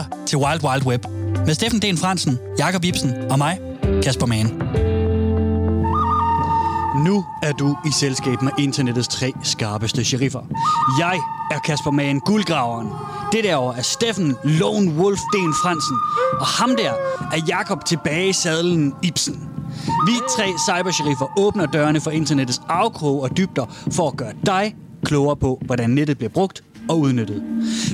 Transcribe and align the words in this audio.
lytter 0.00 0.24
til 0.26 0.38
Wild 0.38 0.64
Wild 0.64 0.86
Web 0.86 1.06
med 1.46 1.54
Steffen 1.54 1.82
Den 1.82 1.98
Fransen, 1.98 2.38
Jakob 2.58 2.84
Ibsen 2.84 3.14
og 3.30 3.38
mig, 3.38 3.58
Kasper 4.02 4.26
Mann. 4.26 4.46
Nu 7.04 7.24
er 7.42 7.52
du 7.52 7.76
i 7.86 7.90
selskab 7.92 8.42
med 8.42 8.52
internettets 8.58 9.08
tre 9.08 9.32
skarpeste 9.42 10.04
sheriffer. 10.04 10.40
Jeg 10.98 11.20
er 11.50 11.58
Kasper 11.58 11.90
Mann, 11.90 12.20
guldgraveren. 12.20 12.88
Det 13.32 13.44
derovre 13.44 13.78
er 13.78 13.82
Steffen 13.82 14.36
Lone 14.44 14.90
Wolf 14.92 15.20
Den 15.32 15.54
Fransen. 15.62 15.96
Og 16.40 16.46
ham 16.46 16.76
der 16.76 16.92
er 17.32 17.40
Jakob 17.48 17.84
tilbage 17.84 18.28
i 18.28 18.32
sadlen 18.32 18.94
Ibsen. 19.02 19.48
Vi 20.06 20.12
tre 20.36 20.44
cybersheriffer 20.68 21.38
åbner 21.38 21.66
dørene 21.66 22.00
for 22.00 22.10
internettets 22.10 22.62
afkrog 22.68 23.22
og 23.22 23.36
dybder 23.36 23.66
for 23.92 24.08
at 24.08 24.16
gøre 24.16 24.32
dig 24.46 24.74
klogere 25.04 25.36
på, 25.36 25.62
hvordan 25.66 25.90
nettet 25.90 26.18
bliver 26.18 26.30
brugt 26.30 26.62
og 26.90 26.98
udnyttet. 27.00 27.42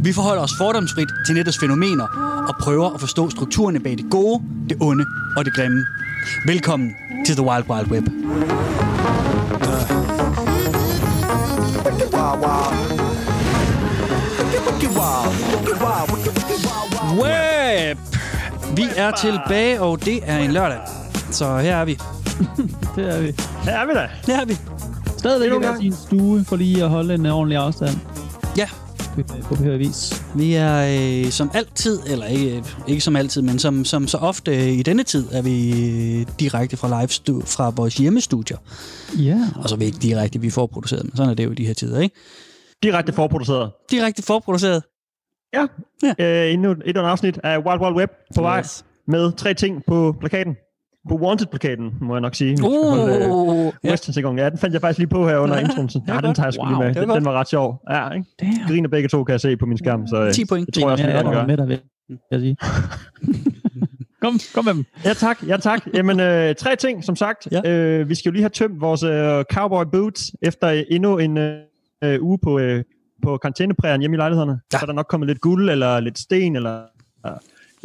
Vi 0.03 0.13
forholder 0.13 0.43
os 0.43 0.51
fordomsfrit 0.59 1.09
til 1.27 1.35
nettets 1.35 1.59
fænomener 1.59 2.05
og 2.49 2.55
prøver 2.61 2.95
at 2.95 3.01
forstå 3.01 3.31
strukturerne 3.31 3.81
bag 3.81 3.99
det 3.99 4.07
gode, 4.11 4.43
det 4.69 4.77
onde 4.81 5.05
og 5.37 5.45
det 5.45 5.55
grimme. 5.55 5.87
Velkommen 6.47 6.95
til 7.27 7.37
The 7.37 7.45
Wild 7.45 7.65
Wild 7.71 7.91
Web. 7.91 8.09
Web! 17.21 17.99
Vi 18.77 18.85
er 18.97 19.11
tilbage, 19.11 19.81
og 19.81 20.05
det 20.05 20.21
er 20.23 20.39
en 20.39 20.53
lørdag. 20.53 20.79
Så 21.31 21.59
her 21.59 21.77
er 21.77 21.85
vi. 21.85 21.99
Det 22.97 23.09
er 23.17 23.21
vi. 23.21 23.35
Her 23.65 23.73
er 23.73 23.87
vi 23.87 23.93
da. 23.95 24.09
Her 24.27 24.41
er 24.41 24.45
vi. 24.45 24.57
Stadigvæk 25.19 25.53
i 25.53 25.59
hver 25.59 25.81
sin 25.81 25.93
stue, 25.93 26.45
for 26.45 26.57
lige 26.57 26.85
at 26.85 26.91
holde 26.91 27.15
en 27.15 27.27
ordentlig 27.27 27.59
afstand 27.59 27.99
Ja, 28.57 28.69
på 29.25 29.55
behørig 29.55 29.79
vis. 29.79 30.23
vi 30.37 30.55
er 30.55 30.99
øh, 31.25 31.31
som 31.31 31.51
altid, 31.55 32.01
eller 32.11 32.27
ikke, 32.27 32.65
ikke 32.89 33.01
som 33.01 33.17
altid, 33.17 33.43
men 33.43 33.59
som, 33.59 33.85
som 33.85 34.07
så 34.09 34.19
ofte 34.19 34.57
øh, 34.57 34.69
i 34.69 34.83
denne 34.83 35.03
tid, 35.03 35.27
er 35.33 35.43
vi 35.43 35.71
øh, 36.21 36.27
direkte 36.41 36.77
fra 36.77 36.89
live 36.89 37.09
stu- 37.11 37.47
fra 37.47 37.71
vores 37.71 37.97
hjemmestudier. 37.97 38.57
Ja. 39.19 39.39
Og 39.63 39.69
så 39.69 39.75
er 39.75 39.79
vi 39.79 39.85
ikke 39.85 39.99
direkte, 39.99 40.41
vi 40.41 40.51
får 40.51 40.67
produceret, 40.67 41.05
men 41.05 41.17
sådan 41.17 41.31
er 41.31 41.35
det 41.35 41.45
jo 41.45 41.51
i 41.51 41.55
de 41.55 41.67
her 41.67 41.75
tider, 41.75 42.01
ikke? 42.01 42.17
Direkte 42.83 43.13
forproduceret. 43.13 43.71
Direkte 43.91 44.23
forproduceret. 44.23 44.83
Ja. 45.55 45.67
Ja. 46.03 46.47
Øh, 46.47 46.53
endnu, 46.53 46.71
endnu 46.73 47.03
et 47.03 47.07
afsnit 47.07 47.39
af 47.45 47.59
Wild 47.59 47.81
Wild 47.81 47.95
Web 47.97 48.11
på 48.37 48.43
vej 48.43 48.59
Yes. 48.61 48.85
med 49.09 49.33
tre 49.33 49.55
ting 49.55 49.83
på 49.87 50.15
plakaten. 50.21 50.57
På 51.09 51.15
Wanted-plakaten, 51.17 51.95
må 52.01 52.15
jeg 52.15 52.21
nok 52.21 52.35
sige. 52.35 52.57
skal 52.57 52.71
holde, 52.71 53.25
øh, 53.25 53.31
Uh, 53.31 53.73
ja. 53.85 53.91
Western 53.91 54.39
Ja, 54.39 54.51
den 54.51 54.59
fandt 54.59 54.73
jeg 54.73 54.81
faktisk 54.81 54.99
lige 54.99 55.09
på 55.09 55.29
her 55.29 55.37
under 55.39 55.57
introen. 55.59 55.89
så- 55.89 56.01
Ja, 56.09 56.21
den 56.21 56.35
tager 56.35 56.47
jeg 56.47 56.55
sgu 56.55 56.63
Wow, 56.65 56.71
lige 56.83 56.95
med. 56.95 56.95
Den, 57.03 57.09
den 57.09 57.25
var 57.25 57.33
ret 57.33 57.49
sjov. 57.49 57.83
Ja, 57.91 58.11
ikke? 58.11 58.27
Damn. 58.41 58.53
Griner 58.69 58.89
begge 58.89 59.09
to, 59.09 59.25
kan 59.25 59.33
jeg 59.33 59.41
se 59.41 59.57
på 59.57 59.67
min 59.67 59.79
skærm. 59.79 60.07
Så, 60.07 60.23
øh, 60.23 60.33
10 60.33 60.45
point. 60.45 60.67
Det 60.67 60.75
tror 60.75 60.83
jeg 60.83 60.93
også, 60.93 61.05
Ja, 61.05 61.17
jeg 61.17 61.25
gør. 61.25 61.47
med 61.47 61.57
dig 61.57 61.69
ved, 61.69 61.79
kan 62.09 62.19
jeg 62.31 62.41
sige. 62.41 62.57
kom, 64.23 64.39
kom 64.55 64.65
med 64.65 64.75
dem. 64.75 64.85
Ja 65.05 65.13
tak, 65.13 65.39
ja 65.49 65.57
tak. 65.57 65.81
Jamen, 65.95 66.21
øh, 66.21 66.55
tre 66.55 66.77
ting, 66.77 67.05
som 67.05 67.17
sagt. 67.17 67.49
Ja. 67.53 67.71
Øh, 67.71 68.09
vi 68.09 68.15
skal 68.15 68.29
jo 68.31 68.33
lige 68.33 68.43
have 68.43 68.51
tømt 68.51 68.81
vores 68.81 69.03
øh, 69.03 69.45
cowboy 69.53 69.85
boots 69.93 70.33
efter 70.43 70.69
øh, 70.69 70.83
endnu 70.91 71.19
en 71.19 71.39
øh, 71.39 71.59
øh, 72.05 72.23
uge 72.23 72.39
på, 72.43 72.59
øh, 72.59 72.85
på 73.23 73.37
karantæneprægen 73.43 74.01
hjemme 74.01 74.17
i 74.17 74.19
lejlighederne. 74.19 74.61
Ja. 74.73 74.79
Så 74.79 74.85
er 74.85 74.87
der 74.87 74.93
nok 74.93 75.07
kommet 75.09 75.27
lidt 75.27 75.41
guld, 75.41 75.71
eller 75.71 76.01
lidt 76.01 76.19
sten, 76.19 76.57
eller 76.57 76.81
øh, 77.27 77.33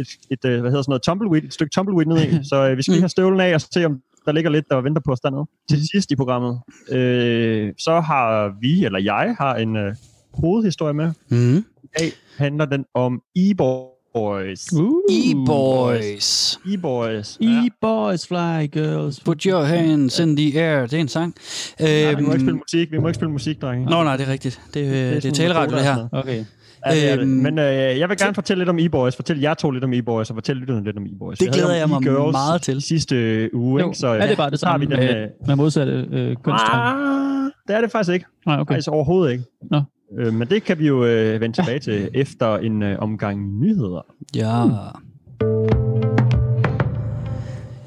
et, 0.02 0.08
et 0.30 0.46
øh, 0.46 0.60
hvad 0.62 0.72
hedder 0.72 0.82
sådan 0.82 0.92
noget, 0.92 1.02
tumbleweed, 1.02 1.44
et 1.44 1.54
stykke 1.54 1.72
tumbleweed 1.74 2.06
ned 2.06 2.18
i. 2.28 2.44
Så 2.50 2.70
øh, 2.70 2.78
vi 2.78 2.82
skal 2.82 2.92
lige 2.92 3.02
have 3.02 3.10
støvlen 3.10 3.40
af 3.40 3.54
og 3.54 3.62
se, 3.62 3.86
om 3.86 4.02
der 4.26 4.32
ligger 4.32 4.50
lidt, 4.52 4.66
der 4.70 4.82
venter 4.82 5.02
på 5.06 5.12
os 5.12 5.20
dernede. 5.20 5.46
Til 5.70 5.90
sidst 5.94 6.12
i 6.12 6.16
programmet, 6.16 6.60
øh, 6.92 7.74
så 7.80 8.00
har 8.00 8.54
vi, 8.62 8.86
eller 8.86 9.00
jeg, 9.00 9.36
har 9.40 9.56
en 9.56 9.76
øh, 9.76 9.96
hovedhistorie 10.34 10.94
med. 10.94 11.12
Mm. 11.30 11.58
I 11.84 11.88
dag 12.00 12.12
handler 12.38 12.66
den 12.66 12.86
om 12.94 13.22
e-boys. 13.36 14.74
Uh. 14.74 14.92
E-boys. 15.10 16.60
E-boys. 16.66 17.38
Ja. 17.42 17.46
E-boys 17.48 18.28
fly 18.28 18.68
girls. 18.72 19.20
Put 19.20 19.44
your 19.44 19.64
hands 19.64 20.20
in 20.20 20.38
the 20.38 20.62
air. 20.62 20.82
Det 20.82 20.94
er 20.94 21.02
en 21.02 21.08
sang. 21.08 21.36
Ja, 21.80 22.14
vi 22.14 22.22
må 22.24 22.32
ikke 22.32 22.40
spille 22.40 22.50
Øhm, 22.50 22.58
musik, 22.58 22.92
vi 22.92 22.98
må 22.98 23.08
ikke 23.08 23.16
spille 23.16 23.32
musik, 23.32 23.62
drenge. 23.62 23.86
Nå, 23.86 24.04
nej, 24.04 24.18
det 24.18 24.28
er 24.28 24.32
rigtigt. 24.32 24.62
Det, 24.66 24.74
det, 24.74 24.92
det 24.92 25.16
er 25.16 25.20
sådan 25.20 25.34
taleradio, 25.36 25.78
det 25.78 25.86
her. 25.86 26.08
Okay. 26.12 26.46
Ja, 26.86 26.92
det 26.96 27.12
er 27.12 27.16
det. 27.16 27.22
Øhm, 27.22 27.30
Men 27.30 27.60
øh, 27.60 28.00
jeg 28.00 28.10
vil 28.10 28.18
gerne 28.18 28.34
fortælle 28.36 28.62
lidt 28.62 28.70
om 28.70 28.80
e-boys. 28.80 29.16
Fortælle 29.16 29.42
jer 29.44 29.54
to 29.54 29.72
lidt 29.72 29.84
om 29.84 29.94
e-boys, 29.94 30.30
og 30.30 30.36
fortælle 30.36 30.60
lytterne 30.60 30.84
lidt 30.84 30.98
om 30.98 31.04
e-boys. 31.06 31.38
Det 31.38 31.54
glæder 31.54 31.76
jeg 31.76 31.90
mig 31.90 31.98
e-girls 31.98 32.32
meget 32.32 32.62
til. 32.62 32.82
sidste 32.82 33.16
øh, 33.16 33.50
uge, 33.54 33.82
Jo, 33.82 33.88
ikke? 33.88 33.98
Så, 34.00 34.08
er 34.08 34.28
det 34.28 34.38
bare 34.38 34.50
det 34.50 34.60
samme 34.60 34.88
vi 34.88 34.96
den, 34.96 35.00
med, 35.06 35.22
øh, 35.22 35.28
med 35.48 35.56
modsatte 35.56 35.94
øh, 36.12 36.28
kønstrøm? 36.28 36.80
ah, 36.80 37.52
det 37.68 37.76
er 37.76 37.82
det 37.82 37.92
faktisk 37.92 38.14
ikke. 38.14 38.26
Nej, 38.46 38.60
okay. 38.60 38.74
Faktisk 38.74 38.90
overhovedet 38.90 39.32
ikke. 39.32 39.44
Nå. 39.72 39.82
Øh, 40.20 40.34
men 40.34 40.48
det 40.48 40.64
kan 40.64 40.80
vi 40.80 40.88
jo 40.88 41.06
øh, 41.06 41.42
vende 41.42 41.56
tilbage 41.58 41.80
til 41.80 42.10
efter 42.24 42.58
en 42.58 42.84
øh, 42.84 43.00
omgang 43.00 43.60
nyheder. 43.60 44.06
Ja. 44.36 44.64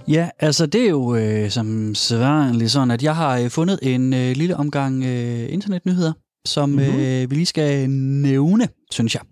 Ja, 0.09 0.29
altså 0.41 0.67
det 0.67 0.85
er 0.85 0.91
jo 0.91 1.15
øh, 1.17 1.51
som 1.51 1.95
sædvanligt 1.95 2.71
sådan, 2.71 2.91
at 2.91 3.03
jeg 3.03 3.17
har 3.17 3.39
øh, 3.39 3.51
fundet 3.51 3.79
en 3.83 4.15
øh, 4.15 4.33
lille 4.37 4.57
omgang 4.57 5.05
øh, 5.05 5.53
internetnyheder, 5.53 6.13
som 6.45 6.69
Mhm. 6.69 6.83
mm-hmm. 6.85 7.01
øh, 7.01 7.31
vi 7.31 7.35
lige 7.37 7.47
skal 7.47 7.91
nævne, 7.91 8.69
synes 8.91 9.15
jeg. 9.15 9.23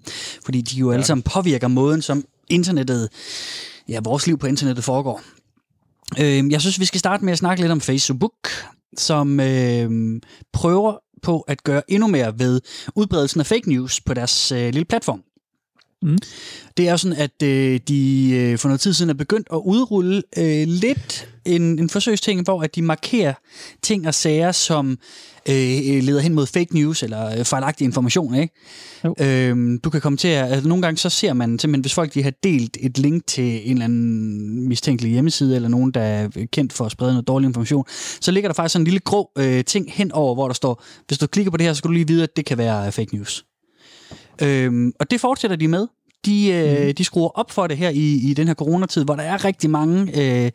Fordi 0.44 0.60
de 0.60 0.76
jo 0.76 0.90
alle 0.92 1.04
sammen 1.04 1.22
påvirker 1.22 1.68
måden, 1.68 2.02
som 2.02 2.24
internettet, 2.50 3.08
ja, 3.88 4.00
vores 4.04 4.26
liv 4.26 4.38
på 4.38 4.46
internettet 4.46 4.84
foregår. 4.84 5.22
Øh, 6.20 6.52
jeg 6.52 6.60
synes, 6.60 6.80
vi 6.80 6.84
skal 6.84 6.98
starte 7.00 7.24
med 7.24 7.32
at 7.32 7.38
snakke 7.38 7.62
lidt 7.62 7.72
om 7.72 7.80
Facebook, 7.80 8.34
som 8.96 9.40
øh, 9.40 10.20
prøver 10.52 10.96
på 11.22 11.40
at 11.40 11.64
gøre 11.64 11.82
endnu 11.88 12.08
mere 12.08 12.38
ved 12.38 12.60
udbredelsen 12.94 13.40
af 13.40 13.46
fake 13.46 13.68
news 13.68 14.00
på 14.00 14.14
deres 14.14 14.52
øh, 14.52 14.64
lille 14.72 14.84
platform. 14.84 15.22
Mm. 16.02 16.18
Det 16.76 16.88
er 16.88 16.96
sådan, 16.96 17.16
at 17.16 17.42
øh, 17.42 17.80
de 17.88 18.30
øh, 18.30 18.58
for 18.58 18.68
noget 18.68 18.80
tid 18.80 18.92
siden 18.92 19.10
er 19.10 19.14
begyndt 19.14 19.48
at 19.52 19.60
udrulle 19.64 20.22
øh, 20.38 20.66
lidt 20.68 21.28
en, 21.44 21.62
en 21.78 21.88
forsøgsting, 21.90 22.42
hvor 22.44 22.62
at 22.62 22.74
de 22.74 22.82
markerer 22.82 23.34
ting 23.82 24.06
og 24.06 24.14
sager, 24.14 24.52
som 24.52 24.98
øh, 25.48 26.02
leder 26.02 26.20
hen 26.20 26.34
mod 26.34 26.46
fake 26.46 26.74
news 26.74 27.02
eller 27.02 27.38
øh, 27.38 27.44
fejlagtig 27.44 27.84
information. 27.84 28.34
Ikke? 28.34 28.54
Jo. 29.04 29.14
Øhm, 29.20 29.78
du 29.78 29.90
kan 29.90 30.00
komme 30.00 30.18
til 30.18 30.28
at... 30.28 30.52
Altså, 30.52 30.68
nogle 30.68 30.82
gange 30.82 30.98
så 30.98 31.10
ser 31.10 31.32
man 31.32 31.58
simpelthen, 31.58 31.80
hvis 31.80 31.94
folk 31.94 32.14
de 32.14 32.22
har 32.22 32.32
delt 32.42 32.76
et 32.80 32.98
link 32.98 33.26
til 33.26 33.70
en 33.70 33.72
eller 33.72 33.84
anden 33.84 34.68
mistænkelig 34.68 35.12
hjemmeside, 35.12 35.56
eller 35.56 35.68
nogen, 35.68 35.90
der 35.90 36.00
er 36.00 36.28
kendt 36.52 36.72
for 36.72 36.84
at 36.84 36.92
sprede 36.92 37.12
noget 37.12 37.28
dårlig 37.28 37.46
information, 37.46 37.84
så 38.20 38.30
ligger 38.30 38.48
der 38.48 38.54
faktisk 38.54 38.72
sådan 38.72 38.82
en 38.82 38.86
lille 38.86 39.00
grå 39.00 39.30
øh, 39.38 39.64
ting 39.64 39.92
henover, 39.92 40.34
hvor 40.34 40.46
der 40.46 40.54
står, 40.54 40.84
hvis 41.06 41.18
du 41.18 41.26
klikker 41.26 41.50
på 41.50 41.56
det 41.56 41.66
her, 41.66 41.72
så 41.72 41.78
skal 41.78 41.88
du 41.88 41.92
lige 41.92 42.08
vide, 42.08 42.22
at 42.22 42.36
det 42.36 42.44
kan 42.44 42.58
være 42.58 42.92
fake 42.92 43.16
news. 43.16 43.44
Øhm, 44.42 44.92
og 45.00 45.10
det 45.10 45.20
fortsætter 45.20 45.56
de 45.56 45.68
med. 45.68 45.86
De, 46.26 46.48
øh, 46.48 46.84
Mhm. 46.86 46.94
de 46.94 47.04
skruer 47.04 47.28
op 47.28 47.50
for 47.50 47.66
det 47.66 47.76
her 47.76 47.88
i, 47.90 48.30
i 48.30 48.34
den 48.34 48.46
her 48.46 48.54
coronatid, 48.54 49.04
hvor 49.04 49.14
der 49.14 49.22
er 49.22 49.44
rigtig 49.44 49.70
mange, 49.70 50.00
øh, 50.00 50.50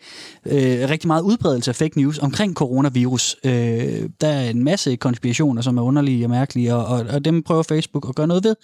øh, 0.45 0.89
rigtig 0.89 1.07
meget 1.07 1.21
udbredelse 1.21 1.71
af 1.71 1.75
fake 1.75 1.99
news 2.01 2.19
omkring 2.19 2.53
coronavirus. 2.53 3.35
Øh, 3.43 4.09
der 4.21 4.27
er 4.27 4.49
en 4.49 4.63
masse 4.63 4.95
konspirationer, 4.95 5.61
som 5.61 5.77
er 5.77 5.81
underlige 5.81 6.25
og 6.25 6.29
mærkelige, 6.29 6.75
og, 6.75 6.85
og, 6.85 7.05
og 7.13 7.25
dem 7.25 7.43
prøver 7.43 7.63
Facebook 7.63 8.09
at 8.09 8.15
gøre 8.15 8.27
noget 8.27 8.43
ved, 8.43 8.55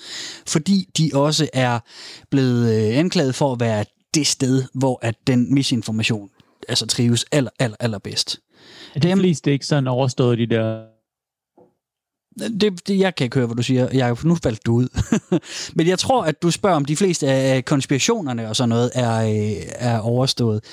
fordi 0.47 0.89
de 0.97 1.11
også 1.13 1.49
er 1.53 1.79
blevet 2.31 2.91
øh, 2.91 2.97
anklaget 2.97 3.35
for 3.35 3.53
at 3.53 3.59
være 3.59 3.85
det 4.13 4.27
sted, 4.27 4.63
hvor 4.73 4.99
at 5.01 5.15
den 5.27 5.53
misinformation 5.53 6.29
altså 6.69 6.87
trives 6.87 7.25
aller, 7.31 7.51
aller, 7.59 7.77
allerbedst. 7.79 8.39
Er 8.95 8.99
de 8.99 9.15
fleste 9.17 9.51
ikke 9.51 9.65
sådan 9.65 9.87
overstået 9.87 10.37
de 10.37 10.45
der... 10.45 10.92
Det, 12.39 12.87
det, 12.87 12.99
jeg 12.99 13.15
kan 13.15 13.25
ikke 13.25 13.35
høre, 13.35 13.45
hvad 13.45 13.55
du 13.55 13.63
siger. 13.63 13.87
Jeg, 13.93 14.17
nu 14.23 14.37
faldt 14.43 14.65
du 14.65 14.73
ud. 14.73 14.87
Men 15.75 15.87
jeg 15.87 15.99
tror, 15.99 16.23
at 16.23 16.41
du 16.41 16.51
spørger, 16.51 16.75
om 16.75 16.85
de 16.85 16.95
fleste 16.95 17.27
af 17.27 17.65
konspirationerne 17.65 18.49
og 18.49 18.55
sådan 18.55 18.69
noget 18.69 18.91
er, 18.93 19.15
øh, 19.17 19.63
er 19.75 19.99
overstået. 19.99 20.63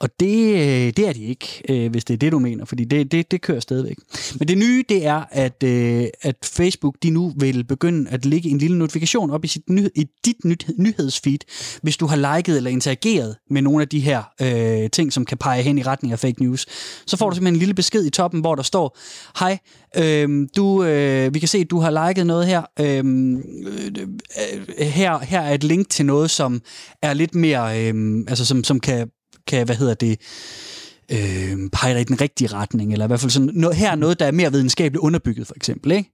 Og 0.00 0.08
det, 0.20 0.54
øh, 0.54 0.92
det 0.96 0.98
er 0.98 1.12
de 1.12 1.24
ikke, 1.24 1.62
øh, 1.68 1.90
hvis 1.90 2.04
det 2.04 2.14
er 2.14 2.18
det, 2.18 2.32
du 2.32 2.38
mener. 2.38 2.64
Fordi 2.64 2.84
det, 2.84 3.12
det, 3.12 3.30
det 3.30 3.40
kører 3.40 3.60
stadigvæk. 3.60 3.96
Men 4.38 4.48
det 4.48 4.58
nye, 4.58 4.84
det 4.88 5.06
er, 5.06 5.24
at, 5.30 5.64
at 6.22 6.36
Facebook 6.44 6.96
de 7.02 7.10
nu 7.10 7.32
vil 7.36 7.64
begynde 7.64 8.10
at 8.10 8.26
lægge 8.26 8.50
en 8.50 8.58
lille 8.58 8.78
notifikation 8.78 9.30
op 9.30 9.44
i, 9.44 9.48
sit 9.48 9.70
ny, 9.70 9.88
i 9.94 10.06
dit 10.24 10.44
nyt, 10.44 10.66
nyhedsfeed, 10.78 11.38
hvis 11.82 11.96
du 11.96 12.06
har 12.06 12.36
liket 12.36 12.56
eller 12.56 12.70
interageret 12.70 13.36
med 13.50 13.62
nogle 13.62 13.82
af 13.82 13.88
de 13.88 14.00
her 14.00 14.22
øh, 14.40 14.90
ting, 14.90 15.12
som 15.12 15.24
kan 15.24 15.38
pege 15.38 15.62
hen 15.62 15.78
i 15.78 15.82
retning 15.82 16.12
af 16.12 16.18
fake 16.18 16.42
news. 16.42 16.66
Så 17.06 17.16
får 17.16 17.30
du 17.30 17.36
simpelthen 17.36 17.54
en 17.54 17.58
lille 17.58 17.74
besked 17.74 18.04
i 18.04 18.10
toppen, 18.10 18.40
hvor 18.40 18.54
der 18.54 18.62
står, 18.62 18.98
hej, 19.38 19.58
øh, 19.96 20.48
du... 20.56 20.84
Øh, 20.84 21.34
vi 21.34 21.38
kan 21.38 21.48
se, 21.48 21.58
at 21.58 21.70
du 21.70 21.78
har 21.78 22.08
liket 22.08 22.26
noget 22.26 22.46
her. 22.46 22.62
Øhm, 22.80 23.36
øh, 23.36 24.86
her. 24.86 25.18
Her 25.18 25.40
er 25.40 25.54
et 25.54 25.64
link 25.64 25.88
til 25.88 26.06
noget, 26.06 26.30
som 26.30 26.62
er 27.02 27.12
lidt 27.12 27.34
mere, 27.34 27.88
øh, 27.88 28.24
altså 28.28 28.46
som, 28.46 28.64
som 28.64 28.80
kan, 28.80 29.10
kan, 29.46 29.66
hvad 29.66 29.76
hedder 29.76 29.94
det, 29.94 30.20
øh, 31.12 31.70
pege 31.72 31.94
dig 31.94 32.00
i 32.00 32.04
den 32.04 32.20
rigtige 32.20 32.48
retning, 32.52 32.92
eller 32.92 33.04
i 33.04 33.08
hvert 33.08 33.20
fald 33.20 33.30
sådan, 33.30 33.50
noget, 33.54 33.76
her 33.76 33.90
er 33.90 33.96
noget, 33.96 34.20
der 34.20 34.26
er 34.26 34.32
mere 34.32 34.52
videnskabeligt 34.52 35.02
underbygget, 35.02 35.46
for 35.46 35.54
eksempel, 35.56 35.92
ikke? 35.92 36.10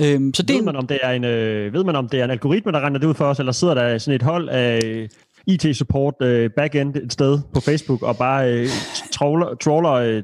Øhm, 0.00 0.34
så 0.34 0.42
det 0.42 0.56
Ved 0.56 0.62
man, 0.62 0.76
om 0.76 0.86
det 0.86 0.98
er 1.02 1.10
en, 1.10 1.24
øh, 1.24 1.72
ved 1.72 1.84
man, 1.84 1.96
om 1.96 2.08
det 2.08 2.20
er 2.20 2.24
en 2.24 2.30
algoritme, 2.30 2.72
der 2.72 2.80
regner 2.80 2.98
det 2.98 3.06
ud 3.06 3.14
for 3.14 3.24
os, 3.24 3.38
eller 3.38 3.52
sidder 3.52 3.74
der 3.74 3.98
sådan 3.98 4.16
et 4.16 4.22
hold 4.22 4.48
af 4.48 5.08
IT-support 5.46 6.14
øh, 6.22 6.50
backend 6.56 6.96
et 6.96 7.12
sted 7.12 7.38
på 7.54 7.60
Facebook, 7.60 8.02
og 8.02 8.16
bare 8.16 8.52
øh, 8.52 8.68
trawler, 9.12 9.54
trawler 9.54 9.92
øh, 9.92 10.22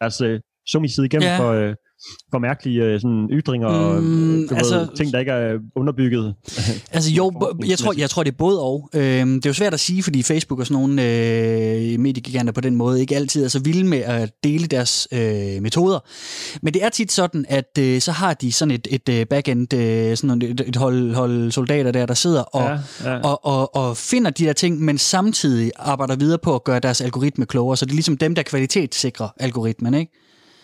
deres 0.00 0.20
øh, 0.20 0.40
summi-side 0.68 1.06
igennem 1.06 1.28
ja. 1.28 1.38
for, 1.38 1.52
øh, 1.52 1.74
for 2.30 2.38
mærkelige 2.38 2.84
øh, 2.84 3.00
sådan, 3.00 3.28
ytringer 3.32 3.68
og 3.68 4.02
Mm, 4.02 4.48
du 4.48 4.54
altså- 4.54 4.78
ved, 4.78 4.88
ting, 4.96 5.12
der 5.12 5.18
ikke 5.18 5.32
er 5.32 5.58
underbygget. 5.76 6.34
Altså 6.92 7.10
jo, 7.10 7.32
jeg 7.66 7.78
tror, 7.78 7.94
jeg 7.98 8.10
tror 8.10 8.22
det 8.22 8.32
er 8.32 8.36
både 8.36 8.60
og. 8.60 8.90
Øhm, 8.94 9.34
det 9.34 9.46
er 9.46 9.50
jo 9.50 9.54
svært 9.54 9.74
at 9.74 9.80
sige, 9.80 10.02
fordi 10.02 10.22
Facebook 10.22 10.60
og 10.60 10.66
sådan 10.66 10.80
nogle 10.82 11.02
øh, 11.02 12.00
mediegiganter 12.00 12.52
på 12.52 12.60
den 12.60 12.76
måde 12.76 13.00
ikke 13.00 13.16
altid 13.16 13.44
er 13.44 13.48
så 13.48 13.58
vilde 13.58 13.84
med 13.84 13.98
at 13.98 14.32
dele 14.44 14.66
deres 14.66 15.08
øh, 15.12 15.62
metoder. 15.62 15.98
Men 16.62 16.74
det 16.74 16.84
er 16.84 16.88
tit 16.88 17.12
sådan, 17.12 17.44
at 17.48 17.78
øh, 17.78 18.00
så 18.00 18.12
har 18.12 18.34
de 18.34 18.52
sådan 18.52 18.74
et, 18.74 18.88
et 18.90 19.08
øh, 19.08 19.26
backend, 19.26 19.74
øh, 19.74 20.16
sådan 20.16 20.42
et, 20.42 20.60
et 20.60 20.76
hold, 20.76 21.14
hold 21.14 21.50
soldater 21.50 21.90
der, 21.92 22.06
der 22.06 22.14
sidder 22.14 22.42
og, 22.42 22.78
ja, 23.04 23.10
ja. 23.10 23.18
og, 23.20 23.44
og, 23.44 23.76
og 23.76 23.96
finder 23.96 24.30
de 24.30 24.44
der 24.44 24.52
ting, 24.52 24.80
men 24.80 24.98
samtidig 24.98 25.72
arbejder 25.76 26.16
videre 26.16 26.38
på 26.38 26.54
at 26.54 26.64
gøre 26.64 26.80
deres 26.80 27.00
algoritme 27.00 27.46
klogere. 27.46 27.76
Så 27.76 27.84
det 27.84 27.90
er 27.92 27.94
ligesom 27.94 28.16
dem, 28.16 28.34
der 28.34 28.42
kvalitetssikrer 28.42 29.28
algoritmen, 29.36 29.94
ikke? 29.94 30.12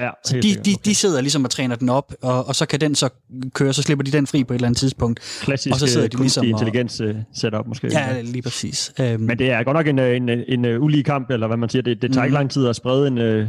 Ja, 0.01 0.11
Så 0.25 0.37
de, 0.37 0.43
sikkert. 0.43 0.67
de, 0.67 0.71
Okay. 0.71 0.81
de 0.85 0.95
sidder 0.95 1.21
ligesom 1.21 1.45
og 1.45 1.51
træner 1.51 1.77
den 1.77 1.89
op, 1.89 2.13
og, 2.23 2.47
og 2.49 2.55
så 2.55 2.67
kan 2.67 2.81
den 2.81 2.95
så 2.95 3.09
køre, 3.55 3.73
så 3.73 3.83
slipper 3.83 4.03
de 4.05 4.11
den 4.11 4.27
fri 4.27 4.45
på 4.45 4.53
et 4.53 4.57
eller 4.57 4.67
andet 4.69 4.79
tidspunkt. 4.79 5.21
Klassisk 5.43 5.73
og 5.75 5.81
så 5.81 5.87
sidder 5.87 6.09
de 6.09 6.17
ligesom 6.17 6.41
og- 6.43 6.47
intelligens 6.49 7.01
øh, 7.01 7.15
setup 7.35 7.67
måske. 7.67 7.89
Ja, 7.93 8.21
lige 8.21 8.43
præcis. 8.43 8.93
Øhm, 9.01 9.23
Men 9.23 9.39
det 9.39 9.51
er 9.51 9.63
godt 9.65 9.77
nok 9.77 9.87
en, 9.87 9.99
øh, 9.99 10.17
en, 10.17 10.29
en, 10.29 10.45
en 10.49 10.65
øh, 10.65 10.83
ulige 10.83 11.03
kamp, 11.05 11.31
eller 11.31 11.47
hvad 11.47 11.57
man 11.57 11.69
siger. 11.69 11.83
Det, 11.83 12.03
det 12.03 12.13
tager 12.13 12.23
Mhm. 12.23 12.27
ikke 12.27 12.35
lang 12.35 12.51
tid 12.51 12.67
at 12.67 12.77
sprede 12.77 13.09
en, 13.09 13.19
øh, 13.19 13.47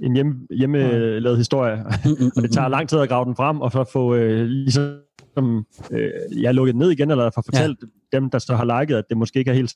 en 0.00 0.14
hjem, 0.14 0.34
hjemmelavet 0.58 1.36
historie, 1.38 1.76
mm, 2.04 2.10
mm, 2.20 2.30
og 2.36 2.42
det 2.42 2.52
tager 2.52 2.68
lang 2.68 2.88
tid 2.88 2.98
at 2.98 3.08
grave 3.08 3.24
den 3.24 3.36
frem, 3.36 3.60
og 3.60 3.72
så 3.72 3.84
få 3.92 4.14
øh, 4.14 4.46
ligesom 4.46 5.64
øh, 5.92 6.10
ja, 6.42 6.50
lukket 6.52 6.72
den 6.72 6.78
ned 6.80 6.90
igen, 6.90 7.10
eller 7.10 7.30
få 7.34 7.42
fortalt 7.44 7.78
ja. 8.12 8.18
dem, 8.18 8.30
der 8.30 8.38
så 8.38 8.56
har 8.56 8.80
liket, 8.80 8.96
at 8.96 9.04
det 9.08 9.16
måske 9.16 9.38
ikke 9.38 9.50
er 9.50 9.54
helt 9.54 9.74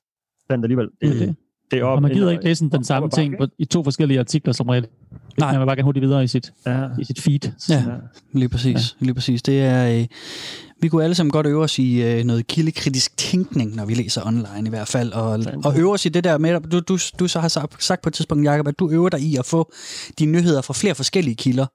sandt 0.50 0.65
alligevel. 0.65 0.88
Det, 1.00 1.09
Mm. 1.12 1.19
det, 1.19 1.37
det 1.70 1.79
er 1.79 1.85
op, 1.85 1.97
Og 1.97 2.03
man 2.03 2.11
gider 2.11 2.31
ikke 2.31 2.44
læse 2.44 2.65
den 2.65 2.75
op 2.75 2.85
samme 2.85 3.11
ting 3.11 3.35
på, 3.38 3.47
i 3.59 3.65
to 3.65 3.85
forskellige 3.85 4.20
artikler 4.20 4.53
som 4.53 4.69
regel. 4.69 4.87
Nej. 5.39 5.53
Man 5.53 5.61
vil 5.61 5.67
bare 5.67 5.77
gerne 5.77 5.85
hurtigt 5.85 6.07
videre 6.07 6.25
i 6.25 6.27
sit, 6.27 6.53
Ja. 6.67 6.87
i 6.99 7.05
sit 7.05 7.21
feed. 7.21 7.39
Ja. 7.69 7.75
Ja. 7.75 7.81
Lige 8.33 8.49
præcis. 8.49 8.75
Ja. 9.01 9.05
Lige 9.05 9.15
præcis. 9.15 9.43
Det 9.43 9.61
er, 9.63 9.99
øh, 10.01 10.07
vi 10.81 10.89
kunne 10.89 11.05
alle 11.05 11.15
sammen 11.15 11.31
godt 11.31 11.47
øve 11.47 11.63
os 11.63 11.79
i 11.79 12.03
øh, 12.03 12.25
noget 12.25 12.47
kildekritisk 12.47 13.17
tænkning, 13.17 13.75
når 13.77 13.85
vi 13.85 13.95
læser 13.95 14.27
online 14.27 14.67
i 14.67 14.69
hvert 14.71 14.89
fald, 14.89 15.13
og, 15.13 15.41
og 15.65 15.79
øve 15.79 15.93
os 15.93 16.07
i 16.07 16.09
det 16.09 16.25
der 16.25 16.39
med, 16.39 16.61
du, 16.61 16.81
du, 16.81 16.99
du 17.19 17.29
så 17.29 17.41
har 17.41 17.49
sagt, 17.79 18.03
på 18.03 18.09
et 18.09 18.15
tidspunkt, 18.15 18.45
Jacob, 18.45 18.69
at 18.69 18.79
du 18.79 18.91
øver 18.91 19.09
dig 19.09 19.21
i 19.21 19.37
at 19.37 19.47
få 19.47 19.73
dine 20.19 20.33
nyheder 20.33 20.63
fra 20.63 20.75
flere 20.75 20.95
forskellige 20.95 21.35
kilder, 21.35 21.67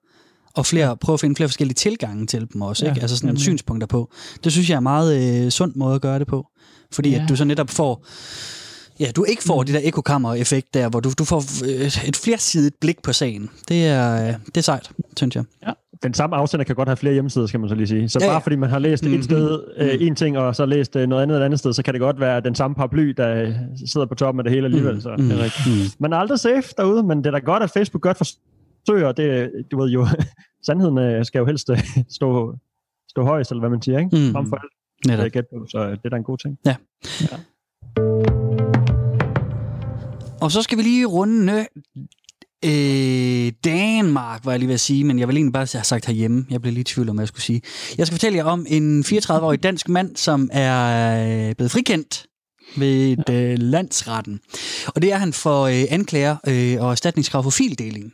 og 0.54 0.66
flere, 0.66 0.98
prøve 0.98 1.14
at 1.14 1.20
finde 1.20 1.36
flere 1.36 1.48
forskellige 1.50 1.76
tilgange 1.76 2.26
til 2.28 2.48
dem 2.54 2.62
også, 2.62 2.86
Ja, 2.86 2.92
ikke? 2.92 3.02
altså 3.02 3.18
sådan 3.18 3.28
nemlig. 3.28 3.42
synspunkter 3.42 3.88
på. 3.88 4.12
Det 4.44 4.52
synes 4.52 4.70
jeg 4.70 4.74
er 4.76 4.78
en 4.78 4.84
meget 4.84 5.44
øh, 5.46 5.52
sund 5.52 5.76
måde 5.76 5.96
at 5.96 6.02
gøre 6.02 6.20
det 6.20 6.28
på, 6.28 6.48
fordi 6.92 7.10
Ja. 7.10 7.24
at 7.24 7.30
du 7.30 7.36
så 7.36 7.44
netop 7.46 7.70
får 7.70 8.06
Ja, 9.00 9.12
du 9.16 9.24
ikke 9.24 9.44
får 9.44 9.64
det 9.64 9.74
der 9.74 9.80
ekokammer-effekt 9.84 10.74
der, 10.74 10.90
hvor 10.90 11.00
du, 11.00 11.10
du 11.20 11.24
får 11.24 11.44
øh, 11.66 12.08
et 12.08 12.16
flersidigt 12.24 12.80
blik 12.80 13.02
på 13.04 13.14
sagen. 13.14 13.50
Det 13.68 13.88
er, 13.88 14.28
øh, 14.28 14.34
det 14.46 14.58
er 14.58 14.62
sejt, 14.62 14.92
synes 15.18 15.36
jeg. 15.36 15.44
Den 16.04 16.14
samme 16.14 16.36
afsender 16.36 16.64
kan 16.64 16.76
godt 16.76 16.88
have 16.90 16.98
flere 16.98 17.14
hjemmesider, 17.14 17.46
skal 17.48 17.60
man 17.60 17.70
så 17.70 17.76
lige 17.76 17.88
sige. 17.88 18.10
Så 18.10 18.20
Ja, 18.22 18.26
bare 18.28 18.34
ja. 18.34 18.40
fordi 18.40 18.56
man 18.56 18.70
har 18.70 18.80
læst 18.80 19.04
Mhm. 19.06 19.14
et 19.14 19.24
sted 19.24 19.64
øh, 19.78 19.96
en 20.00 20.16
ting, 20.16 20.38
og 20.38 20.56
så 20.56 20.66
læst 20.66 20.96
øh, 20.96 21.08
noget 21.08 21.24
andet 21.24 21.38
et 21.38 21.42
andet 21.44 21.60
sted, 21.60 21.74
så 21.74 21.84
kan 21.84 21.94
det 21.94 22.02
godt 22.02 22.20
være 22.20 22.42
den 22.42 22.56
samme 22.56 22.76
paraply, 22.76 23.10
der 23.10 23.42
øh, 23.44 23.54
sidder 23.92 24.08
på 24.08 24.16
toppen 24.16 24.40
af 24.40 24.44
det 24.44 24.54
hele 24.54 24.66
alligevel. 24.66 25.02
Så. 25.02 25.16
Mm. 25.18 25.24
Det 25.30 25.40
er 25.40 25.44
rigtigt. 25.44 26.02
Man 26.02 26.14
er 26.14 26.18
aldrig 26.18 26.40
safe 26.40 26.64
derude, 26.78 27.04
men 27.04 27.18
det 27.18 27.26
er 27.26 27.32
da 27.32 27.38
godt, 27.40 27.64
at 27.64 27.70
Facebook 27.72 28.02
godt 28.04 28.18
forsøger, 28.18 29.08
og 29.08 29.18
det, 29.18 29.52
du 29.72 29.82
ved 29.82 29.90
jo, 29.90 30.08
sandheden 30.66 31.26
skal 31.26 31.40
jo 31.40 31.46
helst 31.46 31.70
stå, 32.10 32.56
stå 33.10 33.24
højst, 33.24 33.52
eller 33.52 33.62
hvad 33.62 33.70
man 33.70 33.82
siger, 33.82 34.00
ikke? 34.00 34.16
Mm. 34.18 34.32
Frem 34.32 34.50
for 34.50 34.56
alt, 34.56 34.72
Netop. 35.08 35.26
er 35.54 35.66
så 35.72 35.90
det 35.90 36.00
er 36.06 36.10
da 36.10 36.16
en 36.16 36.24
god 36.24 36.38
ting. 36.38 36.58
Og 40.42 40.52
så 40.52 40.62
skal 40.62 40.78
vi 40.78 40.84
lige 40.84 41.06
runde 41.06 41.68
øh, 42.66 43.52
Danmark, 43.64 44.46
var 44.46 44.52
jeg 44.52 44.60
lige 44.60 44.68
ved 44.68 44.74
at 44.74 44.80
sige, 44.80 45.04
men 45.04 45.20
jeg 45.20 45.28
vil 45.28 45.38
egentlig 45.38 45.54
bare 45.54 45.68
have 45.74 45.84
sagt 45.84 46.06
herhjemme. 46.06 46.46
Jeg 46.50 46.62
blev 46.62 46.74
lige 46.74 46.82
i 46.82 46.84
tvivl 46.84 47.10
om, 47.10 47.16
hvad 47.16 47.24
jeg 47.24 47.28
skulle 47.28 47.44
sige. 47.44 47.62
Jeg 47.98 48.08
skal 48.08 48.16
fortælle 48.16 48.38
jer 48.38 48.44
om 48.44 48.66
en 48.70 49.04
34-årig 49.08 49.64
dansk 49.64 49.90
mand, 49.90 50.16
som 50.16 50.50
er 50.54 51.50
øh, 51.50 51.56
blevet 51.56 51.72
frikendt 51.72 52.26
ved 52.78 53.30
øh, 53.30 53.58
landsretten. 53.58 54.40
Og 54.88 55.02
det 55.02 55.14
er 55.14 55.18
han 55.18 55.34
for 55.34 55.64
øh, 55.64 55.84
anklager 55.90 56.38
øh, 56.48 56.84
og 56.84 56.92
erstatningskrav 56.92 57.44
for 57.44 57.50
fildeling. 57.50 58.14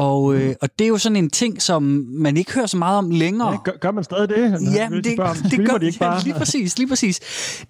Og, 0.00 0.34
øh, 0.34 0.54
og 0.62 0.68
det 0.78 0.84
er 0.84 0.88
jo 0.88 0.98
sådan 0.98 1.16
en 1.16 1.30
ting, 1.30 1.62
som 1.62 1.82
man 2.08 2.36
ikke 2.36 2.52
hører 2.52 2.66
så 2.66 2.76
meget 2.76 2.98
om 2.98 3.10
længere. 3.10 3.50
Ja, 3.50 3.56
gør, 3.64 3.72
gør 3.80 3.90
man 3.90 4.04
stadig 4.04 4.28
det? 4.28 4.74
Ja, 4.74 4.88
men 4.88 5.04
det, 5.04 5.12
Spørger, 5.12 5.34
det 5.50 5.68
gør 5.68 5.78
de 5.78 5.86
ikke 5.86 5.98
bare? 5.98 6.14
Ja, 6.14 6.22
lige 6.24 6.34
præcis, 6.34 6.78
lige 6.78 6.88
præcis. 6.88 7.20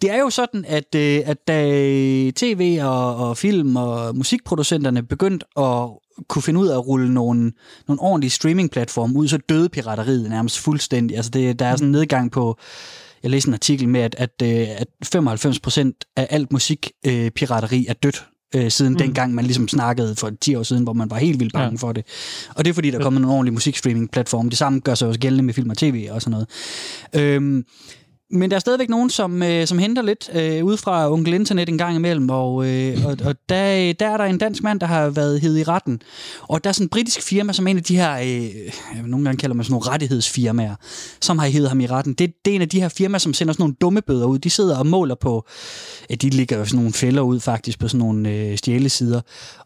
Det 0.03 0.11
er 0.11 0.19
jo 0.19 0.31
sådan, 0.31 0.65
at, 0.69 0.95
øh, 0.95 1.21
at 1.25 1.49
da 1.49 1.63
tv 2.37 2.79
og, 2.83 3.17
og 3.17 3.37
film 3.37 3.77
og 3.77 4.17
musikproducenterne 4.17 5.03
begyndte 5.03 5.47
at 5.59 5.89
kunne 6.29 6.43
finde 6.43 6.61
ud 6.61 6.69
af 6.69 6.75
at 6.75 6.87
rulle 6.87 7.15
nogle, 7.15 7.53
nogle 7.89 8.03
ordentlige 8.03 8.31
streamingplatforme 8.31 9.19
ud, 9.19 9.29
så 9.29 9.39
døde 9.49 9.69
pirateriet 9.69 10.31
nærmest 10.31 10.59
fuldstændig. 10.59 11.17
Altså 11.17 11.31
det, 11.31 11.59
der 11.59 11.67
er 11.67 11.77
sådan 11.77 11.89
en 11.89 11.93
nedgang 11.93 12.33
på, 12.33 12.59
jeg 13.23 13.31
læste 13.31 13.49
en 13.49 13.55
artikel 13.55 13.89
med, 13.89 14.01
at, 14.01 14.15
at, 14.19 14.43
øh, 14.43 14.69
at 14.79 14.89
95% 15.17 15.91
af 16.17 16.27
alt 16.31 16.53
musikpirateri 16.53 17.87
er 17.89 17.95
dødt 17.95 18.27
øh, 18.55 18.71
siden 18.71 18.93
mm. 18.93 18.99
dengang 18.99 19.35
man 19.35 19.45
ligesom 19.45 19.69
snakkede 19.69 20.17
for 20.17 20.31
10 20.41 20.55
år 20.55 20.63
siden, 20.63 20.83
hvor 20.83 20.93
man 20.93 21.11
var 21.11 21.17
helt 21.17 21.41
vildt 21.41 21.53
bange 21.53 21.71
ja. 21.71 21.87
For 21.87 21.93
det. 21.93 22.05
Og 22.55 22.65
det 22.65 22.71
er 22.71 22.75
fordi, 22.75 22.91
der 22.91 22.99
er 22.99 23.03
kommet 23.03 23.23
nogle 23.23 23.37
ordentlige 23.37 23.55
musikstreaming-platforme. 23.55 24.51
Det 24.51 24.59
samme 24.59 24.81
gør 24.81 24.95
sig 24.95 25.09
også 25.09 25.21
gældende 25.21 25.45
med 25.45 25.55
film 25.55 25.71
og 25.71 25.77
tv 25.77 26.09
og 26.11 26.23
sådan 26.23 26.31
noget. 26.31 26.47
Øhm, 27.27 27.65
men 28.33 28.51
der 28.51 28.57
er 28.57 28.61
stadigvæk 28.61 28.89
nogen, 28.89 29.11
som, 29.11 29.43
øh, 29.43 29.67
som 29.67 29.79
henter 29.79 30.03
lidt 30.03 30.31
øh, 30.35 30.65
ud 30.65 30.77
fra 30.77 31.13
onkel 31.13 31.35
internet 31.35 31.69
en 31.69 31.79
gang 31.79 31.97
imellem, 31.97 32.31
og, 32.31 32.67
øh, 32.67 33.07
og, 33.07 33.17
og 33.25 33.37
der, 33.49 33.93
der 33.93 34.09
er 34.09 34.17
der 34.17 34.25
en 34.25 34.39
dansk 34.39 34.63
mand, 34.63 34.81
der 34.81 34.87
har 34.87 35.11
været 35.11 35.41
hed 35.41 35.59
i 35.59 35.63
retten. 35.63 36.03
Og 36.43 36.65
der 36.65 36.71
er 36.71 36.73
sådan 36.73 36.85
en 36.85 36.89
britisk 36.89 37.23
firma, 37.23 37.53
som 37.53 37.67
er 37.67 37.71
en 37.71 37.77
af 37.77 37.83
de 37.83 37.97
her, 37.97 38.19
øh, 38.19 39.07
nogle 39.07 39.25
gange 39.25 39.39
kalder 39.39 39.55
man 39.57 39.65
sådan 39.65 39.73
nogle 39.73 39.89
rettighedsfirmaer, 39.89 40.75
som 41.21 41.39
har 41.39 41.49
hævet 41.49 41.69
ham 41.69 41.81
i 41.81 41.87
retten. 41.87 42.15
Det, 42.15 42.33
det 42.45 42.51
er 42.51 42.55
en 42.55 42.63
af 42.63 42.69
de 42.69 42.81
her 42.81 42.89
firmaer, 42.89 43.19
som 43.19 43.35
sender 43.35 43.53
sådan 43.53 43.63
nogle 43.63 43.75
dumme 43.81 44.03
bøder 44.03 44.27
ud. 44.27 44.39
De 44.39 44.51
sidder 44.51 44.79
og 44.79 44.87
måler 44.87 45.15
på, 45.15 45.47
ja, 46.11 46.15
de 46.15 46.31
ligger 46.31 46.59
jo 46.59 46.65
sådan 46.65 46.79
nogle 46.79 46.93
fælder 46.93 47.23
ud 47.23 47.41
faktisk 47.41 47.79
på 47.79 47.89
sådan 47.89 47.99
nogle 47.99 48.31
øh, 48.31 48.59
stjælesider. 48.59 49.21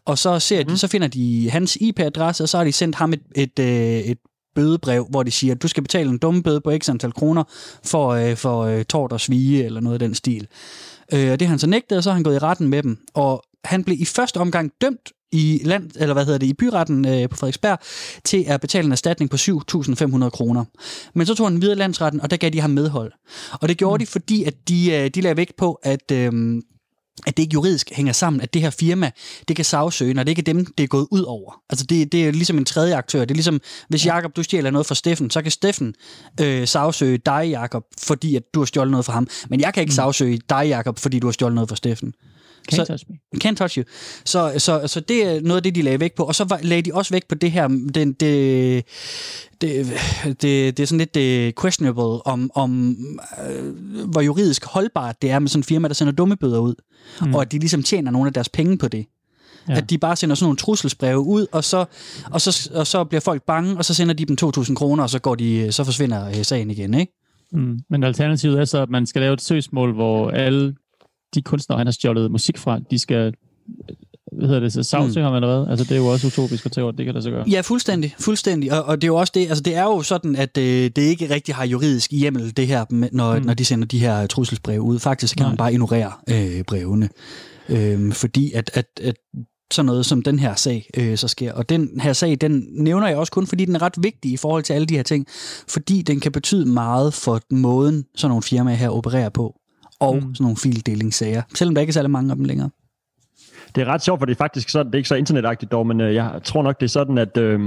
Og 0.05 0.17
så, 0.17 0.39
ser 0.39 0.63
de, 0.63 0.77
så 0.77 0.87
finder 0.87 1.07
de 1.07 1.49
hans 1.49 1.77
IP-adresse, 1.81 2.43
og 2.43 2.49
så 2.49 2.57
har 2.57 2.63
de 2.63 2.71
sendt 2.71 2.95
ham 2.95 3.13
et, 3.13 3.21
et, 3.35 3.59
øh, 3.59 3.99
et 3.99 4.17
bødebrev, 4.55 5.07
hvor 5.09 5.23
de 5.23 5.31
siger, 5.31 5.53
at 5.53 5.61
du 5.61 5.67
skal 5.67 5.83
betale 5.83 6.09
en 6.09 6.17
dumme 6.17 6.43
bøde 6.43 6.61
på 6.61 6.71
x 6.77 6.89
antal 6.89 7.11
kroner 7.11 7.43
for, 7.83 8.09
øh, 8.09 8.35
for 8.35 8.61
øh, 8.61 8.85
tort 8.85 9.11
og 9.11 9.21
svige, 9.21 9.65
eller 9.65 9.81
noget 9.81 9.95
af 9.95 9.99
den 9.99 10.15
stil. 10.15 10.47
Øh, 11.13 11.31
og 11.31 11.39
det 11.39 11.47
har 11.47 11.51
han 11.51 11.59
så 11.59 11.67
nægtet, 11.67 11.97
og 11.97 12.03
så 12.03 12.09
har 12.09 12.15
han 12.15 12.23
gået 12.23 12.35
i 12.35 12.39
retten 12.39 12.67
med 12.67 12.83
dem. 12.83 12.97
Og 13.13 13.43
han 13.63 13.83
blev 13.83 13.97
i 13.99 14.05
første 14.05 14.37
omgang 14.37 14.71
dømt 14.81 15.11
i 15.31 15.61
land, 15.63 15.91
eller 15.95 16.13
hvad 16.13 16.25
hedder 16.25 16.39
det, 16.39 16.47
i 16.47 16.53
byretten 16.53 17.07
øh, 17.07 17.29
på 17.29 17.37
Frederiksberg, 17.37 17.79
til 18.23 18.43
at 18.47 18.61
betale 18.61 18.85
en 18.85 18.91
erstatning 18.91 19.31
på 19.31 19.35
7.500 19.35 20.29
kroner. 20.29 20.65
Men 21.13 21.27
så 21.27 21.35
tog 21.35 21.47
han 21.47 21.61
videre 21.61 21.75
landsretten, 21.75 22.21
og 22.21 22.31
der 22.31 22.37
gav 22.37 22.49
de 22.49 22.61
ham 22.61 22.69
medhold. 22.69 23.11
Og 23.51 23.69
det 23.69 23.77
gjorde 23.77 23.95
mm. 23.95 23.99
de, 23.99 24.05
fordi 24.05 24.43
at 24.43 24.53
de, 24.69 24.91
øh, 24.91 25.09
de 25.09 25.21
lagde 25.21 25.37
vægt 25.37 25.55
på, 25.57 25.79
at... 25.83 26.11
Øh, 26.11 26.61
at 27.27 27.37
det 27.37 27.43
ikke 27.43 27.53
juridisk 27.53 27.91
hænger 27.91 28.13
sammen, 28.13 28.41
at 28.41 28.53
det 28.53 28.61
her 28.61 28.69
firma, 28.69 29.11
det 29.47 29.55
kan 29.55 29.65
sagsøge, 29.65 30.13
når 30.13 30.23
det 30.23 30.29
ikke 30.29 30.39
er 30.39 30.53
dem, 30.53 30.65
det 30.65 30.83
er 30.83 30.87
gået 30.87 31.07
ud 31.11 31.21
over. 31.21 31.61
Altså 31.69 31.85
det, 31.85 32.11
det 32.11 32.27
er 32.27 32.31
ligesom 32.31 32.57
en 32.57 32.65
tredje 32.65 32.95
aktør. 32.95 33.19
Det 33.19 33.31
er 33.31 33.35
ligesom, 33.35 33.61
hvis 33.89 34.05
Jakob 34.05 34.35
du 34.35 34.43
stjæler 34.43 34.71
noget 34.71 34.87
fra 34.87 34.95
Steffen, 34.95 35.29
så 35.29 35.41
kan 35.41 35.51
Steffen 35.51 35.93
øh, 36.41 36.67
sagsøge 36.67 37.17
dig, 37.17 37.47
Jakob, 37.49 37.83
fordi 37.99 38.35
at 38.35 38.43
du 38.53 38.59
har 38.59 38.65
stjålet 38.65 38.91
noget 38.91 39.05
fra 39.05 39.13
ham. 39.13 39.27
Men 39.49 39.61
jeg 39.61 39.73
kan 39.73 39.81
ikke 39.81 39.91
mm. 39.91 39.95
sagsøge 39.95 40.41
dig, 40.49 40.67
Jakob, 40.67 40.99
fordi 40.99 41.19
du 41.19 41.27
har 41.27 41.31
stjålet 41.31 41.55
noget 41.55 41.69
fra 41.69 41.75
Steffen. 41.75 42.13
Can't 42.71 42.75
Så- 42.75 42.85
touch 42.85 43.03
me. 43.09 43.15
Can't 43.45 43.55
touch 43.55 43.77
you. 43.77 43.83
Så, 44.25 44.53
så, 44.57 44.87
så 44.87 44.99
det 44.99 45.23
er 45.25 45.41
noget 45.41 45.57
af 45.57 45.63
det, 45.63 45.75
de 45.75 45.81
lagde 45.81 45.99
vægt 45.99 46.15
på. 46.15 46.23
Og 46.23 46.35
så 46.35 46.43
var- 46.43 46.59
lagde 46.63 46.81
de 46.81 46.91
også 46.93 47.13
vægt 47.13 47.27
på 47.27 47.35
det 47.35 47.51
her, 47.51 47.67
den, 47.67 48.13
det, 48.13 48.83
det, 49.61 49.87
det, 50.25 50.41
det 50.41 50.79
er 50.79 50.85
sådan 50.85 50.97
lidt 50.97 51.15
det 51.15 51.59
questionable, 51.61 52.27
om, 52.27 52.51
om 52.55 52.97
øh, 53.49 53.75
hvor 54.11 54.21
juridisk 54.21 54.65
holdbart 54.65 55.21
det 55.21 55.31
er 55.31 55.39
med 55.39 55.49
sådan 55.49 55.59
en 55.59 55.63
firma, 55.63 55.87
der 55.87 55.93
sender 55.93 56.13
dumme 56.13 56.35
bøder 56.35 56.59
ud. 56.59 56.75
Mm. 57.21 57.35
Og 57.35 57.41
at 57.41 57.51
de 57.51 57.59
ligesom 57.59 57.83
tjener 57.83 58.11
nogle 58.11 58.27
af 58.27 58.33
deres 58.33 58.49
penge 58.49 58.77
på 58.77 58.87
det. 58.87 59.05
Ja. 59.67 59.73
Ja. 59.73 59.77
At 59.77 59.89
de 59.89 59.97
bare 59.97 60.15
sender 60.15 60.35
sådan 60.35 60.45
nogle 60.45 60.57
trusselsbreve 60.57 61.19
ud, 61.19 61.47
og 61.51 61.63
så, 61.63 61.85
og, 62.31 62.41
så, 62.41 62.69
og 62.73 62.87
så 62.87 63.03
bliver 63.03 63.21
folk 63.21 63.43
bange, 63.43 63.77
og 63.77 63.85
så 63.85 63.93
sender 63.93 64.13
de 64.13 64.25
dem 64.25 64.37
2.000 64.57 64.73
kroner, 64.73 65.03
og 65.03 65.09
så, 65.09 65.19
går 65.19 65.35
de, 65.35 65.71
så 65.71 65.83
forsvinder 65.83 66.27
øh, 66.27 66.33
sagen 66.45 66.71
igen, 66.71 66.93
ikke? 66.93 67.13
Mm. 67.51 67.79
Men 67.89 68.03
alternativet 68.03 68.59
er 68.59 68.65
så, 68.65 68.81
at 68.81 68.89
man 68.89 69.05
skal 69.05 69.21
lave 69.21 69.33
et 69.33 69.41
søgsmål, 69.41 69.93
hvor 69.93 70.29
alle 70.31 70.75
de 71.35 71.41
kunstnere, 71.41 71.77
han 71.77 71.87
har 71.87 71.91
stjålet 71.91 72.31
musik 72.31 72.57
fra, 72.57 72.79
de 72.91 72.99
skal 72.99 73.33
hvad 74.31 74.47
hedder 74.47 74.59
det, 74.59 74.73
så 74.73 74.83
sagsøge 74.83 75.23
mm. 75.23 75.23
ham 75.23 75.35
eller 75.35 75.57
hvad? 75.57 75.71
Altså, 75.71 75.85
det 75.85 75.91
er 75.91 75.95
jo 75.95 76.07
også 76.07 76.27
utopisk 76.27 76.65
at 76.65 76.71
tage 76.71 76.91
det 76.91 77.05
kan 77.05 77.15
der 77.15 77.21
så 77.21 77.29
gøre. 77.29 77.49
Ja, 77.49 77.61
fuldstændig. 77.61 78.15
fuldstændig. 78.19 78.73
Og, 78.73 78.83
og 78.83 79.01
det 79.01 79.03
er 79.03 79.07
jo 79.07 79.15
også 79.15 79.31
det, 79.35 79.47
altså 79.47 79.63
det 79.63 79.75
er 79.75 79.83
jo 79.83 80.01
sådan, 80.01 80.35
at 80.35 80.57
øh, 80.57 80.91
det 80.95 80.97
ikke 80.97 81.33
rigtig 81.33 81.55
har 81.55 81.65
juridisk 81.65 82.11
hjemmel, 82.11 82.57
det 82.57 82.67
her, 82.67 82.85
når. 83.11 83.39
Mm. 83.39 83.45
når 83.45 83.53
de 83.53 83.65
sender 83.65 83.87
de 83.87 83.99
her 83.99 84.27
trusselsbreve 84.27 84.81
ud. 84.81 84.99
Faktisk 84.99 85.37
kan 85.37 85.43
Nej. 85.43 85.49
man 85.49 85.57
bare 85.57 85.73
ignorere 85.73 86.11
øh, 86.29 86.63
brevene. 86.63 87.09
Øh, 87.69 88.13
fordi 88.13 88.51
at, 88.51 88.71
at, 88.73 88.85
at 89.01 89.15
sådan 89.71 89.85
noget 89.85 90.05
som 90.05 90.21
den 90.21 90.39
her 90.39 90.55
sag 90.55 90.89
øh, 90.97 91.17
så 91.17 91.27
sker. 91.27 91.53
Og 91.53 91.69
den 91.69 91.99
her 91.99 92.13
sag, 92.13 92.37
den 92.41 92.67
nævner 92.71 93.07
jeg 93.07 93.17
også 93.17 93.31
kun, 93.31 93.47
fordi 93.47 93.65
den 93.65 93.75
er 93.75 93.81
ret 93.81 93.95
vigtig 93.97 94.31
i 94.31 94.37
forhold 94.37 94.63
til 94.63 94.73
alle 94.73 94.85
de 94.85 94.95
her 94.95 95.03
ting. 95.03 95.27
Fordi 95.67 96.01
den 96.01 96.19
kan 96.19 96.31
betyde 96.31 96.65
meget 96.65 97.13
for 97.13 97.41
måden, 97.51 98.05
sådan 98.15 98.29
nogle 98.29 98.43
firmaer 98.43 98.75
her 98.75 98.89
opererer 98.89 99.29
på. 99.29 99.55
Og 99.99 100.15
mm. 100.15 100.21
Mm. 100.27 100.35
sådan 100.35 100.43
nogle 100.43 100.57
fildelingssager. 100.57 101.41
Selvom 101.55 101.75
der 101.75 101.81
ikke 101.81 101.91
er 101.91 101.93
særlig 101.93 102.11
mange 102.11 102.29
af 102.31 102.35
dem 102.35 102.45
længere. 102.45 102.69
Det 103.75 103.81
er 103.81 103.85
ret 103.85 104.01
sjovt, 104.03 104.19
for 104.19 104.25
det 104.25 104.33
er 104.33 104.37
faktisk 104.37 104.69
sådan, 104.69 104.85
det 104.85 104.95
er 104.95 104.97
ikke 104.97 105.09
så 105.09 105.15
internetagtigt 105.15 105.71
dog, 105.71 105.87
men 105.87 106.01
øh, 106.01 106.13
jeg 106.15 106.39
tror 106.43 106.63
nok, 106.63 106.79
det 106.79 106.85
er 106.85 106.89
sådan, 106.89 107.17
at 107.17 107.37
øh, 107.37 107.59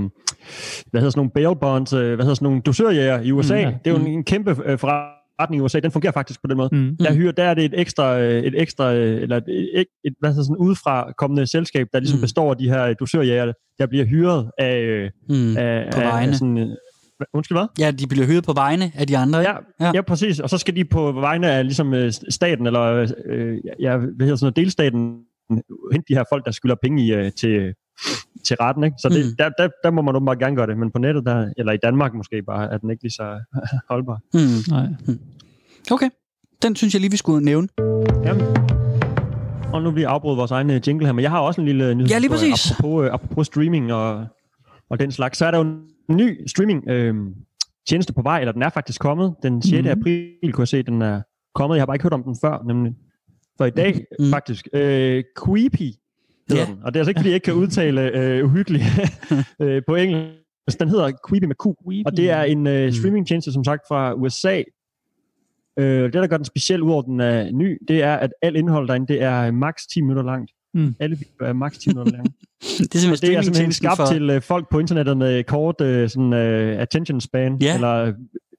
hvad 0.91 1.01
hedder 1.01 1.11
sådan 1.11 1.19
nogle 1.19 1.31
bail 1.31 1.57
bonds, 1.61 1.93
øh, 1.93 2.15
hvad 2.15 2.25
hedder 2.25 2.35
sådan 2.35 2.45
nogle 2.47 2.61
dosørjæger 2.61 3.21
i 3.21 3.33
USA, 3.33 3.55
Mm, 3.55 3.61
ja. 3.61 3.71
mm, 3.71 3.77
det 3.85 3.91
er 3.91 3.91
jo 3.91 3.97
en, 3.97 4.03
Mm. 4.03 4.19
en 4.19 4.25
kæmpe 4.25 4.57
øh, 4.65 4.79
forretning 4.79 5.63
i 5.63 5.65
USA, 5.65 5.81
den 5.81 5.91
fungerer 5.91 6.13
faktisk 6.13 6.41
på 6.43 6.47
den 6.47 6.57
måde. 6.57 6.69
Mm. 6.73 6.97
Der, 7.01 7.13
hyrer, 7.15 7.33
der 7.33 7.45
er 7.45 7.55
det 7.55 7.65
et 7.65 7.81
ekstra, 7.81 8.19
øh, 8.21 8.43
et 8.43 8.61
ekstra 8.63 8.95
øh, 8.95 9.23
eller 9.23 9.37
et, 9.37 9.45
et, 9.75 9.87
et 10.05 10.15
hvad 10.21 10.31
hedder 10.31 10.43
sådan 10.45 10.57
udefra 10.57 11.13
kommende 11.19 11.47
selskab, 11.47 11.87
der 11.93 12.01
ligesom 12.01 12.17
Mm. 12.17 12.21
mm. 12.21 12.23
består 12.23 12.51
af 12.51 12.57
de 12.57 12.69
her 12.69 12.95
dosørjæger, 12.95 13.53
der 13.79 13.87
bliver 13.87 14.05
hyret 14.05 14.51
af, 14.59 14.77
øh, 14.81 15.11
Mm. 15.29 15.57
af, 15.57 15.89
På 15.93 16.01
af, 16.01 16.07
vegne. 16.07 16.33
af 16.33 16.39
sådan, 16.39 16.77
undskyld 17.35 17.59
hvad? 17.59 17.67
Ja, 17.79 17.91
de 17.91 18.07
bliver 18.07 18.27
hyret 18.27 18.45
på 18.45 18.53
vegne 18.53 18.93
af 18.95 19.07
de 19.07 19.19
andre? 19.19 19.39
Ja, 19.39 19.55
Ja. 19.81 19.91
ja. 19.95 20.03
præcis. 20.03 20.41
Og 20.41 20.51
så 20.51 20.59
skal 20.59 20.77
de 20.77 20.85
på 20.85 21.13
vegne 21.13 21.51
af 21.51 21.65
ligesom 21.65 21.95
øh, 21.95 22.13
staten, 22.29 22.67
eller 22.67 22.83
øh, 23.27 23.59
ja, 23.81 23.97
hvad 23.97 24.07
hedder 24.21 24.37
sådan 24.37 24.45
noget, 24.45 24.57
delstaten, 24.57 25.19
hente 25.93 26.05
de 26.09 26.15
her 26.15 26.25
folk, 26.33 26.45
der 26.47 26.51
skylder 26.53 26.77
penge 26.83 27.07
i, 27.07 27.13
øh, 27.13 27.33
til, 27.33 27.75
til 28.47 28.57
retten. 28.61 28.85
Ikke? 28.85 28.97
Så 29.03 29.09
det, 29.09 29.19
Mm. 29.25 29.31
mm. 29.31 29.37
der, 29.39 29.49
der, 29.59 29.69
der 29.85 29.91
må 29.91 30.03
man 30.03 30.17
åbenbart 30.17 30.39
gerne 30.39 30.57
gøre 30.57 30.67
det, 30.67 30.79
men 30.79 30.91
på 30.91 30.99
nettet, 30.99 31.25
der, 31.27 31.53
eller 31.57 31.73
i 31.73 31.79
Danmark 31.83 32.15
måske 32.15 32.43
bare, 32.47 32.73
er 32.73 32.79
den 32.79 32.91
ikke 32.91 33.03
lige 33.03 33.13
så 33.13 33.41
holdbar. 33.91 34.19
Mm. 34.35 34.41
Nej. 34.75 34.87
Okay. 35.91 36.09
Den 36.63 36.77
synes 36.77 36.95
jeg 36.95 37.01
lige, 37.01 37.11
vi 37.11 37.17
skulle 37.17 37.45
nævne. 37.45 37.69
Jamen. 38.25 38.43
Og 39.73 39.83
nu 39.83 39.91
bliver 39.91 40.09
afbrudt 40.09 40.37
vores 40.39 40.51
egen 40.51 40.71
øh, 40.71 40.81
jingle 40.87 41.07
her, 41.07 41.13
men 41.13 41.23
jeg 41.23 41.31
har 41.31 41.41
også 41.41 41.61
en 41.61 41.67
lille 41.67 41.95
nyhed. 41.95 42.09
Ja, 42.09 42.19
lige 42.19 42.31
præcis. 42.31 42.71
Apropos, 42.71 43.05
øh, 43.07 43.15
apropos 43.15 43.47
streaming 43.47 43.93
og, 43.93 44.27
og 44.91 45.01
den 45.01 45.13
slags, 45.13 45.39
så 45.39 45.47
er 45.47 45.51
der 45.51 45.59
jo 45.59 45.77
ny 46.17 46.47
streaming 46.47 46.89
øh, 46.89 47.15
tjeneste 47.89 48.13
på 48.13 48.23
vej, 48.23 48.41
eller 48.41 48.53
den 48.53 48.63
er 48.63 48.69
faktisk 48.69 49.01
kommet. 49.01 49.35
Den 49.43 49.63
6. 49.63 49.73
Mhm. 49.73 49.85
Mm. 49.85 49.91
april 50.01 50.53
kunne 50.53 50.63
jeg 50.63 50.69
se, 50.69 50.83
den 50.83 51.03
er 51.03 51.23
kommet. 51.55 51.77
Jeg 51.77 51.81
har 51.83 51.87
bare 51.87 51.95
ikke 51.97 52.03
hørt 52.03 52.13
om 52.13 52.23
den 52.23 52.37
før, 52.45 52.63
nemlig 52.67 52.95
for 53.59 53.65
i 53.65 53.71
dag 53.71 54.05
Mm. 54.19 54.25
faktisk. 54.31 54.69
Øh, 54.73 55.25
Creepy 55.39 55.83
hedder 56.49 56.63
Ja. 56.63 56.65
den, 56.67 56.83
og 56.85 56.95
det 56.95 56.99
er 56.99 57.01
altså 57.01 57.11
ikke, 57.11 57.19
fordi 57.19 57.29
jeg 57.29 57.35
ikke 57.35 57.45
kan 57.45 57.55
udtale 57.55 58.01
øh, 58.19 58.45
uhyggeligt 58.45 58.85
øh, 59.63 59.83
på 59.89 59.95
engelsk. 59.95 60.81
Den 60.81 60.89
hedder 60.89 61.11
Creepy 61.29 61.45
med 61.45 61.55
Q, 61.55 61.67
og 62.07 62.17
det 62.17 62.31
er 62.31 62.43
en 62.43 62.67
øh, 62.67 62.87
Mm. 62.87 62.93
streamingtjeneste, 62.93 63.53
som 63.53 63.65
sagt, 63.65 63.83
fra 63.89 64.15
USA. 64.15 64.63
Øh, 65.79 66.03
det, 66.05 66.13
der 66.13 66.27
gør 66.27 66.37
den 66.37 66.45
speciel, 66.45 66.83
udover 66.83 67.03
den 67.03 67.21
er 67.21 67.51
ny, 67.53 67.79
det 67.89 68.03
er, 68.03 68.15
at 68.17 68.31
alt 68.43 68.57
indhold 68.57 68.89
derinde, 68.89 69.07
det 69.13 69.23
er 69.23 69.51
maks 69.51 69.87
10 69.87 70.01
minutter 70.01 70.23
langt. 70.23 70.51
Mm. 70.75 70.95
Alle 71.01 71.17
videoer 71.19 71.49
er 71.49 71.53
maks 71.53 71.79
10 71.79 71.89
minutter 71.89 72.13
lange. 72.13 72.31
Det 72.79 72.95
er 72.95 72.99
simpelthen 72.99 73.31
det 73.31 73.37
er 73.37 73.43
simpelthen 73.43 73.73
skabt 73.73 73.97
for... 73.97 74.07
til 74.07 74.31
øh, 74.31 74.43
folk 74.43 74.71
på 74.71 74.79
internettet 74.79 75.17
med 75.17 75.45
kort 75.45 75.81
øh, 75.81 76.09
sådan, 76.09 76.33
øh, 76.33 76.81
attention 76.81 77.21
span, 77.21 77.59
Ja. 77.61 77.75
eller 77.75 78.13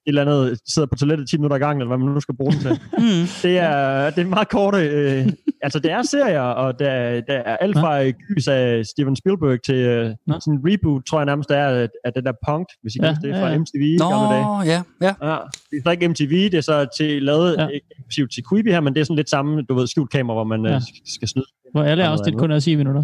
eller 0.10 0.22
andet, 0.22 0.60
sidder 0.74 0.88
på 0.88 0.96
toilettet 0.96 1.30
10 1.30 1.38
minutter 1.38 1.58
i 1.58 1.60
gang, 1.60 1.80
eller 1.80 1.88
hvad 1.88 1.98
man 2.06 2.13
nu 2.13 2.20
skal 2.20 2.36
bruge 2.36 2.51
den 2.51 2.60
til. 2.62 2.70
Mm. 3.00 3.25
Det 3.44 3.58
er, 3.58 4.10
det 4.10 4.22
er 4.22 4.25
meget 4.30 4.50
korte... 4.50 4.78
Øh, 4.78 5.28
altså, 5.62 5.80
det 5.80 5.92
er 5.92 6.01
serier, 6.01 6.42
og 6.42 6.80
der, 6.80 7.22
der 7.22 7.34
er 7.34 7.58
alt 7.58 7.78
fra 7.78 8.04
øh, 8.04 8.13
gys 8.36 8.48
af 8.48 8.86
Steven 8.86 9.16
Spielberg 9.16 9.63
til 9.66 9.75
øh, 9.75 10.16
Nå. 10.28 10.34
sådan 10.39 10.54
en 10.54 10.60
reboot, 10.72 11.04
tror 11.06 11.20
jeg 11.20 11.25
nærmest 11.25 11.51
er, 11.51 11.66
af, 11.68 11.88
af 12.06 12.13
det 12.13 12.24
der 12.25 12.32
Punked, 12.48 12.75
hvis 12.82 12.96
I 12.96 13.00
Ja, 13.01 13.08
ja, 13.08 13.13
det, 13.22 13.30
ja, 13.30 13.42
fra 13.44 13.50
ja. 13.51 13.58
MTV 13.58 13.82
i 13.82 13.98
gamle 13.98 14.36
dage. 14.36 14.44
Nå, 14.44 14.62
ja, 14.62 14.82
ja. 15.01 15.13
Ja, 15.32 15.38
det 15.72 15.78
er 15.78 15.82
så 15.86 15.92
ikke 15.92 16.08
MTV, 16.08 16.30
det 16.51 16.54
er 16.54 16.62
så 16.62 16.88
til, 16.98 17.24
lavet 17.24 17.56
Ja. 17.58 17.63
ja. 17.63 17.70
eksklusivt 18.00 18.32
til 18.34 18.44
Quibi 18.51 18.72
her, 18.72 18.80
men 18.82 18.94
det 18.94 19.00
er 19.00 19.04
sådan 19.06 19.16
lidt 19.16 19.30
samme, 19.30 19.62
du 19.62 19.74
ved, 19.74 19.88
skjult 19.88 20.12
kamera, 20.12 20.36
hvor 20.36 20.44
man 20.44 20.66
Ja. 20.66 20.72
ja. 20.72 20.80
skal 21.06 21.28
snyde. 21.28 21.46
Hvor 21.72 21.84
alle 21.84 22.06
afsnit 22.08 22.38
kun 22.38 22.51
er 22.51 22.60
10 22.60 22.75
minutter. 22.75 23.04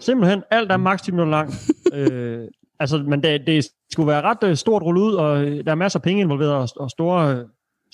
Simpelthen, 0.00 0.42
alt 0.50 0.72
er 0.72 0.76
maks 0.76 1.02
10 1.02 1.10
minutter 1.10 1.30
langt. 1.30 1.70
øh, 1.94 2.38
altså, 2.80 2.98
men 3.08 3.22
det, 3.22 3.40
det 3.46 3.66
skulle 3.92 4.06
være 4.06 4.22
ret 4.22 4.38
øh, 4.44 4.56
stort 4.56 4.82
rulle 4.82 5.00
ud, 5.00 5.12
og 5.12 5.44
øh, 5.44 5.64
der 5.64 5.70
er 5.70 5.74
masser 5.74 5.98
af 5.98 6.02
penge 6.02 6.22
involveret, 6.22 6.52
og, 6.54 6.68
og 6.76 6.90
store, 6.90 7.36
øh, 7.36 7.44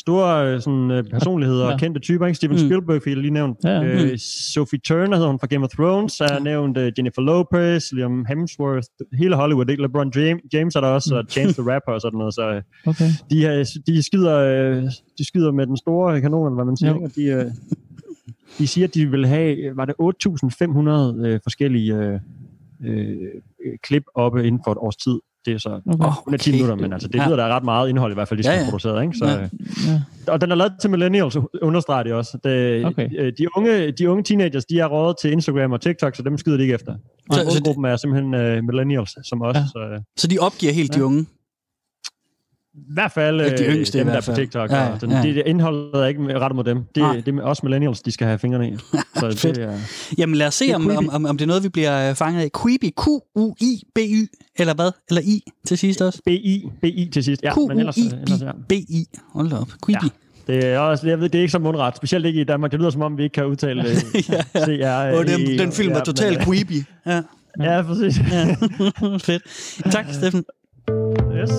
store 0.00 0.60
sådan, 0.60 1.06
personligheder 1.10 1.66
Ja. 1.66 1.72
og 1.72 1.78
kendte 1.80 2.00
typer. 2.00 2.26
Ikke? 2.26 2.36
Steven 2.36 2.56
Mm. 2.56 2.58
Spielberg 2.68 3.02
fik 3.02 3.16
lige 3.16 3.30
nævnt. 3.30 3.58
Ja, 3.64 3.70
ja. 3.70 3.82
Øh, 4.04 4.18
Sophie 4.54 4.78
Turner 4.78 5.16
hedder 5.16 5.28
hun 5.30 5.38
fra 5.38 5.46
Game 5.46 5.64
of 5.64 5.70
Thrones, 5.70 6.20
er 6.20 6.38
nævnt 6.38 6.76
øh, 6.78 6.92
Jennifer 6.98 7.22
Lopez, 7.22 7.92
Liam 7.92 8.24
Hemsworth, 8.28 8.86
hele 9.18 9.36
Hollywood. 9.36 9.70
Ikke? 9.70 9.82
LeBron 9.82 10.12
James, 10.16 10.42
James 10.52 10.74
er 10.76 10.80
der 10.80 10.88
også, 10.88 11.14
Mm. 11.14 11.18
og 11.18 11.24
Chance 11.30 11.62
the 11.62 11.72
Rapper 11.74 11.92
og 11.92 12.00
sådan 12.00 12.18
noget. 12.18 12.34
Så 12.34 12.62
Okay. 12.86 13.04
de, 13.30 13.64
de, 13.86 14.02
skyder, 14.02 14.36
øh, 14.38 14.82
de 15.18 15.26
skyder 15.26 15.52
med 15.52 15.66
den 15.66 15.76
store 15.76 16.20
kanon, 16.20 16.54
hvad 16.54 16.64
man 16.64 16.76
siger. 16.76 16.94
Og 16.94 17.10
de, 17.16 17.52
de 18.58 18.66
siger, 18.66 18.86
at 18.86 18.94
de 18.94 19.10
vil 19.10 19.26
have, 19.26 19.56
var 19.76 19.84
det 19.84 19.94
8.500 21.22 21.26
øh, 21.26 21.40
forskellige 21.42 21.94
øh, 21.94 22.20
øh, 22.84 23.16
klip 23.82 24.02
oppe 24.14 24.46
inden 24.46 24.60
for 24.64 24.72
et 24.72 24.78
års 24.78 24.96
tid. 24.96 25.18
Det 25.46 25.54
er 25.54 25.58
så 25.58 25.80
okay. 25.86 26.08
Kun 26.24 26.38
10 26.38 26.52
minutter, 26.52 26.74
men 26.74 26.92
altså, 26.92 27.08
det 27.08 27.22
lyder 27.26 27.36
da 27.36 27.56
ret 27.56 27.64
meget 27.64 27.88
indhold 27.88 28.12
i 28.12 28.14
hvert 28.14 28.28
fald, 28.28 28.38
de 28.38 28.44
skal 28.44 28.50
Ja, 28.52 28.54
ja, 28.54 28.60
ja. 28.60 28.64
ja. 28.66 28.70
produceret. 28.70 29.02
Ikke? 29.02 29.16
Så, 29.18 29.24
Ja. 29.26 29.32
ja. 29.32 29.48
Ja. 30.26 30.32
Og 30.32 30.40
den 30.40 30.50
er 30.50 30.54
lavet 30.54 30.72
til 30.80 30.90
millennials, 30.90 31.36
understreger 31.62 32.02
de 32.02 32.14
også. 32.14 32.38
Det, 32.44 32.84
Okay. 32.84 33.08
øh, 33.18 33.32
de, 33.38 33.46
unge, 33.56 33.90
de 33.90 34.10
unge 34.10 34.22
teenagers, 34.22 34.64
de 34.64 34.78
er 34.80 34.86
rådet 34.86 35.16
til 35.20 35.32
Instagram 35.32 35.72
og 35.72 35.80
TikTok, 35.80 36.14
så 36.16 36.22
dem 36.22 36.38
skyder 36.38 36.56
de 36.56 36.62
ikke 36.62 36.74
efter. 36.74 36.94
Så- 37.32 37.38
Så, 37.38 37.50
så 37.50 37.56
det- 37.56 37.64
gruppen 37.66 37.84
er 37.84 37.96
simpelthen 37.96 38.34
uh, 38.58 38.64
millennials, 38.64 39.28
som 39.28 39.42
os. 39.42 39.54
Ja. 39.56 39.60
Ja. 39.60 39.66
Så, 39.66 39.78
uh, 39.96 40.02
Så 40.16 40.26
de 40.26 40.38
opgiver 40.38 40.72
helt 40.72 40.94
de 40.94 40.98
Ja. 40.98 41.04
unge. 41.04 41.26
I 42.76 42.92
hvert 42.94 43.12
fald 43.12 43.40
Ja, 43.40 43.56
de 43.56 43.64
øh, 43.64 43.74
yngste 43.74 43.98
dem, 43.98 44.06
der 44.06 44.14
er 44.14 44.20
på. 44.20 44.34
TikTok. 44.34 44.70
Ja, 44.70 44.76
Ja, 44.76 44.82
ja, 44.82 44.90
ja, 44.90 44.98
sådan, 44.98 45.16
ja. 45.16 45.22
Det, 45.22 45.34
det 45.34 45.42
indholdet 45.46 45.94
er 45.94 46.06
ikke 46.06 46.38
rettet 46.40 46.56
mod 46.56 46.64
dem. 46.64 46.78
Det, 46.94 47.02
Nej. 47.02 47.22
det 47.26 47.34
er 47.34 47.42
også 47.42 47.60
millennials, 47.64 48.02
de 48.02 48.10
skal 48.12 48.26
have 48.26 48.38
fingrene 48.38 48.68
i. 48.68 48.76
Så 49.20 49.36
Fedt. 49.36 49.56
det 49.56 49.64
er, 49.64 49.78
Jamen 50.18 50.34
lad 50.34 50.46
os 50.46 50.54
se, 50.54 50.70
er 50.70 50.74
om, 50.74 50.90
om, 50.96 51.08
om, 51.10 51.26
om 51.26 51.38
det 51.38 51.44
er 51.44 51.46
noget, 51.46 51.62
vi 51.62 51.68
bliver 51.68 52.10
øh, 52.10 52.14
fanget 52.16 52.42
af. 52.42 52.48
Creepy. 52.48 52.90
Q-U-I-B-Y. 53.00 54.26
Eller 54.58 54.74
hvad? 54.74 54.90
Eller 55.08 55.22
I 55.22 55.42
til 55.66 55.78
sidst 55.78 56.02
også? 56.02 56.20
BI, 56.26 56.68
BI 56.82 57.10
til 57.12 57.24
sidst. 57.24 57.42
Ja, 57.42 57.48
ja. 57.48 57.54
Q-U-I-B-I. 57.54 59.06
Hold 59.32 59.50
da 59.50 59.56
op. 59.56 59.68
Creepy. 59.82 60.06
Det 60.46 60.64
er 60.66 60.78
også, 60.78 61.06
jeg 61.06 61.20
ved, 61.20 61.28
det 61.28 61.38
er 61.38 61.42
ikke 61.42 61.52
så 61.52 61.58
mundret, 61.58 61.96
specielt 61.96 62.26
ikke 62.26 62.40
i 62.40 62.44
Danmark. 62.44 62.70
Det 62.70 62.80
lyder 62.80 62.90
som 62.90 63.02
om, 63.02 63.18
vi 63.18 63.22
ikke 63.22 63.34
kan 63.34 63.46
udtale 63.46 63.82
øh, 63.88 63.96
ja, 64.30 64.42
ja. 64.54 65.10
CR. 65.12 65.16
Og 65.18 65.26
den, 65.26 65.58
den 65.58 65.72
film 65.72 65.88
ja, 65.88 65.94
men, 65.94 66.04
totalt 66.04 66.38
øh, 66.38 66.44
creepy. 66.44 66.82
Ja. 67.06 67.22
Ja, 67.60 67.82
præcis. 67.82 68.18
ja. 68.32 68.56
Fedt. 69.26 69.42
Tak, 69.92 70.06
Steffen. 70.12 70.44
Yes. 71.36 71.50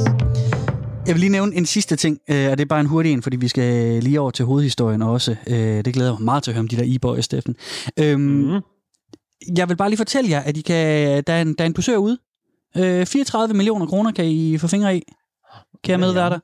Jeg 1.07 1.13
vil 1.15 1.19
lige 1.19 1.29
nævne 1.29 1.55
en 1.55 1.65
sidste 1.65 1.95
ting, 1.95 2.19
øh, 2.29 2.51
og 2.51 2.57
det 2.57 2.63
er 2.63 2.67
bare 2.69 2.79
en 2.79 2.85
hurtig 2.85 3.11
en, 3.11 3.21
fordi 3.21 3.37
vi 3.37 3.47
skal 3.47 4.03
lige 4.03 4.19
over 4.19 4.31
til 4.31 4.45
hovedhistorien 4.45 5.01
også. 5.01 5.35
Øh, 5.47 5.85
det 5.85 5.93
glæder 5.93 6.09
jeg 6.09 6.15
mig 6.19 6.25
meget 6.25 6.43
til 6.43 6.51
at 6.51 6.55
høre 6.55 6.59
om 6.59 6.67
de 6.67 6.75
der 6.75 6.83
e-boys, 6.85 7.25
Steffen. 7.25 7.55
Øhm, 7.99 8.21
Mm. 8.21 8.61
Jeg 9.57 9.69
vil 9.69 9.77
bare 9.77 9.89
lige 9.89 9.97
fortælle 9.97 10.29
jer, 10.29 10.39
at 10.39 10.57
I 10.57 10.61
kan, 10.61 10.75
der, 11.27 11.33
er 11.33 11.41
en, 11.41 11.53
der 11.53 11.63
er 11.63 11.65
en 11.65 11.73
dusør 11.73 11.97
ude. 11.97 12.17
Øh, 12.77 13.05
34 13.05 13.53
millioner 13.53 13.85
kroner 13.85 14.11
kan 14.11 14.25
I 14.25 14.57
få 14.57 14.67
fingre 14.67 14.97
i. 14.97 15.01
Kan 15.83 15.91
jeg 15.91 15.99
Ja, 15.99 16.05
medværter? 16.05 16.39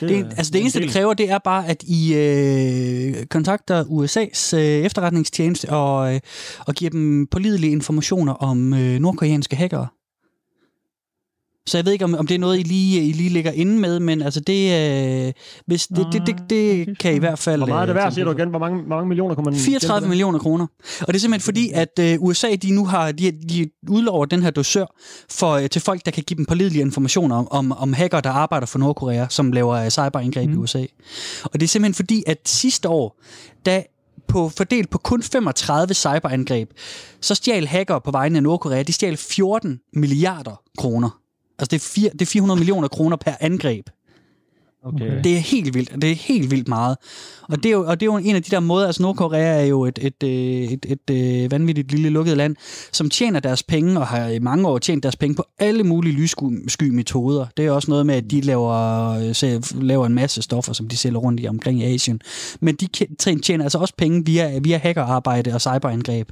Det, 0.00 0.08
Det, 0.08 0.26
altså 0.36 0.52
det 0.52 0.60
eneste, 0.60 0.80
det 0.80 0.90
kræver, 0.90 1.14
det 1.14 1.30
er 1.30 1.38
bare, 1.38 1.66
at 1.66 1.82
I 1.82 2.14
øh, 2.14 3.26
kontakter 3.26 3.84
USA's 3.84 4.56
øh, 4.56 4.62
efterretningstjeneste 4.62 5.70
og, 5.70 6.14
øh, 6.14 6.20
og 6.66 6.74
giver 6.74 6.90
dem 6.90 7.26
pålidelige 7.30 7.72
informationer 7.72 8.32
om 8.32 8.74
øh, 8.74 8.98
nordkoreanske 8.98 9.56
hackere. 9.56 9.86
Så 11.66 11.78
jeg 11.78 11.84
ved 11.84 11.92
ikke, 11.92 12.04
om, 12.04 12.14
om 12.14 12.26
det 12.26 12.34
er 12.34 12.38
noget, 12.38 12.58
I 12.58 12.62
lige, 12.62 13.04
I 13.04 13.12
lige 13.12 13.30
ligger 13.30 13.52
inde 13.52 13.78
med, 13.78 14.00
men 14.00 14.22
altså 14.22 14.40
det, 14.40 15.26
øh, 15.26 15.32
hvis, 15.66 15.86
det, 15.86 16.06
det, 16.12 16.26
det, 16.26 16.36
det 16.50 16.98
kan 16.98 17.12
I 17.12 17.16
i 17.16 17.18
hvert 17.18 17.38
fald... 17.38 17.60
Hvor 17.60 17.66
meget 17.66 17.82
er 17.82 17.86
det 17.86 17.92
øh, 17.92 17.96
værd, 17.96 18.12
siger 18.12 18.24
du 18.24 18.32
igen? 18.32 18.48
Hvor 18.48 18.58
mange, 18.58 18.82
hvor 18.82 18.96
mange 18.96 19.08
millioner 19.08 19.34
kunne 19.34 19.44
man... 19.44 19.54
34 19.54 20.00
tjene 20.00 20.06
på 20.06 20.08
millioner 20.08 20.38
kroner. 20.38 20.66
Og 21.00 21.06
det 21.06 21.14
er 21.14 21.18
simpelthen 21.18 21.44
fordi, 21.44 21.70
at 21.74 21.98
øh, 22.00 22.22
USA 22.22 22.54
de 22.54 22.70
nu 22.70 22.86
har 22.86 23.12
de, 23.12 23.32
de 23.48 23.70
udlover 23.88 24.24
den 24.24 24.42
her 24.42 24.50
dosør 24.50 24.86
for, 25.30 25.50
øh, 25.52 25.68
til 25.68 25.82
folk, 25.82 26.04
der 26.04 26.10
kan 26.10 26.22
give 26.22 26.36
dem 26.36 26.46
pålidelige 26.46 26.82
informationer 26.82 27.36
om, 27.36 27.48
om, 27.50 27.72
om 27.72 27.92
hacker, 27.92 28.20
der 28.20 28.30
arbejder 28.30 28.66
for 28.66 28.78
Nordkorea, 28.78 29.26
som 29.30 29.52
laver 29.52 29.74
øh, 29.74 29.90
cyberangreb 29.90 30.46
mm. 30.46 30.52
i 30.52 30.56
Mm. 30.56 30.62
USA. 30.62 30.84
Og 31.44 31.52
det 31.52 31.62
er 31.62 31.68
simpelthen 31.68 31.94
fordi, 31.94 32.24
at 32.26 32.38
sidste 32.44 32.88
år, 32.88 33.20
da 33.66 33.82
på, 34.28 34.48
fordelt 34.48 34.90
på 34.90 34.98
kun 34.98 35.22
35 35.22 35.94
cyberangreb, 35.94 36.70
så 37.20 37.34
stjal 37.34 37.66
hacker 37.66 37.98
på 37.98 38.10
vegne 38.10 38.36
af 38.36 38.42
Nordkorea, 38.42 38.82
de 38.82 38.92
stjal 38.92 39.16
14 39.16 39.80
milliarder 39.92 40.62
kroner. 40.78 41.25
Altså 41.58 41.70
det 41.70 41.76
er, 41.76 41.86
fire, 41.94 42.10
det 42.10 42.22
er 42.22 42.26
400 42.26 42.58
millioner 42.58 42.88
kroner 42.88 43.16
per 43.16 43.32
angreb. 43.40 43.90
Okay. 44.86 45.20
Det 45.24 45.36
er 45.36 45.38
helt 45.38 45.74
vildt. 45.74 46.02
Det 46.02 46.10
er 46.10 46.14
helt 46.14 46.50
vildt 46.50 46.68
meget. 46.68 46.96
Og 47.42 47.62
det 47.62 47.66
er 47.66 47.72
jo, 47.72 47.86
og 47.86 48.00
det 48.00 48.06
er 48.06 48.12
jo 48.12 48.16
en 48.16 48.36
af 48.36 48.42
de 48.42 48.50
der 48.50 48.60
måder, 48.60 48.86
altså 48.86 49.02
Nordkorea 49.02 49.62
er 49.62 49.64
jo 49.64 49.84
et, 49.84 49.98
et, 50.02 50.22
øh, 50.22 50.30
et, 50.30 50.86
et, 50.88 51.10
et 51.10 51.50
vanvittigt 51.50 51.90
lille 51.90 52.08
lukket 52.08 52.36
land, 52.36 52.56
som 52.92 53.10
tjener 53.10 53.40
deres 53.40 53.62
penge, 53.62 54.00
og 54.00 54.06
har 54.06 54.28
i 54.28 54.38
mange 54.38 54.68
år 54.68 54.78
tjent 54.78 55.02
deres 55.02 55.16
penge 55.16 55.34
på 55.34 55.44
alle 55.58 55.82
mulige 55.82 56.14
lyssky 56.14 56.90
metoder. 56.90 57.46
Det 57.56 57.66
er 57.66 57.70
også 57.70 57.90
noget 57.90 58.06
med, 58.06 58.14
at 58.14 58.30
de 58.30 58.40
laver, 58.40 58.74
øh, 59.44 59.82
laver 59.82 60.06
en 60.06 60.14
masse 60.14 60.42
stoffer, 60.42 60.72
som 60.72 60.88
de 60.88 60.96
sælger 60.96 61.18
rundt 61.18 61.40
i 61.40 61.48
omkring 61.48 61.80
i 61.80 61.84
Asien. 61.94 62.20
Men 62.60 62.74
de 62.74 62.86
tjener 63.42 63.64
altså 63.64 63.78
også 63.78 63.94
penge 63.98 64.24
via, 64.26 64.58
via 64.58 64.78
hackerarbejde 64.78 65.54
og 65.54 65.60
cyberangreb. 65.60 66.28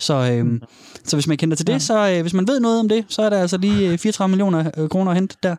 Så, 0.00 0.30
øhm, 0.32 0.62
så 1.04 1.16
hvis 1.16 1.26
man 1.26 1.36
kender 1.36 1.56
til 1.56 1.66
det, 1.66 1.82
så 1.82 2.10
øh, 2.10 2.20
hvis 2.20 2.34
man 2.34 2.48
ved 2.48 2.60
noget 2.60 2.80
om 2.80 2.88
det, 2.88 3.04
så 3.08 3.22
er 3.22 3.30
der 3.30 3.40
altså 3.40 3.56
lige 3.56 3.92
øh, 3.92 3.98
34 3.98 4.30
millioner 4.30 4.70
øh, 4.78 4.88
kroner 4.88 5.10
at 5.10 5.16
hente 5.16 5.36
der. 5.42 5.56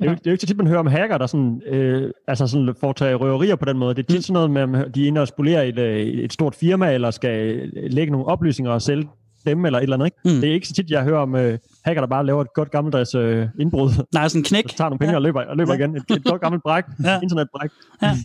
Det 0.00 0.06
er, 0.06 0.10
jo, 0.10 0.12
ikke- 0.12 0.18
det 0.20 0.26
er 0.26 0.30
jo 0.30 0.34
ikke 0.34 0.40
så 0.40 0.46
tit, 0.46 0.56
man 0.56 0.66
hører 0.66 0.78
om 0.80 0.86
hacker, 0.86 1.18
der 1.18 1.26
sådan, 1.26 1.62
øh, 1.66 2.10
altså 2.28 2.46
sådan 2.46 2.74
foretager 2.80 3.14
røverier 3.14 3.56
på 3.56 3.64
den 3.64 3.78
måde. 3.78 3.94
Det 3.94 4.02
er 4.02 4.06
tit 4.06 4.18
Mm. 4.18 4.22
sådan 4.22 4.48
noget 4.50 4.68
med, 4.70 4.84
at 4.86 4.94
de 4.94 5.02
er 5.02 5.06
inde 5.06 5.20
og 5.20 5.28
spolerer 5.28 5.62
et, 5.62 5.78
øh, 5.78 6.00
et 6.00 6.32
stort 6.32 6.54
firma, 6.54 6.92
eller 6.94 7.10
skal 7.10 7.70
lægge 7.90 8.10
nogle 8.12 8.26
oplysninger 8.26 8.72
og 8.72 8.82
sælge 8.82 9.08
dem, 9.46 9.64
eller 9.64 9.78
et 9.78 9.82
eller 9.82 9.96
andet. 9.96 10.06
Ikke? 10.06 10.16
Mm. 10.24 10.40
Det 10.40 10.50
er 10.50 10.54
ikke 10.54 10.68
så 10.68 10.74
tit, 10.74 10.90
jeg 10.90 11.02
hører 11.02 11.18
om 11.18 11.34
øh, 11.34 11.58
hacker, 11.84 12.00
der 12.00 12.08
bare 12.08 12.26
laver 12.26 12.40
et 12.42 12.54
godt 12.54 12.70
gammeldags 12.70 13.14
øh, 13.14 13.46
indbrud, 13.60 13.90
Nej, 14.14 14.28
sådan 14.28 14.40
en 14.40 14.44
knæk. 14.44 14.64
og 14.64 14.70
tager 14.70 14.88
nogle 14.88 14.98
penge 14.98 15.10
Ja. 15.12 15.16
og 15.16 15.22
løber, 15.22 15.40
og 15.44 15.56
løber 15.56 15.74
Ja. 15.74 15.78
igen. 15.78 15.96
Et, 15.96 16.02
et 16.16 16.24
godt 16.24 16.40
gammelt 16.40 16.62
bræk, 16.62 16.84
Ja. 17.04 17.18
internetbræk. 17.22 17.70
Ja. 18.02 18.16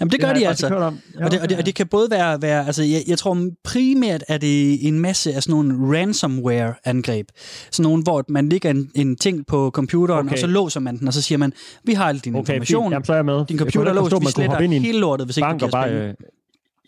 Jamen, 0.00 0.12
det 0.12 0.20
gør 0.20 0.26
har 0.26 0.34
de 0.34 0.48
altså. 0.48 0.66
Ja, 0.66 1.24
Og 1.24 1.30
det, 1.30 1.40
og, 1.40 1.48
det, 1.48 1.58
og 1.58 1.66
det 1.66 1.74
kan 1.74 1.86
både 1.86 2.10
være, 2.10 2.42
være 2.42 2.66
altså 2.66 2.82
jeg, 2.82 3.02
jeg 3.08 3.18
tror 3.18 3.38
primært 3.64 4.24
er 4.28 4.38
det 4.38 4.88
en 4.88 5.00
masse 5.00 5.32
af 5.34 5.42
sådan 5.42 5.64
nogle 5.64 5.98
ransomware-angreb. 5.98 7.26
Sådan 7.70 7.82
nogle, 7.82 8.02
hvor 8.02 8.24
man 8.28 8.48
lægger 8.48 8.70
en, 8.70 8.90
en 8.94 9.16
ting 9.16 9.46
på 9.46 9.70
computeren, 9.74 10.26
okay. 10.26 10.32
Og 10.32 10.38
så 10.38 10.46
låser 10.46 10.80
man 10.80 10.98
den, 10.98 11.06
og 11.08 11.14
så 11.14 11.22
siger 11.22 11.38
man, 11.38 11.52
vi 11.84 11.92
har 11.92 12.04
al 12.04 12.18
din 12.18 12.34
Okay, 12.36 12.46
fint. 12.52 12.56
information, 12.70 12.92
Jamen, 12.92 13.04
så 13.04 13.12
er 13.12 13.16
jeg 13.16 13.24
med. 13.24 13.44
din 13.46 13.58
computer 13.58 13.92
er 13.92 13.96
forstå, 14.00 14.18
vi 14.18 14.26
sletter 14.26 14.60
hele 14.80 14.98
lortet, 14.98 15.26
hvis 15.26 15.36
ikke 15.36 15.48
du 15.48 15.56
giver 15.58 15.70
bare 15.70 15.90
øh, 15.90 16.14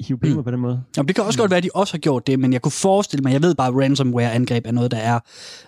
hive 0.00 0.18
penge 0.18 0.36
mm. 0.36 0.44
på 0.44 0.50
den 0.50 0.60
måde. 0.60 0.82
Jamen, 0.96 1.08
det 1.08 1.16
kan 1.16 1.24
også 1.24 1.38
godt 1.38 1.50
være, 1.50 1.58
at 1.58 1.64
de 1.64 1.70
også 1.74 1.92
har 1.92 1.98
gjort 1.98 2.26
det, 2.26 2.40
men 2.40 2.52
jeg 2.52 2.62
kunne 2.62 2.72
forestille 2.72 3.22
mig, 3.22 3.32
jeg 3.32 3.42
ved 3.42 3.54
bare, 3.54 3.68
at 3.68 3.74
ransomware-angreb 3.74 4.66
er 4.66 4.72
noget, 4.72 4.90
der 4.90 4.96
er 4.96 5.20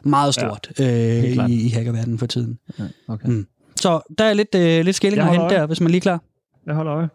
meget 0.09 0.35
stort 0.35 0.71
ja, 0.79 1.19
øh, 1.19 1.51
i, 1.51 1.67
i 1.67 1.69
hackerverdenen 1.69 2.19
for 2.19 2.27
tiden. 2.27 2.59
Ja, 2.79 2.85
okay. 3.09 3.29
Mm. 3.29 3.47
Så 3.77 4.01
der 4.19 4.25
er 4.25 4.35
lidt, 4.35 4.55
øh, 4.55 4.85
lidt 4.85 4.97
skilling 4.97 5.23
at 5.23 5.31
hente 5.31 5.55
der, 5.55 5.67
hvis 5.67 5.81
man 5.81 5.91
lige 5.91 5.99
er 5.99 6.03
klar. 6.03 6.23
Jeg 6.67 6.75
holder 6.75 6.95
øje. 6.95 7.09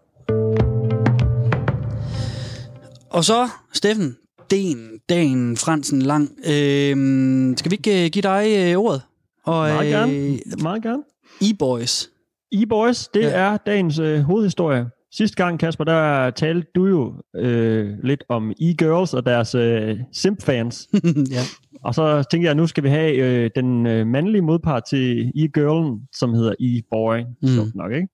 Og 3.09 3.23
så, 3.23 3.49
Steffen, 3.73 4.15
den, 4.51 4.89
dagen, 5.09 5.57
Fransen 5.57 6.01
lang. 6.01 6.29
Øh, 6.47 7.57
skal 7.57 7.71
vi 7.71 7.75
ikke 7.75 8.05
øh, 8.05 8.11
give 8.11 8.21
dig 8.21 8.45
øh, 8.57 8.77
ordet? 8.77 9.01
Og, 9.45 9.67
Meget 9.67 9.89
gerne. 9.89 10.13
øh, 10.13 10.39
Meget 10.61 10.83
gerne. 10.83 11.03
E-Boys. 11.41 12.09
E-Boys, 12.55 13.09
det 13.13 13.21
ja. 13.21 13.29
er 13.29 13.57
dagens 13.57 13.99
øh, 13.99 14.19
hovedhistorie. 14.21 14.85
Sidste 15.17 15.43
gang, 15.43 15.59
Kasper, 15.59 15.83
der 15.83 16.29
talte 16.29 16.67
du 16.75 16.85
jo 16.85 17.13
øh, 17.35 17.89
lidt 18.03 18.23
om 18.29 18.51
e-girls 18.51 19.13
og 19.13 19.25
deres 19.25 19.55
øh, 19.55 19.99
simp-fans. 20.11 20.89
ja. 21.35 21.41
Og 21.83 21.95
så 21.95 22.23
tænkte 22.31 22.45
jeg, 22.45 22.51
at 22.51 22.57
nu 22.57 22.67
skal 22.67 22.83
vi 22.83 22.89
have 22.89 23.15
øh, 23.15 23.49
den 23.55 23.87
øh, 23.87 24.07
mandlige 24.07 24.41
modpart 24.41 24.83
til 24.89 25.31
e-girlen, 25.35 26.07
som 26.15 26.33
hedder 26.33 26.53
e-boy. 26.59 27.19
Mm. 27.41 27.71
Nok, 27.75 27.91
ikke? 27.91 28.07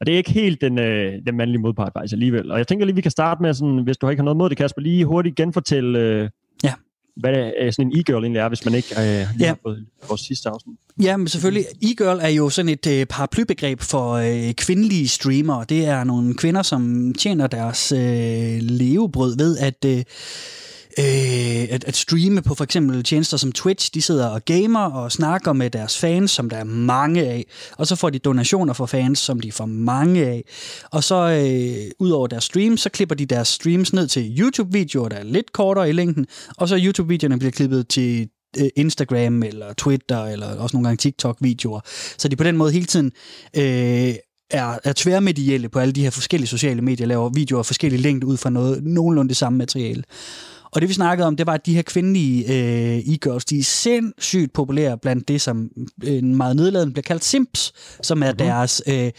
Og 0.00 0.06
det 0.06 0.12
er 0.12 0.16
ikke 0.16 0.30
helt 0.30 0.60
den, 0.60 0.78
øh, 0.78 1.12
den 1.26 1.36
mandlige 1.36 1.60
modpart 1.60 1.92
faktisk 1.96 2.12
alligevel. 2.12 2.50
Og 2.50 2.58
jeg 2.58 2.66
tænker 2.66 2.86
lige, 2.86 2.96
vi 2.96 3.00
kan 3.00 3.10
starte 3.10 3.42
med, 3.42 3.54
sådan, 3.54 3.84
hvis 3.84 3.98
du 3.98 4.08
ikke 4.08 4.20
har 4.20 4.24
noget 4.24 4.36
mod 4.36 4.50
det, 4.50 4.58
Kasper, 4.58 4.82
lige 4.82 5.04
hurtigt 5.04 5.36
genfortælle, 5.36 5.98
øh, 5.98 6.28
Ja. 6.64 6.72
Hvad 7.16 7.52
øh, 7.62 7.72
sådan 7.72 7.92
en 7.92 7.98
e-girl 7.98 8.22
egentlig 8.22 8.40
er, 8.40 8.48
hvis 8.48 8.64
man 8.64 8.74
ikke 8.74 8.88
øh, 8.98 9.04
lige 9.04 9.26
Ja. 9.40 9.46
har 9.46 9.58
fået 9.62 9.86
vores 10.08 10.20
sidste 10.20 10.48
afsnit. 10.48 10.76
Ja, 11.02 11.16
men 11.16 11.28
selvfølgelig. 11.28 11.64
E-girl 11.82 12.18
er 12.22 12.28
jo 12.28 12.48
sådan 12.48 12.68
et 12.68 12.86
øh, 12.86 13.06
paraplybegreb 13.06 13.80
for 13.80 14.12
øh, 14.12 14.52
kvindelige 14.54 15.08
streamere. 15.08 15.64
Det 15.68 15.84
er 15.86 16.04
nogle 16.04 16.34
kvinder, 16.34 16.62
som 16.62 17.14
tjener 17.18 17.46
deres 17.46 17.92
øh, 17.92 18.58
levebrød 18.60 19.36
ved 19.36 19.58
at... 19.58 19.84
Øh, 19.86 20.04
øh, 20.98 21.74
at, 21.74 21.84
at 21.84 21.96
streame 21.96 22.42
på 22.42 22.54
for 22.54 22.64
eksempel 22.64 23.02
tjenester 23.02 23.36
som 23.36 23.52
Twitch. 23.52 23.94
De 23.94 24.02
sidder 24.02 24.26
og 24.26 24.44
gamer 24.44 24.84
og 24.84 25.12
snakker 25.12 25.52
med 25.52 25.70
deres 25.70 25.98
fans, 25.98 26.30
som 26.30 26.50
der 26.50 26.56
er 26.56 26.64
mange 26.64 27.22
af. 27.22 27.46
Og 27.78 27.86
så 27.86 27.96
får 27.96 28.10
de 28.10 28.18
donationer 28.18 28.72
fra 28.72 28.86
fans, 28.86 29.18
som 29.18 29.40
de 29.40 29.52
får 29.52 29.66
mange 29.66 30.26
af. 30.26 30.44
Og 30.90 31.04
så 31.04 31.14
øh, 31.14 31.90
ud 31.98 32.10
over 32.10 32.26
deres 32.26 32.44
streams, 32.44 32.80
så 32.80 32.90
klipper 32.90 33.14
de 33.14 33.26
deres 33.26 33.48
streams 33.48 33.92
ned 33.92 34.08
til 34.08 34.40
YouTube-videoer, 34.40 35.08
der 35.08 35.16
er 35.16 35.24
lidt 35.24 35.52
kortere 35.52 35.88
i 35.88 35.92
længden. 35.92 36.26
Og 36.56 36.68
så 36.68 36.80
YouTube-videoerne 36.84 37.38
bliver 37.38 37.52
klippet 37.52 37.88
til 37.88 38.28
øh, 38.58 38.68
Instagram 38.76 39.42
eller 39.42 39.72
Twitter 39.72 40.24
eller 40.24 40.46
også 40.46 40.76
nogle 40.76 40.88
gange 40.88 40.96
TikTok-videoer. 40.96 41.80
Så 42.18 42.28
de 42.28 42.36
på 42.36 42.44
den 42.44 42.56
måde 42.56 42.72
hele 42.72 42.86
tiden 42.86 43.12
øh, 43.56 44.14
er, 44.50 44.78
er 44.84 44.92
tværmedielle 44.96 45.68
på 45.68 45.78
alle 45.78 45.92
de 45.92 46.02
her 46.02 46.10
forskellige 46.10 46.48
sociale 46.48 46.82
medier, 46.82 47.06
laver 47.06 47.28
videoer 47.28 47.58
af 47.58 47.66
forskellige 47.66 48.02
længde 48.02 48.26
ud 48.26 48.36
fra 48.36 48.50
noget 48.50 48.84
nogenlunde 48.84 49.28
det 49.28 49.36
samme 49.36 49.58
materiale. 49.58 50.04
Og 50.72 50.80
det 50.80 50.88
vi 50.88 50.94
snakkede 50.94 51.26
om, 51.26 51.36
det 51.36 51.46
var, 51.46 51.54
at 51.54 51.66
de 51.66 51.74
her 51.74 51.82
kvindelige 51.82 52.44
øh, 52.44 52.98
e-girls, 52.98 53.44
de 53.44 53.58
er 53.58 53.62
sindssygt 53.62 54.52
populære 54.52 54.98
blandt 54.98 55.28
det, 55.28 55.40
som 55.40 55.70
øh, 56.04 56.24
meget 56.24 56.56
nedladende 56.56 56.92
bliver 56.92 57.02
kaldt 57.02 57.24
simps, 57.24 57.72
som 58.02 58.22
er 58.22 58.26
mm-hmm. 58.26 58.38
deres 58.38 58.82
øh, 58.86 59.10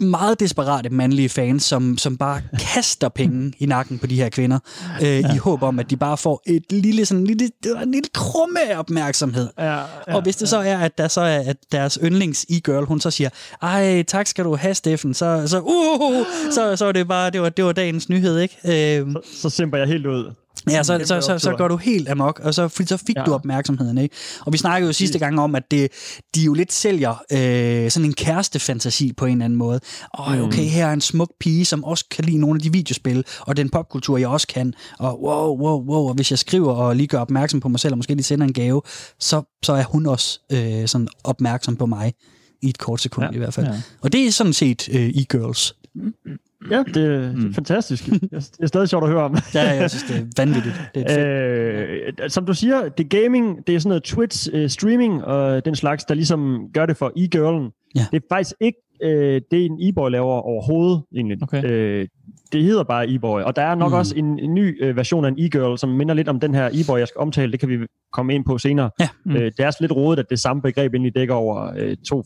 meget 0.00 0.40
desperate 0.40 0.90
mandlige 0.90 1.28
fans, 1.28 1.62
som, 1.62 1.98
som 1.98 2.16
bare 2.16 2.42
kaster 2.60 3.08
penge 3.08 3.52
i 3.58 3.66
nakken 3.66 3.98
på 3.98 4.06
de 4.06 4.16
her 4.16 4.28
kvinder, 4.28 4.58
øh, 5.02 5.06
ja. 5.06 5.34
i 5.34 5.36
håb 5.36 5.62
om, 5.62 5.78
at 5.78 5.90
de 5.90 5.96
bare 5.96 6.16
får 6.16 6.42
et 6.46 6.72
lille, 6.72 7.06
sådan, 7.06 7.24
lille, 7.24 7.50
en 7.82 7.92
lille 7.92 8.08
krumme 8.14 8.70
af 8.70 8.78
opmærksomhed. 8.78 9.48
Ja, 9.58 9.74
ja, 9.74 9.84
Og 10.06 10.22
hvis 10.22 10.36
det 10.36 10.48
så 10.48 10.58
er, 10.58 10.78
at 10.78 10.98
der 10.98 11.08
så 11.08 11.20
er 11.20 11.38
at 11.38 11.56
deres 11.72 11.98
yndlings 12.02 12.46
e-girl, 12.48 12.84
hun 12.84 13.00
så 13.00 13.10
siger, 13.10 13.30
ej, 13.62 14.02
tak 14.02 14.26
skal 14.26 14.44
du 14.44 14.56
have, 14.56 14.74
Steffen, 14.74 15.14
så, 15.14 15.42
så, 15.46 15.60
uh, 15.60 16.26
så, 16.52 16.76
så 16.76 16.86
er 16.86 16.92
det 16.92 17.08
bare, 17.08 17.30
det 17.30 17.40
var, 17.40 17.48
det 17.48 17.64
var 17.64 17.72
dagens 17.72 18.08
nyhed, 18.08 18.38
ikke? 18.38 18.56
Øh, 18.64 19.12
Så, 19.12 19.40
så 19.40 19.50
simper 19.50 19.78
jeg 19.78 19.86
helt 19.86 20.06
ud. 20.06 20.32
Ja, 20.70 20.82
så, 20.82 21.00
så, 21.04 21.20
så, 21.20 21.38
så 21.38 21.54
går 21.58 21.68
du 21.68 21.76
helt 21.76 22.08
amok, 22.08 22.40
og 22.44 22.54
så, 22.54 22.68
fordi 22.68 22.88
så 22.88 22.96
fik 22.96 23.16
ja. 23.16 23.22
Du 23.24 23.34
opmærksomheden. 23.34 23.98
Ikke? 23.98 24.16
Og 24.40 24.52
vi 24.52 24.58
snakkede 24.58 24.88
jo 24.88 24.92
sidste 24.92 25.18
gang 25.18 25.40
om, 25.40 25.54
at 25.54 25.62
det, 25.70 25.88
de 26.34 26.40
jo 26.42 26.54
lidt 26.54 26.72
sælger 26.72 27.22
øh, 27.32 27.90
sådan 27.90 28.06
en 28.06 28.12
kærestefantasi 28.12 29.12
på 29.12 29.26
en 29.26 29.32
eller 29.32 29.44
anden 29.44 29.58
måde. 29.58 29.80
Og 30.14 30.38
okay, 30.38 30.62
her 30.62 30.86
er 30.86 30.92
en 30.92 31.00
smuk 31.00 31.30
pige, 31.40 31.64
som 31.64 31.84
også 31.84 32.04
kan 32.10 32.24
lide 32.24 32.38
nogle 32.38 32.58
af 32.58 32.62
de 32.62 32.72
videospil, 32.72 33.24
og 33.40 33.56
den 33.56 33.68
popkultur, 33.70 34.18
jeg 34.18 34.28
også 34.28 34.46
kan. 34.46 34.74
Og 34.98 35.22
wow, 35.22 35.58
wow, 35.60 35.84
wow, 35.84 36.08
og 36.08 36.14
hvis 36.14 36.30
jeg 36.30 36.38
skriver 36.38 36.72
og 36.72 36.96
lige 36.96 37.06
gør 37.06 37.18
opmærksom 37.18 37.60
på 37.60 37.68
mig 37.68 37.80
selv, 37.80 37.92
og 37.92 37.98
måske 37.98 38.14
lige 38.14 38.24
sender 38.24 38.46
en 38.46 38.52
gave, 38.52 38.82
så, 39.20 39.58
så 39.62 39.72
er 39.72 39.84
hun 39.84 40.06
også 40.06 40.40
øh, 40.52 40.88
sådan 40.88 41.08
opmærksom 41.24 41.76
på 41.76 41.86
mig. 41.86 42.12
I 42.62 42.68
et 42.68 42.78
kort 42.78 43.00
sekund. 43.00 43.26
Ja, 43.26 43.34
i 43.34 43.38
hvert 43.38 43.54
fald. 43.54 43.66
ja. 43.66 43.80
Og 44.00 44.12
det 44.12 44.26
er 44.26 44.32
sådan 44.32 44.52
set 44.52 44.88
øh, 44.92 45.08
e-girls. 45.08 45.77
Ja, 46.70 46.82
det, 46.94 46.96
er 47.14 47.32
Mm. 47.32 47.54
fantastisk. 47.54 48.06
Det 48.06 48.50
er 48.62 48.66
stadig 48.66 48.88
sjovt 48.88 49.04
at 49.04 49.10
høre 49.10 49.22
om. 49.22 49.36
Ja, 49.54 49.70
jeg 49.74 49.90
synes, 49.90 50.04
det 50.04 50.16
er 50.16 50.42
vanvittigt. 50.44 50.74
Det 50.94 51.04
er 51.06 51.14
fedt. 52.06 52.20
Øh, 52.24 52.30
som 52.30 52.46
du 52.46 52.54
siger, 52.54 52.88
det 52.88 53.04
er 53.14 53.22
gaming, 53.22 53.66
det 53.66 53.74
er 53.74 53.78
sådan 53.78 53.88
noget 53.88 54.02
Twitch 54.02 54.48
øh, 54.52 54.68
streaming 54.68 55.24
og 55.24 55.64
den 55.64 55.76
slags, 55.76 56.04
der 56.04 56.14
ligesom 56.14 56.60
gør 56.74 56.86
det 56.86 56.96
for 56.96 57.12
e-girlen. 57.16 57.90
Ja. 57.94 58.06
Det 58.12 58.16
er 58.22 58.26
faktisk 58.34 58.54
ikke 58.60 58.78
øh, 59.02 59.40
det, 59.50 59.64
en 59.64 59.78
e-boy 59.88 60.08
laver 60.10 60.32
overhovedet, 60.40 61.02
egentlig. 61.16 61.38
Okay. 61.42 61.64
Øh, 61.64 62.08
det 62.52 62.62
hedder 62.64 62.82
bare 62.84 63.06
e-boy, 63.08 63.42
og 63.42 63.56
der 63.56 63.62
er 63.62 63.74
nok 63.74 63.88
Mm. 63.90 63.94
mm. 63.94 63.98
også 63.98 64.14
en, 64.16 64.38
en 64.38 64.54
ny 64.54 64.84
øh, 64.84 64.96
version 64.96 65.24
af 65.24 65.28
en 65.28 65.38
e-girl, 65.38 65.78
som 65.78 65.88
minder 65.90 66.14
lidt 66.14 66.28
om 66.28 66.40
den 66.40 66.54
her 66.54 66.66
e-boy, 66.72 66.98
jeg 66.98 67.08
skal 67.08 67.18
omtale. 67.20 67.52
Det 67.52 67.60
kan 67.60 67.68
vi 67.68 67.78
komme 68.12 68.34
ind 68.34 68.44
på 68.44 68.58
senere. 68.58 68.90
Ja. 69.00 69.08
Mm. 69.24 69.36
Øh, 69.36 69.42
det 69.42 69.60
er 69.60 69.66
også 69.66 69.78
lidt 69.80 69.92
rodet, 69.92 70.18
at 70.18 70.26
det 70.30 70.38
samme 70.38 70.62
begreb 70.62 70.94
egentlig 70.94 71.14
dækker 71.14 71.34
over 71.34 71.72
øh, 71.76 71.96
to 72.08 72.22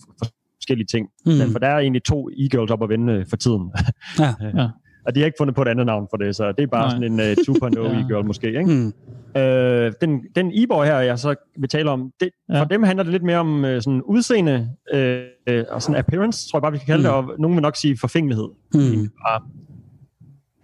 forskellige 0.63 0.87
ting. 0.87 1.09
Mm. 1.27 1.33
Mm. 1.33 1.53
For 1.53 1.59
der 1.59 1.69
er 1.69 1.79
egentlig 1.79 2.03
to 2.05 2.29
e-girls 2.33 2.71
op 2.73 2.83
at 2.83 2.89
vende 2.89 3.13
øh, 3.13 3.27
for 3.31 3.37
tiden. 3.37 3.71
Ja. 4.19 4.35
Ja. 4.63 4.69
Og 5.07 5.15
de 5.15 5.21
har 5.21 5.25
ikke 5.27 5.37
fundet 5.39 5.57
på 5.57 5.63
et 5.63 5.69
andet 5.69 5.87
navn 5.87 6.07
for 6.11 6.17
det, 6.17 6.37
så 6.37 6.53
det 6.53 6.63
er 6.63 6.67
bare 6.67 6.99
Nej. 6.99 7.09
Sådan 7.09 7.13
en 7.13 7.81
uh, 7.81 7.87
2.0 7.87 7.93
Ja. 7.95 8.01
e-girl 8.01 8.25
måske. 8.27 8.47
Ikke? 8.47 8.65
Mm. 8.65 9.41
Øh, 9.41 9.93
den, 10.01 10.21
den 10.37 10.51
e-boy 10.55 10.85
her, 10.85 10.99
jeg 10.99 11.19
så 11.19 11.35
vil 11.59 11.69
tale 11.69 11.91
om, 11.91 12.11
det, 12.21 12.31
Ja. 12.53 12.61
for 12.61 12.65
dem 12.65 12.83
handler 12.83 13.03
det 13.03 13.13
lidt 13.13 13.23
mere 13.23 13.39
om 13.39 13.65
øh, 13.65 13.83
sådan 13.83 14.03
udseende 14.03 14.69
øh, 14.95 15.23
øh, 15.49 15.65
og 15.71 15.83
sådan 15.83 15.99
appearance, 15.99 16.49
tror 16.51 16.59
jeg 16.59 16.63
bare, 16.63 16.73
vi 16.73 16.79
kan 16.79 16.87
kalde 16.87 17.09
Mm. 17.09 17.15
mm. 17.17 17.27
det, 17.27 17.35
og 17.35 17.41
nogen 17.41 17.57
vil 17.57 17.63
nok 17.63 17.77
sige 17.77 17.97
forfængelighed. 18.01 18.49
Mm. 18.75 19.09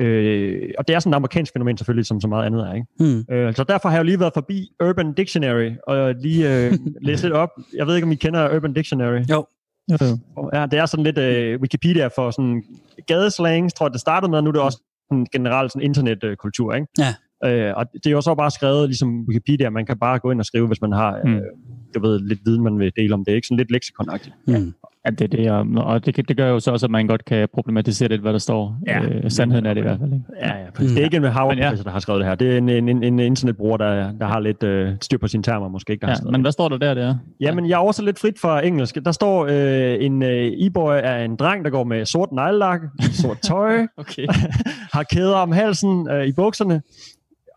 Øh, 0.01 0.71
og 0.79 0.89
det 0.89 0.95
er 0.95 1.01
sådan 1.01 1.13
et 1.13 1.17
amerikansk 1.17 1.53
fænomen 1.53 1.77
selvfølgelig, 1.77 2.07
som 2.07 2.21
så 2.21 2.29
meget 2.29 2.47
andet 2.47 2.61
er. 2.69 2.75
Ikke? 2.75 2.87
Mm. 3.01 3.35
Øh, 3.35 3.55
så 3.55 3.65
derfor 3.65 3.89
har 3.89 3.97
jeg 3.97 4.03
jo 4.03 4.05
lige 4.05 4.21
været 4.21 4.33
forbi 4.35 4.69
Urban 4.85 5.13
Dictionary, 5.13 5.71
og 5.87 6.15
lige 6.15 6.67
øh, 6.67 6.73
læst 7.07 7.23
lidt 7.23 7.35
op. 7.35 7.49
Jeg 7.77 7.87
ved 7.87 7.95
ikke, 7.95 8.07
om 8.07 8.13
I 8.13 8.15
kender 8.15 8.57
Urban 8.57 8.73
Dictionary. 8.73 9.21
Jo. 9.31 9.47
Jo, 9.91 9.97
jo. 10.37 10.51
Ja, 10.55 10.67
det 10.67 10.79
er 10.79 10.87
sådan 10.87 11.05
lidt 11.05 11.19
øh, 11.19 11.61
Wikipedia 11.61 12.07
for 12.07 12.31
sådan 12.31 12.63
gadeslangs, 13.07 13.75
tror 13.75 13.87
jeg, 13.87 13.93
det 13.93 14.01
startede 14.01 14.31
med, 14.31 14.39
og 14.39 14.45
nu 14.45 14.49
er 14.49 14.53
det 14.53 14.63
også 14.63 14.83
sådan 15.11 15.27
generelt 15.33 15.73
sådan 15.73 15.83
internetkultur, 15.87 16.75
ikke? 16.75 16.87
Ja. 16.99 17.15
Øh, 17.45 17.75
og 17.77 17.87
det 17.93 18.07
er 18.07 18.11
jo 18.11 18.21
så 18.21 18.35
bare 18.35 18.51
skrevet 18.51 18.89
ligesom 18.89 19.21
Wikipedia, 19.29 19.71
man 19.71 19.87
kan 19.87 19.99
bare 19.99 20.19
gå 20.19 20.31
ind 20.31 20.41
og 20.41 20.47
skrive, 20.47 20.67
hvis 20.67 20.81
man 20.81 20.93
har, 20.93 21.17
øh, 21.27 21.31
Mm. 21.35 21.41
du 21.95 22.01
ved, 22.01 22.21
lidt 22.21 22.41
viden, 22.45 22.63
man 22.63 22.79
vil 22.79 22.93
dele 22.97 23.15
om 23.15 23.25
det, 23.25 23.33
ikke? 23.33 23.47
Sådan 23.47 23.57
lidt 23.57 23.71
leksikonagtigt. 23.71 24.35
Mm. 24.47 24.75
Ja, 25.09 25.25
det, 25.27 25.35
er 25.35 25.37
det, 25.37 25.51
og, 25.79 25.85
og 25.85 26.07
det, 26.07 26.29
det 26.29 26.37
gør 26.37 26.49
jo 26.49 26.61
så 26.61 26.71
også, 26.71 26.87
at 26.87 26.91
man 26.91 27.07
godt 27.07 27.25
kan 27.25 27.49
problematisere 27.55 28.09
lidt, 28.09 28.21
hvad 28.21 28.33
der 28.33 28.39
står. 28.39 28.77
Ja. 28.87 29.01
Øh, 29.03 29.31
sandheden 29.31 29.67
er 29.67 29.75
det 29.75 29.81
i 29.81 29.83
hvert 29.83 29.99
fald. 30.01 30.13
Ikke? 30.13 30.25
Ja, 30.41 30.49
ja. 30.49 30.65
Mm. 30.79 30.87
Det 30.87 30.99
er 30.99 31.05
ikke 31.05 31.17
en 31.17 31.25
Harvard 31.25 31.57
ja. 31.57 31.73
der 31.85 31.91
har 31.91 31.99
skrevet 31.99 32.21
det 32.21 32.29
her. 32.29 32.35
Det 32.35 32.53
er 32.55 32.59
en, 32.59 32.69
en, 32.69 32.89
en, 32.89 33.03
en 33.03 33.19
internetbruger, 33.19 33.77
der, 33.77 34.13
der 34.13 34.27
har 34.27 34.41
lidt 34.41 34.63
øh, 34.63 34.93
styr 35.01 35.19
på 35.19 35.29
sine 35.29 35.43
termer, 35.43 35.69
måske 35.69 35.93
ikke, 35.93 36.01
der 36.01 36.07
har 36.07 36.13
Ja, 36.13 36.17
skrevet 36.17 36.33
men 36.33 36.39
det. 36.41 36.45
hvad 36.45 36.53
står 36.53 36.69
der 36.69 36.79
der? 36.79 36.95
der? 36.95 37.15
Jamen, 37.41 37.69
jeg 37.69 37.79
oversætter 37.79 38.07
lidt 38.07 38.19
frit 38.19 38.39
fra 38.41 38.67
engelsk. 38.67 38.99
Der 39.05 39.13
står, 39.13 39.47
øh, 39.51 40.05
en 40.05 40.23
øh, 40.23 40.47
e-boy 40.47 41.01
er 41.03 41.25
en 41.25 41.37
dreng, 41.37 41.65
der 41.65 41.71
går 41.71 41.85
med 41.85 42.05
sort 42.05 42.33
neglelak, 42.33 42.81
sort 43.13 43.39
tøj, 43.41 43.87
Okay. 43.97 44.27
har 44.95 45.03
kæder 45.13 45.35
om 45.37 45.53
halsen 45.53 46.11
øh, 46.11 46.27
i 46.27 46.33
bukserne. 46.33 46.83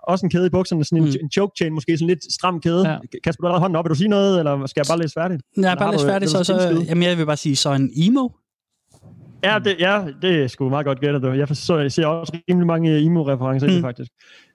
Også 0.07 0.25
en 0.25 0.29
kæde 0.29 0.47
i 0.47 0.49
bukserne, 0.49 0.83
sådan 0.85 0.97
en, 0.97 1.03
Mm. 1.03 1.09
mm. 1.09 1.23
en 1.25 1.31
choke 1.31 1.53
chain, 1.57 1.73
måske 1.73 1.97
sådan 1.97 2.07
lidt 2.07 2.33
stram 2.33 2.59
kæde. 2.61 2.87
Ja. 2.87 2.91
Ja. 2.93 2.97
Kasper, 3.23 3.47
du 3.47 3.53
har 3.53 3.59
hånden 3.59 3.75
op. 3.75 3.85
Vil 3.85 3.89
du 3.89 3.95
sige 3.95 4.07
noget, 4.07 4.39
eller 4.39 4.65
skal 4.65 4.79
jeg 4.81 4.85
bare 4.89 4.99
læse 4.99 5.13
færdigt? 5.13 5.41
Er 5.41 5.57
Eller 5.57 5.75
bare 5.75 5.85
har 5.85 5.91
lidt 5.91 6.01
du- 6.01 6.07
færdig, 6.07 6.21
vil 6.21 6.29
så, 6.29 6.43
så 6.43 6.85
jamen, 6.89 7.03
jeg 7.03 7.17
vil 7.17 7.25
bare 7.25 7.37
sige, 7.37 7.55
så 7.55 7.73
en 7.73 7.91
emo. 7.95 8.29
Ja, 9.43 9.59
det, 9.63 9.75
ja, 9.79 10.05
det 10.21 10.43
er 10.43 10.47
sgu 10.47 10.69
meget 10.69 10.85
godt 10.85 10.99
gættet. 10.99 11.21
du. 11.23 11.31
Jeg, 11.31 11.47
så, 11.47 11.77
jeg 11.77 11.91
ser 11.91 12.05
også 12.05 12.37
rimelig 12.49 12.67
mange 12.67 12.99
emo-referencer 12.99 13.67
mm. 13.67 13.73
i 13.73 13.75
Mm. 13.75 13.81
det, 13.81 13.87
faktisk. 13.87 14.11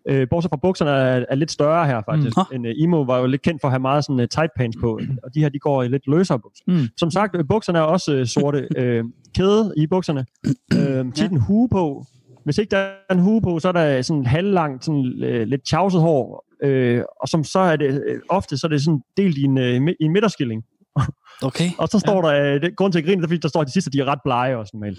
Øh, 0.08 0.26
bortset 0.30 0.50
fra 0.50 0.56
bukserne 0.62 0.90
er, 0.90 1.24
er 1.28 1.34
lidt 1.34 1.50
større 1.50 1.86
her, 1.86 2.02
faktisk. 2.10 2.36
Mm. 2.36 2.42
Mm. 2.58 2.64
En, 2.64 2.70
uh, 2.70 2.82
emo 2.84 3.02
var 3.02 3.18
jo 3.18 3.26
lidt 3.26 3.42
kendt 3.42 3.60
for 3.60 3.68
at 3.68 3.72
have 3.72 3.80
meget 3.80 4.04
sådan, 4.04 4.20
uh, 4.20 4.26
tight 4.30 4.50
pants 4.56 4.76
på, 4.80 5.00
og 5.22 5.34
de 5.34 5.40
her, 5.40 5.48
de 5.48 5.58
går 5.58 5.82
i 5.82 5.88
lidt 5.88 6.02
løsere 6.06 6.38
bukser. 6.38 6.64
Mm. 6.66 6.88
Som 6.98 7.10
sagt, 7.10 7.36
øh, 7.36 7.44
bukserne 7.48 7.78
er 7.78 7.82
også 7.82 8.16
uh, 8.20 8.26
sorte. 8.26 8.68
øh, 8.76 9.04
kæde 9.36 9.74
i 9.76 9.86
bukserne. 9.86 10.26
Øh, 10.74 11.12
tit 11.12 11.30
en 11.30 11.40
hue 11.40 11.68
på. 11.68 12.04
Hvis 12.46 12.58
ikke 12.58 12.70
der 12.70 12.78
er 13.08 13.14
en 13.14 13.20
hue 13.20 13.42
på, 13.42 13.58
så 13.58 13.68
er 13.68 13.72
der 13.72 14.02
sådan 14.02 14.26
halvlangt, 14.26 14.84
sådan, 14.84 15.22
øh, 15.24 15.46
lidt 15.46 15.66
tjavset 15.68 16.00
hår 16.00 16.46
øh, 16.62 17.02
og 17.20 17.28
som 17.28 17.44
så 17.44 17.58
er 17.58 17.76
det 17.76 18.02
øh, 18.06 18.20
ofte 18.28 18.58
så 18.58 18.66
er 18.66 18.68
det 18.68 18.82
sådan 18.82 19.00
delt 19.16 19.38
i 19.38 19.42
en, 19.42 19.58
øh, 19.58 19.94
i 20.00 20.04
en 20.04 20.12
midterskilling. 20.12 20.62
Okay. 21.42 21.70
Og 21.78 21.88
så 21.88 21.98
står 21.98 22.22
der, 22.22 22.54
øh, 22.54 22.60
det, 22.62 22.76
grunden 22.76 22.92
til 22.92 22.98
at 22.98 23.04
grine, 23.04 23.22
er, 23.22 23.26
fordi 23.26 23.40
der 23.40 23.48
står 23.48 23.64
de 23.64 23.72
sidste, 23.72 23.90
de 23.90 24.00
er 24.00 24.04
ret 24.04 24.18
blege 24.24 24.56
også 24.56 24.70
normalt. 24.74 24.98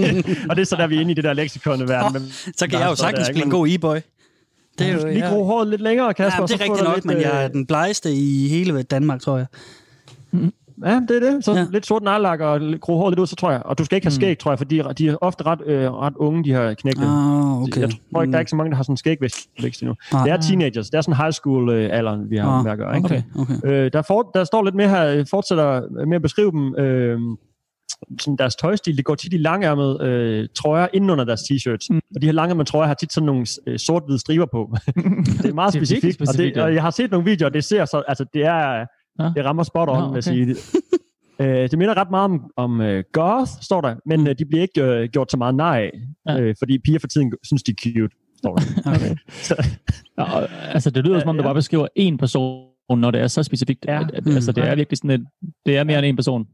og 0.50 0.56
det 0.56 0.62
er 0.62 0.64
så 0.64 0.76
der, 0.76 0.86
vi 0.86 0.96
er 0.96 1.00
inde 1.00 1.10
i 1.10 1.14
det 1.14 1.24
der 1.24 1.32
leksikon 1.32 1.88
verden. 1.88 2.12
Men 2.12 2.22
Så 2.56 2.66
kan 2.70 2.80
jeg 2.80 2.88
jo 2.88 2.94
sagtens 2.94 3.30
blive 3.30 3.44
en 3.44 3.50
god 3.50 3.68
e-boy. 3.68 3.96
Det 4.78 4.86
er 4.86 4.92
jo, 4.92 5.06
Lige 5.06 5.26
ja. 5.26 5.32
gro 5.32 5.44
håret 5.44 5.68
lidt 5.68 5.80
længere, 5.80 6.14
Kasper. 6.14 6.42
Ja, 6.42 6.46
det 6.46 6.54
er 6.54 6.64
rigtigt 6.64 6.84
nok, 6.84 6.94
lidt, 6.96 7.04
men 7.04 7.20
jeg 7.20 7.42
er 7.42 7.44
øh, 7.44 7.52
den 7.52 7.66
blegeste 7.66 8.12
i 8.12 8.48
hele 8.48 8.82
Danmark, 8.82 9.20
tror 9.20 9.36
jeg. 9.36 9.46
Ja, 10.84 11.00
det 11.08 11.16
er 11.24 11.30
det. 11.32 11.44
Så 11.44 11.52
Ja. 11.52 11.66
lidt 11.72 11.86
sort 11.86 12.02
nejlak 12.02 12.40
og 12.40 12.60
lidt- 12.60 12.80
gro 12.80 12.96
håret 12.96 13.12
lidt 13.12 13.20
ud, 13.20 13.26
så 13.26 13.36
tror 13.36 13.50
jeg. 13.50 13.62
Og 13.64 13.78
du 13.78 13.84
skal 13.84 13.96
ikke 13.96 14.06
have 14.06 14.10
Mm. 14.16 14.20
skæg, 14.20 14.38
tror 14.38 14.50
jeg, 14.50 14.58
fordi 14.58 14.82
de 14.98 15.08
er 15.08 15.16
ofte 15.20 15.44
ret, 15.46 15.60
øh, 15.66 15.92
ret 15.92 16.14
unge, 16.16 16.44
de 16.44 16.52
her 16.52 16.74
knægte. 16.74 17.02
Ah, 17.02 17.62
okay. 17.62 17.80
Jeg 17.80 17.90
tror 18.12 18.22
ikke, 18.22 18.32
der 18.32 18.38
er 18.38 18.40
ikke 18.40 18.50
så 18.50 18.56
mange, 18.56 18.70
der 18.70 18.76
har 18.76 18.82
sådan 18.82 18.92
en 18.92 18.96
skægvækst 18.96 19.82
endnu. 19.82 19.94
Nej. 20.12 20.24
Det 20.24 20.32
er 20.32 20.36
teenagers. 20.40 20.90
Det 20.90 20.98
er 20.98 21.00
sådan 21.02 21.16
high 21.16 21.32
school-alderen, 21.32 22.30
vi 22.30 22.36
har 22.36 22.48
Ah, 22.48 22.64
med 22.64 22.72
at 22.72 22.78
gøre. 22.78 22.96
Ikke? 22.96 23.06
Okay, 23.06 23.22
okay. 23.38 23.84
Øh, 23.86 23.92
der, 23.92 24.02
for, 24.02 24.30
der 24.34 24.44
står 24.44 24.64
lidt 24.64 24.74
mere 24.74 24.88
her, 24.88 25.06
øh, 25.06 25.26
fortsætter 25.30 25.82
med 26.06 26.16
at 26.16 26.22
beskrive 26.22 26.50
dem, 26.50 26.74
øh, 26.76 27.18
sådan 28.20 28.36
deres 28.36 28.56
tøjstil, 28.56 28.96
det 28.96 29.04
går 29.04 29.14
tit 29.14 29.32
i 29.32 29.36
langærmede 29.36 29.98
øh, 30.02 30.48
trøjer 30.56 30.86
inden 30.94 31.10
under 31.10 31.24
deres 31.24 31.40
t-shirts. 31.40 31.86
Mm. 31.90 32.00
Og 32.14 32.20
de 32.22 32.26
her 32.26 32.32
langærmede 32.32 32.68
trøjer 32.68 32.86
har 32.86 32.94
tit 32.94 33.12
sådan 33.12 33.26
nogle 33.26 33.46
øh, 33.66 33.78
sort-hvide 33.78 34.18
striber 34.18 34.46
på. 34.52 34.74
det 35.42 35.50
er 35.50 35.52
meget 35.54 35.74
virkelig 35.74 35.88
specifikt, 35.88 36.20
og, 36.20 36.26
specifikt, 36.26 36.54
det, 36.54 36.62
og 36.62 36.74
jeg 36.74 36.82
har 36.82 36.90
set 36.90 37.10
nogle 37.10 37.24
videoer, 37.24 37.50
det 37.50 37.64
ser 37.64 37.84
så, 37.84 38.02
altså 38.08 38.24
det 38.34 38.44
er, 38.44 38.86
Nå. 39.18 39.24
det 39.36 39.44
rammer 39.44 39.62
spot 39.62 39.88
on, 39.88 39.96
Nå, 39.98 40.12
vil 40.12 40.22
jeg 40.26 40.32
okay. 40.46 40.54
sige. 40.54 40.56
Øh, 41.40 41.70
det 41.70 41.78
minder 41.78 41.96
ret 41.96 42.10
meget 42.10 42.24
om, 42.24 42.50
om 42.56 42.80
uh, 42.80 42.98
goth, 43.12 43.50
står 43.62 43.80
der, 43.80 43.94
men 44.06 44.20
Mm. 44.20 44.26
uh, 44.26 44.32
de 44.38 44.44
bliver 44.44 44.62
ikke 44.62 45.02
uh, 45.02 45.04
gjort 45.04 45.30
så 45.30 45.36
meget 45.36 45.54
nej 45.54 45.90
Ja. 46.28 46.40
øh, 46.40 46.54
fordi 46.58 46.78
piger 46.78 46.98
for 46.98 47.06
tiden 47.06 47.32
synes, 47.44 47.62
de 47.62 47.70
er 47.70 47.74
cute, 47.82 48.16
står 48.38 48.56
der. 48.56 48.62
okay. 48.94 49.16
Ja, 50.18 50.36
og, 50.36 50.48
altså, 50.74 50.90
det 50.90 51.04
lyder 51.04 51.20
som 51.20 51.28
om, 51.28 51.36
Ja, 51.36 51.42
du 51.42 51.42
ja. 51.42 51.48
bare 51.48 51.54
beskriver 51.54 51.86
én 51.98 52.16
person, 52.16 52.66
når 53.00 53.10
det 53.10 53.20
er 53.20 53.26
så 53.26 53.42
specifikt. 53.42 53.84
Ja. 53.88 54.00
At, 54.00 54.10
at, 54.14 54.26
Mm. 54.26 54.32
altså, 54.34 54.52
det 54.52 54.64
er 54.64 54.74
virkelig 54.74 54.98
sådan 54.98 55.10
et, 55.10 55.26
det 55.66 55.76
er 55.76 55.84
mere 55.84 55.98
end 55.98 56.06
en 56.06 56.16
person. 56.16 56.46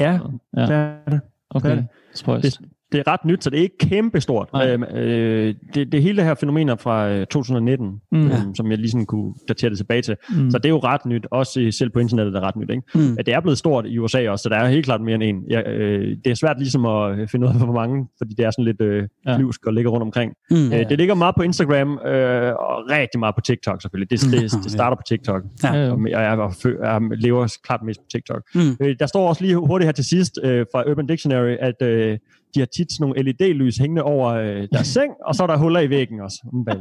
ja, 0.00 0.12
Ja. 0.56 0.62
det 0.62 0.70
er 0.70 1.10
det. 1.10 1.20
Okay. 1.50 1.76
det. 1.76 1.86
Spøjst. 2.14 2.60
det 2.60 2.66
er 3.00 3.12
ret 3.12 3.24
nyt, 3.24 3.44
så 3.44 3.50
det 3.50 3.58
er 3.58 3.62
ikke 3.62 3.78
kæmpestort. 3.78 4.48
Øhm, 4.64 4.82
øh, 4.82 5.54
det, 5.74 5.92
det 5.92 6.02
hele 6.02 6.16
det 6.16 6.24
her 6.24 6.34
fænomener 6.34 6.76
fra 6.76 7.08
øh, 7.10 7.26
2019, 7.26 7.86
Mm. 8.12 8.18
mm. 8.18 8.26
Øhm, 8.26 8.54
som 8.54 8.70
jeg 8.70 8.78
lige 8.78 8.90
sådan 8.90 9.06
kunne 9.06 9.34
datere 9.48 9.70
det 9.70 9.78
tilbage 9.78 10.02
til. 10.02 10.16
Mm. 10.30 10.50
Så 10.50 10.58
det 10.58 10.64
er 10.64 10.68
jo 10.68 10.78
ret 10.78 11.06
nyt, 11.06 11.26
også 11.30 11.68
selv 11.78 11.90
på 11.90 11.98
internettet 11.98 12.34
er 12.34 12.40
det 12.40 12.46
ret 12.48 12.56
nyt. 12.56 12.70
Ikke? 12.70 12.82
Mm. 12.94 13.16
At 13.18 13.26
det 13.26 13.34
er 13.34 13.40
blevet 13.40 13.58
stort 13.58 13.86
i 13.86 13.98
USA 13.98 14.28
også, 14.30 14.42
så 14.42 14.48
der 14.48 14.56
er 14.56 14.68
helt 14.68 14.84
klart 14.84 15.00
mere 15.00 15.14
end 15.14 15.22
en. 15.22 15.42
Jeg, 15.48 15.66
øh, 15.66 16.16
det 16.24 16.30
er 16.30 16.34
svært 16.34 16.58
ligesom 16.58 16.86
at 16.86 17.18
øh, 17.18 17.28
finde 17.28 17.46
ud 17.46 17.52
af, 17.52 17.58
hvor 17.64 17.72
mange, 17.74 18.06
fordi 18.18 18.34
det 18.34 18.44
er 18.44 18.50
sådan 18.50 18.64
lidt 18.64 18.80
øh, 18.80 19.08
Ja. 19.26 19.36
flyvsk 19.36 19.66
og 19.66 19.72
ligger 19.72 19.90
rundt 19.90 20.02
omkring. 20.02 20.32
Mm. 20.50 20.56
Øh, 20.72 20.88
det 20.88 20.98
ligger 20.98 21.14
meget 21.14 21.34
på 21.34 21.42
Instagram, 21.42 21.92
øh, 22.06 22.52
og 22.52 22.90
rigtig 22.90 23.18
meget 23.20 23.34
på 23.34 23.40
TikTok 23.40 23.82
selvfølgelig. 23.82 24.10
Det, 24.10 24.20
det, 24.32 24.52
Mm. 24.54 24.62
det 24.62 24.70
starter 24.72 24.96
på 24.96 25.02
TikTok. 25.08 25.42
Ja. 25.64 25.90
Og 25.92 26.00
jeg, 26.10 26.10
jeg, 26.10 26.38
jeg, 26.64 26.78
jeg 26.82 27.00
lever 27.18 27.56
klart 27.64 27.80
mest 27.82 28.00
på 28.00 28.06
TikTok. 28.12 28.42
Mm. 28.54 28.60
Øh, 28.80 28.96
der 29.00 29.06
står 29.06 29.28
også 29.28 29.42
lige 29.44 29.56
hurtigt 29.56 29.86
her 29.86 29.92
til 29.92 30.04
sidst 30.04 30.38
øh, 30.44 30.66
fra 30.72 30.90
Urban 30.90 31.06
Dictionary, 31.06 31.56
at 31.60 31.82
øh, 31.82 32.18
de 32.54 32.60
har 32.60 32.66
tit 32.66 32.92
sådan 32.92 33.04
nogle 33.08 33.22
LED-lys 33.22 33.78
hængende 33.78 34.02
over 34.02 34.28
øh, 34.32 34.68
deres 34.72 34.86
seng, 34.86 35.12
og 35.26 35.34
så 35.34 35.42
er 35.42 35.46
der 35.46 35.56
huller 35.56 35.80
i 35.80 35.90
væggen 35.90 36.20
også. 36.20 36.38
Hvad? 36.64 36.76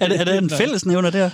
Er 0.00 0.08
det, 0.08 0.20
er 0.20 0.24
det 0.24 0.38
en 0.42 0.50
fællesnævner 0.50 1.10
der? 1.10 1.30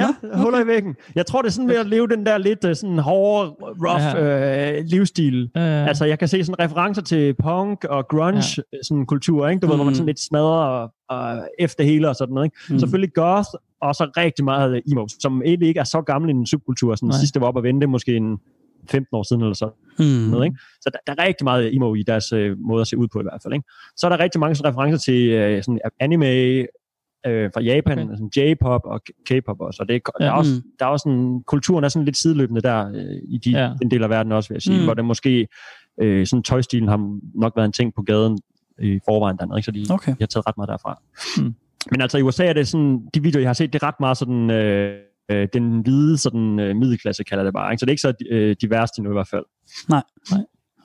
Ja, 0.00 0.08
okay. 0.08 0.42
huller 0.42 0.60
i 0.60 0.66
væggen. 0.66 0.94
Jeg 1.14 1.26
tror, 1.26 1.42
det 1.42 1.48
er 1.48 1.52
sådan 1.52 1.68
ved 1.68 1.76
at 1.76 1.86
leve 1.86 2.08
den 2.08 2.26
der 2.26 2.38
lidt 2.38 2.64
øh, 2.64 2.76
sådan 2.76 2.98
hårde, 2.98 3.50
rough 3.60 4.78
øh, 4.78 4.84
livsstil. 4.84 5.50
Ja, 5.54 5.60
ja. 5.60 5.86
Altså, 5.88 6.04
jeg 6.04 6.18
kan 6.18 6.28
se 6.28 6.44
sådan 6.44 6.64
referencer 6.64 7.02
til 7.02 7.34
punk 7.42 7.84
og 7.84 8.08
grunge 8.08 8.42
ja. 8.56 8.62
sådan 8.82 9.06
kultur, 9.06 9.48
ikke? 9.48 9.60
Du 9.60 9.66
mm. 9.66 9.70
ved, 9.70 9.76
hvor 9.76 9.84
man 9.84 9.90
Mm. 9.90 9.94
sådan 9.94 10.06
lidt 10.06 10.20
smadrer 10.20 10.64
og, 10.66 10.90
og 11.08 11.48
efter 11.58 11.84
hele 11.84 12.08
og 12.08 12.16
sådan 12.16 12.34
noget, 12.34 12.46
ikke? 12.46 12.56
Mm. 12.68 12.74
Mm. 12.74 12.78
Selvfølgelig 12.78 13.12
goth, 13.14 13.48
og 13.80 13.94
så 13.94 14.10
rigtig 14.16 14.44
meget 14.44 14.82
emo, 14.92 15.06
som 15.20 15.42
egentlig 15.42 15.68
ikke 15.68 15.80
er 15.80 15.84
så 15.84 16.00
gammel 16.02 16.30
en 16.30 16.46
subkultur. 16.46 16.94
Sådan, 16.94 17.08
Nej. 17.08 17.18
sidste 17.18 17.40
var 17.40 17.46
op 17.46 17.56
og 17.56 17.62
vente 17.62 17.86
måske 17.86 18.16
en 18.16 18.38
15 18.90 19.16
år 19.16 19.22
siden 19.22 19.42
eller 19.42 19.54
så. 19.54 19.70
Mm. 19.98 20.04
noget, 20.30 20.44
ikke? 20.44 20.58
Så 20.80 20.90
der, 20.92 20.98
der 21.14 21.22
er 21.22 21.26
rigtig 21.26 21.44
meget 21.44 21.74
emo 21.74 21.94
i 21.94 22.02
deres 22.02 22.32
øh, 22.32 22.58
måde 22.58 22.80
at 22.80 22.86
se 22.86 22.98
ud 22.98 23.08
på 23.08 23.20
i 23.20 23.22
hvert 23.22 23.40
fald. 23.42 23.54
Ikke? 23.54 23.68
Så 23.96 24.06
er 24.06 24.08
der 24.10 24.18
rigtig 24.18 24.40
mange 24.40 24.54
sådan, 24.54 24.72
referencer 24.72 24.98
til 24.98 25.28
øh, 25.30 25.62
sådan 25.62 25.80
anime 26.00 26.26
øh, 27.26 27.50
fra 27.54 27.60
Japan, 27.60 27.98
Okay. 27.98 28.10
sådan 28.16 28.30
J-pop 28.36 28.80
og 28.84 29.00
K-pop 29.30 29.60
også. 29.60 29.82
Og 29.82 29.88
det, 29.88 29.96
er, 29.96 30.00
der, 30.18 30.24
Ja. 30.24 30.30
er 30.30 30.32
også, 30.32 30.52
Mm. 30.64 30.70
der 30.78 30.84
er 30.86 30.90
også 30.90 31.02
sådan, 31.02 31.42
kulturen 31.46 31.84
er 31.84 31.88
sådan 31.88 32.04
lidt 32.04 32.16
sideløbende 32.16 32.60
der 32.60 32.88
øh, 32.94 33.16
i 33.28 33.38
de, 33.38 33.50
Ja. 33.50 33.58
ja. 33.64 33.72
den 33.82 33.90
del 33.90 34.02
af 34.02 34.10
verden 34.10 34.32
også, 34.32 34.48
vil 34.48 34.54
jeg 34.54 34.62
sige, 34.62 34.78
mm. 34.78 34.84
hvor 34.84 34.94
det 34.94 35.04
måske 35.04 35.48
øh, 36.02 36.26
sådan 36.26 36.42
tøjstilen 36.42 36.88
har 36.88 37.18
nok 37.40 37.52
været 37.56 37.66
en 37.66 37.72
ting 37.72 37.94
på 37.94 38.02
gaden 38.02 38.38
i 38.82 38.98
forvejen 39.04 39.36
dernede, 39.36 39.58
ikke? 39.58 39.64
så 39.64 39.70
de, 39.70 39.86
Okay. 39.90 40.12
de 40.12 40.16
har 40.20 40.26
taget 40.26 40.46
ret 40.46 40.56
meget 40.56 40.68
derfra. 40.68 41.02
Mm. 41.38 41.54
Men 41.90 42.00
altså 42.00 42.18
i 42.18 42.22
USA 42.22 42.46
er 42.46 42.52
det 42.52 42.68
sådan, 42.68 43.06
de 43.14 43.22
videoer, 43.22 43.40
jeg 43.40 43.48
har 43.48 43.54
set, 43.54 43.72
det 43.72 43.82
er 43.82 43.86
ret 43.86 44.00
meget 44.00 44.16
sådan, 44.16 44.50
øh, 44.50 44.98
øh, 45.30 45.48
den 45.52 45.80
hvide 45.80 46.18
sådan, 46.18 46.60
øh, 46.60 46.76
middelklasse, 46.76 47.24
kalder 47.24 47.44
det 47.44 47.52
bare. 47.52 47.72
Ikke? 47.72 47.80
Så 47.80 47.86
det 47.86 47.90
er 47.90 47.92
ikke 47.92 48.00
så 48.02 48.12
øh, 48.30 48.56
diverst 48.62 48.98
endnu 48.98 49.12
i 49.12 49.14
hvert 49.14 49.28
fald. 49.28 49.44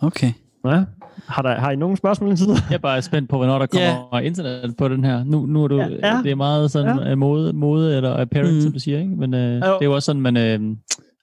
Okay. 0.01 0.31
Ja. 0.65 0.83
Har, 1.27 1.41
der, 1.41 1.55
har 1.59 1.71
I 1.71 1.75
nogen 1.75 1.97
spørgsmål 1.97 2.29
indtil 2.29 2.45
videre? 2.47 2.61
Jeg 2.69 2.75
er 2.75 2.79
bare 2.79 3.01
spændt 3.01 3.29
på, 3.29 3.37
hvornår 3.37 3.59
der 3.59 3.65
kommer 3.65 4.09
Ja. 4.17 4.19
internet 4.19 4.77
på 4.77 4.87
den 4.87 5.03
her. 5.03 5.23
Nu, 5.23 5.45
nu 5.45 5.63
er 5.63 5.67
du, 5.67 5.75
Ja, 5.77 5.87
ja. 5.87 6.21
det 6.23 6.31
er 6.31 6.35
meget 6.35 6.71
sådan 6.71 6.99
ja. 7.07 7.15
mode, 7.15 7.53
mode 7.53 7.97
eller 7.97 8.17
apparent, 8.17 8.53
Mm. 8.55 8.61
som 8.61 8.71
du 8.71 8.79
siger, 8.79 8.99
ikke? 8.99 9.15
Men 9.15 9.33
øh, 9.33 9.39
det 9.55 9.63
er 9.63 9.77
jo 9.81 9.93
også 9.95 10.05
sådan, 10.05 10.21
man 10.21 10.37
øh, 10.37 10.75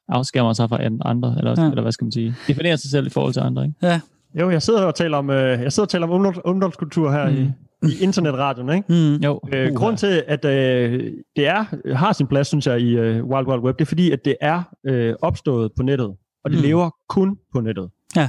afskærmer 0.08 0.52
sig 0.52 0.68
fra 0.68 0.82
an- 0.84 1.02
andre, 1.04 1.34
eller, 1.38 1.54
Ja. 1.56 1.62
ja. 1.62 1.68
eller 1.70 1.82
hvad 1.82 1.92
skal 1.92 2.04
man 2.04 2.12
sige, 2.12 2.34
definerer 2.48 2.76
sig 2.76 2.90
selv 2.90 3.06
i 3.06 3.10
forhold 3.10 3.32
til 3.32 3.40
andre, 3.40 3.64
ikke? 3.64 3.76
Ja. 3.82 4.00
Jo, 4.40 4.50
jeg 4.50 4.62
sidder 4.62 4.82
og 4.84 4.94
taler 4.94 5.16
om, 5.18 5.30
øh, 5.30 5.62
jeg 5.62 5.72
sidder 5.72 5.84
og 5.86 5.90
taler 5.90 6.06
om 6.06 6.12
ungdoms, 6.12 6.38
ungdomskultur 6.44 7.10
her 7.12 7.30
mm. 7.30 7.36
i, 7.36 7.50
i 7.82 8.02
internetradioen, 8.02 8.70
ikke? 8.76 8.92
Mm. 8.92 9.14
Jo. 9.24 9.40
Øh, 9.52 9.74
grund 9.74 9.96
til, 9.96 10.24
at 10.26 10.44
øh, 10.44 11.12
det 11.36 11.46
er 11.46 11.64
har 11.94 12.12
sin 12.12 12.26
plads, 12.26 12.46
synes 12.48 12.66
jeg, 12.66 12.80
i 12.80 12.96
øh, 12.96 13.24
Wild 13.24 13.46
Wild 13.46 13.60
Web, 13.62 13.78
det 13.78 13.84
er 13.84 13.86
fordi, 13.86 14.10
at 14.10 14.24
det 14.24 14.36
er 14.40 14.62
øh, 14.86 15.14
opstået 15.22 15.70
på 15.76 15.82
nettet, 15.82 16.06
og 16.44 16.50
det 16.50 16.58
Mm. 16.58 16.62
lever 16.64 16.90
kun 17.08 17.36
på 17.52 17.60
nettet. 17.60 17.90
Ja. 18.16 18.28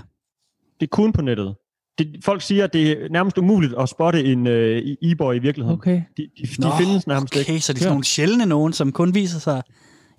Det 0.80 0.86
er 0.86 0.90
kun 0.92 1.12
på 1.14 1.22
nettet. 1.22 1.56
Det, 1.98 2.16
folk 2.26 2.42
siger, 2.42 2.64
at 2.64 2.74
det 2.74 2.92
er 2.92 2.96
nærmest 3.10 3.38
umuligt 3.38 3.74
at 3.80 3.90
spotte 3.90 4.24
en 4.26 4.48
øh, 4.48 4.78
e-boy 5.02 5.34
i 5.34 5.40
virkeligheden. 5.40 5.80
Okay. 5.80 6.02
De, 6.18 6.22
de, 6.38 6.46
de 6.64 6.72
findes 6.80 7.08
nærmest 7.08 7.34
okay, 7.38 7.54
ikke. 7.54 7.66
så 7.66 7.74
det 7.74 7.80
er 7.80 7.84
sådan 7.84 7.92
nogle 7.94 8.04
sjældne 8.06 8.46
nogen, 8.46 8.74
som 8.74 8.92
kun 8.92 9.14
viser 9.16 9.40
sig 9.40 9.62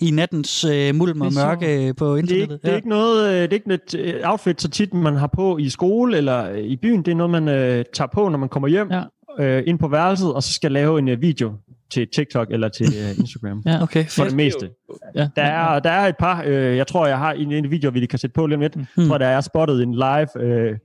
i 0.01 0.11
nattens 0.11 0.65
øh, 0.65 0.95
mulm 0.95 1.21
og 1.21 1.33
mørke 1.35 1.89
øh, 1.89 1.95
på 1.97 2.07
Det 2.07 2.13
er, 2.13 2.17
internettet. 2.17 2.43
ikke, 2.55 2.55
det 2.67 2.73
er 2.73 2.77
ikke 2.77 2.89
noget, 2.89 3.29
øh, 3.29 3.43
det 3.43 3.53
er 3.53 3.53
ikke 3.53 3.75
et 3.75 3.95
øh, 4.15 4.31
outfit, 4.31 4.63
så 4.63 4.69
tit 4.69 4.95
man 4.95 5.15
har 5.17 5.27
på 5.27 5.59
i 5.59 5.69
skole 5.69 6.17
eller 6.17 6.51
øh, 6.51 6.59
i 6.59 6.77
byen. 6.77 7.03
Det 7.03 7.11
er 7.13 7.15
noget, 7.17 7.31
man 7.31 7.49
øh, 7.49 7.85
tager 7.95 8.09
på, 8.15 8.29
når 8.29 8.39
man 8.39 8.49
kommer 8.49 8.69
hjem 8.69 8.91
Ja. 8.93 9.03
Øh, 9.39 9.63
ind 9.67 9.79
på 9.79 9.89
værelset, 9.89 10.35
og 10.35 10.43
så 10.43 10.53
skal 10.53 10.73
lave 10.73 10.99
en 10.99 11.09
øh, 11.09 11.21
video 11.23 11.53
til 11.91 12.09
TikTok 12.15 12.49
eller 12.51 12.69
til 12.69 12.87
øh, 12.87 13.19
Instagram. 13.19 13.63
Ja. 13.67 13.83
Okay, 13.83 14.05
For 14.05 14.25
det 14.25 14.37
meste. 14.37 14.71
Ja. 15.17 15.29
Der 15.37 15.43
er, 15.43 15.79
der 15.81 15.91
er 15.91 16.07
et 16.09 16.15
par, 16.19 16.43
øh, 16.47 16.77
jeg 16.77 16.87
tror, 16.87 17.07
jeg 17.07 17.19
har 17.19 17.33
en, 17.33 17.53
en 17.53 17.71
video, 17.71 17.91
vi 17.91 18.07
kan 18.07 18.19
sætte 18.19 18.35
på 18.35 18.47
lige 18.47 18.55
om 18.57 18.61
lidt, 18.61 18.77
Mm. 18.77 18.85
mm. 18.97 19.07
tror 19.07 19.15
jeg, 19.15 19.21
der 19.21 19.27
er 19.27 19.41
spottet 19.41 19.83
en 19.83 19.95
live 19.95 20.43
øh, 20.45 20.77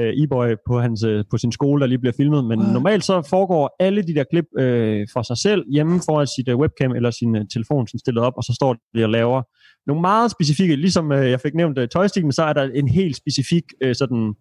øh, 0.00 0.12
e-boy 0.12 0.54
på, 0.66 0.80
hans, 0.80 1.04
øh, 1.04 1.24
på 1.30 1.38
sin 1.38 1.52
skole, 1.52 1.80
der 1.80 1.86
lige 1.86 1.98
bliver 1.98 2.12
filmet. 2.16 2.44
Men 2.44 2.60
What? 2.60 2.72
normalt 2.72 3.04
så 3.04 3.26
foregår 3.30 3.76
alle 3.80 4.02
de 4.02 4.14
der 4.14 4.24
klip 4.30 4.44
øh, 4.58 5.06
for 5.12 5.22
sig 5.22 5.38
selv 5.38 5.64
hjemme 5.72 6.00
foran 6.08 6.26
sit 6.26 6.48
øh, 6.48 6.56
webcam 6.56 6.90
eller 6.92 7.10
sin 7.10 7.36
øh, 7.36 7.44
telefon 7.52 7.86
sådan 7.88 7.98
stillet 7.98 8.22
op, 8.24 8.32
og 8.36 8.42
så 8.42 8.52
står 8.54 8.76
de 8.96 9.04
og 9.04 9.10
laver 9.10 9.42
nogle 9.86 10.00
meget 10.00 10.30
specifikke, 10.30 10.76
ligesom 10.76 11.12
øh, 11.12 11.30
jeg 11.30 11.40
fik 11.40 11.54
nævnt 11.54 11.78
øh, 11.78 11.88
tøjstikken, 11.88 12.32
så 12.32 12.42
er 12.42 12.52
der 12.52 12.62
en 12.74 12.88
helt 12.88 13.16
specifik 13.16 13.64
øh, 13.82 13.94
sådan 13.94 14.34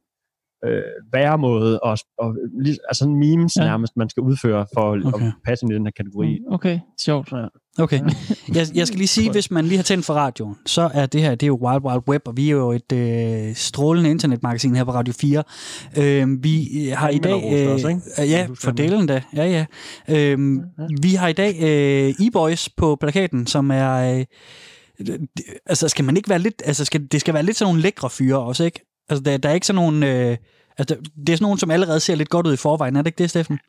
øh, 0.66 0.82
væremåde 1.14 1.80
og, 1.80 1.98
og 2.18 2.36
altså 2.66 3.00
sådan 3.00 3.16
memes 3.16 3.56
Ja. 3.58 3.62
ja. 3.64 3.68
nærmest, 3.70 3.94
man 3.98 4.10
skal 4.10 4.22
udføre 4.22 4.66
for 4.74 5.08
okay. 5.14 5.26
At 5.28 5.34
passe 5.46 5.66
ind 5.66 5.72
i 5.74 5.76
den 5.76 5.86
her 5.86 5.92
kategori. 5.98 6.40
Okay, 6.52 6.80
sjovt. 7.02 7.34
Okay. 7.80 8.00
Jeg, 8.56 8.68
jeg 8.76 8.88
skal 8.88 8.98
lige 8.98 9.08
sige, 9.08 9.32
hvis 9.32 9.52
man 9.52 9.66
lige 9.66 9.78
har 9.78 9.84
tændt 9.84 10.06
for 10.06 10.14
radioen, 10.14 10.56
så 10.66 10.90
er 10.94 11.06
det 11.06 11.22
her, 11.22 11.32
det 11.36 11.44
er 11.44 11.48
jo 11.48 11.60
Wild 11.62 11.84
Wild 11.86 12.02
Web, 12.10 12.28
og 12.28 12.38
vi 12.38 12.48
er 12.48 12.52
jo 12.52 12.72
et 12.72 12.92
øh, 12.94 13.56
strålende 13.56 14.10
internetmagasin 14.10 14.76
her 14.76 14.84
på 14.84 14.92
Radio 14.92 15.14
4. 15.14 15.44
Øh, 15.98 16.44
vi 16.44 16.88
har 16.94 17.10
i 17.10 17.18
dag... 17.18 17.34
Anmelderrost 17.34 17.74
også, 17.74 17.88
ikke? 17.88 18.02
øh, 18.20 18.30
ja, 18.30 18.48
for 18.64 18.72
det. 18.72 18.78
delen 18.78 19.08
da. 19.08 19.22
Ja, 19.36 19.46
ja. 19.46 19.66
Øh, 20.10 20.40
vi 21.02 21.14
har 21.14 21.28
i 21.28 21.34
dag 21.34 21.56
øh, 21.62 22.26
e-boys 22.28 22.70
på 22.78 22.98
plakaten, 23.00 23.48
som 23.48 23.72
er... 23.72 24.20
Øh, 24.20 24.26
altså, 25.66 25.90
skal 25.90 26.06
man 26.06 26.18
ikke 26.18 26.30
være 26.30 26.40
lidt... 26.40 26.62
Altså, 26.66 26.86
skal, 26.86 27.08
det 27.12 27.22
skal 27.22 27.34
være 27.34 27.44
lidt 27.44 27.58
sådan 27.58 27.70
nogle 27.70 27.82
lækre 27.82 28.10
fyre 28.10 28.40
også, 28.40 28.64
ikke? 28.64 28.93
Altså, 29.10 29.24
der, 29.24 29.38
der 29.38 29.50
er 29.50 29.54
ikke 29.54 29.68
sådan 29.68 29.82
nogle... 29.84 30.30
Øh, 30.30 30.38
altså, 30.78 30.96
det 31.28 31.30
er 31.30 31.36
sådan 31.38 31.44
nogle, 31.46 31.60
som 31.60 31.72
allerede 31.72 32.00
ser 32.00 32.16
lidt 32.16 32.30
godt 32.30 32.48
ud 32.48 32.54
i 32.54 32.58
forvejen. 32.58 32.96
Er 32.96 33.02
det 33.02 33.08
ikke 33.08 33.18
det, 33.18 33.30
Steffen? 33.30 33.60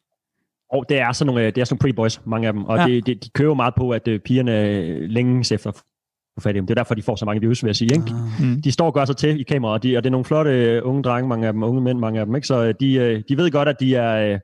Og 0.73 0.85
det 0.88 0.99
er 1.01 1.12
sådan 1.12 1.27
nogle, 1.27 1.47
øh, 1.47 1.55
det 1.55 1.61
er 1.61 1.64
sådan 1.64 1.75
nogle 1.75 1.81
pretty 1.81 1.97
boys, 1.97 2.20
mange 2.27 2.47
af 2.47 2.53
dem. 2.53 2.64
Og 2.64 2.79
Ja. 2.79 2.87
det, 2.87 3.07
det, 3.07 3.25
de 3.25 3.31
kører 3.31 3.55
meget 3.55 3.75
på, 3.77 3.90
at 3.90 4.09
øh, 4.09 4.20
pigerne 4.20 4.68
øh, 4.68 5.01
længes 5.11 5.53
efter 5.53 5.73
få 5.73 6.40
fat 6.40 6.55
i 6.55 6.59
dem. 6.59 6.66
Det 6.66 6.70
er 6.79 6.83
derfor, 6.83 6.94
de 6.94 7.03
får 7.03 7.16
så 7.16 7.25
mange 7.25 7.40
views, 7.40 7.62
vil 7.62 7.68
jeg 7.68 7.77
sige. 7.77 7.94
Ikke? 7.94 8.07
Ah. 8.40 8.47
Mm. 8.47 8.62
De 8.62 8.73
står 8.73 8.87
og 8.87 8.94
gør 8.94 9.05
sig 9.05 9.16
til 9.16 9.40
i 9.40 9.42
kameraet, 9.42 9.75
og, 9.75 9.83
de, 9.83 9.97
og 9.97 10.05
det 10.05 10.09
er 10.09 10.11
nogle 10.11 10.25
flotte 10.25 10.81
unge 10.85 11.03
drenge, 11.03 11.29
mange 11.29 11.47
af 11.47 11.53
dem, 11.53 11.62
unge 11.62 11.81
mænd, 11.81 11.99
mange 11.99 12.20
af 12.20 12.27
dem. 12.27 12.35
Ikke? 12.35 12.47
Så 12.47 12.73
de, 12.73 13.23
de 13.29 13.37
ved 13.37 13.51
godt, 13.51 13.68
at 13.68 13.77
de 13.81 13.94
er, 13.97 14.38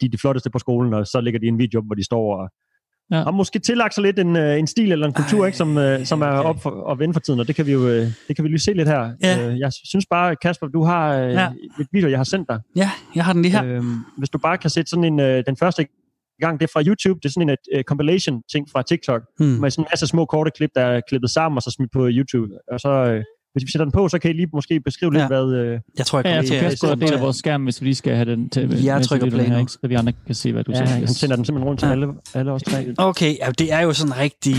de 0.00 0.06
er 0.06 0.10
de 0.10 0.18
flotteste 0.18 0.50
på 0.50 0.58
skolen, 0.58 0.94
og 0.94 1.06
så 1.06 1.20
lægger 1.20 1.40
de 1.40 1.46
en 1.46 1.58
video 1.58 1.80
op, 1.80 1.86
hvor 1.86 1.94
de 1.94 2.04
står 2.04 2.36
og 2.40 2.50
Ja. 3.10 3.22
har 3.22 3.30
måske 3.30 3.58
tillagt 3.58 3.94
sig 3.94 4.02
lidt 4.02 4.18
en, 4.18 4.36
øh, 4.36 4.58
en 4.58 4.66
stil 4.66 4.92
eller 4.92 5.06
en 5.06 5.12
kultur, 5.12 5.40
Ej, 5.40 5.46
ikke, 5.46 5.58
som, 5.58 5.78
øh, 5.78 6.04
som 6.06 6.22
er 6.22 6.26
op 6.26 6.62
for, 6.62 6.90
at 6.90 6.98
vende 6.98 7.12
for 7.12 7.20
tiden, 7.20 7.40
og 7.40 7.46
det 7.48 7.56
kan 7.56 7.66
vi 7.66 7.72
jo 7.72 7.88
øh, 7.88 8.06
det 8.28 8.36
kan 8.36 8.42
vi 8.44 8.48
lige 8.48 8.58
se 8.60 8.72
lidt 8.72 8.88
her. 8.88 9.12
Ja. 9.22 9.54
Jeg 9.58 9.72
synes 9.84 10.06
bare, 10.10 10.36
Kasper, 10.36 10.66
du 10.66 10.82
har 10.84 11.14
Ja. 11.14 11.48
et 11.80 11.86
video, 11.92 12.08
jeg 12.08 12.18
har 12.18 12.24
sendt 12.24 12.48
dig. 12.48 12.60
Ja, 12.76 12.90
jeg 13.14 13.24
har 13.24 13.32
den 13.32 13.42
lige 13.42 13.52
her. 13.52 13.64
Øhm, 13.64 13.96
hvis 14.18 14.30
du 14.30 14.38
bare 14.38 14.58
kan 14.58 14.70
sætte 14.70 14.90
sådan 14.90 15.04
en, 15.04 15.18
den 15.18 15.56
første 15.56 15.86
gang, 16.40 16.60
det 16.60 16.66
er 16.66 16.70
fra 16.72 16.82
YouTube. 16.86 17.20
Det 17.22 17.28
er 17.28 17.32
sådan 17.32 17.48
en 17.50 17.56
uh, 17.76 17.82
compilation-ting 17.82 18.66
fra 18.72 18.82
TikTok, 18.82 19.22
Hmm. 19.38 19.46
med 19.48 19.70
sådan 19.70 19.82
en 19.82 19.88
masse 19.92 20.06
små 20.06 20.24
korte 20.24 20.50
klip, 20.56 20.70
der 20.74 20.80
er 20.82 21.00
klippet 21.08 21.30
sammen 21.30 21.56
og 21.56 21.62
så 21.62 21.70
smidt 21.70 21.92
på 21.92 22.08
YouTube. 22.10 22.52
Og 22.72 22.80
så, 22.80 22.88
øh, 22.88 23.22
hvis 23.54 23.62
vi 23.66 23.70
sætter 23.70 23.84
den 23.84 23.92
på, 23.92 24.08
så 24.08 24.18
kan 24.18 24.30
I 24.30 24.34
lige 24.34 24.46
måske 24.52 24.80
beskrive 24.80 25.12
lidt, 25.12 25.20
Ja. 25.22 25.26
hvad... 25.26 25.52
Øh, 25.52 25.80
Jeg 25.98 26.06
tror, 26.06 26.18
jeg 26.18 26.24
Ja, 26.26 26.30
kommer 26.30 26.36
jeg 26.36 26.46
til 26.46 26.54
at... 26.54 26.64
også 26.72 26.86
gå 26.86 26.94
del 26.94 27.12
af 27.14 27.20
vores 27.20 27.36
skærm, 27.36 27.62
hvis 27.64 27.80
vi 27.80 27.86
lige 27.86 27.94
skal 27.94 28.14
have 28.14 28.30
den 28.30 28.48
til. 28.50 28.82
Jeg 28.84 29.02
trykker 29.02 29.30
play 29.30 29.44
her, 29.44 29.58
ikke? 29.58 29.72
Så 29.72 29.78
vi 29.88 29.94
andre 29.94 30.12
kan 30.26 30.34
se, 30.34 30.52
hvad 30.52 30.64
du 30.64 30.72
ja, 30.72 30.76
siger. 30.76 30.88
han 30.88 31.08
sender 31.08 31.36
den 31.36 31.44
simpelthen 31.44 31.68
rundt 31.68 31.80
til 31.80 31.86
Ja. 31.86 31.92
alle, 31.92 32.06
alle 32.34 32.52
os 32.52 32.62
tre. 32.62 32.86
Okay, 32.98 33.34
ja, 33.40 33.50
det 33.58 33.72
er 33.72 33.80
jo 33.80 33.92
sådan 33.92 34.18
rigtig... 34.18 34.54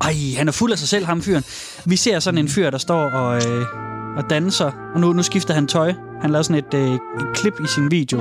Ej, 0.00 0.12
han 0.38 0.48
er 0.48 0.52
fuld 0.52 0.72
af 0.72 0.78
sig 0.78 0.88
selv, 0.88 1.04
ham 1.04 1.22
fyren. 1.22 1.42
Vi 1.86 1.96
ser 1.96 2.18
sådan 2.18 2.38
en 2.38 2.48
fyr, 2.48 2.70
der 2.70 2.78
står 2.78 3.10
og, 3.10 3.36
øh, 3.36 3.64
og 4.16 4.24
danser, 4.30 4.70
og 4.94 5.00
nu, 5.00 5.12
nu 5.12 5.22
skifter 5.22 5.54
han 5.54 5.66
tøj. 5.66 5.92
Han 6.22 6.30
laver 6.30 6.42
sådan 6.42 6.64
et, 6.68 6.74
øh, 6.74 6.94
et 6.94 7.00
klip 7.34 7.54
i 7.64 7.66
sin 7.74 7.90
video. 7.90 8.20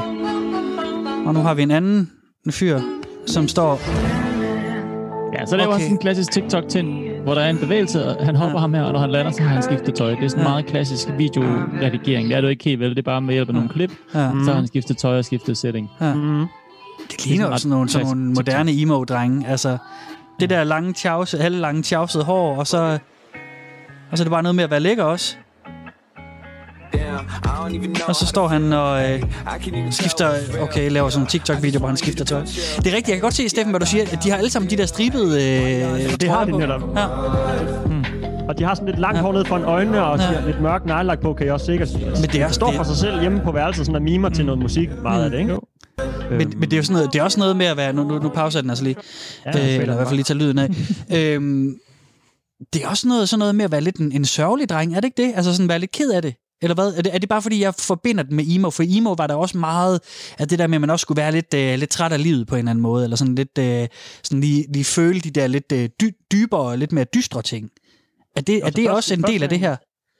Og 1.25 1.33
nu 1.33 1.39
har 1.39 1.53
vi 1.53 1.61
en 1.61 1.71
anden 1.71 2.11
fyr, 2.51 2.79
som 3.27 3.47
står... 3.47 3.81
Ja, 5.39 5.45
så 5.45 5.55
det 5.55 5.63
er 5.63 5.67
Okay. 5.67 5.75
okay. 5.75 5.83
også 5.83 5.87
en 5.87 5.97
klassisk 5.97 6.31
TikTok-ting, 6.31 6.87
hvor 7.25 7.33
der 7.33 7.41
er 7.41 7.49
en 7.49 7.57
bevægelse, 7.57 8.05
og 8.05 8.25
han 8.25 8.35
hopper 8.35 8.59
ham 8.59 8.73
her, 8.73 8.81
og 8.83 8.93
når 8.93 8.99
han 8.99 9.09
lander, 9.11 9.31
så 9.31 9.41
har 9.41 9.49
han 9.49 9.63
skiftet 9.63 9.93
tøj. 9.95 10.09
Det 10.15 10.23
er 10.23 10.27
sådan 10.27 10.41
en 10.43 10.47
Ja. 10.47 10.51
meget 10.51 10.65
klassisk 10.65 11.07
videoredigering. 11.17 12.29
Det 12.29 12.37
er 12.37 12.41
du 12.41 12.47
ikke 12.47 12.63
helt 12.63 12.79
vel, 12.79 12.89
det 12.89 12.97
er 12.97 13.01
bare 13.01 13.21
med 13.21 13.33
hjælp 13.33 13.49
af 13.49 13.53
nogle 13.55 13.69
klip. 13.69 13.91
Ja, 14.13 14.19
Så 14.45 14.51
har 14.51 14.53
han 14.53 14.67
skiftet 14.67 14.97
tøj 14.97 15.17
og 15.17 15.25
skiftet 15.25 15.57
setting. 15.57 15.89
ja. 16.01 16.13
Mm. 16.13 16.45
Det 17.11 17.25
ligner 17.25 17.47
jo 17.47 17.57
sådan 17.57 17.69
nogle, 17.69 17.89
sådan 17.89 18.07
nogle 18.07 18.25
moderne 18.33 18.71
emo-drenge. 18.71 19.47
Altså, 19.47 19.77
det 20.39 20.49
der 20.49 20.63
lange 20.63 20.93
tjavse, 20.93 21.37
halve 21.37 21.57
lange 21.59 21.81
tjavsede 21.81 22.23
hår, 22.23 22.55
og 22.57 22.67
så... 22.67 22.99
Og 24.11 24.17
så 24.17 24.23
er 24.23 24.25
det 24.25 24.31
bare 24.31 24.43
noget 24.43 24.55
med 24.55 24.63
at 24.63 24.71
være 24.71 24.79
lækker 24.79 25.03
også. 25.03 25.37
Og 28.07 28.15
så 28.15 28.25
står 28.25 28.47
han 28.47 28.73
og 28.73 29.11
øh, 29.11 29.23
skifter... 29.91 30.29
Okay, 30.61 30.91
laver 30.91 31.09
sådan 31.09 31.23
en 31.23 31.27
TikTok-video, 31.27 31.79
hvor 31.79 31.87
han 31.87 31.97
skifter 31.97 32.25
tøj. 32.25 32.41
Det 32.41 32.51
er 32.77 32.79
rigtigt, 32.85 33.07
jeg 33.07 33.15
kan 33.15 33.21
godt 33.21 33.33
se, 33.33 33.49
Steffen, 33.49 33.71
hvad 33.71 33.79
du 33.79 33.85
siger. 33.85 34.03
at 34.11 34.23
De 34.23 34.29
har 34.29 34.37
alle 34.37 34.49
sammen 34.49 34.69
de 34.69 34.77
der 34.77 34.85
stribede 34.85 35.35
øh, 35.35 36.19
Det 36.21 36.29
har 36.29 36.45
de 36.45 36.51
netop. 36.57 36.81
Ja. 36.97 37.05
Og 38.49 38.57
de 38.59 38.63
har 38.63 38.75
sådan 38.75 38.87
lidt 38.87 38.99
langt 38.99 39.17
Ja. 39.17 39.21
hår 39.21 39.33
ned 39.33 39.45
foran 39.45 39.63
øjnene, 39.63 40.03
og 40.05 40.19
Ja. 40.19 40.45
lidt 40.45 40.61
mørk 40.61 40.85
neglelagt 40.85 41.21
på, 41.21 41.33
kan 41.33 41.45
jeg 41.45 41.53
også 41.53 41.65
sikkert. 41.65 41.89
Men 42.21 42.29
det 42.29 42.35
er- 42.41 42.51
står 42.51 42.67
det- 42.67 42.75
for 42.75 42.83
sig 42.83 42.95
selv 42.97 43.21
hjemme 43.21 43.41
på 43.43 43.51
værelset, 43.51 43.85
sådan 43.85 43.93
der 44.01 44.11
mimer 44.11 44.29
til 44.29 44.45
noget 44.45 44.61
musik, 44.61 44.89
meget 45.03 45.23
af 45.25 45.31
det, 45.31 45.39
ikke? 45.39 45.51
Jo. 45.51 45.61
Men, 46.29 46.53
men 46.59 46.61
det 46.61 46.73
er 46.73 46.77
jo 46.77 46.83
sådan 46.83 46.93
noget, 46.93 47.13
det 47.13 47.19
er 47.19 47.23
også 47.23 47.39
noget 47.39 47.55
med 47.55 47.65
at 47.65 47.77
være... 47.77 47.93
Nu, 47.93 48.03
nu, 48.03 48.19
nu 48.19 48.29
pauser 48.29 48.61
den 48.61 48.69
altså 48.69 48.83
lige. 48.83 48.95
Ja, 49.45 49.49
øh, 49.49 49.81
eller 49.81 49.93
i 49.93 49.95
hvert 49.95 50.07
fald 50.07 50.15
lige 50.15 50.23
tage 50.23 50.37
lyden 50.39 50.57
af. 50.59 50.69
øhm, 51.17 51.75
det 52.73 52.83
er 52.83 52.87
også 52.89 53.07
noget, 53.07 53.29
sådan 53.29 53.39
noget 53.39 53.55
med 53.55 53.65
at 53.65 53.71
være 53.71 53.81
lidt 53.81 53.95
en, 53.95 54.11
en 54.11 54.25
sørgelig 54.25 54.69
dreng, 54.69 54.91
er 54.95 54.99
det 54.99 55.05
ikke 55.05 55.23
det? 55.23 55.33
Altså 55.35 55.53
sådan 55.53 55.69
være 55.69 55.79
lidt 55.79 55.91
ked 55.91 56.11
af 56.11 56.21
det? 56.21 56.33
Eller 56.61 56.75
hvad? 56.75 56.93
Er 56.93 57.01
det, 57.01 57.15
er 57.15 57.17
det 57.17 57.29
bare 57.29 57.41
fordi, 57.41 57.61
jeg 57.61 57.73
forbinder 57.79 58.23
det 58.23 58.31
med 58.31 58.43
emo? 58.47 58.69
For 58.69 58.83
emo 58.87 59.11
var 59.17 59.27
der 59.27 59.35
også 59.35 59.57
meget 59.57 59.99
af 60.39 60.47
det 60.47 60.59
der 60.59 60.67
med, 60.67 60.75
at 60.75 60.81
man 60.81 60.89
også 60.89 61.01
skulle 61.01 61.21
være 61.21 61.31
lidt, 61.31 61.53
øh, 61.53 61.79
lidt 61.79 61.89
træt 61.89 62.11
af 62.11 62.23
livet 62.23 62.47
på 62.47 62.55
en 62.55 62.59
eller 62.59 62.69
anden 62.71 62.81
måde, 62.83 63.03
eller 63.03 63.17
sådan 63.17 63.35
lidt 63.35 63.57
øh, 63.59 63.87
sådan 64.23 64.41
lige, 64.41 64.65
lige 64.73 64.85
føle 64.85 65.19
de 65.19 65.29
der 65.31 65.47
lidt 65.47 65.71
øh, 65.71 65.89
dy, 66.01 66.15
dybere, 66.31 66.77
lidt 66.77 66.91
mere 66.91 67.05
dystre 67.15 67.41
ting. 67.41 67.69
Er 68.35 68.41
det, 68.41 68.55
er 68.57 68.65
Altså, 68.65 68.75
det 68.81 68.85
først- 68.87 68.95
også 68.95 69.13
en 69.13 69.23
del 69.23 69.43
af 69.43 69.49
det 69.49 69.59
her? 69.59 69.75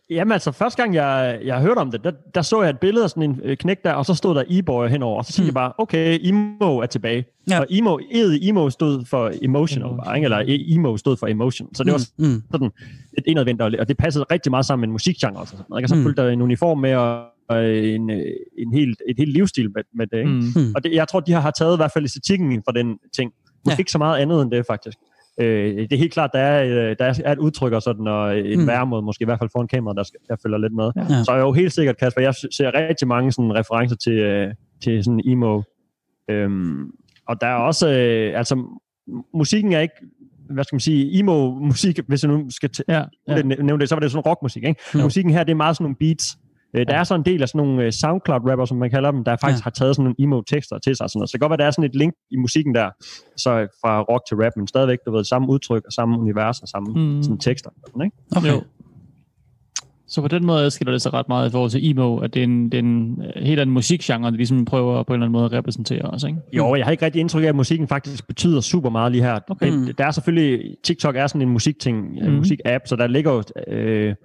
Jamen 0.10 0.32
altså, 0.32 0.52
første 0.52 0.82
gang 0.82 0.96
jeg, 0.96 1.40
jeg 1.46 1.62
hørte 1.62 1.78
om 1.80 1.92
det, 1.92 2.04
der, 2.04 2.12
der 2.36 2.42
så 2.42 2.62
jeg 2.62 2.70
et 2.70 2.80
billede 2.80 3.04
af 3.04 3.10
sådan 3.10 3.24
en 3.24 3.40
øh, 3.44 3.58
knæk 3.58 3.84
der, 3.84 3.94
og 3.94 4.06
så 4.06 4.14
stod 4.14 4.36
der 4.36 4.44
e-boy 4.50 4.88
henover, 4.90 5.18
og 5.18 5.26
så 5.26 5.32
tænkte 5.34 5.44
Mm. 5.44 5.48
jeg 5.48 5.54
bare, 5.54 5.74
okay, 5.78 6.20
emo 6.22 6.78
er 6.80 6.86
tilbage. 6.86 7.26
Ja. 7.50 7.60
Og 7.60 7.66
emo, 7.70 7.98
E'et 7.98 8.48
emo 8.50 8.70
stod 8.70 9.06
for 9.06 9.32
emotional, 9.42 9.90
bare, 10.06 10.16
ikke? 10.16 10.26
eller 10.26 10.38
e- 10.40 10.74
emo 10.76 10.98
stod 10.98 11.18
for 11.18 11.28
emotion. 11.28 11.76
Så 11.76 11.84
det 11.84 11.94
var 11.94 12.02
Mm, 12.18 12.26
mm, 12.26 12.42
sådan 12.52 12.72
lidt 13.18 13.28
indadvendt, 13.28 13.62
og, 13.62 13.88
det 13.88 13.98
passede 13.98 14.26
rigtig 14.32 14.50
meget 14.50 14.66
sammen 14.66 14.82
med 14.82 14.88
en 14.88 14.92
musikgenre. 14.92 15.42
Og, 15.42 15.48
sådan 15.48 15.66
noget, 15.70 15.80
ikke? 15.82 15.86
og 15.86 15.90
så 15.90 15.96
Mm. 15.96 16.04
fulgte 16.04 16.22
der 16.22 16.30
en 16.30 16.42
uniform 16.42 16.78
med, 16.78 16.96
og, 16.96 17.24
og 17.50 17.66
en, 17.76 18.10
øh, 18.10 18.22
en 18.58 18.74
helt, 18.74 19.02
et 19.10 19.16
helt 19.18 19.34
livsstil 19.34 19.72
med, 19.76 19.84
med 19.96 20.08
det. 20.08 20.18
Ikke? 20.18 20.30
Mm. 20.32 20.66
mm. 20.68 20.74
Og 20.76 20.84
det, 20.84 20.94
jeg 20.94 21.08
tror, 21.08 21.20
de 21.20 21.32
har, 21.32 21.40
har 21.40 21.52
taget 21.52 21.74
i 21.76 21.80
hvert 21.80 21.92
fald 21.92 22.04
æstetikken 22.06 22.62
for 22.66 22.72
den 22.72 22.98
ting. 23.16 23.32
Måske 23.66 23.76
ja. 23.78 23.82
ikke 23.82 23.92
så 23.92 23.98
meget 23.98 24.18
andet 24.20 24.42
end 24.42 24.52
det, 24.52 24.66
faktisk. 24.70 24.98
Øh, 25.42 25.78
det 25.78 25.94
er 25.94 25.98
helt 25.98 26.14
klart, 26.14 26.30
der 26.34 26.40
er, 26.40 26.64
øh, 26.90 26.96
der 27.00 27.22
er 27.26 27.32
et 27.32 27.38
udtryk 27.40 27.74
og 27.74 27.82
sådan, 27.82 28.08
og 28.08 28.40
en 28.40 28.54
Mm. 28.56 28.62
mm. 28.62 28.68
væremåde, 28.68 29.02
måske 29.02 29.22
i 29.22 29.26
hvert 29.26 29.40
fald 29.40 29.50
foran 29.54 29.68
kameraet, 29.68 29.98
der, 29.98 30.04
skal, 30.04 30.20
der 30.30 30.36
følger 30.44 30.58
lidt 30.58 30.74
med. 30.74 30.92
Ja. 30.96 31.24
Så 31.24 31.32
er 31.32 31.40
jo 31.40 31.52
helt 31.52 31.74
sikkert, 31.74 31.98
Kasper, 31.98 32.22
jeg 32.22 32.34
ser 32.52 32.88
rigtig 32.90 33.08
mange 33.08 33.32
sådan, 33.32 33.56
referencer 33.56 33.96
til, 33.96 34.14
øh, 34.14 34.54
til 34.84 35.04
sådan 35.04 35.22
emo. 35.26 35.62
Øhm, 36.30 36.92
og 37.28 37.42
der 37.42 37.48
er 37.48 37.56
også, 37.56 37.90
øh, 37.90 38.38
altså, 38.40 38.80
musikken 39.34 39.74
er 39.74 39.80
ikke, 39.80 39.96
hvad 40.50 40.64
skal 40.64 40.76
man 40.76 40.80
sige, 40.80 41.20
emo-musik, 41.20 42.00
hvis 42.08 42.24
jeg 42.24 42.32
nu 42.32 42.46
skal 42.50 42.70
t- 42.78 42.84
Ja, 42.88 43.04
ja. 43.28 43.42
nævne 43.42 43.80
det, 43.80 43.90
så 43.90 43.96
var 43.96 44.00
det 44.00 44.12
sådan 44.12 44.26
rockmusik, 44.26 44.64
ikke? 44.64 44.82
Ja. 44.96 45.04
Musikken 45.04 45.34
her, 45.34 45.44
det 45.44 45.52
er 45.52 45.56
meget 45.56 45.76
sådan 45.76 45.84
nogle 45.84 45.96
beats. 45.96 46.38
Øh, 46.76 46.86
Der 46.88 46.94
Ja. 46.94 47.00
er 47.00 47.04
så 47.04 47.16
en 47.16 47.26
del 47.26 47.42
af 47.42 47.50
sådan 47.50 47.68
nogle 47.68 47.84
øh, 47.84 47.92
SoundCloud-rapper, 47.92 48.66
som 48.66 48.78
man 48.78 48.90
kalder 48.90 49.12
dem, 49.12 49.24
der 49.24 49.36
faktisk 49.42 49.62
Ja. 49.62 49.64
har 49.64 49.72
taget 49.72 49.96
sådan 49.96 50.04
nogle 50.04 50.16
emo-tekster 50.20 50.78
til 50.80 50.96
sig. 50.96 51.10
Sådan 51.10 51.20
noget. 51.20 51.30
Så 51.30 51.34
det 51.34 51.40
kan 51.42 51.50
godt 51.50 51.50
være, 51.50 51.64
der 51.64 51.66
er 51.66 51.72
sådan 51.72 51.90
et 51.90 51.96
link 51.96 52.14
i 52.32 52.36
musikken 52.38 52.76
der, 52.76 52.90
så 53.38 53.68
fra 53.82 54.02
rock 54.02 54.24
til 54.30 54.38
rap, 54.38 54.52
men 54.58 54.68
stadigvæk, 54.68 54.98
du 55.06 55.12
ved, 55.12 55.24
samme 55.24 55.50
udtryk 55.50 55.84
og 55.86 55.92
samme 55.92 56.20
univers 56.20 56.60
og 56.60 56.68
samme 56.68 56.88
Mm. 57.16 57.24
sådan 57.24 57.38
tekster. 57.38 57.70
Sådan, 57.88 58.02
ikke? 58.06 58.18
Okay. 58.38 58.52
Jo. 58.52 58.62
Så 60.08 60.22
på 60.22 60.28
den 60.28 60.46
måde 60.46 60.64
adskiller 60.66 60.92
det 60.92 61.02
sig 61.02 61.14
ret 61.14 61.28
meget 61.30 61.50
i 61.50 61.52
forhold 61.52 61.72
til 61.72 61.90
emo, 61.90 62.18
at 62.18 62.34
det 62.34 62.40
er 62.40 62.44
en, 62.44 62.66
det 62.66 62.74
er 62.74 62.80
en 62.80 63.22
øh, 63.36 63.44
helt 63.44 63.60
anden 63.60 63.74
musikgenre, 63.74 64.32
de 64.32 64.38
ligesom 64.38 64.66
prøver 64.66 65.04
på 65.04 65.14
en 65.14 65.16
eller 65.18 65.26
anden 65.26 65.32
måde 65.32 65.46
at 65.46 65.52
repræsentere 65.52 66.02
også, 66.02 66.28
ikke? 66.28 66.40
Jo, 66.54 66.76
jeg 66.76 66.86
har 66.86 66.92
ikke 66.92 67.06
rigtig 67.06 67.20
indtryk 67.20 67.44
af, 67.44 67.48
at 67.48 67.56
musikken 67.56 67.88
faktisk 67.88 68.28
betyder 68.28 68.62
super 68.62 68.90
meget 68.90 69.12
lige 69.12 69.24
her. 69.24 69.40
Okay. 69.50 69.70
Men 69.70 69.94
Der 69.98 70.06
er 70.06 70.12
selvfølgelig, 70.12 70.76
TikTok 70.84 71.16
er 71.16 71.28
sådan 71.28 71.42
en 71.42 71.50
musikting, 71.50 72.12
mm. 72.30 72.32
musik-app, 72.32 72.84
så 72.88 72.96
der 72.96 73.08
ligger 73.08 73.32
jo, 73.32 73.44
øh, 73.74 74.16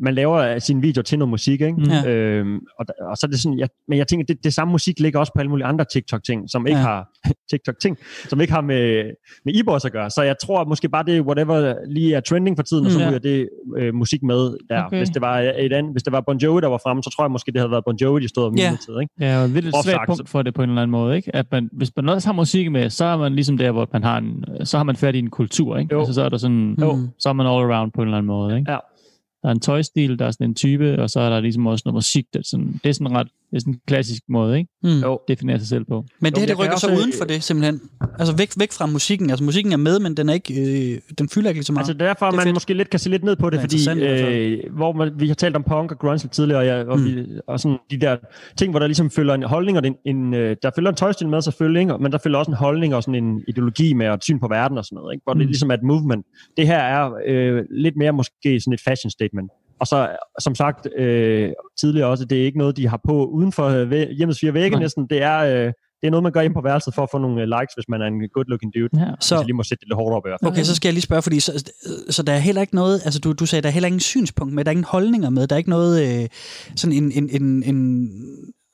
man 0.00 0.14
laver 0.14 0.58
sin 0.58 0.82
video 0.82 1.02
til 1.02 1.18
noget 1.18 1.30
musik, 1.30 1.60
ikke? 1.60 1.72
Mhm. 1.72 1.90
Ja. 1.90 2.10
Øhm, 2.10 2.58
og, 2.78 2.86
og 3.10 3.16
så 3.16 3.26
er 3.26 3.30
det 3.30 3.40
sådan, 3.40 3.58
jeg, 3.58 3.68
men 3.88 3.98
jeg 3.98 4.06
tænker, 4.08 4.26
det, 4.26 4.44
det 4.44 4.54
samme 4.54 4.72
musik 4.72 5.00
ligger 5.00 5.18
også 5.20 5.32
på 5.34 5.40
alle 5.40 5.50
mulige 5.50 5.66
andre 5.66 5.84
TikTok-ting, 5.92 6.50
som 6.50 6.66
ikke 6.66 6.78
Ja. 6.80 6.86
ja. 6.88 6.92
har 6.92 7.08
TikTok-ting, 7.50 7.96
som 8.28 8.40
ikke 8.40 8.52
har 8.52 8.60
med, 8.60 9.04
med 9.44 9.54
e-boys 9.54 9.84
at 9.84 9.92
gøre. 9.92 10.10
Så 10.10 10.22
jeg 10.22 10.34
tror 10.42 10.64
måske 10.64 10.88
bare, 10.88 11.04
det 11.04 11.16
er 11.16 11.20
whatever 11.20 11.74
lige 11.88 12.14
er 12.14 12.20
trending 12.20 12.56
for 12.58 12.62
tiden, 12.62 12.86
og 12.86 12.92
så 12.92 12.98
Mm. 12.98 13.04
ryger 13.08 13.18
det 13.18 13.48
øh, 13.78 13.94
musik 13.94 14.22
med 14.22 14.56
der. 14.68 14.84
Okay. 14.84 14.96
Hvis, 14.98 15.08
det 15.08 15.22
var 15.22 15.38
et 15.38 15.72
andet, 15.72 15.92
hvis 15.92 16.02
det 16.02 16.12
var 16.12 16.20
Bon 16.20 16.36
Jovi, 16.38 16.60
der 16.60 16.68
var 16.68 16.80
fremme, 16.84 17.02
så 17.02 17.10
tror 17.16 17.24
jeg 17.24 17.30
måske, 17.30 17.52
det 17.52 17.60
havde 17.60 17.70
været 17.70 17.84
Bon 17.84 17.96
Jovi, 17.96 18.20
de 18.22 18.28
stod 18.28 18.44
om 18.46 18.54
Ja. 18.56 18.76
tid, 18.86 19.00
ikke? 19.00 19.14
Ja, 19.20 19.42
og 19.42 19.48
lidt 19.48 19.64
et 19.66 19.72
Groft 19.72 19.84
svært 19.84 19.94
sagt, 19.94 20.06
punkt 20.06 20.28
for 20.28 20.42
det 20.42 20.54
på 20.54 20.62
en 20.62 20.68
eller 20.68 20.82
anden 20.82 20.92
måde, 20.92 21.16
ikke? 21.16 21.36
At 21.36 21.46
man, 21.52 21.68
hvis 21.72 21.90
man 21.96 22.08
også 22.08 22.28
har 22.28 22.32
musik 22.34 22.70
med, 22.70 22.90
så 22.90 23.04
er 23.04 23.16
man 23.16 23.34
ligesom 23.34 23.58
der, 23.58 23.70
hvor 23.70 23.88
man 23.92 24.02
har 24.02 24.18
en, 24.18 24.44
så 24.64 24.76
har 24.76 24.84
man 24.84 24.96
i 25.14 25.18
en 25.18 25.30
kultur, 25.30 25.76
ikke? 25.76 25.94
Jo. 25.94 25.98
Altså, 25.98 26.14
så 26.14 26.22
er 26.22 26.28
der 26.28 26.36
sådan, 26.36 26.76
Jo. 26.80 26.98
så 27.18 27.28
er 27.28 27.32
man 27.32 27.46
all 27.46 27.72
around 27.72 27.92
på 27.94 28.00
en 28.02 28.08
eller 28.08 28.18
anden 28.18 28.26
måde, 28.26 28.58
ikke? 28.58 28.72
Ja. 28.72 28.78
Der 29.42 29.48
er 29.48 29.52
en 29.52 29.60
tøjstil, 29.60 30.18
der 30.18 30.26
er 30.26 30.30
sådan 30.30 30.50
en 30.50 30.54
type, 30.54 31.02
og 31.02 31.10
så 31.10 31.20
er 31.20 31.30
der 31.30 31.40
ligesom 31.40 31.66
også 31.66 31.82
noget 31.86 31.94
musik, 31.94 32.26
der 32.32 32.38
er 32.38 32.44
sådan, 32.44 32.80
det 32.84 32.88
er 32.88 32.92
sådan 32.92 33.16
ret, 33.16 33.28
det 33.50 33.56
er 33.56 33.60
sådan 33.60 33.74
en 33.74 33.80
klassisk 33.86 34.22
måde, 34.28 34.58
ikke? 34.58 34.70
Mm. 34.82 34.90
Jo. 35.02 35.20
Definere 35.28 35.58
sig 35.58 35.68
selv 35.68 35.84
på. 35.84 36.04
Men 36.20 36.32
det 36.32 36.38
her, 36.40 36.46
det 36.46 36.58
rykker 36.58 36.76
så 36.76 36.86
uden 36.98 37.12
for 37.18 37.24
det, 37.24 37.42
simpelthen. 37.42 37.80
Altså 38.18 38.36
væk, 38.36 38.48
væk 38.58 38.72
fra 38.72 38.86
musikken. 38.86 39.30
Altså 39.30 39.44
musikken 39.44 39.72
er 39.72 39.76
med, 39.76 39.98
men 40.00 40.16
den 40.16 40.28
er 40.28 40.32
ikke, 40.34 40.54
øh, 40.94 41.00
den 41.18 41.28
fylder 41.28 41.48
ikke 41.50 41.58
lige 41.58 41.64
så 41.64 41.72
meget. 41.72 41.80
Altså 41.88 41.92
derfor, 42.04 42.26
Det 42.26 42.32
er 42.32 42.36
man 42.36 42.44
fedt. 42.44 42.54
måske 42.56 42.74
lidt 42.74 42.90
kan 42.90 43.00
se 43.00 43.10
lidt 43.10 43.24
ned 43.24 43.36
på 43.36 43.50
det, 43.50 43.62
Det 43.62 43.86
er 43.88 43.94
fordi 43.94 44.62
øh, 44.66 44.74
hvor 44.76 44.92
man, 44.92 45.12
vi 45.16 45.28
har 45.28 45.34
talt 45.34 45.56
om 45.56 45.62
punk 45.62 45.92
og 45.92 45.98
grunge 45.98 46.18
lidt 46.22 46.32
tidligere, 46.32 46.60
og, 46.60 46.66
jeg, 46.66 46.86
og, 46.86 46.98
Mm. 46.98 47.04
vi, 47.04 47.26
og 47.46 47.60
sådan 47.60 47.78
de 47.90 48.00
der 48.00 48.16
ting, 48.56 48.70
hvor 48.70 48.78
der 48.78 48.86
ligesom 48.86 49.10
følger 49.10 49.34
en 49.34 49.42
holdning, 49.42 49.78
og 49.78 49.86
en, 49.86 49.94
en, 50.06 50.34
øh, 50.34 50.56
der 50.62 50.70
følger 50.76 50.90
en 50.90 50.96
tøjstil 50.96 51.28
med 51.28 51.42
selvfølgelig, 51.42 51.80
ikke? 51.80 51.98
men 52.00 52.12
der 52.12 52.18
følger 52.18 52.38
også 52.38 52.50
en 52.50 52.56
holdning 52.56 52.94
og 52.94 53.02
sådan 53.02 53.24
en 53.24 53.42
ideologi 53.48 53.92
med 53.92 54.08
og 54.08 54.14
et 54.14 54.24
syn 54.24 54.38
på 54.40 54.48
verden 54.48 54.78
og 54.78 54.84
sådan 54.84 54.96
noget, 54.96 55.14
ikke? 55.14 55.22
hvor 55.24 55.32
det 55.34 55.40
Mm. 55.42 55.46
ligesom 55.46 55.70
er 55.70 55.74
et 55.74 55.82
movement. 55.82 56.26
Det 56.56 56.66
her 56.66 56.78
er 56.78 57.10
øh, 57.26 57.64
lidt 57.70 57.96
mere 57.96 58.12
måske 58.12 58.60
sådan 58.60 58.72
et 58.72 58.80
fashion 58.80 59.10
statement. 59.10 59.50
Og 59.80 59.86
så, 59.86 60.08
som 60.40 60.54
sagt 60.54 60.88
øh, 60.98 61.50
tidligere 61.80 62.08
også, 62.08 62.24
det 62.24 62.40
er 62.40 62.44
ikke 62.44 62.58
noget, 62.58 62.76
de 62.76 62.88
har 62.88 63.00
på 63.06 63.24
uden 63.26 63.52
for 63.52 63.68
øh, 63.68 63.90
hjemmets 63.90 64.40
fire 64.40 64.54
vægge 64.54 64.76
Nej. 64.76 64.82
næsten. 64.82 65.06
Det 65.10 65.22
er, 65.22 65.38
øh, 65.38 65.72
det 66.00 66.06
er 66.06 66.10
noget, 66.10 66.22
man 66.22 66.32
gør 66.32 66.40
ind 66.40 66.54
på 66.54 66.60
værelset 66.60 66.94
for 66.94 67.02
at 67.02 67.08
få 67.12 67.18
nogle 67.18 67.42
øh, 67.42 67.48
likes, 67.48 67.74
hvis 67.74 67.88
man 67.88 68.02
er 68.02 68.06
en 68.06 68.22
good-looking 68.36 68.70
dude. 68.74 69.06
Ja. 69.06 69.10
Så... 69.20 69.36
jeg 69.36 69.44
lige 69.44 69.56
må 69.56 69.62
sætte 69.62 69.80
det 69.80 69.88
lidt 69.88 69.96
hårdt 69.96 70.14
op 70.16 70.26
i 70.26 70.28
hvert 70.28 70.40
fald. 70.42 70.52
okay, 70.52 70.62
så 70.62 70.74
skal 70.74 70.88
jeg 70.88 70.94
lige 70.94 71.02
spørge, 71.02 71.22
fordi 71.22 71.40
så, 71.40 71.64
så 72.10 72.22
der 72.22 72.32
er 72.32 72.38
heller 72.38 72.60
ikke 72.60 72.74
noget, 72.74 73.00
altså 73.04 73.20
du, 73.20 73.32
du 73.32 73.46
sagde, 73.46 73.62
der 73.62 73.68
er 73.68 73.72
heller 73.72 73.86
ingen 73.86 74.00
synspunkt 74.00 74.54
med, 74.54 74.64
der 74.64 74.68
er 74.68 74.72
ingen 74.72 74.84
holdninger 74.84 75.30
med, 75.30 75.46
der 75.46 75.56
er 75.56 75.58
ikke 75.58 75.70
noget, 75.70 76.22
øh, 76.22 76.28
sådan 76.76 76.96
en, 76.96 77.12
en, 77.12 77.42
en, 77.42 77.62
en 77.62 78.10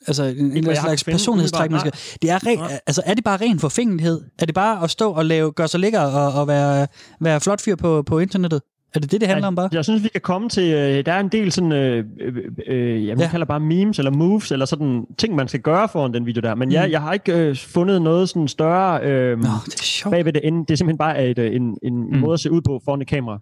altså 0.06 0.24
en, 0.24 0.56
en 0.56 0.76
slags 0.76 1.04
personlighedstræk, 1.04 1.70
man 1.70 1.80
skal, 1.80 1.92
det 2.22 2.30
er, 2.30 2.46
re, 2.46 2.54
Nej. 2.54 2.80
altså 2.86 3.02
er 3.06 3.14
det 3.14 3.24
bare 3.24 3.36
ren 3.40 3.58
forfængelighed? 3.58 4.20
Er 4.38 4.46
det 4.46 4.54
bare 4.54 4.84
at 4.84 4.90
stå 4.90 5.12
og 5.12 5.24
lave, 5.24 5.52
gøre 5.52 5.68
sig 5.68 5.80
lækker 5.80 6.00
og, 6.00 6.40
og 6.40 6.48
være, 6.48 6.86
være 7.20 7.40
flot 7.40 7.60
fyr 7.60 7.76
på, 7.76 8.02
på 8.02 8.18
internettet? 8.18 8.60
Er 8.94 9.00
det 9.00 9.12
det, 9.12 9.20
det 9.20 9.28
handler 9.28 9.46
om 9.46 9.54
bare? 9.54 9.68
Jeg 9.72 9.84
synes, 9.84 10.02
vi 10.02 10.08
kan 10.08 10.20
komme 10.20 10.48
til... 10.48 10.72
Øh, 10.72 11.06
der 11.06 11.12
er 11.12 11.20
en 11.20 11.28
del 11.28 11.52
sådan... 11.52 11.72
Øh, 11.72 12.04
øh, 12.20 12.34
øh, 12.66 13.06
jeg 13.06 13.16
Ja. 13.18 13.22
ja. 13.24 13.30
kalder 13.30 13.46
bare 13.46 13.60
memes 13.60 13.98
eller 13.98 14.10
moves, 14.10 14.52
eller 14.52 14.66
sådan 14.66 15.04
ting, 15.18 15.34
man 15.34 15.48
skal 15.48 15.60
gøre 15.60 15.88
foran 15.88 16.14
den 16.14 16.26
video 16.26 16.40
der. 16.40 16.54
Men 16.54 16.68
Mm. 16.68 16.72
ja, 16.72 16.90
jeg 16.90 17.00
har 17.00 17.12
ikke 17.12 17.36
øh, 17.36 17.56
fundet 17.56 18.02
noget 18.02 18.28
sådan 18.28 18.48
større 18.48 19.00
øh, 19.02 19.38
Nå, 19.38 19.48
det 19.66 19.74
er 19.74 19.82
sjovt. 19.82 20.12
bagved 20.12 20.32
det 20.32 20.40
ende. 20.44 20.58
Det 20.60 20.70
er 20.70 20.76
simpelthen 20.76 20.98
bare 20.98 21.26
et, 21.26 21.38
øh, 21.38 21.56
en, 21.56 21.78
en 21.82 21.94
Mm. 22.12 22.18
måde 22.18 22.32
at 22.32 22.40
se 22.40 22.50
ud 22.50 22.60
på 22.60 22.80
foran 22.84 23.00
et 23.00 23.06
kamera. 23.08 23.38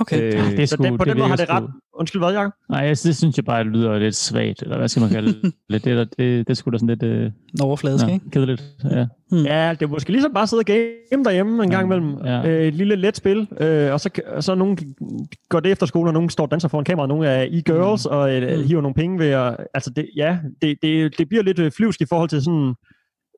Okay. 0.00 0.22
Øh, 0.22 0.50
det 0.50 0.58
er 0.60 0.66
så 0.66 0.76
sgu- 0.76 0.84
den, 0.84 0.98
på 0.98 1.04
det 1.04 1.10
den 1.10 1.18
måde 1.18 1.28
har 1.28 1.36
det 1.36 1.50
ret... 1.50 1.64
Undskyld, 1.98 2.22
hvad, 2.22 2.32
Jacob? 2.32 2.52
Nej, 2.70 2.80
jeg, 2.80 2.88
det 3.04 3.16
synes 3.16 3.36
jeg 3.36 3.44
bare 3.44 3.64
det 3.64 3.72
lyder 3.72 3.98
lidt 3.98 4.14
svagt, 4.14 4.62
eller 4.62 4.76
hvad 4.78 4.88
skal 4.88 5.00
man 5.00 5.10
kalde 5.10 5.28
det? 5.32 5.52
lidt, 5.68 5.84
det, 5.84 5.92
er 5.92 6.04
det, 6.04 6.18
det 6.18 6.50
er 6.50 6.54
sgu 6.54 6.70
da 6.70 6.78
sådan 6.78 6.88
lidt 6.88 7.02
øh, 7.02 7.30
Overfladisk, 7.60 8.06
ja, 8.06 8.12
ikke? 8.12 8.30
kedeligt. 8.30 8.62
Ja. 8.90 9.06
Ja, 9.32 9.70
det 9.70 9.82
er 9.82 9.86
måske 9.86 10.12
ligesom 10.12 10.32
bare 10.34 10.46
sidde 10.46 10.60
og 10.60 10.64
game 10.64 11.24
derhjemme 11.24 11.64
en 11.64 11.70
gang 11.70 11.90
Ja. 11.90 11.96
imellem. 11.96 12.24
Ja. 12.24 12.48
Øh, 12.48 12.66
et 12.66 12.74
lille 12.74 12.96
let 12.96 13.16
spil, 13.16 13.48
øh, 13.60 13.92
og 13.92 14.00
så, 14.00 14.10
og 14.26 14.44
så 14.44 14.54
nogen 14.54 14.78
går 15.48 15.60
det 15.60 15.72
efter 15.72 15.86
skole, 15.86 16.08
og 16.10 16.14
nogen 16.14 16.30
står 16.30 16.44
og 16.44 16.50
danser 16.50 16.68
foran 16.68 16.84
kameraet, 16.84 17.08
nogle 17.08 17.28
er 17.28 17.44
e-girls, 17.44 18.06
og 18.06 18.34
øh, 18.34 18.58
Mm. 18.58 18.64
hiver 18.66 18.80
nogle 18.82 18.94
penge 18.94 19.18
ved 19.18 19.26
at... 19.30 19.56
Altså, 19.74 19.90
det, 19.90 20.08
ja, 20.16 20.38
det, 20.62 20.76
det, 20.82 21.18
det 21.18 21.28
bliver 21.28 21.42
lidt 21.42 21.58
øh, 21.58 21.72
flyvsk 21.72 22.00
i 22.00 22.06
forhold 22.08 22.28
til 22.28 22.42
sådan 22.42 22.74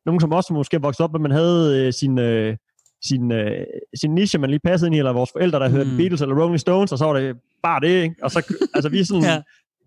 nogen 0.06 0.20
som 0.20 0.32
også 0.32 0.52
måske 0.54 0.74
er 0.76 0.80
vokset 0.80 1.04
op, 1.04 1.14
at 1.14 1.20
man 1.20 1.30
havde 1.30 1.86
øh, 1.86 1.92
sin, 1.92 2.18
øh, 2.18 2.56
sin, 3.04 3.32
øh, 3.32 3.64
sin 4.00 4.14
niche, 4.14 4.38
man 4.38 4.50
lige 4.50 4.60
passede 4.64 4.88
ind 4.88 4.94
i, 4.94 4.98
eller 4.98 5.12
vores 5.12 5.30
forældre, 5.32 5.58
der 5.58 5.68
mm. 5.68 5.74
hørte 5.74 5.90
Beatles 5.96 6.20
eller 6.22 6.42
Rolling 6.42 6.60
Stones, 6.60 6.92
og 6.92 6.98
så 6.98 7.04
var 7.04 7.12
det 7.12 7.36
bare 7.62 7.80
det, 7.80 8.02
ikke? 8.02 8.14
Og 8.22 8.30
så, 8.30 8.54
altså 8.74 8.88
vi 8.88 9.00
er 9.00 9.04
sådan, 9.04 9.22
ja. 9.32 9.42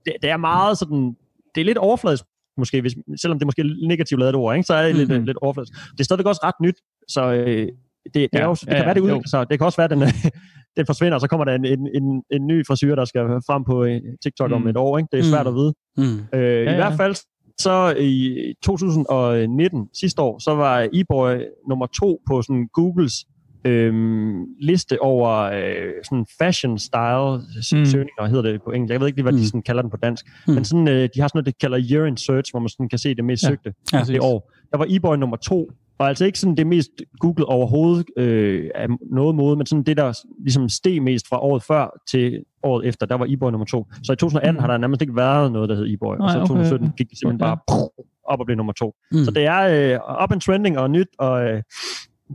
det, 0.06 0.14
det, 0.22 0.30
er 0.30 0.38
meget 0.38 0.78
sådan, 0.78 1.16
det 1.56 1.62
er 1.62 1.66
lidt 1.66 1.78
overfladisk, 1.78 2.24
måske, 2.58 2.82
hvis, 2.82 2.96
selvom 3.22 3.40
det 3.40 3.44
er 3.44 3.48
måske 3.48 3.88
negativt 3.88 4.20
lavet 4.20 4.36
ord, 4.36 4.56
ikke? 4.56 4.68
så 4.68 4.74
er 4.74 4.88
det 4.88 4.96
mm-hmm. 4.96 5.14
lidt, 5.14 5.26
lidt 5.26 5.38
overfladisk. 5.38 5.74
Det 5.92 6.00
er 6.00 6.04
stadigvæk 6.04 6.26
også 6.26 6.42
ret 6.44 6.60
nyt, 6.62 6.78
så 7.08 7.34
øh, 7.34 7.68
det, 8.06 8.14
det, 8.14 8.30
ja, 8.34 8.40
er 8.40 8.48
også, 8.48 8.66
det 8.66 8.72
ja, 8.72 8.78
kan 8.78 8.86
være, 8.86 8.94
det 8.94 9.02
udvikler 9.02 9.30
sig. 9.30 9.50
Det 9.50 9.60
kan 9.60 9.66
også 9.66 9.82
være, 9.82 9.88
den, 9.88 10.00
den 10.78 10.86
forsvinder, 10.86 11.16
og 11.16 11.22
så 11.22 11.28
kommer 11.28 11.46
der 11.46 11.54
en, 11.56 11.66
en, 11.66 11.88
en, 11.96 12.24
en 12.32 12.48
ny 12.48 12.66
frisyr, 12.68 12.96
der 12.96 13.06
skal 13.06 13.22
frem 13.22 13.64
på 13.64 13.84
øh, 13.84 14.02
TikTok 14.24 14.50
mm. 14.50 14.56
om 14.56 14.68
et 14.68 14.78
år. 14.78 14.98
Ikke? 14.98 15.08
Det 15.12 15.20
er 15.20 15.24
svært 15.24 15.46
mm. 15.46 15.52
at 15.52 15.56
vide. 15.56 15.74
Mm. 15.98 16.38
Øh, 16.40 16.42
ja, 16.42 16.62
I 16.62 16.64
ja. 16.64 16.76
hvert 16.76 16.98
fald 16.98 17.16
så 17.60 17.96
i 18.00 18.38
2019, 18.64 19.90
sidste 19.94 20.22
år, 20.22 20.40
så 20.40 20.56
var 20.56 20.88
eBoy 20.94 21.36
nummer 21.70 21.86
to 21.86 22.22
på 22.28 22.42
sådan 22.42 22.68
Googles 22.74 23.26
øhm, 23.66 24.46
liste 24.62 25.02
over 25.02 25.30
øh, 25.30 25.94
sådan 26.04 26.26
fashion 26.42 26.78
style 26.78 27.36
mm. 27.58 27.86
søgninger, 27.86 28.28
hedder 28.28 28.52
det 28.52 28.62
på 28.64 28.72
engelsk. 28.72 28.92
Jeg 28.92 29.00
ved 29.00 29.08
ikke 29.08 29.18
lige, 29.18 29.24
hvad 29.24 29.34
mm. 29.34 29.38
de 29.38 29.48
sådan 29.48 29.62
kalder 29.62 29.82
den 29.82 29.92
på 29.92 29.98
dansk. 29.98 30.26
Mm. 30.48 30.54
Men 30.54 30.66
sådan, 30.66 30.88
øh, 30.88 31.10
de 31.16 31.22
har 31.22 31.28
sådan 31.28 31.32
noget, 31.34 31.46
de 31.46 31.52
kalder 31.52 31.80
year 31.92 32.06
in 32.06 32.18
search, 32.18 32.52
hvor 32.54 32.60
man 32.60 32.70
sådan 32.70 32.90
kan 32.90 33.00
se 33.00 33.16
det 33.16 33.26
mest 33.26 33.44
ja. 33.44 33.48
søgte 33.48 33.74
ja, 33.94 34.04
det 34.04 34.20
år. 34.20 34.52
Der 34.72 34.78
var 34.78 34.86
eBoy 34.90 35.16
nummer 35.16 35.38
to, 35.38 35.72
og 36.00 36.08
altså 36.08 36.26
ikke 36.26 36.40
sådan 36.40 36.58
det 36.58 36.68
mest 36.68 36.90
googlet 37.20 37.46
overhovedet 37.46 38.06
øh, 38.18 38.70
af 38.76 38.88
noget 39.12 39.36
måde, 39.36 39.56
men 39.56 39.66
sådan 39.66 39.84
det, 39.84 39.98
der 39.98 40.20
ligesom 40.40 40.70
steg 40.70 41.02
mest 41.02 41.28
fra 41.28 41.40
året 41.42 41.64
før 41.64 42.02
til 42.12 42.44
året 42.64 42.88
efter, 42.88 43.06
der 43.06 43.16
var 43.16 43.26
eBoy 43.30 43.52
nummer 43.52 43.66
to. 43.66 43.88
Så 44.04 44.14
i 44.14 44.16
2018 44.16 44.54
mm. 44.58 44.60
har 44.60 44.68
der 44.68 44.78
nærmest 44.78 45.02
ikke 45.02 45.16
været 45.16 45.52
noget, 45.52 45.70
der 45.70 45.76
hed 45.76 45.94
eBoy, 45.94 46.16
og 46.16 46.32
så 46.32 46.38
i 46.38 46.42
2017 46.42 46.88
okay. 46.88 46.98
gik 46.98 47.10
det 47.10 47.20
simpelthen 47.20 47.52
okay. 47.52 47.62
bare 47.68 47.90
op 48.24 48.40
og 48.40 48.46
blev 48.46 48.58
nummer 48.58 48.74
to. 48.74 48.96
Mm. 49.12 49.24
Så 49.24 49.32
det 49.32 49.46
er 49.46 49.94
øh, 49.94 50.24
up 50.24 50.32
and 50.32 50.42
trending 50.42 50.78
og 50.78 50.92
nyt, 50.92 51.08
og 51.18 51.44
øh, 51.44 51.62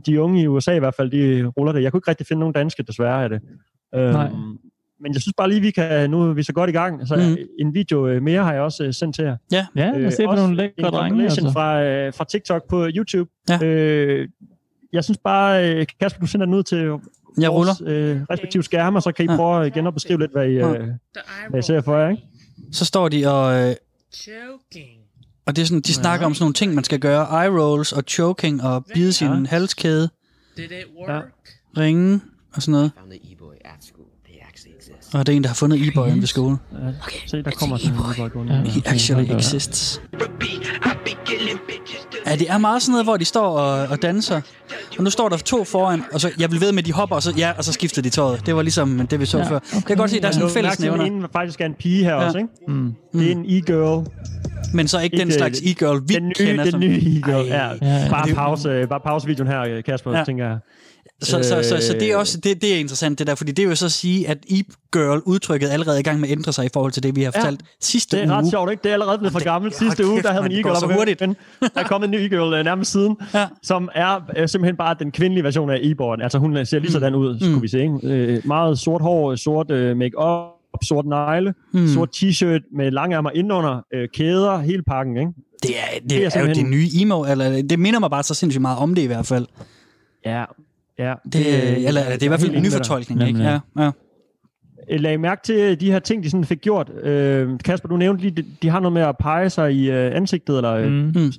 de 0.05 0.21
unge 0.21 0.41
i 0.41 0.47
USA 0.47 0.75
i 0.75 0.79
hvert 0.79 0.95
fald, 0.95 1.11
de 1.11 1.45
ruller 1.45 1.73
det. 1.73 1.83
Jeg 1.83 1.91
kunne 1.91 1.97
ikke 1.97 2.09
rigtig 2.09 2.27
finde 2.27 2.39
nogen 2.39 2.53
danske, 2.53 2.83
desværre, 2.83 3.23
af 3.23 3.29
det. 3.29 3.41
Øhm, 3.95 4.57
men 5.01 5.13
jeg 5.13 5.21
synes 5.21 5.33
bare 5.37 5.49
lige, 5.49 5.61
vi 5.61 5.71
kan, 5.71 6.09
nu 6.09 6.29
er 6.29 6.33
vi 6.33 6.43
så 6.43 6.53
godt 6.53 6.69
i 6.69 6.73
gang, 6.73 7.07
så 7.07 7.15
mm. 7.15 7.37
en 7.59 7.73
video 7.73 8.07
øh, 8.07 8.21
mere 8.21 8.43
har 8.43 8.53
jeg 8.53 8.61
også 8.61 8.85
uh, 8.85 8.93
sendt 8.93 9.15
til 9.15 9.23
jer. 9.23 9.37
Ja, 9.51 9.65
ja 9.75 9.91
lad 9.91 10.07
os 10.07 10.13
se 10.13 10.25
på 10.25 10.31
øh, 10.31 10.37
nogle 10.37 10.55
lækre 10.55 10.89
drenge. 10.89 11.23
Altså. 11.23 11.51
fra, 11.53 12.09
fra 12.09 12.23
TikTok 12.23 12.69
på 12.69 12.87
YouTube. 12.95 13.31
Ja. 13.49 13.65
Øh, 13.65 14.29
jeg 14.93 15.03
synes 15.03 15.17
bare, 15.23 15.85
Kasper, 15.85 16.19
du 16.19 16.27
sender 16.27 16.45
den 16.45 16.55
ud 16.55 16.63
til 16.63 16.91
jeg 17.37 17.51
vores 17.51 17.81
uh, 17.81 17.87
respektive 18.29 18.63
skærme, 18.63 19.01
så 19.01 19.11
kan 19.11 19.25
I 19.25 19.31
ja. 19.31 19.35
prøve 19.35 19.67
igen 19.67 19.87
at 19.87 19.93
beskrive 19.93 20.19
lidt, 20.19 20.31
hvad 20.31 20.47
I, 20.47 20.61
uh, 20.63 20.71
hvad 21.49 21.59
I 21.59 21.61
ser 21.61 21.81
for 21.81 21.97
jer. 21.97 22.09
Ikke? 22.09 22.23
Så 22.71 22.85
står 22.85 23.09
de 23.09 23.27
og... 23.27 23.69
Uh, 23.69 23.75
og 25.45 25.55
det 25.55 25.61
er 25.61 25.65
sådan, 25.65 25.81
de 25.81 25.93
snakker 25.93 26.25
om 26.25 26.33
sådan 26.33 26.43
nogle 26.43 26.53
ting, 26.53 26.73
man 26.73 26.83
skal 26.83 26.99
gøre. 26.99 27.43
Eye 27.43 27.59
rolls 27.59 27.93
og 27.93 28.03
choking 28.07 28.63
og 28.63 28.85
bide 28.93 29.13
sin 29.13 29.27
ja. 29.27 29.49
halskæde. 29.49 30.09
Did 30.57 30.63
it 30.63 30.85
work? 30.99 31.09
Ja. 31.09 31.81
Ringe 31.81 32.21
og 32.53 32.61
sådan 32.61 32.71
noget. 32.71 32.91
Og 35.13 35.27
det 35.27 35.33
er 35.33 35.37
en, 35.37 35.43
der 35.43 35.49
har 35.49 35.55
fundet 35.55 35.87
e-boyen 35.87 36.19
ved 36.19 36.27
skole. 36.27 36.57
Okay, 37.03 37.17
Se, 37.27 37.43
der 37.43 37.51
kommer 37.51 37.77
sådan 37.77 37.93
en 37.93 37.99
e-boy 37.99 38.29
gående. 38.29 38.53
He 38.65 38.81
actually 38.85 39.31
exists. 39.35 40.01
Ja, 42.27 42.35
det 42.35 42.49
er 42.49 42.57
meget 42.57 42.81
sådan 42.81 42.91
noget, 42.91 43.05
hvor 43.05 43.17
de 43.17 43.25
står 43.25 43.57
og, 43.57 43.87
og 43.87 44.01
danser. 44.01 44.41
Og 44.97 45.03
nu 45.03 45.09
står 45.09 45.29
der 45.29 45.37
to 45.37 45.63
foran, 45.63 46.03
og 46.13 46.21
så, 46.21 46.31
jeg 46.39 46.51
vil 46.51 46.61
ved 46.61 46.71
med, 46.71 46.79
at 46.79 46.85
de 46.85 46.93
hopper, 46.93 47.15
og 47.15 47.23
så, 47.23 47.33
ja, 47.37 47.51
og 47.57 47.63
så 47.63 47.73
skifter 47.73 48.01
de 48.01 48.09
tøjet. 48.09 48.45
Det 48.45 48.55
var 48.55 48.61
ligesom 48.61 49.07
det, 49.07 49.19
vi 49.19 49.25
så 49.25 49.37
ja, 49.37 49.43
før. 49.43 49.55
Okay. 49.55 49.75
Jeg 49.75 49.83
kan 49.83 49.97
godt 49.97 50.09
se, 50.09 50.15
at 50.17 50.21
der 50.21 50.27
er 50.27 50.31
sådan 50.33 50.47
en 50.47 50.53
fælles 50.53 50.79
nævner. 50.79 51.05
En 51.05 51.25
faktisk 51.33 51.61
er 51.61 51.65
en 51.65 51.73
pige 51.73 52.03
her 52.03 52.15
ja. 52.15 52.25
også, 52.25 52.37
ikke? 52.37 52.49
Mm. 52.67 52.93
Det 53.13 53.27
er 53.27 53.31
en 53.31 53.45
e-girl. 53.45 54.07
Men 54.73 54.87
så 54.87 54.99
ikke, 54.99 55.13
ikke 55.15 55.25
den 55.25 55.31
slags 55.31 55.59
e-girl, 55.59 56.01
vi 56.07 56.13
den 56.13 56.23
nye, 56.23 56.33
kender. 56.33 56.63
Den 56.71 56.79
nye 56.79 56.97
e-girl, 56.97 57.47
ja. 57.47 57.69
ja. 57.81 58.07
Bare, 58.09 58.33
pause, 58.33 58.87
bare 58.89 58.99
pausevideoen 58.99 59.47
her, 59.47 59.81
Kasper, 59.81 60.17
ja. 60.17 60.23
tænker 60.23 60.45
jeg. 60.45 60.57
Så, 61.21 61.43
så, 61.43 61.63
så, 61.63 61.87
så 61.87 61.93
det 61.93 62.11
er 62.11 62.17
også 62.17 62.37
det, 62.37 62.61
det 62.61 62.75
er 62.75 62.79
interessant, 62.79 63.19
det 63.19 63.27
der, 63.27 63.35
fordi 63.35 63.51
det 63.51 63.65
er 63.65 63.69
jo 63.69 63.75
så 63.75 63.85
at 63.85 63.91
sige, 63.91 64.27
at 64.27 64.37
e-girl-udtrykket 64.49 65.69
er 65.69 65.73
allerede 65.73 65.99
i 65.99 66.03
gang 66.03 66.19
med 66.19 66.29
at 66.29 66.31
ændre 66.31 66.53
sig 66.53 66.65
i 66.65 66.69
forhold 66.73 66.91
til 66.91 67.03
det, 67.03 67.15
vi 67.15 67.23
har 67.23 67.31
fortalt 67.31 67.61
ja, 67.61 67.67
sidste 67.79 68.17
uge. 68.17 68.23
det 68.23 68.31
er 68.31 68.37
ret 68.37 68.49
sjovt, 68.49 68.71
ikke? 68.71 68.83
Det 68.83 68.89
er 68.89 68.93
allerede 68.93 69.17
blevet 69.17 69.31
for 69.31 69.43
gammelt. 69.43 69.75
Sidste 69.75 70.07
uge, 70.07 70.23
der 70.23 70.31
havde 70.31 70.41
man 70.41 70.51
e-girl 70.51 70.75
så 70.75 70.91
hurtigt. 70.97 71.21
Men 71.21 71.35
der 71.61 71.67
er 71.75 71.83
kommet 71.83 72.07
en 72.07 72.11
ny 72.11 72.15
e-girl 72.15 72.59
uh, 72.59 72.65
nærmest 72.65 72.91
siden, 72.91 73.17
ja. 73.33 73.47
som 73.63 73.89
er 73.95 74.15
uh, 74.15 74.47
simpelthen 74.47 74.77
bare 74.77 74.95
den 74.99 75.11
kvindelige 75.11 75.43
version 75.43 75.69
af 75.69 75.79
e-boyen. 75.81 76.21
Altså 76.21 76.37
hun 76.37 76.57
øh, 76.57 76.67
ser 76.67 76.79
lige 76.79 76.91
sådan 76.91 77.15
ud, 77.15 77.33
mm. 77.33 77.39
skulle 77.39 77.61
vi 77.61 77.67
se. 77.67 77.79
Ikke? 77.79 78.37
Uh, 78.37 78.47
meget 78.47 78.79
sort 78.79 79.01
hår, 79.01 79.35
sort 79.35 79.71
uh, 79.71 79.97
make-up, 79.97 80.83
sort 80.83 81.05
negle, 81.05 81.53
mm. 81.73 81.87
sort 81.87 82.09
t-shirt 82.15 82.77
med 82.77 82.91
lange 82.91 83.15
ærmer 83.15 83.31
indenunder, 83.31 83.75
uh, 83.75 84.01
kæder, 84.13 84.57
hele 84.57 84.83
pakken, 84.83 85.17
ikke? 85.17 85.31
Det 85.63 85.71
er, 85.77 85.99
det, 86.01 86.09
det 86.09 86.25
er, 86.25 86.31
er 86.39 86.47
jo 86.47 86.53
det 86.53 86.65
nye 86.65 86.87
emo, 87.01 87.23
eller 87.23 87.61
det 87.61 87.79
minder 87.79 87.99
mig 87.99 88.09
bare 88.09 88.23
så 88.23 88.33
sindssygt 88.33 88.61
meget 88.61 88.77
om 88.77 88.95
det 88.95 89.01
i 89.01 89.05
hvert 89.05 89.25
fald. 89.25 89.45
Ja, 90.25 90.43
Ja, 90.99 91.13
det, 91.23 91.33
det, 91.33 91.87
eller, 91.87 92.03
det 92.03 92.21
er 92.21 92.25
i 92.25 92.27
hvert 92.27 92.39
fald 92.39 92.55
en 92.55 92.63
ny 92.63 92.71
fortolkning, 92.71 93.27
ikke? 93.27 93.39
Ja, 93.39 93.59
ja. 93.79 93.91
Jeg 94.89 94.99
lagde 94.99 95.17
mærke 95.17 95.41
til 95.43 95.79
de 95.79 95.91
her 95.91 95.99
ting, 95.99 96.23
de 96.23 96.29
sådan 96.29 96.45
fik 96.45 96.61
gjort. 96.61 96.91
Øh, 97.03 97.59
Kasper, 97.65 97.89
du 97.89 97.97
nævnte 97.97 98.21
lige, 98.21 98.41
de, 98.41 98.45
de 98.61 98.69
har 98.69 98.79
noget 98.79 98.93
med 98.93 99.01
at 99.01 99.17
pege 99.19 99.49
sig 99.49 99.73
i 99.73 99.91
øh, 99.91 100.15
ansigtet, 100.15 100.57
eller... 100.57 100.71
Øh, 100.71 100.91
mm. 100.91 101.11
mm. 101.15 101.31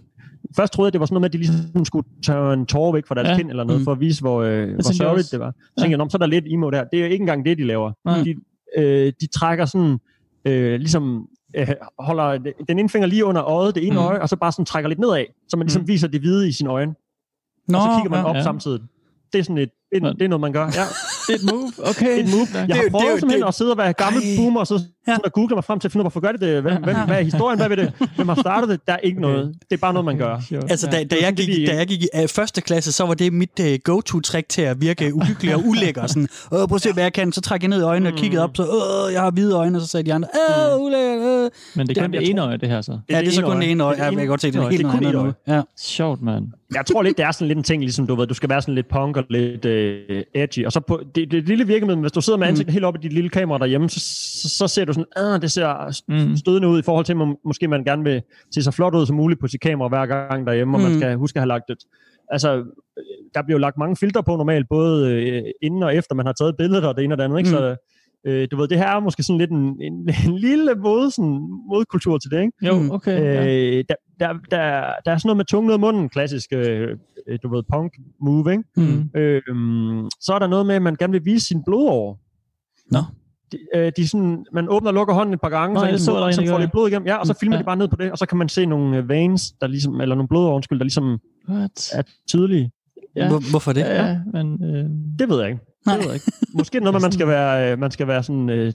Først 0.57 0.73
troede 0.73 0.89
jeg, 0.89 0.93
det 0.93 1.01
var 1.01 1.07
sådan 1.07 1.15
noget 1.15 1.21
med, 1.21 1.29
at 1.29 1.33
de 1.33 1.39
ligesom 1.39 1.85
skulle 1.85 2.09
tage 2.27 2.53
en 2.53 2.67
tårer 2.67 2.93
væk 2.93 3.07
fra 3.07 3.15
deres 3.15 3.29
ja. 3.29 3.37
kind 3.37 3.51
eller 3.51 3.65
noget, 3.65 3.81
mm. 3.81 3.85
for 3.85 3.93
at 3.93 4.01
vise, 4.01 4.21
hvor, 4.21 4.43
øh, 4.43 4.75
hvor 4.75 4.93
sørgeligt 4.93 5.33
det 5.33 5.41
var. 5.41 5.51
Så 5.51 5.83
tænkte 5.83 5.99
jeg, 5.99 6.11
så 6.11 6.17
er 6.17 6.19
der 6.19 6.27
lidt 6.27 6.45
emo 6.49 6.71
der. 6.71 6.85
Det 6.85 7.01
er 7.01 7.05
ikke 7.05 7.23
engang 7.23 7.45
det, 7.45 7.59
de 7.59 7.65
laver. 7.65 7.93
Mm. 8.05 8.25
De, 8.25 8.35
øh, 8.79 9.13
de 9.21 9.27
trækker 9.27 9.65
sådan, 9.65 9.99
øh, 10.45 10.79
ligesom 10.79 11.27
øh, 11.57 11.69
holder 11.99 12.39
den 12.69 12.79
ene 12.79 12.89
finger 12.89 13.09
lige 13.09 13.25
under 13.25 13.45
øjet, 13.45 13.75
det 13.75 13.87
ene 13.87 13.95
mm. 13.95 14.07
øje, 14.07 14.21
og 14.21 14.29
så 14.29 14.37
bare 14.37 14.53
sådan 14.53 14.65
trækker 14.65 14.89
lidt 14.89 14.99
nedad, 14.99 15.25
så 15.49 15.57
man 15.57 15.67
ligesom 15.67 15.83
mm. 15.83 15.89
viser 15.89 16.09
det 16.09 16.21
hvide 16.21 16.49
i 16.49 16.53
sine 16.53 16.71
øjne. 16.71 16.95
Nå, 17.69 17.79
og 17.79 17.83
så 17.83 17.89
kigger 17.97 18.11
man 18.11 18.19
ja, 18.19 18.31
op 18.31 18.37
ja. 18.37 18.43
samtidig 18.43 18.81
det 19.37 19.41
er 19.41 19.45
sådan 19.45 19.59
et, 19.59 19.71
det, 19.93 20.03
det 20.19 20.23
er 20.23 20.29
noget, 20.29 20.41
man 20.41 20.53
gør. 20.53 20.65
Ja. 20.65 20.87
det 21.27 21.33
er 21.35 21.39
et 21.41 21.47
move, 21.53 21.73
okay. 21.91 22.15
Et 22.23 22.29
move. 22.35 22.49
Jeg 22.69 22.77
har 22.77 22.89
prøvet 22.91 23.21
simpelthen 23.21 23.43
det, 23.43 23.49
at 23.49 23.55
sidde 23.55 23.71
og 23.71 23.79
være 23.79 23.93
gammel 23.93 24.23
Ej. 24.23 24.37
boomer, 24.37 24.61
og 24.61 24.67
så 24.67 24.77
ja. 25.09 25.17
at 25.25 25.33
google 25.33 25.55
mig 25.55 25.65
frem 25.65 25.81
til 25.81 25.89
at 25.89 25.93
finde 25.93 26.03
ud 26.03 26.05
af, 26.05 26.05
hvorfor 26.05 26.21
gør 26.21 26.33
det 26.33 26.41
det? 26.41 26.63
Hvem, 26.63 26.83
hvem, 26.85 26.97
hvad 27.07 27.19
er 27.19 27.23
historien? 27.23 27.59
Hvad 27.59 27.69
ved 27.69 27.77
det? 27.77 27.93
Hvem 28.17 28.29
har 28.29 28.41
startet 28.41 28.69
det? 28.71 28.81
Der 28.87 28.93
er 28.93 28.99
ikke 28.99 29.21
noget. 29.21 29.55
Det 29.61 29.77
er 29.77 29.81
bare 29.81 29.93
noget, 29.93 30.05
man 30.05 30.19
gør. 30.19 30.41
Altså, 30.71 30.87
da, 30.87 31.05
da, 31.05 31.17
jeg 31.21 31.35
gik, 31.35 31.69
da 31.69 31.77
jeg 31.77 31.87
gik 31.87 32.03
i 32.03 32.07
uh, 32.23 32.29
første 32.29 32.61
klasse, 32.61 32.93
så 32.93 33.07
var 33.07 33.15
det 33.15 33.33
mit 33.33 33.61
uh, 33.61 33.67
go-to-trick 33.85 34.49
til 34.49 34.63
at 34.63 34.81
virke 34.81 35.15
uhyggelig 35.15 35.55
og 35.55 35.63
ulækker. 35.67 36.07
Sådan, 36.17 36.29
Åh, 36.53 36.69
prøv 36.69 36.75
at 36.75 36.81
se, 36.81 36.93
hvad 36.93 37.03
jeg 37.03 37.13
kan. 37.13 37.33
Så 37.33 37.41
trækker 37.41 37.69
jeg 37.69 37.71
ned 37.71 37.81
i 37.81 37.85
øjnene 37.85 38.11
og 38.11 38.17
kiggede 38.17 38.43
op, 38.43 38.57
så 38.57 38.63
Åh, 38.63 39.13
jeg 39.13 39.21
har 39.21 39.31
hvide 39.31 39.55
øjne, 39.55 39.79
og 39.79 39.83
så 39.83 39.89
sagde 39.89 40.07
de 40.07 40.15
andre, 40.15 40.29
Åh, 40.75 40.83
ulækker. 40.83 41.45
Øh. 41.45 41.51
Men 41.77 41.87
det 41.87 41.99
er 41.99 42.03
kun 42.03 42.13
det 42.13 42.31
ene 42.31 42.43
øje, 42.43 42.57
det 42.57 42.69
her 42.69 42.81
så? 42.81 42.99
Ja, 43.11 43.21
det 43.21 43.29
er 43.29 43.33
så 43.33 43.43
kun 43.43 43.61
det 43.61 43.71
ene 43.71 43.85
øje. 43.85 44.03
Jeg 44.03 44.17
kan 44.17 44.27
godt 44.27 44.41
se, 44.41 44.53
det 44.53 44.61
er 44.61 44.69
helt 44.69 44.87
andet. 44.87 45.35
Ja. 45.49 45.63
Sjovt, 45.79 46.23
mand. 46.23 46.47
Jeg 46.75 46.87
tror 46.87 47.03
lidt, 47.03 47.17
det 47.17 47.27
er 47.27 47.33
sådan 47.33 47.49
lidt 47.49 47.57
en 47.57 47.65
ting, 47.65 47.83
ligesom 47.83 48.07
du 48.07 48.15
ved, 48.15 48.27
du 48.27 48.35
skal 48.35 48.49
være 48.49 48.63
sådan 48.63 48.75
lidt 48.75 48.89
punk 48.89 49.17
og 49.17 49.25
lidt 49.31 49.67
edgy. 50.35 50.67
Og 50.67 50.73
så 50.73 50.81
på 50.81 51.01
det, 51.15 51.31
det 51.31 51.49
lille 51.49 51.67
virkemiddel, 51.67 52.01
hvis 52.01 52.13
du 52.13 52.21
sidder 52.21 52.39
med 52.39 52.47
ansigtet 52.47 52.71
mm. 52.71 52.73
helt 52.73 52.85
op 52.85 52.97
i 52.97 52.99
dit 53.03 53.13
lille 53.13 53.31
kamera 53.31 53.59
derhjemme, 53.59 53.91
så, 53.91 54.01
så, 54.01 54.49
så 54.49 54.69
ser 54.69 54.85
du 54.85 54.93
sådan, 54.97 55.33
ah, 55.33 55.43
det 55.43 55.51
ser 55.51 56.03
mm. 56.09 56.37
stødende 56.37 56.69
ud 56.69 56.79
i 56.79 56.83
forhold 56.83 57.05
til, 57.05 57.13
at 57.13 57.17
man, 57.17 57.37
måske 57.45 57.69
man 57.69 57.85
gerne 57.85 58.05
vil 58.05 58.23
se 58.55 58.63
så 58.63 58.71
flot 58.71 58.95
ud 58.95 59.07
som 59.07 59.17
muligt 59.17 59.41
på 59.41 59.47
sit 59.47 59.61
kamera 59.61 59.89
hver 59.89 60.07
gang 60.07 60.47
derhjemme, 60.47 60.77
og 60.77 60.81
mm. 60.81 60.87
man 60.89 60.99
skal 60.99 61.17
huske 61.17 61.37
at 61.37 61.41
have 61.41 61.49
lagt 61.49 61.65
det. 61.69 61.77
Altså, 62.31 62.65
der 63.35 63.43
bliver 63.43 63.59
jo 63.59 63.61
lagt 63.61 63.79
mange 63.79 63.97
filtre 63.97 64.23
på 64.23 64.37
normalt, 64.37 64.67
både 64.69 65.13
øh, 65.13 65.43
inden 65.63 65.83
og 65.83 65.95
efter 65.95 66.15
man 66.15 66.27
har 66.27 66.33
taget 66.33 66.57
billedet 66.57 66.85
og 66.85 66.97
det 66.97 67.05
ene 67.05 67.15
og 67.15 67.19
det 67.19 67.25
andet, 67.25 67.39
ikke? 67.39 67.51
Mm. 67.51 67.57
Så 67.57 67.77
øh, 68.27 68.49
du 68.51 68.57
ved, 68.57 68.69
det 68.69 68.79
her 68.79 68.89
er 68.89 69.01
måske 69.01 69.23
sådan 69.23 69.39
lidt 69.39 69.51
en, 69.51 69.83
en, 69.83 70.09
en 70.27 70.39
lille 70.39 70.75
måde, 70.75 71.11
sådan, 71.11 71.41
modkultur 71.69 72.19
til 72.19 72.31
det, 72.31 72.41
ikke? 72.41 72.67
Jo, 72.67 72.95
okay. 72.95 73.19
Øh, 73.21 73.85
der, 73.89 73.95
der, 74.21 74.33
der, 74.51 74.93
der 75.05 75.13
er 75.13 75.19
sådan 75.19 75.21
noget 75.25 75.37
med 75.37 75.45
tunge 75.45 75.73
ud 75.73 75.79
munden, 75.79 76.09
klassisk, 76.09 76.53
øh, 76.53 76.99
du 77.43 77.55
ved, 77.55 77.63
punk 77.73 77.93
move, 78.21 78.53
ikke? 78.53 78.65
Mm. 78.77 79.11
Øh, 79.15 79.43
så 80.21 80.33
er 80.35 80.39
der 80.39 80.47
noget 80.47 80.67
med, 80.67 80.75
at 80.75 80.83
man 80.83 80.97
gerne 80.97 81.13
vil 81.13 81.25
vise 81.25 81.47
sin 81.47 81.63
blod 81.65 81.89
over. 81.89 82.15
Nå. 82.93 82.99
No 82.99 83.05
de, 83.53 83.59
øh, 83.75 83.93
de 83.97 84.09
sådan, 84.09 84.47
man 84.53 84.69
åbner 84.69 84.89
og 84.91 84.95
lukker 84.95 85.15
hånden 85.15 85.35
et 85.35 85.41
par 85.41 85.49
gange, 85.49 85.75
Nå, 85.75 85.81
så, 85.99 86.05
så, 86.05 86.47
får 86.49 86.59
de 86.59 86.69
blod 86.69 86.89
igennem, 86.89 87.07
ja, 87.07 87.17
og 87.17 87.27
så 87.27 87.33
mm, 87.33 87.37
filmer 87.41 87.57
ja. 87.57 87.61
de 87.61 87.65
bare 87.65 87.77
ned 87.77 87.89
på 87.89 87.97
det, 87.97 88.13
og 88.13 88.19
så 88.19 88.27
kan 88.27 88.39
man 88.39 88.49
se 88.49 88.67
nogle 88.67 88.97
øh, 88.97 89.09
veins, 89.09 89.53
der 89.61 89.67
ligesom, 89.67 90.01
eller 90.01 90.15
nogle 90.15 90.29
blod, 90.29 90.49
undskyld, 90.49 90.79
der 90.79 90.85
ligesom 90.85 91.19
What? 91.49 91.91
er 91.93 92.03
tydelige. 92.29 92.71
Ja. 93.17 93.29
Hvor, 93.29 93.51
hvorfor 93.51 93.73
det? 93.73 93.81
Ja, 93.81 94.07
ja 94.07 94.21
men, 94.33 94.65
øh... 94.65 94.85
Det 95.19 95.29
ved 95.29 95.41
jeg 95.41 95.49
ikke. 95.49 95.61
Nej. 95.87 95.97
Det 95.97 96.05
ved 96.05 96.13
jeg 96.13 96.15
ikke. 96.15 96.33
Måske 96.55 96.81
noget 96.81 97.03
man 97.03 97.13
skal 97.13 97.29
være, 97.29 97.73
øh, 97.73 97.79
man 97.79 97.91
skal 97.91 98.07
være 98.07 98.23
sådan 98.23 98.51
øh, 98.51 98.73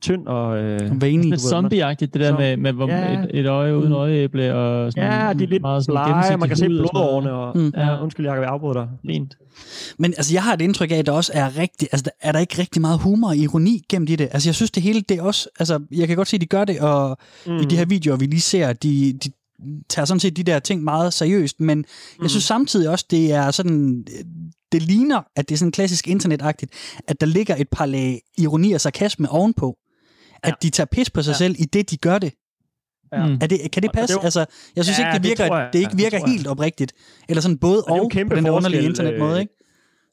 tynd 0.00 0.26
og... 0.26 0.58
Øh, 0.58 1.02
Vanlig. 1.02 1.30
Lidt 1.30 1.40
zombie-agtigt, 1.40 2.12
det 2.14 2.20
der 2.20 2.38
med, 2.38 2.56
med 2.56 2.72
hvor 2.72 2.88
ja. 2.88 3.12
et, 3.12 3.30
et 3.30 3.46
øje 3.46 3.76
uden 3.76 3.88
mm. 3.88 3.94
øjeæble 3.94 4.54
og 4.54 4.92
sådan 4.92 5.12
Ja, 5.12 5.32
de 5.32 5.44
er 5.44 5.48
lidt 5.48 5.62
meget 5.62 5.84
blege, 5.86 6.36
man 6.36 6.48
kan 6.48 6.56
se 6.56 6.66
blodårene. 6.66 7.32
Og, 7.32 7.58
mm. 7.58 7.72
ja, 7.76 8.02
undskyld, 8.02 8.26
jeg 8.26 8.34
kan 8.34 8.44
afbryde 8.44 8.74
dig. 8.74 8.88
Fint. 9.06 9.36
Men 9.98 10.14
altså, 10.16 10.34
jeg 10.34 10.42
har 10.42 10.54
et 10.54 10.60
indtryk 10.60 10.90
af, 10.90 10.96
at 10.96 11.06
der 11.06 11.12
også 11.12 11.32
er 11.34 11.58
rigtig, 11.58 11.88
altså, 11.92 12.10
er 12.20 12.32
der 12.32 12.38
ikke 12.38 12.58
rigtig 12.58 12.80
meget 12.80 12.98
humor 13.00 13.28
og 13.28 13.36
ironi 13.36 13.82
gennem 13.88 14.08
i 14.10 14.16
det. 14.16 14.28
Altså, 14.32 14.48
jeg 14.48 14.54
synes, 14.54 14.70
det 14.70 14.82
hele, 14.82 15.00
det 15.00 15.18
er 15.18 15.22
også, 15.22 15.48
altså, 15.58 15.80
jeg 15.90 16.08
kan 16.08 16.16
godt 16.16 16.28
se, 16.28 16.36
at 16.36 16.40
de 16.40 16.46
gør 16.46 16.64
det, 16.64 16.80
og 16.80 17.18
mm. 17.46 17.56
i 17.56 17.64
de 17.64 17.76
her 17.76 17.84
videoer, 17.84 18.16
vi 18.16 18.26
lige 18.26 18.40
ser, 18.40 18.72
de, 18.72 19.12
de 19.24 19.30
tager 19.88 20.06
sådan 20.06 20.20
set 20.20 20.36
de 20.36 20.42
der 20.42 20.58
ting 20.58 20.84
meget 20.84 21.12
seriøst, 21.12 21.60
men 21.60 21.78
mm. 21.78 22.22
jeg 22.22 22.30
synes 22.30 22.44
samtidig 22.44 22.88
også, 22.88 23.04
det 23.10 23.32
er 23.32 23.50
sådan, 23.50 24.06
det 24.72 24.82
ligner, 24.82 25.22
at 25.36 25.48
det 25.48 25.54
er 25.54 25.58
sådan 25.58 25.72
klassisk 25.72 26.08
internetagtigt, 26.08 26.72
at 27.08 27.20
der 27.20 27.26
ligger 27.26 27.56
et 27.58 27.68
par 27.72 27.86
lag 27.86 28.20
ironi 28.38 28.72
og 28.72 28.80
sarkasme 28.80 29.28
ovenpå. 29.30 29.76
At 30.42 30.48
ja. 30.48 30.54
de 30.62 30.70
tager 30.70 30.86
pis 30.92 31.10
på 31.10 31.22
sig 31.22 31.32
ja. 31.32 31.36
selv 31.36 31.56
i 31.58 31.64
det, 31.64 31.90
de 31.90 31.96
gør 31.96 32.18
det. 32.18 32.32
Ja. 33.12 33.26
Mm. 33.26 33.38
Er 33.40 33.46
det, 33.46 33.70
kan 33.72 33.82
det 33.82 33.90
passe? 33.94 34.14
det 34.14 34.20
jo- 34.20 34.24
altså, 34.24 34.44
jeg 34.76 34.84
synes 34.84 34.98
Ja, 34.98 35.06
ikke, 35.06 35.14
det 35.14 35.22
det 35.22 35.28
virker, 35.30 35.44
det, 35.54 35.60
jeg. 35.60 35.70
det 35.72 35.78
ikke 35.78 35.96
virker 35.96 36.18
det 36.18 36.28
helt 36.30 36.46
oprigtigt. 36.46 36.92
Eller 37.28 37.40
sådan 37.40 37.58
både 37.58 37.82
Og 37.82 37.94
det 38.12 38.22
og, 38.22 38.28
på 38.28 38.36
den 38.36 38.44
der 38.44 38.50
underlige 38.50 38.82
internetmåde, 38.82 39.34
øh, 39.34 39.40
ikke? 39.40 39.52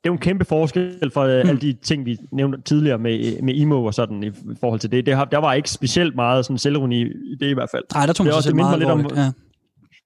det 0.04 0.06
er 0.06 0.10
jo 0.10 0.14
en 0.14 0.20
kæmpe 0.20 0.46
forskel 0.46 1.12
for 1.14 1.24
mm. 1.44 1.50
alle 1.50 1.62
de 1.62 1.74
ting, 1.84 2.06
vi 2.06 2.18
nævnte 2.32 2.62
tidligere 2.62 2.98
med, 3.00 3.42
med 3.42 3.54
emo 3.62 3.84
og 3.86 3.94
sådan 3.94 4.24
i, 4.24 4.30
forhold 4.60 4.80
til 4.80 4.92
det. 4.92 5.06
det 5.06 5.16
har, 5.16 5.26
der 5.26 5.38
var 5.38 5.54
ikke 5.54 5.70
specielt 5.70 6.16
meget 6.16 6.46
sådan 6.46 6.58
selvironi 6.58 7.02
i 7.02 7.36
det 7.40 7.50
i 7.50 7.54
hvert 7.54 7.70
fald. 7.72 7.84
Nej, 7.94 8.06
der 8.06 8.14
tog 8.14 8.26
det 8.26 8.34
man 8.34 8.34
sig 8.34 8.38
også- 8.38 8.50
det 8.50 8.56
meget 8.56 8.80
mig 8.80 8.80
lidt 8.80 8.90
om-. 8.90 9.18
Ja. 9.18 9.32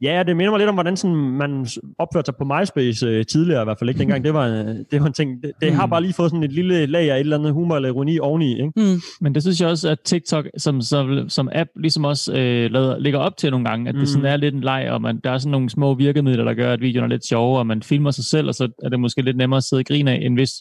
Ja, 0.04 0.24
det 0.28 0.38
minder 0.38 0.52
mig 0.52 0.60
lidt 0.60 0.70
om, 0.70 0.76
hvordan 0.76 0.98
sådan, 0.98 1.16
man 1.16 1.68
opførte 2.00 2.26
sig 2.26 2.36
på 2.36 2.44
MySpace 2.44 3.06
øh, 3.08 3.26
tidligere 3.26 3.62
i 3.62 3.66
hvert 3.66 3.80
fald. 3.80 3.90
Ikke? 3.90 4.00
Dengang 4.00 4.24
det 4.24 4.34
var, 4.34 4.48
øh, 4.48 4.66
det 4.92 5.00
var 5.02 5.06
en 5.06 5.14
ting. 5.14 5.44
Det, 5.44 5.52
det 5.62 5.74
har 5.74 5.86
Mm. 5.86 5.90
bare 5.90 6.02
lige 6.02 6.14
fået 6.14 6.32
sådan 6.32 6.44
et 6.44 6.52
lille 6.54 6.86
lag 6.86 7.12
af 7.12 7.16
et 7.16 7.20
eller 7.20 7.38
andet 7.38 7.54
humor 7.54 7.76
eller 7.76 7.90
ironi 7.90 8.20
oveni. 8.20 8.52
Ikke? 8.52 8.72
Mm. 8.76 9.02
Men 9.22 9.36
det 9.36 9.42
synes 9.44 9.62
jeg 9.62 9.70
også, 9.70 9.90
at 9.90 10.00
TikTok 10.00 10.46
som, 10.58 10.82
som, 10.82 11.30
som 11.30 11.50
app 11.54 11.70
ligesom 11.76 12.06
også 12.06 12.34
øh, 12.34 12.72
lader, 12.72 13.00
ligger 13.00 13.20
op 13.20 13.38
til 13.38 13.52
nogle 13.52 13.66
gange, 13.70 13.90
at 13.90 13.96
mm. 13.96 14.00
det 14.00 14.10
sådan 14.10 14.26
er 14.26 14.38
lidt 14.38 14.56
en 14.56 14.62
leg, 14.62 14.88
og 14.92 15.02
man, 15.02 15.20
der 15.24 15.32
er 15.32 15.38
sådan 15.38 15.52
nogle 15.52 15.70
små 15.70 15.94
virkemidler, 15.94 16.44
der 16.44 16.54
gør, 16.54 16.74
at 16.74 16.82
videoen 16.82 17.04
er 17.04 17.10
lidt 17.10 17.26
sjovere, 17.28 17.60
og 17.60 17.68
man 17.68 17.84
filmer 17.84 18.12
sig 18.12 18.26
selv, 18.26 18.48
og 18.48 18.56
så 18.56 18.68
er 18.84 18.90
det 18.90 19.00
måske 19.00 19.22
lidt 19.22 19.38
nemmere 19.38 19.58
at 19.58 19.64
sidde 19.64 19.82
og 19.82 19.86
grine 19.86 20.12
af, 20.12 20.20
end 20.26 20.36
hvis 20.38 20.52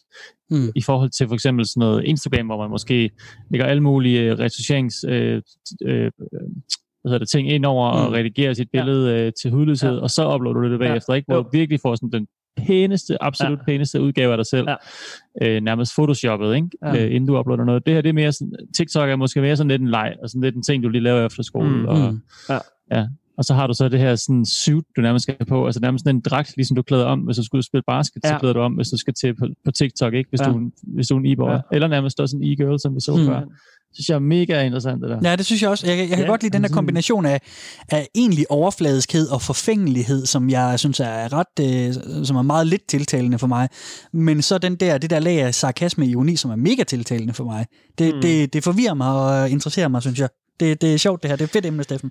Mm. 0.50 0.68
i 0.76 0.82
forhold 0.82 1.10
til 1.10 1.26
for 1.28 1.34
eksempel 1.34 1.66
sådan 1.66 1.80
noget 1.80 2.04
Instagram, 2.04 2.46
hvor 2.46 2.58
man 2.62 2.70
måske 2.70 3.10
lægger 3.50 3.66
alle 3.66 3.82
mulige 3.82 4.20
øh, 4.20 4.38
retuscherings... 4.38 5.04
Øh, 5.08 5.42
øh, 5.84 6.10
hvad 7.02 7.10
hedder 7.10 7.18
det, 7.18 7.28
ting 7.28 7.50
ind 7.50 7.64
over 7.64 7.92
mm. 7.92 7.98
og 8.06 8.12
redigerer 8.12 8.52
sit 8.54 8.68
billede 8.72 9.10
ja. 9.10 9.26
øh, 9.26 9.32
til 9.42 9.50
hudløshed, 9.50 9.94
ja. 9.96 10.02
og 10.02 10.10
så 10.10 10.34
uploader 10.34 10.60
du 10.60 10.70
det 10.72 10.78
bagefter, 10.78 11.14
ikke? 11.14 11.26
Hvor 11.26 11.36
Jo. 11.36 11.42
du 11.42 11.48
virkelig 11.52 11.80
får 11.80 11.94
sådan 11.94 12.10
den 12.12 12.26
pæneste, 12.66 13.22
absolut 13.22 13.58
ja. 13.58 13.64
pæneste 13.64 14.00
udgave 14.00 14.32
af 14.32 14.38
dig 14.38 14.46
selv. 14.46 14.66
Ja. 14.68 14.76
Øh, 15.56 15.60
nærmest 15.62 15.92
photoshoppet, 15.94 16.54
ikke? 16.54 16.68
Ja. 16.82 16.94
Ja. 16.94 17.04
Øh, 17.04 17.14
inden 17.14 17.26
du 17.26 17.38
uploader 17.38 17.64
noget. 17.64 17.86
Det 17.86 17.94
her, 17.94 18.00
det 18.00 18.08
er 18.08 18.12
mere 18.12 18.32
sådan, 18.32 18.52
TikTok 18.76 19.10
er 19.10 19.16
måske 19.16 19.40
mere 19.40 19.56
sådan 19.56 19.68
lidt 19.68 19.82
en 19.82 19.88
leg, 19.90 20.14
og 20.22 20.28
sådan 20.30 20.40
lidt 20.42 20.54
en 20.56 20.62
ting, 20.62 20.82
du 20.82 20.88
lige 20.88 21.02
laver 21.02 21.26
efter 21.26 21.42
skole. 21.42 21.68
Mm, 21.70 21.84
og, 21.84 21.96
mm. 22.12 22.20
Ja. 22.48 22.58
ja. 22.92 23.06
Og 23.38 23.44
så 23.44 23.54
har 23.54 23.66
du 23.66 23.74
så 23.74 23.88
det 23.88 24.00
her 24.00 24.14
sådan 24.14 24.44
suit, 24.46 24.84
du 24.96 25.00
nærmest 25.00 25.22
skal 25.22 25.36
på, 25.48 25.66
altså 25.66 25.80
nærmest 25.80 26.04
sådan 26.04 26.16
en 26.16 26.20
dragt, 26.20 26.56
ligesom 26.56 26.74
du 26.74 26.82
klæder 26.82 27.04
om, 27.04 27.20
hvis 27.20 27.36
du 27.36 27.56
og 27.58 27.64
spille 27.64 27.82
basket, 27.86 28.20
ja. 28.24 28.28
så 28.28 28.34
Ja. 28.34 28.38
klæder 28.38 28.52
du 28.52 28.60
om, 28.60 28.72
hvis 28.72 28.88
du 28.88 28.96
skal 28.96 29.14
til 29.14 29.34
på, 29.36 29.46
på 29.64 29.70
TikTok, 29.70 30.14
ikke? 30.14 30.30
Hvis, 30.30 30.40
Ja. 30.40 30.46
du, 30.46 30.70
hvis 30.94 31.08
du 31.08 31.14
er 31.14 31.18
en. 31.20 31.26
Ja. 31.26 31.52
Ja. 31.52 31.60
Eller 31.72 31.88
nærmest 31.88 32.20
også 32.20 32.36
en 32.36 32.42
e-girl, 32.44 32.78
som 32.78 32.94
vi 32.94 33.00
så 33.00 33.16
Mm. 33.16 33.26
før. 33.26 33.40
Det 33.96 34.04
synes 34.04 34.08
jeg 34.08 34.14
er 34.14 34.18
mega 34.18 34.62
interessant, 34.62 35.02
det 35.02 35.10
der. 35.10 35.30
Ja, 35.30 35.36
det 35.36 35.46
synes 35.46 35.62
jeg 35.62 35.70
også. 35.70 35.86
Jeg, 35.86 35.98
jeg 35.98 36.08
kan 36.08 36.18
Ja, 36.18 36.24
godt 36.24 36.42
lide 36.42 36.52
den 36.52 36.62
der 36.62 36.68
kombination 36.68 37.26
af, 37.26 37.40
af 37.88 38.08
egentlig 38.14 38.50
overfladiskhed 38.50 39.28
og 39.28 39.42
forfængelighed, 39.42 40.26
som 40.26 40.50
jeg 40.50 40.78
synes 40.78 41.00
er 41.00 41.32
ret, 41.32 41.46
øh, 42.18 42.24
som 42.26 42.36
er 42.36 42.42
meget 42.42 42.66
lidt 42.66 42.86
tiltalende 42.88 43.38
for 43.38 43.46
mig. 43.46 43.68
Men 44.12 44.42
så 44.42 44.58
den 44.58 44.76
der, 44.76 44.98
det 44.98 45.10
der 45.10 45.18
lag 45.20 45.40
af 45.42 45.54
sarkasme 45.54 46.04
og 46.04 46.08
ironi, 46.08 46.36
som 46.36 46.50
er 46.50 46.56
mega 46.56 46.82
tiltalende 46.82 47.34
for 47.34 47.44
mig. 47.44 47.66
Det, 47.98 48.14
Mm. 48.14 48.20
det, 48.20 48.52
det 48.52 48.64
forvirrer 48.64 48.94
mig 48.94 49.12
og 49.12 49.50
interesserer 49.50 49.88
mig, 49.88 50.02
synes 50.02 50.18
jeg. 50.18 50.28
Det, 50.60 50.80
det 50.80 50.94
er 50.94 50.98
sjovt 50.98 51.22
det 51.22 51.30
her. 51.30 51.36
Det 51.36 51.44
er 51.44 51.48
fedt 51.48 51.66
emne, 51.66 51.82
Steffen. 51.82 52.10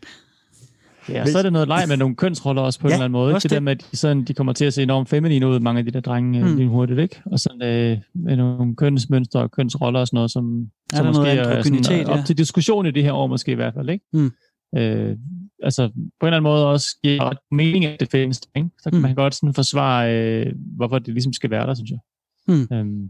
Ja, 1.11 1.21
og 1.21 1.27
så 1.27 1.37
er 1.37 1.41
det 1.43 1.53
noget 1.53 1.67
leg 1.67 1.85
med 1.87 1.97
nogle 1.97 2.15
kønsroller 2.15 2.61
også 2.61 2.79
på 2.79 2.87
Ja, 2.87 2.91
en 2.91 2.93
eller 2.93 3.05
anden 3.05 3.11
måde. 3.11 3.31
Ikke? 3.31 3.39
Det, 3.39 3.51
der 3.51 3.59
med, 3.59 3.71
at 3.71 3.85
de, 3.91 3.97
sådan, 3.97 4.23
de 4.23 4.33
kommer 4.33 4.53
til 4.53 4.65
at 4.65 4.73
se 4.73 4.83
enormt 4.83 5.09
feminine 5.09 5.47
ud, 5.47 5.59
mange 5.59 5.79
af 5.79 5.85
de 5.85 5.91
der 5.91 5.99
drenge 5.99 6.43
Mm. 6.45 6.55
lige 6.55 6.69
hurtigt, 6.69 6.99
ikke? 6.99 7.21
Og 7.25 7.39
sådan 7.39 7.61
øh, 7.61 7.97
med 8.15 8.35
nogle 8.37 8.75
kønsmønstre 8.75 9.39
og 9.39 9.51
kønsroller 9.51 9.99
og 9.99 10.07
sådan 10.07 10.17
noget, 10.17 10.31
som, 10.31 10.61
Er 10.93 10.97
som 10.97 11.05
der 11.05 11.13
noget 11.13 11.37
måske 11.37 11.79
er 11.79 11.81
sådan, 11.83 12.07
ja? 12.07 12.19
op 12.19 12.25
til 12.25 12.37
diskussion 12.37 12.85
i 12.85 12.91
det 12.91 13.03
her 13.03 13.13
år 13.13 13.27
måske 13.27 13.51
i 13.51 13.55
hvert 13.55 13.73
fald, 13.73 13.89
ikke? 13.89 14.05
Mm. 14.13 14.31
Øh, 14.77 15.15
altså 15.63 15.87
på 15.87 15.93
en 15.97 16.27
eller 16.27 16.37
anden 16.37 16.43
måde 16.43 16.67
også 16.67 16.87
giver 17.03 17.23
ret 17.29 17.37
mening, 17.51 17.85
at 17.85 17.99
det 17.99 18.11
findes, 18.11 18.41
ikke? 18.55 18.69
Så 18.81 18.89
kan 18.89 18.97
mm. 18.97 19.01
man 19.01 19.15
godt 19.15 19.35
sådan 19.35 19.53
forsvare, 19.53 20.15
øh, 20.15 20.53
hvorfor 20.77 20.99
det 20.99 21.13
ligesom 21.13 21.33
skal 21.33 21.49
være 21.49 21.67
der, 21.67 21.73
synes 21.73 21.91
jeg. 21.91 21.99
Mm. 22.47 22.67
Øhm, 22.73 23.09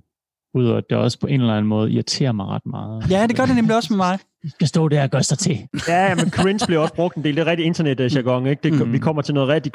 Udover 0.54 0.78
at 0.78 0.84
det 0.90 0.98
også 0.98 1.20
på 1.20 1.28
en 1.28 1.42
eller 1.42 1.54
anden 1.54 1.70
måde 1.70 1.92
irriterer 1.92 2.32
mig 2.32 2.46
ret 2.46 2.66
meget. 2.66 3.12
Ja, 3.12 3.28
det 3.28 3.38
gør 3.38 3.46
det 3.46 3.56
nemlig 3.56 3.76
også 3.76 3.94
med 3.94 3.98
mig. 3.98 4.20
Skal 4.50 4.68
stå 4.68 4.88
der 4.88 5.04
og 5.04 5.10
gøre 5.10 5.24
sig 5.24 5.38
til. 5.38 5.58
Ja, 5.88 6.16
men 6.16 6.30
cringe 6.32 6.66
bliver 6.66 6.82
også 6.82 6.94
brugt 6.94 7.16
en 7.16 7.24
del. 7.24 7.36
Det 7.36 7.42
er 7.42 7.46
rigtig 7.46 7.66
internet-jargon, 7.66 8.48
ikke? 8.48 8.60
Det, 8.64 8.88
Mm. 8.88 8.94
Vi 8.94 8.98
kommer 9.00 9.22
til 9.22 9.34
noget 9.34 9.50
rigtig 9.50 9.72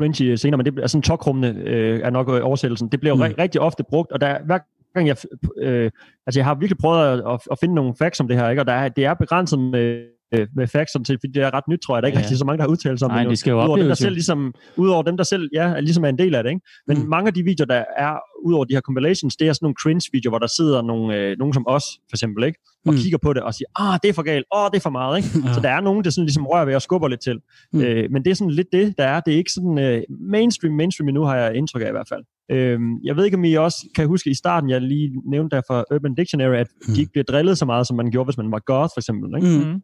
cringe 0.00 0.36
senere, 0.36 0.56
men 0.56 0.64
det 0.64 0.74
bliver 0.74 0.86
sådan 0.86 1.02
tokrummende 1.02 1.60
øh, 1.62 2.00
er 2.04 2.10
nok 2.10 2.28
øh, 2.28 2.40
oversættelsen. 2.44 2.88
Det 2.88 3.00
bliver 3.00 3.16
jo 3.16 3.26
Mm. 3.26 3.34
rigtig 3.38 3.60
ofte 3.60 3.84
brugt, 3.90 4.12
og 4.12 4.20
der 4.20 4.26
er, 4.26 4.44
hver 4.44 4.58
gang 4.94 5.08
jeg, 5.08 5.16
øh, 5.58 5.90
altså 6.26 6.40
jeg 6.40 6.44
har 6.44 6.54
virkelig 6.54 6.78
prøvet 6.78 7.06
at, 7.08 7.18
at, 7.34 7.40
at 7.52 7.58
finde 7.60 7.74
nogle 7.74 7.94
facts 7.98 8.20
om 8.20 8.28
det 8.28 8.36
her, 8.36 8.48
ikke? 8.50 8.62
og 8.62 8.66
der 8.66 8.72
er, 8.72 8.88
det 8.88 9.04
er 9.04 9.14
begrænset 9.14 9.58
med, 9.58 10.04
øh, 10.34 10.46
med 10.56 10.94
om 10.96 11.04
det, 11.04 11.18
fordi 11.20 11.32
det 11.32 11.42
er 11.42 11.54
ret 11.54 11.68
nyt, 11.68 11.78
tror 11.86 11.96
jeg. 11.96 12.02
Der 12.02 12.06
er 12.06 12.10
ikke 12.10 12.18
Ja. 12.18 12.22
rigtig 12.22 12.38
så 12.38 12.44
mange, 12.44 12.58
der 12.58 12.64
har 12.64 12.70
udtalt 12.70 12.98
sig 12.98 13.06
om 13.06 13.12
Nej, 13.12 13.22
det. 13.22 13.30
det 13.30 13.38
skal 13.38 13.50
jo 13.50 13.56
udover 13.62 13.76
dem, 13.78 13.86
der 13.88 13.94
selv 13.94 14.12
ligesom, 14.12 14.54
udover 14.76 15.02
dem, 15.02 15.16
der 15.16 15.24
selv 15.24 15.48
ja, 15.52 15.62
er 15.68 15.80
ligesom 15.80 16.04
er 16.04 16.08
en 16.08 16.18
del 16.18 16.34
af 16.34 16.42
det. 16.42 16.50
Ikke? 16.50 16.60
Men 16.86 16.96
Mm. 16.96 17.02
mm. 17.02 17.08
mange 17.08 17.26
af 17.28 17.34
de 17.34 17.42
videoer, 17.42 17.66
der 17.66 17.84
er, 17.96 18.16
udover 18.44 18.64
de 18.64 18.74
her 18.74 18.80
compilations, 18.80 19.36
det 19.36 19.48
er 19.48 19.52
sådan 19.52 19.64
nogle 19.64 19.74
cringe-videoer, 19.82 20.30
hvor 20.30 20.38
der 20.38 20.46
sidder 20.46 20.82
nogle, 20.82 21.16
øh, 21.16 21.36
nogen 21.38 21.54
som 21.54 21.64
os, 21.68 21.84
for 22.10 22.16
eksempel, 22.16 22.44
ikke? 22.44 22.58
og 22.86 22.92
Mm. 22.92 22.94
mm. 22.94 22.98
kigger 23.02 23.18
på 23.22 23.32
det 23.32 23.42
og 23.42 23.54
siger, 23.54 23.68
ah, 23.76 23.98
det 24.02 24.08
er 24.08 24.12
for 24.12 24.22
galt, 24.22 24.44
åh, 24.56 24.66
det 24.70 24.76
er 24.76 24.80
for 24.80 24.90
meget. 24.90 25.16
Ikke? 25.16 25.28
Ja. 25.48 25.52
Så 25.54 25.60
der 25.60 25.68
er 25.70 25.80
nogen, 25.80 26.04
der 26.04 26.10
sådan 26.10 26.24
ligesom 26.26 26.46
rører 26.46 26.64
ved 26.64 26.74
og 26.74 26.82
skubber 26.82 27.08
lidt 27.08 27.20
til. 27.20 27.34
Mm. 27.72 27.78
Mm. 27.78 27.84
Øh, 27.84 28.10
men 28.10 28.24
det 28.24 28.30
er 28.30 28.34
sådan 28.34 28.50
lidt 28.50 28.68
det, 28.72 28.94
der 28.98 29.04
er. 29.04 29.20
Det 29.20 29.34
er 29.34 29.38
ikke 29.38 29.52
sådan 29.52 29.78
øh, 29.78 30.02
mainstream, 30.20 30.74
mainstream 30.74 31.08
endnu, 31.08 31.22
har 31.24 31.36
jeg 31.36 31.54
indtryk 31.54 31.82
af 31.82 31.88
i 31.88 31.90
hvert 31.90 32.08
fald. 32.08 32.22
Øh, 32.50 32.78
jeg 33.04 33.16
ved 33.16 33.24
ikke, 33.24 33.36
om 33.36 33.44
I 33.44 33.54
også 33.54 33.76
kan 33.96 34.06
huske 34.06 34.30
i 34.30 34.34
starten, 34.34 34.70
jeg 34.70 34.80
lige 34.80 35.10
nævnte 35.30 35.56
der 35.56 35.62
fra 35.68 35.84
Urban 35.94 36.14
Dictionary, 36.14 36.54
at 36.56 36.66
Mm. 36.88 36.94
de 36.94 37.00
ikke 37.00 37.12
bliver 37.12 37.24
drillet 37.24 37.58
så 37.58 37.64
meget, 37.64 37.86
som 37.86 37.96
man 37.96 38.10
gjorde, 38.10 38.24
hvis 38.26 38.36
man 38.36 38.52
var 38.52 38.58
goth, 38.66 38.90
for 38.94 39.00
eksempel. 39.00 39.28
Ikke? 39.36 39.64
Mm. 39.64 39.82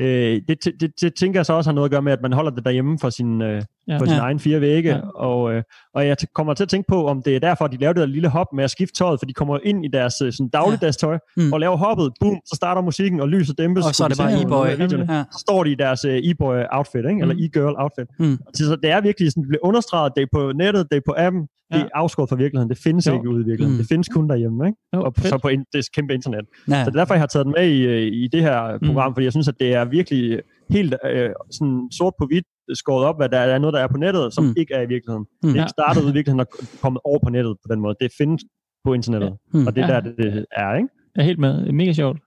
Øh, 0.00 0.40
det, 0.48 0.58
det, 0.80 1.00
det, 1.00 1.14
tænker 1.14 1.38
jeg 1.40 1.46
så 1.46 1.52
også 1.52 1.70
har 1.70 1.74
noget 1.74 1.84
at 1.86 1.90
gøre 1.90 2.02
med, 2.02 2.12
at 2.12 2.22
man 2.22 2.32
holder 2.32 2.50
det 2.50 2.64
derhjemme 2.64 2.98
for 2.98 3.10
sin, 3.10 3.42
øh, 3.42 3.62
Ja. 3.88 3.98
på 3.98 4.06
sin 4.06 4.14
Ja. 4.14 4.20
egen 4.20 4.38
fire 4.38 4.60
vægge. 4.60 4.90
Ja. 4.90 4.96
Ja. 4.96 5.02
Og, 5.14 5.52
øh, 5.54 5.62
og 5.94 6.06
jeg 6.06 6.16
t- 6.22 6.32
kommer 6.34 6.54
til 6.54 6.62
at 6.64 6.68
tænke 6.68 6.86
på, 6.88 7.06
om 7.06 7.22
det 7.22 7.36
er 7.36 7.40
derfor, 7.40 7.66
de 7.66 7.76
laver 7.76 7.92
det 7.92 8.00
der 8.00 8.06
lille 8.06 8.28
hop 8.28 8.46
med 8.54 8.64
at 8.64 8.70
skifte 8.70 8.94
tøjet, 8.94 9.20
for 9.20 9.26
de 9.26 9.32
kommer 9.32 9.58
ind 9.64 9.84
i 9.84 9.88
deres 9.88 10.14
øh, 10.24 10.32
sådan 10.32 10.48
dagligdags 10.48 10.96
tøj, 10.96 11.18
Mm. 11.36 11.42
mm. 11.42 11.52
og 11.52 11.60
laver 11.60 11.76
hoppet, 11.76 12.12
boom, 12.20 12.36
så 12.46 12.56
starter 12.56 12.82
musikken, 12.82 13.20
og 13.20 13.28
lyset 13.28 13.58
dæmpes. 13.58 13.86
Og 13.86 13.94
så 13.94 14.04
er 14.04 14.08
det 14.08 14.18
bare 14.18 14.32
e-boy. 14.42 14.66
Ja. 15.12 15.24
Så 15.32 15.38
står 15.38 15.64
de 15.64 15.70
i 15.70 15.74
deres 15.74 16.04
øh, 16.04 16.16
e-boy 16.16 16.64
outfit, 16.72 17.04
ikke? 17.10 17.20
eller 17.20 17.34
Mm. 17.34 17.40
e-girl 17.40 17.74
outfit. 17.82 18.06
Mm. 18.18 18.38
Så 18.54 18.64
så 18.66 18.76
det 18.82 18.90
er 18.90 19.00
virkelig 19.00 19.30
sådan, 19.32 19.42
det 19.42 19.48
bliver 19.48 19.64
understreget, 19.64 20.12
det 20.16 20.22
er 20.22 20.26
på 20.32 20.52
nettet, 20.56 20.86
det 20.90 20.96
er 20.96 21.00
på 21.06 21.14
appen, 21.18 21.42
det 21.72 21.78
Ja. 21.78 21.84
er 21.84 21.88
afskåret 21.94 22.28
fra 22.28 22.36
virkeligheden. 22.36 22.68
Det 22.70 22.78
findes 22.78 23.06
Jo. 23.06 23.14
ikke 23.14 23.28
ude 23.28 23.40
i 23.40 23.44
virkeligheden. 23.44 23.72
Mm. 23.76 23.78
Det 23.82 23.88
findes 23.88 24.08
kun 24.08 24.28
derhjemme, 24.28 24.66
ikke? 24.66 24.78
Jo, 24.94 25.02
Og 25.02 25.12
fedt. 25.16 25.28
så 25.28 25.38
på 25.38 25.48
in- 25.48 25.64
det 25.72 25.84
kæmpe 25.96 26.14
internet. 26.14 26.44
Ja. 26.68 26.84
Så 26.84 26.90
det 26.90 26.96
er 26.96 27.00
derfor, 27.00 27.14
jeg 27.14 27.20
har 27.20 27.26
taget 27.26 27.46
den 27.46 27.54
med 27.58 27.66
i, 27.68 27.80
øh, 27.86 28.02
i 28.22 28.28
det 28.28 28.42
her 28.42 28.78
program, 28.86 29.10
Mm. 29.10 29.14
fordi 29.14 29.24
jeg 29.24 29.32
synes, 29.32 29.48
at 29.48 29.54
det 29.60 29.74
er 29.74 29.84
virkelig 29.84 30.40
helt 30.70 30.94
øh, 31.12 31.30
sådan 31.50 31.88
sort 31.98 32.14
på 32.18 32.26
hvidt 32.26 32.44
skåret 32.74 33.04
op, 33.06 33.16
hvad 33.18 33.28
der 33.28 33.38
er 33.38 33.58
noget, 33.58 33.74
der 33.74 33.80
er 33.80 33.86
på 33.88 33.96
nettet, 33.96 34.34
som 34.34 34.44
Mm. 34.44 34.48
mm. 34.50 34.54
ikke 34.58 34.74
er 34.74 34.82
i 34.82 34.88
virkeligheden. 34.94 35.24
Mm. 35.42 35.48
Mm. 35.48 35.52
Det 35.52 35.58
er 35.60 35.64
ikke 35.64 35.70
startet 35.78 36.00
ud 36.04 36.10
i 36.10 36.16
virkeligheden 36.18 36.40
og 36.40 36.46
kommet 36.82 37.00
over 37.04 37.18
på 37.24 37.30
nettet 37.30 37.56
på 37.64 37.68
den 37.74 37.80
måde. 37.80 37.94
Det 38.00 38.10
findes 38.18 38.42
på 38.84 38.94
internettet, 38.94 39.32
Mm. 39.54 39.60
ja. 39.60 39.66
og 39.66 39.76
det 39.76 39.82
er 39.84 39.88
Ja. 39.94 39.94
der, 39.94 40.00
det 40.00 40.46
er, 40.52 40.74
ikke? 40.74 40.88
Jeg 41.16 41.22
er 41.22 41.26
helt 41.30 41.38
med. 41.38 41.52
Det 41.60 41.68
er 41.68 41.72
mega 41.72 41.92
sjovt. 41.92 42.18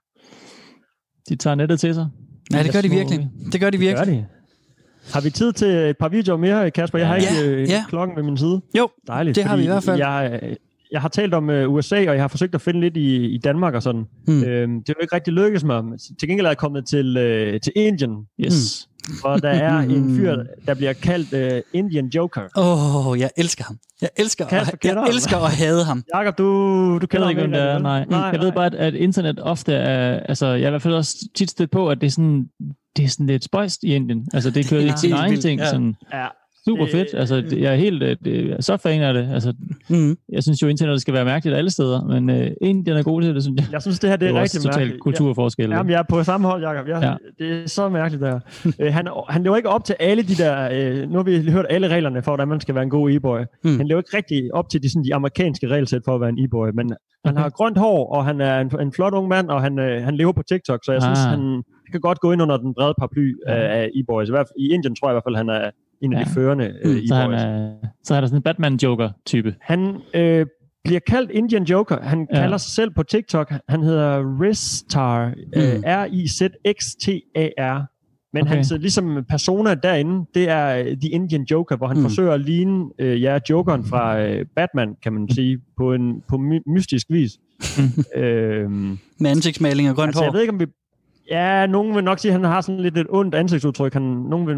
De 1.30 1.36
tager 1.36 1.56
nettet 1.56 1.80
til 1.80 1.94
sig. 1.94 2.08
ja, 2.54 2.64
det 2.64 2.74
gør 2.74 2.82
de 2.82 2.90
virkelig. 2.90 3.30
Det 3.52 3.62
gør 3.62 3.70
de 3.70 3.78
Det 3.78 3.80
gør 3.80 3.88
virkelig. 4.06 4.16
de. 4.18 4.26
Har 5.14 5.22
vi 5.22 5.30
tid 5.30 5.54
til 5.54 5.68
et 5.68 5.98
par 5.98 6.10
videoer 6.10 6.38
mere, 6.38 6.72
Kasper? 6.72 7.00
Jeg 7.00 7.08
har 7.08 7.16
Ja. 7.16 7.22
ikke 7.42 7.52
øh, 7.52 7.70
Ja. 7.70 7.86
klokken 7.90 8.16
ved 8.18 8.24
min 8.24 8.38
side. 8.38 8.62
Jo, 8.78 8.90
Dejligt. 9.08 9.36
det 9.36 9.44
har 9.44 9.58
vi 9.58 9.64
i 9.64 9.68
hvert 9.68 9.84
fald. 9.84 9.98
Jeg, 9.98 10.42
jeg 10.92 11.02
har 11.02 11.10
talt 11.10 11.34
om 11.34 11.50
uh, 11.50 11.56
USA, 11.74 11.96
og 11.98 12.04
jeg 12.16 12.22
har 12.24 12.28
forsøgt 12.28 12.56
at 12.56 12.62
finde 12.62 12.80
lidt 12.82 12.98
i, 12.98 13.16
i 13.26 13.38
Danmark 13.38 13.74
og 13.74 13.84
sådan. 13.84 14.04
Mm. 14.28 14.34
Mm. 14.34 14.44
Øhm, 14.44 14.74
det 14.84 14.90
er 14.90 14.94
jo 14.98 15.02
ikke 15.02 15.16
rigtig 15.16 15.34
lykkedes 15.34 15.64
mig. 15.64 15.84
Til 16.20 16.28
gengæld 16.30 16.46
er 16.46 16.50
jeg 16.50 16.58
kommet 16.58 16.86
til, 16.88 17.18
uh, 17.18 17.60
til 17.64 17.74
Indien, 17.76 18.12
Yes. 18.46 18.90
hvor 19.22 19.38
der 19.38 19.50
er 19.50 19.80
en 19.96 20.16
fyr, 20.18 20.36
der 20.68 20.74
bliver 20.74 20.94
kaldt 20.94 21.54
uh, 21.54 21.80
Indian 21.80 22.08
Joker. 22.08 22.42
Åh, 22.58 23.08
oh, 23.08 23.20
jeg 23.20 23.30
elsker 23.38 23.64
ham. 23.64 23.78
Jeg 24.02 24.10
elsker, 24.18 24.48
Kasper 24.48 24.78
jeg 24.84 24.94
ham. 24.94 25.08
elsker 25.10 25.38
at 25.38 25.52
hade 25.52 25.84
ham. 25.84 26.04
Jakob, 26.16 26.38
du, 26.38 26.44
du 26.44 26.98
Jeg 27.02 27.10
kender 27.10 27.30
ikke, 27.30 27.42
ham 27.42 27.50
hvem 27.50 27.62
det 27.62 27.70
er. 27.72 27.80
Nej. 27.80 28.06
nej. 28.10 28.20
Jeg 28.20 28.40
ved 28.40 28.52
bare, 28.52 28.66
at, 28.66 28.76
at 28.76 28.94
internet 28.94 29.40
ofte 29.44 29.74
er... 29.74 30.20
Altså, 30.20 30.46
jeg 30.48 30.64
er 30.64 30.68
i 30.68 30.70
hvert 30.70 30.82
fald 30.82 30.94
også 30.94 31.16
tit 31.36 31.52
stødt 31.52 31.72
på, 31.72 31.90
at 31.90 32.02
det 32.02 32.08
er 32.08 32.12
sådan, 32.12 32.46
det 32.98 33.06
er 33.06 33.10
sådan 33.10 33.26
lidt 33.28 33.44
spøjst 33.44 33.84
i 33.84 33.96
Indien. 33.96 34.28
Altså, 34.34 34.50
det 34.50 34.70
kører 34.70 34.80
Det 34.82 34.88
er 34.88 34.92
ikke 34.92 35.00
sin 35.00 35.14
egen 35.14 35.30
vildt, 35.32 35.42
ting. 35.44 35.62
Sådan, 35.62 35.96
Ja, 36.14 36.26
super 36.68 36.84
Det- 36.84 36.92
fedt. 36.92 37.08
Altså, 37.14 37.36
det, 37.36 37.62
jeg 37.62 37.72
er 37.72 37.76
helt 37.76 38.04
øh, 38.04 38.16
det, 38.26 38.48
jeg 38.48 38.56
er 38.58 38.62
så 38.62 38.78
fan 38.78 39.02
af 39.02 39.14
det. 39.14 39.30
Altså, 39.34 39.54
Mm. 39.90 40.18
jeg 40.32 40.44
synes 40.44 40.62
jo, 40.62 40.68
internettet 40.68 41.02
skal 41.02 41.14
være 41.14 41.26
mærkeligt 41.26 41.58
alle 41.58 41.70
steder, 41.70 42.04
men 42.04 42.30
øh, 42.30 42.52
Indien 42.62 42.98
er 42.98 43.04
god 43.04 43.22
til 43.22 43.36
det, 43.36 43.44
synes 43.44 43.62
jeg. 43.62 43.72
jeg 43.72 43.82
synes, 43.82 44.00
det 44.00 44.10
her 44.10 44.16
det 44.18 44.20
Det 44.22 44.28
er, 44.28 44.34
er 44.34 44.38
jo 44.38 44.44
rigtig 44.44 44.60
mærkeligt. 44.66 45.00
kulturforskel. 45.02 45.70
Ja, 45.70 45.76
jamen, 45.76 45.92
jeg 45.92 46.00
er 46.00 46.04
på 46.10 46.24
samme 46.24 46.48
hold, 46.48 46.64
Jacob. 46.64 46.88
Jeg, 46.88 47.02
Ja. 47.40 47.46
Det 47.46 47.64
er 47.64 47.68
så 47.68 47.90
mærkeligt 47.90 48.22
der. 48.24 48.40
øh, 48.80 48.94
han, 48.94 49.08
han 49.30 49.44
lever 49.44 49.56
ikke 49.58 49.70
op 49.70 49.84
til 49.86 49.96
alle 50.00 50.24
de 50.24 50.36
der... 50.36 50.70
Øh, 50.74 51.10
nu 51.10 51.16
har 51.18 51.24
vi 51.24 51.52
hørt 51.52 51.66
alle 51.70 51.88
reglerne 51.88 52.22
for, 52.24 52.32
hvordan 52.32 52.48
man 52.48 52.62
skal 52.62 52.76
være 52.76 52.84
en 52.84 52.90
god 52.90 53.12
e-boy. 53.12 53.40
Mm. 53.64 53.78
Han 53.78 53.88
lever 53.88 54.00
ikke 54.02 54.18
rigtig 54.18 54.54
op 54.54 54.70
til 54.70 54.84
de, 54.84 54.90
sådan, 54.92 55.04
de 55.04 55.16
amerikanske 55.16 55.68
regelsæt 55.68 56.02
for 56.06 56.16
at 56.16 56.22
være 56.22 56.30
en 56.30 56.40
e-boy, 56.40 56.70
men 56.74 56.94
han 57.26 57.38
har 57.38 57.50
grønt 57.50 57.78
hår, 57.78 58.14
og 58.16 58.26
han 58.26 58.42
er 58.42 58.60
en, 58.60 58.72
en 58.82 58.92
flot 58.92 59.14
ung 59.14 59.28
mand, 59.28 59.50
og 59.50 59.62
han, 59.62 59.80
øh, 59.80 60.04
han 60.04 60.16
lever 60.16 60.32
på 60.32 60.44
TikTok, 60.52 60.80
så 60.86 60.92
jeg 60.92 61.02
synes, 61.02 61.20
Ah. 61.20 61.30
han, 61.30 61.64
han 61.86 61.92
kan 61.92 62.02
godt 62.02 62.20
gå 62.20 62.32
ind 62.32 62.42
under 62.42 62.58
den 62.58 62.74
brede 62.74 62.94
paraply 62.98 63.34
Ja. 63.48 63.54
af, 63.56 63.82
af 63.82 63.90
e-boys. 63.96 64.28
I, 64.30 64.32
hvert 64.32 64.48
fald, 64.48 64.60
I 64.60 64.74
Indien 64.74 64.96
tror 64.96 65.08
jeg 65.08 65.14
i 65.14 65.16
hvert 65.16 65.24
fald, 65.28 65.36
han 65.36 65.50
er 65.50 65.70
en 66.02 66.14
af 66.14 66.20
Ja. 66.20 66.24
de 66.24 66.30
førende 66.30 66.74
øh, 66.84 67.08
så, 67.08 67.16
han 67.16 67.26
e-boys. 67.30 67.42
er, 67.42 67.74
så 68.04 68.16
er 68.16 68.20
der 68.22 68.28
sådan 68.28 68.38
en 68.38 68.44
Batman-Joker-type. 68.44 69.56
Han 69.62 69.96
øh, 70.14 70.46
bliver 70.84 71.00
kaldt 71.08 71.32
Indian 71.32 71.64
Joker. 71.64 72.02
Han 72.02 72.28
Ja. 72.34 72.40
kalder 72.42 72.58
sig 72.58 72.72
selv 72.76 72.92
på 72.96 73.04
TikTok. 73.04 73.54
Han 73.70 73.82
hedder 73.84 74.42
Ristar. 74.42 75.28
Mm. 75.28 75.34
Øh, 75.62 75.80
R-I-Z-X-T-A-R. 76.66 77.86
Men 78.34 78.42
Okay. 78.42 78.56
hans 78.56 78.72
øh, 78.72 78.80
ligesom 78.80 79.26
persona 79.30 79.76
derinde, 79.76 80.26
det 80.34 80.50
er 80.50 80.76
øh, 80.78 80.86
The 80.86 81.10
Indian 81.10 81.46
Joker, 81.52 81.78
hvor 81.78 81.88
han 81.88 81.98
Mm. 81.98 82.02
mm. 82.04 82.10
forsøger 82.10 82.32
at 82.32 82.42
ligne 82.42 82.86
øh, 83.00 83.22
ja, 83.22 83.40
Jokeren 83.50 83.84
fra 83.86 84.20
øh, 84.22 84.46
Batman, 84.56 84.96
kan 85.04 85.14
man 85.14 85.30
sige, 85.30 85.60
på 85.78 85.94
en 85.94 86.22
på 86.30 86.38
my- 86.38 86.64
mystisk 86.74 87.08
vis. 87.10 87.32
øhm, 88.16 88.98
Med 89.20 89.30
ansigtsmaling 89.32 89.90
og 89.90 89.96
grønt 89.96 90.08
altså, 90.08 90.22
jeg 90.24 90.30
hår. 90.30 90.34
ved 90.34 90.42
ikke, 90.42 90.54
om 90.54 90.60
vi... 90.60 90.66
Ja, 91.32 91.68
nogen 91.68 91.96
vil 91.96 92.04
nok 92.04 92.20
sige, 92.20 92.32
at 92.34 92.40
han 92.42 92.44
har 92.52 92.62
sådan 92.62 92.82
lidt 92.82 92.98
et 92.98 93.08
ondt 93.10 93.36
ansigtsudtryk. 93.36 93.94
Han, 93.94 94.02
nogen 94.02 94.48
vil 94.48 94.58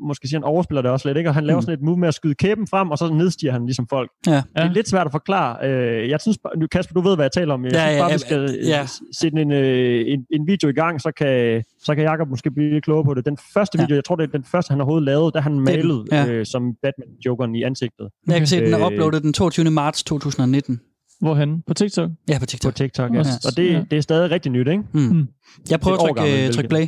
måske 0.00 0.28
sige, 0.28 0.36
at 0.36 0.42
han 0.42 0.44
overspiller 0.44 0.82
det 0.82 0.90
også 0.90 1.08
lidt, 1.08 1.18
ikke? 1.18 1.30
Og 1.30 1.34
han 1.34 1.44
laver 1.44 1.58
Mm. 1.60 1.62
sådan 1.62 1.78
et 1.78 1.84
move 1.84 1.96
med 1.96 2.08
at 2.08 2.14
skyde 2.14 2.34
kæben 2.34 2.66
frem, 2.66 2.90
og 2.90 2.98
så 2.98 3.12
nedstiger 3.14 3.52
han 3.52 3.66
ligesom 3.66 3.86
folk. 3.90 4.10
Ja. 4.26 4.32
Det 4.32 4.42
er 4.54 4.72
lidt 4.72 4.88
svært 4.88 5.06
at 5.06 5.12
forklare. 5.12 5.66
Øh, 5.68 6.08
Jeg 6.10 6.20
synes, 6.20 6.38
Kasper, 6.72 6.94
du 6.94 7.00
ved, 7.00 7.14
hvad 7.16 7.24
jeg 7.24 7.32
taler 7.32 7.54
om. 7.54 7.64
Jeg 7.64 7.72
Ja, 7.72 7.78
synes 7.78 7.94
ja, 7.96 8.00
bare, 8.00 8.08
ja, 8.08 8.14
vi 8.14 8.18
skal 8.18 8.58
ja. 8.66 8.78
ja. 8.78 8.86
sætte 9.12 9.42
en, 9.42 9.52
øh, 9.52 10.04
en, 10.06 10.26
en 10.32 10.46
video 10.46 10.68
i 10.68 10.72
gang, 10.72 11.00
så 11.00 11.12
kan, 11.18 11.62
så 11.82 11.94
kan 11.94 12.04
Jacob 12.04 12.28
måske 12.28 12.50
blive 12.50 12.70
lidt 12.72 12.84
klogere 12.84 13.04
på 13.04 13.14
det. 13.14 13.26
Den 13.26 13.38
første 13.54 13.78
Ja. 13.78 13.82
video, 13.84 13.94
jeg 13.94 14.04
tror, 14.04 14.16
det 14.16 14.22
er 14.22 14.30
den 14.38 14.44
første, 14.44 14.70
han 14.70 14.78
har 14.78 14.84
overhovedet 14.84 15.04
lavet, 15.06 15.34
der 15.34 15.40
han 15.40 15.60
malet 15.60 16.08
ja. 16.12 16.26
øh, 16.28 16.46
som 16.46 16.62
Batman-jokeren 16.82 17.54
i 17.54 17.62
ansigtet 17.62 18.08
Jeg 18.26 18.38
kan 18.38 18.46
se, 18.46 18.56
at 18.56 18.62
den 18.66 18.74
er 18.74 18.80
Øh. 18.80 18.86
uploadet 18.92 19.22
den 19.22 19.32
22. 19.32 19.70
marts 19.70 20.04
2019. 20.04 20.80
Hvorhen? 21.22 21.62
På 21.66 21.74
TikTok? 21.74 22.10
Ja, 22.28 22.34
på 22.34 22.40
på 22.40 22.46
TikTok. 22.46 22.74
TikTok. 22.74 23.10
Ja. 23.12 23.18
Ja. 23.18 23.22
Og 23.46 23.56
det, 23.56 23.72
Ja. 23.72 23.82
det 23.90 23.98
er 23.98 24.00
stadig 24.02 24.30
rigtig 24.30 24.52
nyt, 24.52 24.68
ikke? 24.68 24.82
Mm. 24.92 25.00
Mm. 25.00 25.28
Jeg 25.70 25.80
prøver 25.80 25.96
at 25.96 26.00
trykke, 26.00 26.14
gammel, 26.20 26.34
øh, 26.38 26.44
hvilket- 26.44 26.68
play. 26.68 26.86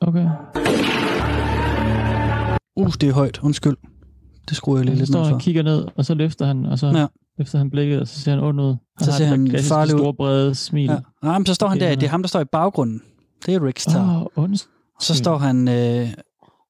Okay. 0.00 0.26
Uh, 2.76 2.92
det 3.00 3.08
er 3.08 3.12
højt. 3.12 3.40
Undskyld. 3.42 3.76
Det 4.48 4.56
skruer 4.56 4.76
jeg 4.78 4.84
lige 4.86 4.96
lidt 4.96 5.10
ned 5.10 5.18
han 5.18 5.28
for. 5.28 5.34
og 5.34 5.40
kigger 5.40 5.62
ned, 5.62 5.84
og 5.96 6.04
så 6.04 6.14
løfter 6.14 6.46
han, 6.46 6.66
og 6.66 6.78
så 6.78 6.86
Ja. 6.86 6.98
ja. 7.00 7.06
løfter 7.38 7.58
han 7.58 7.70
blikket, 7.70 8.00
og 8.00 8.08
så 8.08 8.20
ser 8.20 8.30
han 8.30 8.40
ond 8.40 8.60
ud. 8.60 8.76
Så 9.00 9.12
ser 9.12 9.24
har 9.24 9.30
han 9.30 9.48
klassiske 9.48 9.72
farlig 9.74 9.94
ud. 9.94 10.00
store, 10.00 10.14
brede 10.14 10.54
smil. 10.54 10.84
Ja. 10.90 10.96
Ah, 11.28 11.40
men 11.40 11.46
så 11.46 11.54
står 11.54 11.68
han 11.68 11.80
der. 11.80 11.88
ja. 11.88 11.94
Det 11.94 12.02
er 12.02 12.08
ham, 12.08 12.22
der 12.22 12.28
står 12.28 12.40
i 12.40 12.44
baggrunden. 12.44 13.02
Det 13.46 13.54
er 13.54 13.66
Rick 13.66 13.78
Star. 13.78 14.16
Åh, 14.16 14.22
oh, 14.22 14.44
ondt. 14.44 14.68
Så 15.00 15.14
står 15.14 15.38
han... 15.38 15.68
Øh, 15.68 16.08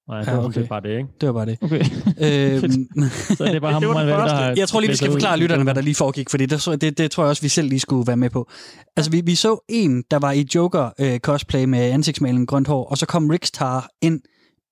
Nej, 0.09 0.21
det 0.21 0.27
Ja, 0.27 0.35
var 0.37 0.45
okay. 0.45 0.67
bare 0.67 0.81
det, 0.81 0.89
ikke? 0.97 1.09
det 1.21 1.27
var 1.27 1.33
bare 1.33 1.47
det. 1.47 1.59
Okay. 1.63 1.81
øhm, 2.21 2.89
så 3.37 3.45
det 3.45 3.55
er 3.55 3.61
bare 3.61 3.73
ham, 3.73 3.83
Det 3.83 3.89
var 3.89 3.95
man 3.95 4.57
jeg 4.59 4.69
tror 4.69 4.81
lige, 4.81 4.91
vi 4.91 4.97
skal 4.97 5.11
forklare 5.11 5.39
lytterne, 5.39 5.63
hvad 5.63 5.75
der 5.75 5.81
lige 5.81 5.95
foregik, 5.95 6.31
fordi 6.31 6.47
det, 6.47 6.81
det, 6.81 6.99
det 6.99 7.11
tror 7.11 7.25
jeg 7.25 7.29
også, 7.31 7.43
vi 7.43 7.49
selv 7.49 7.69
lige 7.69 7.81
skulle 7.81 8.07
være 8.07 8.17
med 8.17 8.31
på. 8.31 8.51
Altså, 8.97 9.11
vi, 9.11 9.23
vi 9.25 9.35
så 9.35 9.65
en, 9.69 10.03
der 10.11 10.19
var 10.19 10.33
i 10.33 10.47
Joker-cosplay 10.55 11.65
med 11.65 11.79
ansigtsmaling 11.79 12.49
grønt 12.49 12.69
hår, 12.69 12.85
og 12.91 12.99
så 12.99 13.07
kom 13.07 13.31
Rickstar 13.31 13.89
ind 14.03 14.21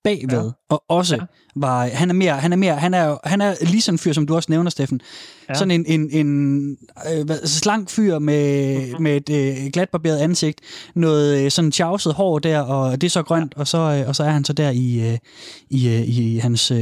bagved, 0.05 0.45
ja. 0.45 0.51
og 0.75 0.83
også 0.89 1.15
ja. 1.15 1.21
Var, 1.57 1.85
han 1.93 2.09
er 2.09 2.13
mere, 2.13 2.33
han 2.33 2.53
er 2.53 2.57
mere, 2.57 2.75
han 2.75 2.93
er, 2.93 3.17
han 3.23 3.41
er 3.41 3.53
lige 3.61 3.81
sådan 3.81 3.93
en 3.93 3.99
fyr, 3.99 4.13
som 4.13 4.27
du 4.27 4.35
også 4.35 4.51
nævner, 4.51 4.69
Steffen. 4.69 5.01
Ja. 5.49 5.53
Sådan 5.53 5.71
en, 5.71 5.85
en, 5.87 6.09
en 6.11 6.69
øh, 7.17 7.25
hvad, 7.25 7.37
slank 7.47 7.89
fyr 7.89 8.19
med, 8.19 8.99
med 8.99 9.29
et 9.29 9.29
øh, 9.29 9.71
glatbarberet 9.73 10.17
ansigt, 10.17 10.59
noget 10.95 11.45
øh, 11.45 11.51
sådan 11.51 11.71
tjavset 11.71 12.13
hår 12.13 12.39
der, 12.39 12.59
og 12.61 13.01
det 13.01 13.07
er 13.07 13.09
så 13.11 13.23
grønt, 13.23 13.53
ja. 13.55 13.59
og, 13.61 13.67
så, 13.67 13.77
øh, 13.77 14.07
og 14.09 14.15
så 14.15 14.23
er 14.23 14.29
han 14.29 14.43
så 14.43 14.53
der 14.53 14.69
i, 14.69 15.11
øh, 15.11 15.17
i, 15.69 15.87
øh, 15.95 16.01
i 16.07 16.37
hans 16.37 16.71
øh, 16.71 16.77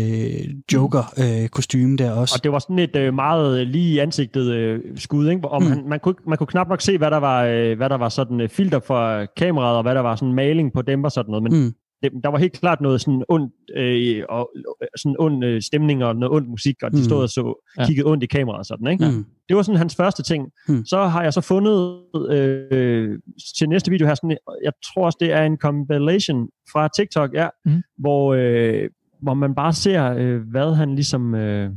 Joker-kostyme 0.73 1.97
der 1.97 2.11
også. 2.11 2.35
Og 2.37 2.43
det 2.43 2.51
var 2.51 2.59
sådan 2.59 2.79
et 2.79 2.95
øh, 2.95 3.13
meget 3.13 3.67
lige 3.67 3.93
i 3.93 3.97
ansigtet 3.99 4.51
øh, 4.51 4.79
skud, 4.95 5.29
ikke? 5.29 5.47
Om 5.47 5.61
Mm. 5.63 5.69
han, 5.69 5.83
man, 5.89 5.99
kunne, 5.99 6.15
man 6.27 6.37
kunne 6.37 6.47
knap 6.47 6.69
nok 6.69 6.81
se, 6.81 6.97
hvad 6.97 7.11
der 7.11 7.17
var, 7.17 7.43
øh, 7.43 7.77
hvad 7.77 7.89
der 7.89 7.97
var 7.97 8.09
sådan 8.09 8.41
øh, 8.41 8.49
filter 8.49 8.79
for 8.87 9.25
kameraet, 9.37 9.77
og 9.77 9.83
hvad 9.83 9.95
der 9.95 10.01
var 10.01 10.15
sådan 10.15 10.33
maling 10.33 10.73
på 10.73 10.81
dem 10.81 11.03
og 11.03 11.11
sådan 11.11 11.31
noget. 11.31 11.43
Men 11.43 11.53
Mm. 11.63 11.73
Det, 12.03 12.11
der 12.23 12.29
var 12.29 12.37
helt 12.37 12.53
klart 12.53 12.81
noget 12.81 13.01
sådan 13.01 13.23
ondt, 13.29 13.53
øh, 13.75 14.23
og, 14.29 14.51
sådan 14.97 15.15
ond 15.19 15.45
øh, 15.45 15.61
stemning 15.61 16.03
og 16.03 16.15
noget 16.15 16.35
ondt 16.35 16.49
musik, 16.49 16.75
og 16.83 16.91
de 16.91 16.97
Mm. 16.97 17.03
stod 17.03 17.21
og 17.23 17.29
så, 17.29 17.65
Ja. 17.77 17.85
kiggede 17.85 18.07
ondt 18.07 18.23
i 18.23 18.27
kameraet 18.27 18.59
og 18.59 18.65
sådan, 18.65 18.87
ikke? 18.87 19.05
Mm. 19.05 19.25
Det 19.49 19.55
var 19.57 19.61
sådan 19.63 19.77
hans 19.77 19.95
første 19.95 20.23
ting. 20.23 20.51
Mm. 20.67 20.85
Så 20.85 21.03
har 21.05 21.23
jeg 21.23 21.33
så 21.33 21.41
fundet 21.41 22.03
øh, 22.29 23.19
til 23.57 23.69
næste 23.69 23.91
video 23.91 24.07
her, 24.07 24.15
sådan, 24.15 24.37
jeg 24.63 24.71
tror 24.93 25.05
også, 25.05 25.17
det 25.21 25.31
er 25.31 25.43
en 25.43 25.57
compilation 25.57 26.49
fra 26.71 26.89
TikTok, 26.97 27.33
ja, 27.33 27.47
mm. 27.65 27.81
hvor, 27.97 28.33
øh, 28.33 28.89
hvor 29.21 29.33
man 29.33 29.55
bare 29.55 29.73
ser, 29.73 30.13
øh, 30.13 30.41
hvad 30.51 30.75
han 30.75 30.95
ligesom... 30.95 31.35
Øh, 31.35 31.69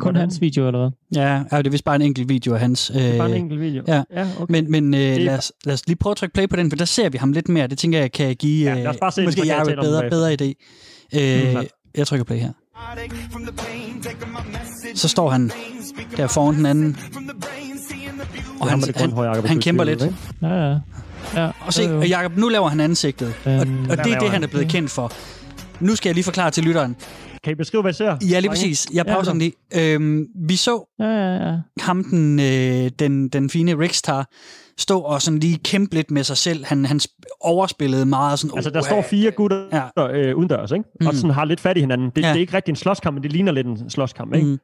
Kun 0.00 0.06
hvordan- 0.06 0.20
hans 0.20 0.40
video, 0.40 0.66
eller 0.66 0.78
hvad? 0.80 1.22
Ja, 1.22 1.42
ja, 1.52 1.58
det 1.58 1.66
er 1.66 1.70
vist 1.70 1.84
bare 1.84 1.96
en 1.96 2.02
enkelt 2.02 2.28
video 2.28 2.54
af 2.54 2.60
hans. 2.60 2.90
Øh, 2.94 2.96
Det 3.02 3.14
er 3.14 3.18
bare 3.18 3.30
en 3.30 3.36
enkelt 3.36 3.60
video. 3.60 3.82
ja. 3.88 4.02
ja 4.14 4.26
okay. 4.40 4.52
Men, 4.52 4.70
men 4.70 4.94
øh, 4.94 5.16
lad, 5.16 5.38
os, 5.38 5.52
lad 5.64 5.74
os 5.74 5.86
lige 5.86 5.96
prøve 5.96 6.10
at 6.10 6.16
trykke 6.16 6.32
play 6.34 6.48
på 6.48 6.56
den, 6.56 6.70
for 6.70 6.76
der 6.76 6.84
ser 6.84 7.08
vi 7.08 7.18
ham 7.18 7.32
lidt 7.32 7.48
mere. 7.48 7.66
Det 7.66 7.78
tænker 7.78 7.98
jeg 7.98 8.12
kan 8.12 8.36
give 8.36 8.70
Ja, 8.70 8.74
lad 8.82 8.86
os 8.86 8.96
bare 9.00 9.12
se 9.12 9.20
øh, 9.20 9.26
måske 9.26 9.46
jeg 9.46 9.62
et 9.62 9.78
bedre, 9.80 10.10
bedre 10.10 10.32
idé. 10.42 10.52
Øh, 11.20 11.54
Mm, 11.56 11.64
jeg 11.96 12.06
trykker 12.06 12.24
play 12.24 12.38
her. 12.38 12.52
Så 14.94 15.08
står 15.08 15.30
han 15.30 15.50
der 16.16 16.26
foran 16.26 16.54
den 16.54 16.66
anden, 16.66 16.96
og 18.60 18.68
han, 18.70 18.82
han, 18.96 19.12
han 19.46 19.56
du 19.56 19.60
kæmper 19.62 19.84
er 19.84 19.86
lidt. 19.86 20.02
Ja, 20.42 20.48
ja. 20.48 20.78
ja. 21.34 21.50
Og 21.60 21.72
se, 21.72 21.96
og 21.96 22.08
Jacob, 22.08 22.36
nu 22.36 22.48
laver 22.48 22.68
han 22.68 22.80
ansigtet. 22.80 23.34
Og, 23.44 23.52
Øhm, 23.52 23.80
og 23.90 23.96
det 23.96 23.98
er 23.98 24.04
det, 24.04 24.22
han 24.22 24.30
han? 24.30 24.42
er 24.42 24.46
blevet 24.46 24.68
kendt 24.68 24.90
for. 24.90 25.12
Nu 25.80 25.96
skal 25.96 26.08
jeg 26.08 26.14
lige 26.14 26.24
forklare 26.24 26.50
til 26.50 26.64
lytteren. 26.64 26.96
Kan 27.46 27.52
I 27.52 27.54
beskrive, 27.54 27.82
hvad 27.82 27.90
I 27.92 27.94
ser? 27.94 28.16
Ja, 28.30 28.38
lige 28.40 28.50
præcis. 28.50 28.86
Jeg 28.94 29.06
Ja, 29.06 29.12
pauser 29.12 29.30
den 29.32 29.38
lige. 29.40 29.52
Øhm, 29.94 30.26
vi 30.48 30.56
så 30.56 30.94
Ja, 30.98 31.04
ja, 31.04 31.48
ja. 31.50 31.56
ham, 31.80 32.04
den, 32.04 32.40
øh, 32.40 32.90
den, 32.98 33.28
den 33.28 33.50
fine 33.50 33.78
Rickstar, 33.78 34.28
stå 34.78 35.00
og 35.00 35.22
sådan 35.22 35.38
lige 35.40 35.58
kæmpe 35.58 35.94
lidt 35.94 36.10
med 36.10 36.24
sig 36.24 36.36
selv. 36.36 36.64
Han, 36.64 36.84
han 36.84 36.96
sp- 37.02 37.36
overspillede 37.40 38.06
meget 38.06 38.38
sådan... 38.38 38.56
Altså, 38.56 38.70
der 38.70 38.80
står 38.80 39.02
fire 39.02 39.30
gutter 39.30 39.64
Ja. 39.72 39.82
ja. 39.96 40.12
øh, 40.18 40.36
udendørs, 40.36 40.70
ikke? 40.72 40.84
Mm. 41.00 41.06
Og 41.06 41.14
sådan 41.14 41.30
har 41.30 41.44
lidt 41.44 41.60
fat 41.60 41.76
i 41.76 41.80
hinanden. 41.80 42.10
Det, 42.16 42.22
Ja. 42.22 42.26
ja. 42.26 42.32
det 42.32 42.36
er 42.36 42.40
ikke 42.40 42.54
rigtig 42.54 42.72
en 42.72 42.76
slåskamp, 42.76 43.14
men 43.14 43.22
det 43.22 43.32
ligner 43.32 43.52
lidt 43.52 43.66
en 43.66 43.90
slåskamp, 43.90 44.34
ikke? 44.34 44.46
Mm. 44.46 44.58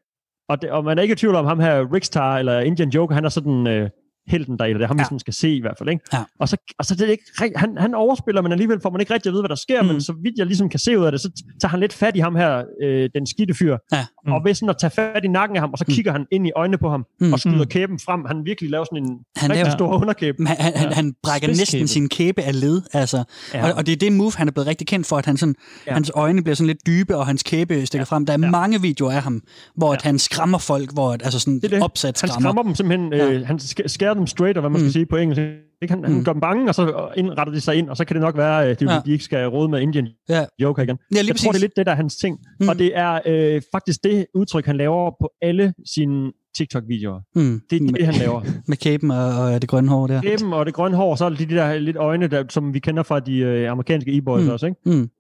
Og, 0.49 0.63
det, 0.63 0.71
og 0.71 0.85
man 0.85 0.99
er 0.99 1.03
ikke 1.03 1.13
i 1.13 1.17
tvivl 1.17 1.35
om 1.35 1.47
ham 1.47 1.61
her, 1.61 1.93
Rickstar 1.95 2.39
eller 2.39 2.61
Indian 2.61 2.89
Joker, 2.89 3.15
han 3.15 3.25
er 3.25 3.29
sådan 3.29 3.67
øh, 3.67 3.91
helten 4.27 4.59
der, 4.59 4.65
eller 4.65 4.79
det 4.79 4.85
er 4.85 4.89
ham, 4.89 4.97
Ja. 4.97 5.03
vi 5.03 5.05
sådan 5.05 5.19
skal 5.19 5.35
se 5.35 5.55
i 5.57 5.61
hvert 5.61 5.75
fald, 5.79 5.89
ikke? 5.89 6.05
Ja. 6.13 6.19
Og 6.41 6.49
så, 6.49 6.57
og 6.79 6.85
så 6.85 6.95
det 6.95 7.07
er 7.07 7.11
ikke, 7.11 7.25
han, 7.57 7.77
han 7.79 7.95
overspiller, 7.95 8.43
men 8.43 8.53
alligevel 8.53 8.81
får 8.83 8.91
man 8.91 9.01
ikke 9.01 9.15
rigtig 9.15 9.31
at 9.31 9.33
vide, 9.33 9.43
hvad 9.43 9.49
der 9.49 9.55
sker, 9.55 9.83
Mm. 9.83 9.87
mm. 9.89 9.93
men 9.93 10.01
så 10.01 10.13
vidt 10.23 10.39
jeg 10.39 10.47
ligesom 10.47 10.69
kan 10.69 10.81
se 10.81 10.99
ud 10.99 11.05
af 11.05 11.13
det, 11.13 11.21
så 11.21 11.31
tager 11.61 11.71
han 11.71 11.81
lidt 11.81 11.93
fat 11.93 12.17
i 12.17 12.19
ham 12.19 12.35
her, 12.37 12.63
øh, 12.83 13.11
den 13.15 13.27
skidte 13.27 13.55
fyr, 13.55 13.77
Ja. 13.93 14.07
og 14.27 14.41
ved 14.45 14.55
sådan 14.55 14.69
at 14.69 14.77
tage 14.81 14.91
fat 14.91 15.25
i 15.25 15.29
nakken 15.29 15.57
af 15.57 15.63
ham, 15.63 15.71
og 15.73 15.79
så 15.79 15.85
Mm. 15.89 15.95
kigger 15.95 16.13
han 16.13 16.27
ind 16.33 16.47
i 16.47 16.51
øjnene 16.57 16.79
på 16.79 16.91
ham, 16.91 17.05
Mm. 17.21 17.33
og 17.33 17.41
skyder 17.41 17.57
Mm. 17.57 17.67
kæben 17.67 17.99
frem. 17.99 18.21
Han 18.25 18.45
virkelig 18.45 18.71
laver 18.71 18.85
sådan 18.85 19.05
en 19.05 19.11
Han 19.37 19.51
rigtig 19.51 19.65
laver- 19.65 19.77
stor 19.77 20.01
underkæbe. 20.03 20.37
Han, 20.47 20.57
han, 20.61 20.73
han, 20.77 20.89
Ja. 20.89 20.95
han 20.95 21.15
brækker 21.23 21.49
næsten 21.49 21.67
Spidskæbe. 21.67 21.89
sin 21.89 22.09
kæbe 22.09 22.43
af 22.43 22.61
led, 22.61 22.83
altså. 22.93 23.25
Ja. 23.55 23.65
Og, 23.67 23.73
og 23.77 23.87
det 23.87 23.93
er 23.93 23.97
det 23.97 24.13
move, 24.13 24.33
han 24.37 24.49
er 24.49 24.53
blevet 24.53 24.67
rigtig 24.67 24.87
kendt 24.87 25.07
for, 25.07 25.17
at 25.19 25.27
han 25.27 25.37
sådan, 25.37 25.55
ja. 25.87 25.91
Ja. 25.91 25.95
hans 25.95 26.11
øjne 26.15 26.43
bliver 26.43 26.55
sådan 26.57 26.67
lidt 26.67 26.87
dybe, 26.87 27.17
og 27.17 27.27
hans 27.27 27.43
kæbe 27.43 27.87
stikker 27.87 28.01
ja. 28.11 28.17
frem. 28.17 28.27
Der 28.27 28.33
er 28.33 28.39
ja. 28.39 28.45
Ja. 28.47 28.51
mange 28.51 28.81
videoer 28.83 29.13
af 29.13 29.23
ham, 29.23 29.43
hvor 29.77 29.89
ja. 29.89 29.95
at 29.95 30.03
han 30.03 30.19
skræmmer 30.19 30.59
folk, 30.59 30.93
hvor 30.93 31.13
at, 31.13 31.23
altså 31.25 31.39
sådan 31.39 31.61
Det 31.61 31.71
det. 31.71 31.83
opsat 31.83 32.21
Han 32.21 32.29
skræmmer. 32.29 32.51
skræmmer 32.51 32.63
dem 32.63 32.75
simpelthen, 32.75 33.13
Ja. 33.13 33.31
øh, 33.31 33.47
han 33.47 33.57
sk- 33.63 33.87
skærer 34.13 34.21
dem 34.21 34.27
straight, 34.27 34.57
og 34.57 34.61
hvad 34.61 34.71
man 34.71 34.81
Mm. 34.81 34.85
skal 34.85 34.93
sige 34.93 35.07
på 35.07 35.17
engelsk. 35.17 35.41
Ikke? 35.83 35.95
Han, 35.95 36.05
han 36.05 36.13
Mm. 36.15 36.25
gør 36.25 36.33
dem 36.33 36.41
bange, 36.41 36.69
og 36.69 36.75
så 36.75 37.09
indretter 37.17 37.53
de 37.53 37.61
sig 37.61 37.77
ind, 37.77 37.89
og 37.89 37.97
så 37.97 38.05
kan 38.05 38.15
det 38.17 38.21
nok 38.21 38.37
være, 38.37 38.65
at 38.67 38.81
de, 38.81 38.93
Ja. 38.93 39.01
de 39.07 39.13
ikke 39.13 39.25
skal 39.25 39.47
råde 39.49 39.69
med 39.69 39.81
Indian 39.81 40.09
Ja. 40.29 40.45
Joker 40.63 40.83
igen. 40.83 40.99
Ja, 41.15 41.17
jeg 41.17 41.25
præcis. 41.31 41.45
tror, 41.45 41.53
det 41.53 41.59
er 41.59 41.61
lidt 41.61 41.77
det, 41.77 41.87
der 41.87 41.93
er 41.93 41.97
hans 41.97 42.17
ting. 42.17 42.39
Mm. 42.61 42.69
Og 42.69 42.79
det 42.79 42.91
er 42.99 43.21
øh, 43.27 43.63
faktisk 43.73 44.05
det 44.05 44.27
udtryk, 44.35 44.67
han 44.67 44.77
laver 44.77 45.11
på 45.21 45.31
alle 45.43 45.75
sine 45.95 46.33
TikTok-videoer. 46.57 47.21
Mm. 47.35 47.61
Det 47.71 47.83
er 47.83 47.87
det, 47.87 48.05
han 48.07 48.15
laver. 48.15 48.41
Med 48.69 48.77
kæben 48.77 49.11
og, 49.11 49.27
og 49.27 49.63
det 49.63 49.71
grønne 49.71 49.89
hår 49.91 50.07
der. 50.07 50.21
Kæben 50.23 50.53
og 50.53 50.67
det 50.67 50.75
grønne 50.75 50.97
hår, 50.97 51.11
og 51.11 51.19
så 51.19 51.25
er 51.25 51.29
det 51.29 51.39
de 51.51 51.55
der 51.55 51.79
lidt 51.79 51.97
øjne, 51.97 52.27
der, 52.27 52.45
som 52.49 52.75
vi 52.75 52.79
kender 52.79 53.03
fra 53.03 53.21
de 53.21 53.37
øh, 53.39 53.71
amerikanske 53.71 54.17
e-boys 54.17 54.45
Mm. 54.45 54.49
også. 54.51 54.67
Ikke? 54.67 54.79
Mm. 54.87 55.11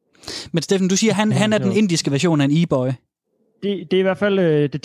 Men 0.52 0.62
Steffen, 0.62 0.88
du 0.88 0.96
siger, 0.96 1.12
han, 1.14 1.32
han 1.32 1.52
er 1.52 1.58
den 1.58 1.72
indiske 1.72 2.10
version 2.10 2.40
af 2.40 2.44
en 2.44 2.50
e-boy. 2.50 2.86
Det, 3.62 3.90
det 3.90 3.92
er 3.92 3.98
i 3.98 4.02
hvert 4.02 4.18
fald 4.18 4.38
øh, 4.38 4.68
det 4.72 4.82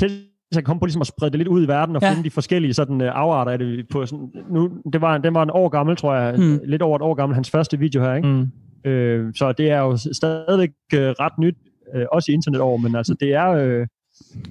til, 0.53 0.59
at 0.59 0.65
komme 0.65 0.79
på 0.79 0.85
ligesom 0.85 1.01
at 1.01 1.07
sprede 1.07 1.31
det 1.31 1.37
lidt 1.37 1.47
ud 1.47 1.63
i 1.63 1.67
verden 1.67 1.95
og 1.95 2.01
Ja. 2.01 2.09
finde 2.11 2.23
de 2.23 2.29
forskellige 2.31 2.73
sådan 2.73 3.01
øh, 3.01 3.11
afarter 3.15 3.51
af 3.51 3.59
det 3.59 3.85
på 3.91 4.05
sådan, 4.05 4.31
nu 4.49 4.69
det 4.93 5.01
var 5.01 5.17
den 5.17 5.33
var 5.33 5.43
en 5.43 5.49
år 5.53 5.69
gammel 5.69 5.95
tror 5.95 6.15
jeg 6.15 6.39
Mm. 6.39 6.59
lidt 6.65 6.81
over 6.81 6.95
et 6.95 7.01
år 7.01 7.13
gammel 7.13 7.33
hans 7.35 7.49
første 7.49 7.79
video 7.79 8.01
her 8.03 8.13
ikke 8.15 8.27
Mm. 8.27 8.51
Øh, 8.89 9.33
så 9.35 9.51
det 9.51 9.71
er 9.71 9.79
jo 9.79 9.97
stadigvæk 9.97 10.69
øh, 10.93 10.99
ret 11.09 11.37
nyt, 11.39 11.55
øh, 11.95 12.05
også 12.11 12.31
i 12.31 12.33
internetår, 12.33 12.77
men 12.77 12.95
altså 12.95 13.15
det 13.19 13.33
er... 13.33 13.47
Øh, 13.49 13.87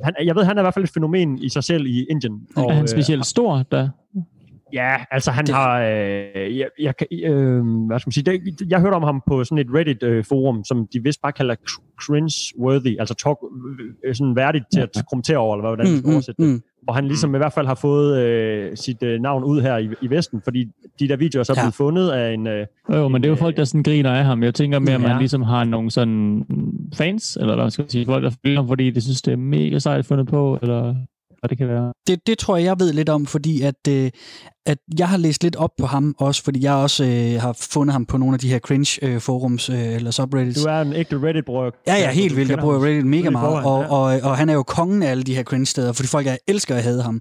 han, 0.03 0.15
jeg 0.25 0.37
ved, 0.37 0.45
han 0.45 0.57
er 0.59 0.63
i 0.63 0.65
hvert 0.65 0.75
fald 0.75 0.85
et 0.85 0.91
fænomen 0.95 1.39
i 1.39 1.49
sig 1.49 1.65
selv 1.65 1.87
i 1.87 2.05
Indien. 2.11 2.41
Og, 2.57 2.65
er 2.71 2.75
han 2.75 2.89
specielt 2.89 3.27
stor, 3.27 3.63
der? 3.71 3.89
Ja, 4.73 4.97
altså 5.11 5.31
han 5.31 5.47
Det- 5.47 5.55
har... 5.55 5.81
Øh, 5.81 6.59
jeg, 6.59 6.69
jeg, 6.81 6.97
kan- 6.97 7.07
øh, 7.25 7.87
hvad 7.87 7.99
skal 8.01 8.09
man 8.09 8.13
sige? 8.13 8.25
Det, 8.25 8.71
jeg 8.71 8.81
hørte 8.81 8.95
om 8.95 9.03
ham 9.03 9.23
på 9.29 9.45
sådan 9.45 9.59
et 9.59 9.67
Reddit-forum, 9.75 10.65
som 10.65 10.87
de 10.93 11.03
vist 11.03 11.23
bare 11.23 11.33
kalder 11.33 11.55
cr- 11.55 11.83
cringe-worthy, 12.03 12.97
altså 12.99 13.15
talk, 13.15 13.39
øh, 14.07 14.15
sådan 14.15 14.37
værdigt 14.37 14.65
til 14.73 14.81
at 14.81 14.91
kommentere 15.11 15.37
over, 15.39 15.57
eller 15.57 15.69
hvordan 15.69 15.87
man 15.93 15.99
skal 15.99 16.13
oversætte 16.13 16.43
det. 16.43 16.51
mm. 16.53 16.63
Hvor 16.83 16.93
han 16.93 17.05
ligesom 17.07 17.35
i 17.35 17.39
hvert 17.39 17.53
fald 17.53 17.67
har 17.67 17.75
fået 17.75 18.19
øh, 18.19 18.77
sit 18.77 19.03
øh, 19.03 19.21
navn 19.21 19.45
ud 19.45 19.61
her 19.63 19.77
i, 19.77 19.89
i 20.03 20.11
Vesten, 20.11 20.41
fordi 20.45 20.65
de 21.01 21.09
der 21.09 21.17
videoer 21.17 21.41
er 21.41 21.45
så 21.45 21.53
Ja. 21.57 21.63
blevet 21.63 21.75
fundet 21.75 22.11
af 22.11 22.33
en... 22.35 22.47
Øh, 22.47 22.67
Jo, 22.93 22.97
jo, 22.97 23.09
men 23.09 23.23
det 23.23 23.29
er 23.29 23.31
jo 23.31 23.37
folk, 23.37 23.57
der 23.57 23.65
sådan 23.65 23.83
griner 23.83 24.13
af 24.13 24.25
ham. 24.25 24.43
Jeg 24.43 24.55
tænker 24.55 24.79
mere, 24.79 24.95
at 24.95 25.01
man 25.01 25.11
Ja. 25.11 25.19
ligesom 25.19 25.43
har 25.43 25.65
nogle 25.65 25.91
sådan 25.91 26.45
fans, 26.95 27.37
eller 27.41 27.55
hvad 27.57 27.71
skal 27.71 27.83
man 27.83 27.89
sige, 27.91 28.07
folk, 28.07 28.25
der 28.25 28.31
følger 28.45 28.59
ham, 28.61 28.69
fordi 28.69 28.91
de 28.91 29.01
synes, 29.01 29.23
det 29.23 29.33
er 29.33 29.37
mega 29.37 29.79
sejt 29.79 30.07
fundet 30.07 30.27
på, 30.27 30.59
eller 30.63 30.95
hvad 31.47 31.57
det 31.57 31.59
kan 31.59 31.69
være. 31.69 31.93
Det, 32.07 32.27
det 32.27 32.39
tror 32.39 32.57
jeg, 32.57 32.65
jeg 32.65 32.77
ved 32.79 32.93
lidt 32.93 33.09
om, 33.09 33.27
fordi 33.27 33.63
at, 33.63 33.89
øh, 33.89 34.11
at 34.67 34.79
jeg 34.99 35.09
har 35.09 35.17
læst 35.17 35.43
lidt 35.43 35.57
op 35.57 35.71
på 35.79 35.87
ham 35.87 36.15
også, 36.19 36.43
fordi 36.45 36.65
jeg 36.65 36.75
også 36.75 37.05
øh, 37.05 37.41
har 37.41 37.57
fundet 37.71 37.93
ham 37.93 38.07
på 38.07 38.17
nogle 38.17 38.35
af 38.35 38.41
de 38.41 38.49
her 38.49 38.59
cringe-forums 38.59 39.73
øh, 39.73 39.95
eller 39.95 40.11
subreddits. 40.11 40.63
du 40.63 40.69
er 40.69 40.81
en 40.81 40.93
ægte 40.93 41.17
Reddit-bror. 41.23 41.75
Ja, 41.87 41.95
ja, 41.95 42.11
helt 42.11 42.37
vildt. 42.37 42.51
Jeg 42.51 42.59
bruger 42.59 42.85
Reddit 42.85 43.07
mega 43.07 43.31
meget, 43.31 43.57
og, 43.57 43.63
forvejen, 43.63 44.23
og, 44.23 44.31
og 44.31 44.37
han 44.37 44.49
er 44.49 44.55
jo 44.55 44.63
kongen 44.63 45.03
af 45.03 45.11
alle 45.11 45.23
de 45.23 45.35
her 45.35 45.43
cringe-steder, 45.43 45.93
fordi 45.93 46.09
folk 46.09 46.27
er, 46.27 46.37
elsker 46.49 46.75
at 46.75 46.83
hade 46.83 47.03
ham. 47.03 47.21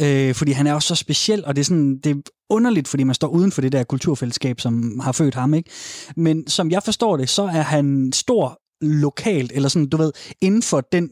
Øh, 0.00 0.34
fordi 0.34 0.52
han 0.52 0.66
er 0.66 0.74
også 0.74 0.88
så 0.88 0.94
speciel, 0.94 1.44
og 1.44 1.56
det 1.56 1.60
er, 1.60 1.64
sådan, 1.64 1.98
det 2.04 2.10
er 2.10 2.20
underligt, 2.50 2.88
fordi 2.88 3.04
man 3.04 3.14
står 3.14 3.28
uden 3.28 3.52
for 3.52 3.60
det 3.60 3.72
der 3.72 3.84
kulturfællesskab, 3.84 4.60
som 4.60 5.00
har 5.02 5.12
født 5.12 5.34
ham. 5.34 5.54
ikke. 5.54 5.70
Men 6.16 6.46
som 6.46 6.70
jeg 6.70 6.82
forstår 6.82 7.16
det, 7.16 7.28
så 7.28 7.42
er 7.42 7.62
han 7.62 8.12
stor 8.14 8.58
lokalt, 8.80 9.52
eller 9.54 9.68
sådan, 9.68 9.88
du 9.88 9.96
ved, 9.96 10.12
inden 10.40 10.62
for 10.62 10.80
den 10.80 11.10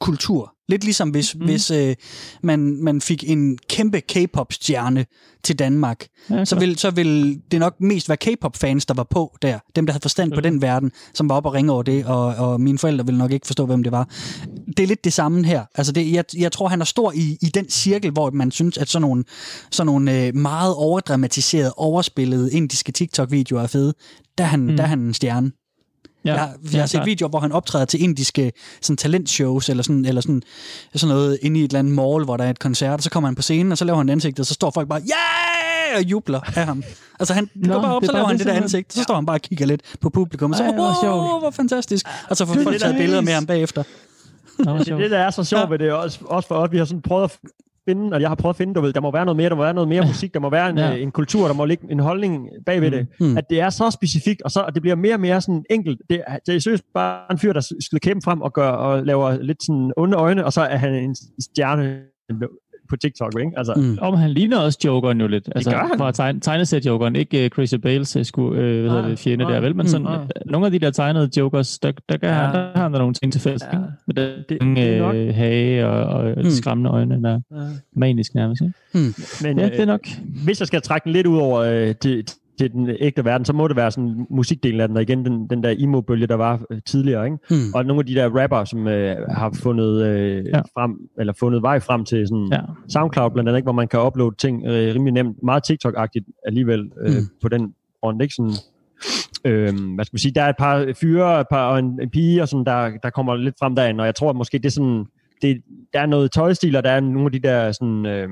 kultur. 0.00 0.50
Lidt 0.68 0.84
ligesom 0.84 1.10
hvis, 1.10 1.34
mm. 1.34 1.44
hvis 1.44 1.70
øh, 1.70 1.94
man, 2.42 2.82
man 2.82 3.00
fik 3.00 3.30
en 3.30 3.58
kæmpe 3.68 4.00
K-pop-stjerne 4.00 5.06
til 5.44 5.58
Danmark, 5.58 6.06
Ja, 6.30 6.44
så 6.44 6.56
klart. 6.56 6.68
vil, 6.68 6.78
så 6.78 6.90
vil 6.90 7.40
det 7.50 7.60
nok 7.60 7.74
mest 7.80 8.08
være 8.08 8.16
K-pop-fans, 8.16 8.86
der 8.86 8.94
var 8.94 9.06
på 9.10 9.36
der. 9.42 9.58
Dem, 9.76 9.86
der 9.86 9.92
havde 9.92 10.02
forstand 10.02 10.30
på 10.30 10.34
Mhm. 10.36 10.42
den 10.42 10.62
verden, 10.62 10.92
som 11.14 11.28
var 11.28 11.34
op 11.36 11.46
og 11.46 11.54
ringe 11.54 11.72
over 11.72 11.82
det, 11.82 12.04
og, 12.06 12.26
og 12.26 12.60
mine 12.60 12.78
forældre 12.78 13.06
ville 13.06 13.18
nok 13.18 13.32
ikke 13.32 13.46
forstå, 13.46 13.66
hvem 13.66 13.82
det 13.82 13.92
var. 13.92 14.08
Det 14.76 14.80
er 14.82 14.86
lidt 14.86 15.04
det 15.04 15.12
samme 15.12 15.44
her. 15.44 15.64
Altså 15.74 15.92
det, 15.92 16.12
jeg, 16.12 16.24
jeg 16.36 16.52
tror, 16.52 16.68
han 16.68 16.80
er 16.80 16.84
stor 16.84 17.12
i, 17.12 17.38
i 17.42 17.46
den 17.46 17.70
cirkel, 17.70 18.10
hvor 18.10 18.30
man 18.30 18.50
synes, 18.50 18.78
at 18.78 18.88
sådan 18.88 19.02
nogle, 19.02 19.24
sådan 19.70 19.86
nogle 19.86 20.26
øh, 20.26 20.36
meget 20.36 20.74
overdramatiserede, 20.74 21.72
overspillede 21.76 22.52
indiske 22.52 22.92
TikTok-videoer 22.92 23.62
er 23.62 23.66
fede. 23.66 23.94
Der 24.38 24.44
er 24.44 24.48
han, 24.48 24.60
Mm. 24.60 24.66
mm. 24.70 24.76
der 24.76 24.82
er 24.84 24.88
han 24.88 24.98
en 25.00 25.14
stjerne. 25.14 25.52
Ja, 26.24 26.30
Jeg, 26.32 26.40
har- 26.40 26.56
jeg 26.72 26.80
har 26.80 26.86
set 26.86 26.96
klart. 26.98 27.06
videoer, 27.06 27.28
hvor 27.30 27.40
han 27.40 27.52
optræder 27.52 27.84
til 27.84 28.02
indiske 28.02 28.52
sådan, 28.82 28.96
talentshows, 28.96 29.68
eller, 29.68 29.82
sådan, 29.82 30.04
eller 30.04 30.20
sådan, 30.20 30.42
sådan 30.94 31.14
noget 31.14 31.38
inde 31.42 31.60
i 31.60 31.64
et 31.64 31.68
eller 31.68 31.78
andet 31.78 31.94
mall, 31.94 32.24
hvor 32.24 32.36
der 32.36 32.44
er 32.44 32.50
et 32.50 32.58
koncert, 32.58 32.92
og 33.00 33.02
så 33.02 33.10
kommer 33.10 33.28
han 33.28 33.34
på 33.34 33.42
scenen, 33.42 33.72
og 33.72 33.78
så 33.78 33.84
laver 33.84 33.96
han 33.96 34.08
ansigtet, 34.08 34.40
og 34.40 34.46
så 34.46 34.54
står 34.54 34.70
folk 34.70 34.88
bare, 34.88 35.00
yeah! 35.00 35.98
og 35.98 36.02
jubler 36.10 36.40
af 36.58 36.66
ham. 36.66 36.82
Altså 37.20 37.34
han 37.34 37.48
Nå, 37.54 37.72
går 37.74 37.82
bare 37.82 37.94
op, 37.96 38.04
så 38.04 38.06
bare 38.12 38.16
laver 38.16 38.28
han 38.28 38.38
det, 38.38 38.46
der 38.46 38.52
ansigt, 38.52 38.92
så 38.92 39.02
står 39.02 39.14
han 39.14 39.26
bare 39.26 39.36
og 39.36 39.40
kigger 39.40 39.66
lidt 39.66 39.82
på 40.00 40.10
publikum, 40.10 40.50
og 40.50 40.56
så, 40.56 40.64
Ej, 40.64 40.72
hvor 40.74 41.06
wow, 41.30 41.38
hvor 41.38 41.50
fantastisk. 41.50 42.06
Og 42.30 42.36
så 42.36 42.46
får 42.46 42.54
folk 42.54 42.78
taget 42.80 42.94
der 42.94 43.00
billeder 43.00 43.20
med 43.20 43.32
ham 43.32 43.46
bagefter. 43.46 43.82
Nå, 44.58 44.78
Det 44.78 44.86
sjovt. 44.86 45.02
det, 45.02 45.10
der 45.10 45.18
er 45.18 45.30
så 45.30 45.44
sjovt 45.44 45.60
Ja. 45.62 45.68
ved 45.68 45.78
det, 45.78 45.92
også, 45.92 46.18
også 46.24 46.48
for 46.48 46.54
os. 46.54 46.72
Vi 46.72 46.78
har 46.78 46.84
sådan 46.84 47.02
prøvet 47.02 47.24
at 47.24 47.38
finde, 47.88 48.14
og 48.14 48.20
jeg 48.20 48.28
har 48.30 48.34
prøvet 48.34 48.52
at 48.54 48.56
finde, 48.56 48.74
du 48.74 48.80
ved, 48.80 48.92
der 48.92 49.00
må 49.00 49.10
være 49.12 49.24
noget 49.24 49.36
mere, 49.36 49.48
der 49.48 49.54
må 49.56 49.62
være 49.62 49.74
noget 49.74 49.88
mere 49.88 50.02
musik, 50.12 50.34
der 50.34 50.40
må 50.40 50.50
være 50.50 50.70
en, 50.70 50.78
Ja. 50.78 50.90
ja. 50.90 50.96
en 50.96 51.10
kultur, 51.10 51.46
der 51.46 51.54
må 51.54 51.64
ligge 51.64 51.86
en 51.90 52.00
holdning 52.00 52.48
bagved 52.66 52.90
det. 52.90 53.06
Mm. 53.20 53.36
At 53.36 53.44
det 53.50 53.60
er 53.60 53.70
så 53.70 53.90
specifikt, 53.90 54.42
og, 54.42 54.50
så, 54.50 54.60
og 54.60 54.74
det 54.74 54.82
bliver 54.82 54.96
mere 54.96 55.14
og 55.14 55.20
mere 55.20 55.40
sådan 55.40 55.64
enkelt. 55.70 56.00
Det, 56.10 56.22
det 56.46 56.54
er 56.54 56.58
seriøst 56.58 56.84
bare 56.94 57.32
en 57.32 57.38
fyr, 57.38 57.52
der 57.52 57.60
skyder 57.60 57.98
kæben 58.02 58.22
frem 58.22 58.40
og, 58.40 58.52
gør, 58.52 58.68
og 58.68 59.04
laver 59.06 59.42
lidt 59.42 59.62
sådan 59.66 59.92
onde 59.96 60.16
øjne, 60.16 60.44
og 60.44 60.52
så 60.52 60.60
er 60.62 60.76
han 60.76 60.94
en 60.94 61.16
stjerne 61.40 62.00
på 62.94 62.98
TikTok, 63.00 63.32
ikke? 63.40 63.52
Altså, 63.56 63.72
Mm. 63.76 63.98
Om 64.00 64.14
han 64.14 64.30
ligner 64.30 64.58
også 64.58 64.78
Jokeren 64.84 65.20
jo 65.20 65.26
lidt. 65.26 65.48
Altså, 65.54 65.70
gør 65.70 65.78
han. 65.78 65.98
Fra 65.98 66.12
tegne, 66.12 66.40
tegnesæt-Jokeren. 66.44 67.14
Ikke 67.18 67.44
uh, 67.44 67.48
Chrissy 67.48 67.74
Bales 67.74 68.16
uh, 68.16 68.22
sku, 68.22 68.42
uh, 68.46 68.52
hvad 68.54 68.62
hedder 68.64 69.00
Nej, 69.00 69.08
det, 69.08 69.18
fjende 69.18 69.44
nej, 69.44 69.52
der, 69.54 69.60
vel? 69.60 69.76
Men 69.76 69.84
mm, 69.84 69.88
sådan, 69.88 70.06
uh, 70.06 70.12
nogle 70.46 70.66
af 70.66 70.72
de 70.72 70.78
der 70.78 70.90
tegnede 70.90 71.30
Jokers, 71.36 71.78
der, 71.78 71.92
der, 72.08 72.16
der, 72.16 72.28
Ja. 72.28 72.40
ja. 72.40 72.46
der, 72.46 72.52
der 72.52 72.70
har 72.74 72.82
han 72.82 72.92
der 72.92 72.98
nogle 72.98 73.14
ting 73.14 73.32
til 73.32 73.40
fælles. 73.40 73.62
Ja. 73.72 73.78
Med 74.06 74.14
den 74.14 74.30
Det- 74.48 74.76
det 74.76 74.96
er 74.96 75.08
øh, 75.08 75.34
hage 75.34 75.86
og, 75.86 76.04
og 76.04 76.24
Mm. 76.36 76.42
mm. 76.42 76.50
skræmmende 76.50 76.90
øjne, 76.90 77.22
der 77.22 77.30
er 77.30 77.40
ja. 77.62 77.68
manisk 77.96 78.34
nærmest. 78.34 78.62
Ikke? 78.62 78.74
Men, 79.42 79.58
Ja, 79.58 79.64
det 79.68 79.80
er 79.80 79.84
nok. 79.84 80.00
hvis 80.44 80.60
jeg 80.60 80.66
skal 80.66 80.82
trække 80.82 81.04
den 81.04 81.12
lidt 81.12 81.26
ud 81.26 81.38
over 81.38 81.60
øh, 81.60 81.94
til, 81.94 82.24
til 82.58 82.72
den 82.72 82.88
ægte 83.00 83.24
verden, 83.24 83.44
så 83.44 83.52
må 83.52 83.68
det 83.68 83.76
være 83.76 83.90
sådan 83.90 84.26
musikdelen 84.30 84.80
af 84.80 84.88
den, 84.88 84.96
og 84.96 85.02
igen 85.02 85.24
den, 85.24 85.50
den 85.50 85.62
der 85.62 85.74
emo-bølge, 85.78 86.26
der 86.26 86.34
var 86.34 86.62
øh, 86.70 86.80
tidligere, 86.86 87.24
ikke? 87.24 87.38
Mm. 87.50 87.56
Og 87.74 87.84
nogle 87.86 88.00
af 88.00 88.06
de 88.06 88.14
der 88.14 88.42
rapper, 88.42 88.64
som 88.64 88.88
øh, 88.88 89.16
har 89.30 89.58
fundet 89.62 90.06
øh, 90.06 90.44
Ja. 90.46 90.60
frem, 90.60 90.96
eller 91.18 91.32
fundet 91.32 91.62
vej 91.62 91.80
frem 91.80 92.04
til 92.04 92.28
sådan 92.28 92.48
Ja. 92.52 92.60
SoundCloud 92.88 93.30
blandt 93.30 93.48
andet, 93.48 93.58
ikke? 93.58 93.66
hvor 93.66 93.72
man 93.72 93.88
kan 93.88 94.00
uploade 94.00 94.36
ting 94.38 94.66
øh, 94.66 94.94
rimelig 94.94 95.12
nemt, 95.12 95.36
meget 95.42 95.62
TikTok-agtigt 95.70 96.40
alligevel 96.46 96.90
øh, 97.00 97.14
mm. 97.14 97.28
på 97.42 97.48
den 97.48 97.74
front, 98.00 98.22
ikke? 98.22 98.34
Sådan, 98.34 98.52
øh, 99.44 99.94
hvad 99.94 100.04
skal 100.04 100.14
man 100.14 100.18
sige, 100.18 100.32
der 100.34 100.42
er 100.42 100.48
et 100.48 100.56
par 100.58 100.92
fyre 101.00 101.40
et 101.40 101.46
par, 101.50 101.68
og 101.68 101.78
en, 101.78 101.98
en 102.02 102.10
pige, 102.10 102.42
og 102.42 102.48
sådan, 102.48 102.64
der, 102.66 102.90
der 103.02 103.10
kommer 103.10 103.36
lidt 103.36 103.54
frem 103.60 103.74
derinde, 103.76 104.02
og 104.02 104.06
jeg 104.06 104.14
tror 104.14 104.30
at 104.30 104.36
måske 104.36 104.58
det 104.58 104.66
er 104.66 104.70
sådan, 104.70 105.04
det, 105.42 105.62
der 105.92 106.00
er 106.00 106.06
noget 106.06 106.32
tøjstil, 106.32 106.76
og 106.76 106.84
der 106.84 106.90
er 106.90 107.00
nogle 107.00 107.24
af 107.24 107.32
de 107.32 107.38
der 107.38 107.72
sådan, 107.72 108.06
øh, 108.06 108.28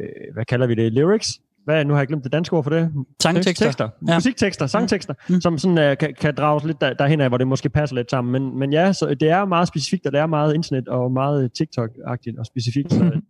øh, 0.00 0.34
hvad 0.34 0.44
kalder 0.44 0.66
vi 0.66 0.74
det, 0.74 0.92
lyrics? 0.92 1.40
Hvad, 1.66 1.84
nu 1.84 1.92
har 1.92 2.00
jeg 2.00 2.08
glemt 2.08 2.24
det 2.24 2.32
danske 2.32 2.56
ord 2.56 2.62
for 2.62 2.70
det. 2.70 2.92
Sangtekster. 3.22 3.66
Tekster. 3.66 3.88
Ja. 4.08 4.14
Musiktekster, 4.14 4.66
sangtekster, 4.66 5.14
Mm. 5.28 5.34
mm. 5.34 5.40
som 5.40 5.58
sådan, 5.58 5.90
uh, 5.90 5.96
kan, 5.96 6.14
kan 6.20 6.34
drages 6.34 6.64
lidt 6.64 6.80
der, 6.80 6.92
derhen 6.92 7.20
af, 7.20 7.28
hvor 7.30 7.38
det 7.38 7.46
måske 7.48 7.68
passer 7.68 7.96
lidt 7.96 8.10
sammen. 8.10 8.32
Men, 8.32 8.58
men 8.58 8.72
ja, 8.72 8.92
så 8.92 9.14
det 9.20 9.30
er 9.30 9.44
meget 9.44 9.68
specifikt, 9.68 10.06
og 10.06 10.12
det 10.12 10.20
er 10.20 10.26
meget 10.26 10.54
internet 10.54 10.88
og 10.88 11.12
meget 11.12 11.50
TikTok-agtigt 11.58 12.38
og 12.38 12.46
specifikt. 12.46 12.92
Så 12.96 13.20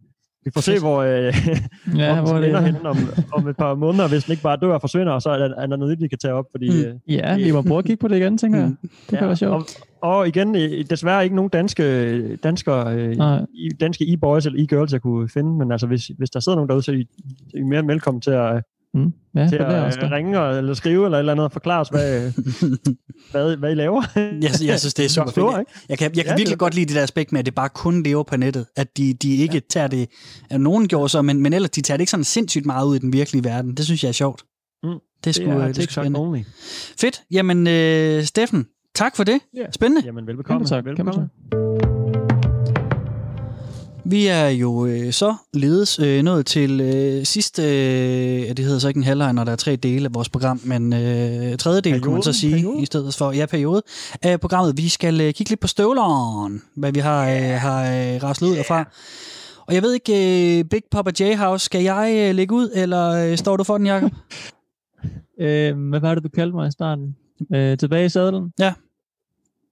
vi 0.46 0.50
får 0.54 0.60
se, 0.60 0.78
hvor, 0.80 0.98
øh, 1.02 1.08
Ja, 1.12 1.32
ja, 2.04 2.20
hvor 2.20 2.30
hvor 2.32 2.40
det 2.40 2.48
ender 2.48 2.60
henne 2.60 2.88
om, 2.88 2.96
om 3.32 3.48
et 3.48 3.56
par 3.56 3.74
måneder, 3.74 4.08
hvis 4.08 4.24
den 4.24 4.30
ikke 4.32 4.42
bare 4.42 4.58
dør 4.62 4.74
og 4.74 4.80
forsvinder, 4.80 5.12
og 5.12 5.22
så 5.22 5.30
er 5.30 5.38
der, 5.38 5.54
er 5.56 5.66
der 5.66 5.76
noget 5.76 5.92
nyt, 5.98 6.02
vi 6.02 6.08
kan 6.08 6.18
tage 6.18 6.34
op. 6.34 6.44
Fordi, 6.50 6.68
Mm. 6.68 6.90
mm. 6.92 6.98
ja, 7.08 7.36
vi 7.36 7.50
må 7.52 7.62
prøve 7.62 7.78
at 7.78 7.84
kigge 7.84 8.00
på 8.00 8.08
det 8.08 8.16
igen, 8.16 8.38
tænker 8.38 8.58
jeg. 8.58 8.68
Mm. 8.68 8.90
Det 9.10 9.18
kan 9.18 9.26
være 9.28 9.36
sjovt. 9.36 9.78
Og, 10.02 10.10
og 10.16 10.28
igen, 10.28 10.56
øh, 10.56 10.84
desværre 10.90 11.24
ikke 11.24 11.36
nogen 11.36 11.50
danske, 11.50 12.36
danskere, 12.36 12.94
øh, 12.94 13.16
danske 13.80 14.12
e-boys 14.12 14.46
eller 14.46 14.62
e-girls, 14.62 14.92
jeg 14.92 15.00
kunne 15.00 15.28
finde, 15.28 15.58
men 15.58 15.72
altså, 15.72 15.86
hvis, 15.86 16.06
hvis 16.18 16.30
der 16.30 16.40
sidder 16.40 16.56
nogen 16.56 16.68
derude, 16.68 16.82
så 16.82 16.90
er 16.92 16.96
I, 16.96 17.00
I 17.54 17.58
er 17.60 17.64
mere 17.64 17.80
end 17.80 17.86
velkommen 17.86 18.20
til 18.20 18.30
at, 18.30 18.62
Mm. 18.96 19.12
Ja, 19.34 19.48
til 19.48 19.58
det 19.58 19.60
er 19.60 19.66
at 19.66 19.84
også 19.84 20.00
øh, 20.00 20.10
ringe 20.10 20.40
og, 20.40 20.58
eller 20.58 20.74
skrive 20.74 21.04
eller 21.04 21.18
et 21.18 21.20
eller 21.20 21.32
andet 21.32 21.44
og 21.44 21.52
forklare 21.52 21.80
os, 21.80 21.88
hvad, 21.88 22.32
hvad, 23.30 23.56
hvad 23.56 23.70
I 23.72 23.74
laver. 23.74 24.02
Jeg, 24.16 24.50
jeg 24.64 24.80
synes, 24.80 24.94
det 24.94 25.04
er 25.04 25.08
super 25.24 25.30
fedt. 25.30 25.46
Jeg 25.46 25.56
kan, 25.58 25.64
jeg 25.88 25.98
kan 25.98 26.14
Ja, 26.16 26.22
det 26.22 26.38
virkelig 26.38 26.52
er- 26.52 26.56
godt 26.56 26.74
lide 26.74 26.86
det 26.86 26.96
der 26.96 27.02
aspekt 27.02 27.32
med, 27.32 27.38
at 27.40 27.46
det 27.46 27.54
bare 27.54 27.68
kun 27.68 28.02
lever 28.02 28.22
på 28.22 28.36
nettet. 28.36 28.66
At 28.76 28.96
de, 28.96 29.14
de 29.14 29.36
ikke 29.36 29.60
tager 29.60 29.86
det... 29.86 30.08
At 30.50 30.60
nogen 30.60 30.88
gjorde 30.88 31.08
så, 31.08 31.22
men, 31.22 31.40
men 31.42 31.52
ellers 31.52 31.70
de 31.70 31.80
tager 31.80 31.96
det 31.96 32.02
ikke 32.02 32.10
sådan 32.10 32.24
sindssygt 32.24 32.66
meget 32.66 32.86
ud 32.86 32.96
i 32.96 32.98
den 32.98 33.12
virkelige 33.12 33.44
verden. 33.44 33.74
Det 33.74 33.84
synes 33.84 34.02
jeg 34.04 34.08
er 34.08 34.12
sjovt. 34.12 34.42
Mm. 34.82 34.88
Det 35.24 35.30
er 35.30 35.34
sgu, 35.34 35.44
det 35.44 35.52
er, 35.52 35.66
det 35.72 35.78
er 35.86 35.90
spændende. 35.92 36.20
only. 36.20 36.40
Fedt. 37.00 37.22
Jamen, 37.30 37.66
øh, 37.66 38.22
Steffen, 38.24 38.66
tak 38.94 39.16
for 39.16 39.24
det. 39.24 39.38
Ja. 39.56 39.70
Spændende. 39.72 40.06
Jamen, 40.06 40.26
velbekomme. 40.26 40.58
Kæmpe 40.68 40.68
tak, 40.68 40.84
kæmpe 40.96 41.12
velbekomme. 41.12 41.95
Vi 44.10 44.26
er 44.26 44.48
jo 44.48 44.86
øh, 44.86 45.12
så 45.12 45.34
ledes 45.54 45.98
øh, 45.98 46.22
nået 46.22 46.46
til 46.46 46.80
øh, 46.80 47.24
sidste, 47.24 47.62
øh, 47.62 48.48
det 48.56 48.58
hedder 48.58 48.78
så 48.78 48.88
ikke 48.88 48.98
en 48.98 49.04
halvleg, 49.04 49.32
når 49.32 49.44
der 49.44 49.52
er 49.52 49.56
tre 49.56 49.76
dele 49.76 50.04
af 50.04 50.14
vores 50.14 50.28
program, 50.28 50.60
men 50.64 50.92
øh, 50.92 51.56
tredje 51.56 51.80
del 51.80 52.00
kunne 52.00 52.12
man 52.12 52.22
så 52.22 52.32
sige, 52.32 52.54
periode. 52.54 52.82
i 52.82 52.86
stedet 52.86 53.14
for, 53.14 53.32
ja, 53.32 53.46
periode 53.46 53.82
af 54.22 54.40
programmet. 54.40 54.76
Vi 54.76 54.88
skal 54.88 55.20
øh, 55.20 55.32
kigge 55.32 55.50
lidt 55.50 55.60
på 55.60 55.66
støvleren, 55.66 56.62
hvad 56.76 56.92
vi 56.92 57.00
har, 57.00 57.30
øh, 57.30 57.60
har 57.60 57.82
øh, 57.82 58.22
raslet 58.22 58.48
ud 58.48 58.56
derfra. 58.56 58.84
Og 59.66 59.74
jeg 59.74 59.82
ved 59.82 59.94
ikke, 59.94 60.58
øh, 60.58 60.64
Big 60.64 60.82
Papa 60.90 61.10
J-House, 61.20 61.64
skal 61.64 61.82
jeg 61.82 62.28
øh, 62.28 62.34
lægge 62.34 62.54
ud, 62.54 62.70
eller 62.74 63.30
øh, 63.30 63.36
står 63.36 63.56
du 63.56 63.64
for 63.64 63.78
den, 63.78 63.86
Jacob? 63.86 64.12
Øh, 65.40 65.88
hvad 65.88 66.00
var 66.00 66.14
det, 66.14 66.24
du 66.24 66.28
kaldte 66.28 66.56
mig 66.56 66.68
i 66.68 66.70
starten? 66.70 67.16
Øh, 67.54 67.78
tilbage 67.78 68.06
i 68.06 68.08
sadlen? 68.08 68.52
Ja. 68.58 68.72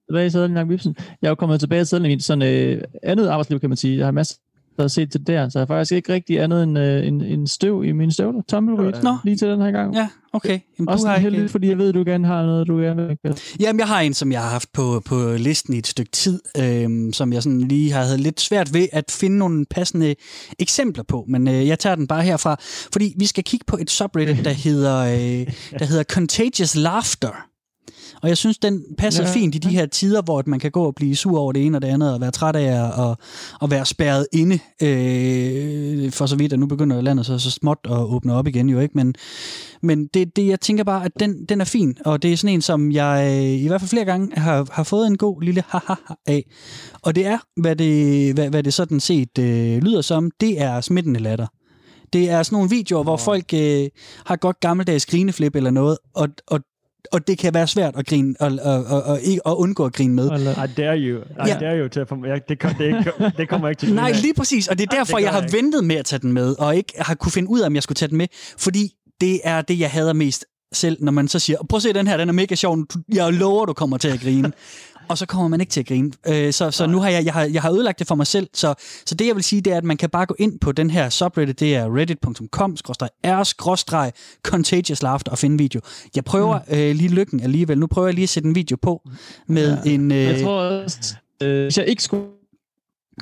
Tilbage 0.09 0.25
i 0.25 0.29
sadlen, 0.29 0.57
Jacob 0.57 0.71
Ibsen. 0.71 0.95
Jeg 1.21 1.27
er 1.27 1.31
jo 1.31 1.35
kommet 1.35 1.59
tilbage 1.59 1.81
i 1.81 1.85
sadlen 1.85 2.11
i 2.11 2.15
mit 2.15 2.23
sådan, 2.23 2.43
øh, 2.43 2.81
andet 3.03 3.27
arbejdsliv, 3.27 3.59
kan 3.59 3.69
man 3.69 3.77
sige. 3.77 3.97
Jeg 3.97 4.05
har 4.05 4.11
masser 4.11 4.35
at 4.77 4.91
se 4.91 5.05
til 5.05 5.27
der, 5.27 5.49
så 5.49 5.59
jeg 5.59 5.61
har 5.61 5.75
faktisk 5.75 5.91
ikke 5.91 6.13
rigtig 6.13 6.41
andet 6.41 6.63
end, 6.63 6.79
øh, 6.79 7.07
en, 7.07 7.21
en 7.21 7.47
støv 7.47 7.83
i 7.83 7.91
mine 7.91 8.11
støvler. 8.11 8.41
Tumbleweed, 8.47 9.03
Nå. 9.03 9.17
lige 9.23 9.37
til 9.37 9.47
den 9.47 9.61
her 9.61 9.71
gang. 9.71 9.95
Ja, 9.95 10.07
okay. 10.33 10.59
Jamen, 10.79 10.89
Også 10.89 11.03
du 11.03 11.09
har 11.09 11.17
helt 11.19 11.35
ikke, 11.35 11.49
fordi 11.49 11.67
jeg 11.67 11.77
ved, 11.77 11.89
at 11.89 11.95
du 11.95 12.03
gerne 12.05 12.27
har 12.27 12.45
noget, 12.45 12.67
du 12.67 12.77
gerne 12.77 13.07
vil. 13.23 13.39
Jamen, 13.59 13.79
jeg 13.79 13.87
har 13.87 14.01
en, 14.01 14.13
som 14.13 14.31
jeg 14.31 14.41
har 14.41 14.49
haft 14.49 14.73
på, 14.73 15.01
på 15.05 15.31
listen 15.37 15.73
i 15.73 15.77
et 15.77 15.87
stykke 15.87 16.11
tid, 16.11 16.41
øhm, 16.57 17.13
som 17.13 17.33
jeg 17.33 17.43
sådan 17.43 17.61
lige 17.61 17.91
har 17.91 18.03
havde 18.03 18.17
lidt 18.17 18.41
svært 18.41 18.73
ved 18.73 18.87
at 18.91 19.11
finde 19.11 19.37
nogle 19.37 19.65
passende 19.69 20.15
eksempler 20.59 21.03
på, 21.03 21.25
men 21.27 21.47
øh, 21.47 21.67
jeg 21.67 21.79
tager 21.79 21.95
den 21.95 22.07
bare 22.07 22.23
herfra, 22.23 22.55
fordi 22.93 23.13
vi 23.17 23.25
skal 23.25 23.43
kigge 23.43 23.63
på 23.67 23.77
et 23.77 23.91
subreddit, 23.91 24.45
der 24.45 24.51
hedder, 24.69 24.97
øh, 24.99 25.53
der 25.79 25.85
hedder 25.85 26.03
Contagious 26.03 26.75
Laughter. 26.75 27.54
Og 28.21 28.29
jeg 28.29 28.37
synes, 28.37 28.57
den 28.57 28.83
passer 28.97 29.23
ja. 29.23 29.33
Fint 29.33 29.55
i 29.55 29.57
de 29.57 29.69
her 29.69 29.85
tider, 29.85 30.21
hvor 30.21 30.43
man 30.45 30.59
kan 30.59 30.71
gå 30.71 30.83
og 30.83 30.95
blive 30.95 31.15
sur 31.15 31.39
over 31.39 31.51
det 31.51 31.65
ene 31.65 31.77
og 31.77 31.81
det 31.81 31.87
andet, 31.87 32.13
og 32.13 32.21
være 32.21 32.31
træt 32.31 32.55
af 32.55 32.85
at, 32.85 33.09
at, 33.09 33.17
at 33.61 33.71
være 33.71 33.85
spærret 33.85 34.27
inde, 34.33 34.59
øh, 34.81 36.11
for 36.11 36.25
så 36.25 36.35
vidt, 36.35 36.53
at 36.53 36.59
nu 36.59 36.65
begynder 36.65 37.01
landet 37.01 37.25
så, 37.25 37.39
så 37.39 37.51
småt 37.51 37.77
at 37.85 37.91
åbne 37.91 38.33
op 38.33 38.47
igen 38.47 38.69
jo, 38.69 38.79
ikke? 38.79 38.97
Men, 38.97 39.15
men 39.81 40.07
det, 40.07 40.35
det, 40.35 40.47
jeg 40.47 40.59
tænker 40.59 40.83
bare, 40.83 41.05
at 41.05 41.11
den, 41.19 41.45
den 41.45 41.61
er 41.61 41.65
fin, 41.65 41.97
og 42.05 42.23
det 42.23 42.33
er 42.33 42.37
sådan 42.37 42.53
en, 42.53 42.61
som 42.61 42.91
jeg 42.91 43.27
øh, 43.31 43.63
i 43.63 43.67
hvert 43.67 43.81
fald 43.81 43.89
flere 43.89 44.05
gange 44.05 44.39
har, 44.39 44.67
har 44.71 44.83
fået 44.83 45.07
en 45.07 45.17
god 45.17 45.41
lille 45.41 45.63
haha 45.67 45.93
af. 46.25 46.45
Og 47.01 47.15
det 47.15 47.25
er, 47.25 47.37
hvad 47.61 47.75
det, 47.75 48.33
hvad, 48.33 48.49
hvad 48.49 48.63
det 48.63 48.73
sådan 48.73 48.99
set 48.99 49.37
øh, 49.39 49.77
lyder 49.77 50.01
som, 50.01 50.31
det 50.41 50.61
er 50.61 50.81
smittende 50.81 51.19
latter. 51.19 51.47
Det 52.13 52.29
er 52.29 52.43
sådan 52.43 52.55
nogle 52.55 52.69
videoer, 52.69 53.03
hvor 53.03 53.17
folk 53.17 53.53
øh, 53.53 53.87
har 54.25 54.35
godt 54.35 54.59
gammeldags 54.59 55.05
grineflip 55.05 55.55
eller 55.55 55.71
noget, 55.71 55.97
og, 56.13 56.27
og, 56.47 56.59
og 57.11 57.27
det 57.27 57.37
kan 57.37 57.53
være 57.53 57.67
svært 57.67 57.95
at 57.97 58.07
grine 58.07 58.35
og, 58.39 58.51
og, 58.63 58.85
og, 58.85 59.03
og, 59.03 59.21
ikke, 59.21 59.41
at 59.47 59.51
undgå 59.53 59.85
at 59.85 59.93
grine 59.93 60.13
med. 60.13 60.25
I 60.25 60.73
dare 60.77 60.97
you. 60.97 61.19
I 61.19 61.23
Ja. 61.47 61.57
dare 61.59 61.79
you 61.79 61.87
til 61.87 61.99
at 61.99 62.07
få... 62.09 62.25
Jeg, 62.25 62.41
det, 62.49 62.59
kom, 62.59 62.73
det, 62.73 62.85
ikke, 62.85 63.13
det 63.37 63.49
kommer 63.49 63.69
ikke 63.69 63.79
til 63.79 63.93
Nej, 63.95 64.11
lige 64.11 64.33
præcis, 64.33 64.67
og 64.67 64.77
det 64.77 64.91
er 64.91 64.95
derfor, 64.97 65.17
det 65.17 65.23
jeg 65.23 65.31
har 65.31 65.41
ikke. 65.41 65.57
ventet 65.57 65.83
med 65.83 65.95
at 65.95 66.05
tage 66.05 66.19
den 66.19 66.33
med, 66.33 66.55
og 66.59 66.75
ikke 66.75 66.93
har 66.99 67.15
kunne 67.15 67.31
finde 67.31 67.49
ud 67.49 67.59
af, 67.59 67.65
om 67.65 67.75
jeg 67.75 67.83
skulle 67.83 67.95
tage 67.95 68.09
den 68.09 68.17
med, 68.17 68.27
fordi 68.57 68.91
det 69.21 69.39
er 69.43 69.61
det, 69.61 69.79
jeg 69.79 69.91
hader 69.91 70.13
mest 70.13 70.45
selv, 70.73 70.97
når 71.03 71.11
man 71.11 71.27
så 71.27 71.39
siger, 71.39 71.57
prøv 71.69 71.77
at 71.77 71.81
se 71.83 71.93
den 71.93 72.07
her, 72.07 72.17
den 72.17 72.29
er 72.29 72.33
mega 72.33 72.55
sjov, 72.55 72.77
jeg 73.13 73.33
lover, 73.33 73.65
du 73.65 73.73
kommer 73.73 73.97
til 73.97 74.07
at 74.07 74.19
grine. 74.19 74.51
og 75.09 75.17
så 75.17 75.25
kommer 75.25 75.47
man 75.47 75.61
ikke 75.61 75.71
til 75.71 75.79
at 75.79 75.85
grine. 75.85 76.11
Øh, 76.27 76.53
så 76.53 76.71
så 76.71 76.87
nu 76.87 76.99
har 76.99 77.09
jeg, 77.09 77.25
jeg, 77.25 77.33
har, 77.33 77.43
jeg 77.43 77.61
har 77.61 77.71
ødelagt 77.71 77.99
det 77.99 78.07
for 78.07 78.15
mig 78.15 78.27
selv, 78.27 78.49
så, 78.53 78.73
så 79.05 79.15
det 79.15 79.27
jeg 79.27 79.35
vil 79.35 79.43
sige, 79.43 79.61
det 79.61 79.73
er, 79.73 79.77
at 79.77 79.83
man 79.83 79.97
kan 79.97 80.09
bare 80.09 80.25
gå 80.25 80.35
ind 80.39 80.59
på 80.59 80.71
den 80.71 80.89
her 80.89 81.09
subreddit, 81.09 81.59
det 81.59 81.75
er 81.75 81.95
reddit.com, 81.97 82.77
r 83.25 84.11
contagious 84.43 85.03
laughter 85.03 85.31
og 85.31 85.37
finde 85.37 85.57
video. 85.57 85.81
Jeg 86.15 86.23
prøver 86.25 86.59
mm. 86.67 86.75
øh, 86.77 86.95
lige 86.95 87.09
lykken 87.09 87.39
alligevel. 87.39 87.79
Nu 87.79 87.87
prøver 87.87 88.07
jeg 88.07 88.13
lige 88.13 88.23
at 88.23 88.29
sætte 88.29 88.49
en 88.49 88.55
video 88.55 88.77
på 88.81 89.09
med 89.47 89.77
ja. 89.85 89.91
en... 89.91 90.11
Øh, 90.11 90.17
jeg 90.17 90.41
tror 90.43 90.61
også, 90.61 91.15
øh, 91.43 91.63
hvis 91.63 91.77
jeg 91.77 91.87
ikke 91.87 92.03
skulle... 92.03 92.25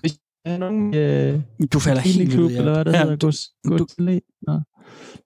Hvis 0.02 0.20
nogen... 0.46 0.94
Øh, 0.96 1.40
du 1.74 1.80
falder 1.80 2.02
helt 2.02 2.36
ud. 2.36 2.52
Ja. 2.52 2.58
eller 2.58 2.74
hvad 2.74 2.86
det 2.86 2.94
Ja, 2.94 3.02
hedder. 3.04 3.16
Du- 3.16 3.28
gus, 3.28 3.50
Nå, 4.48 4.60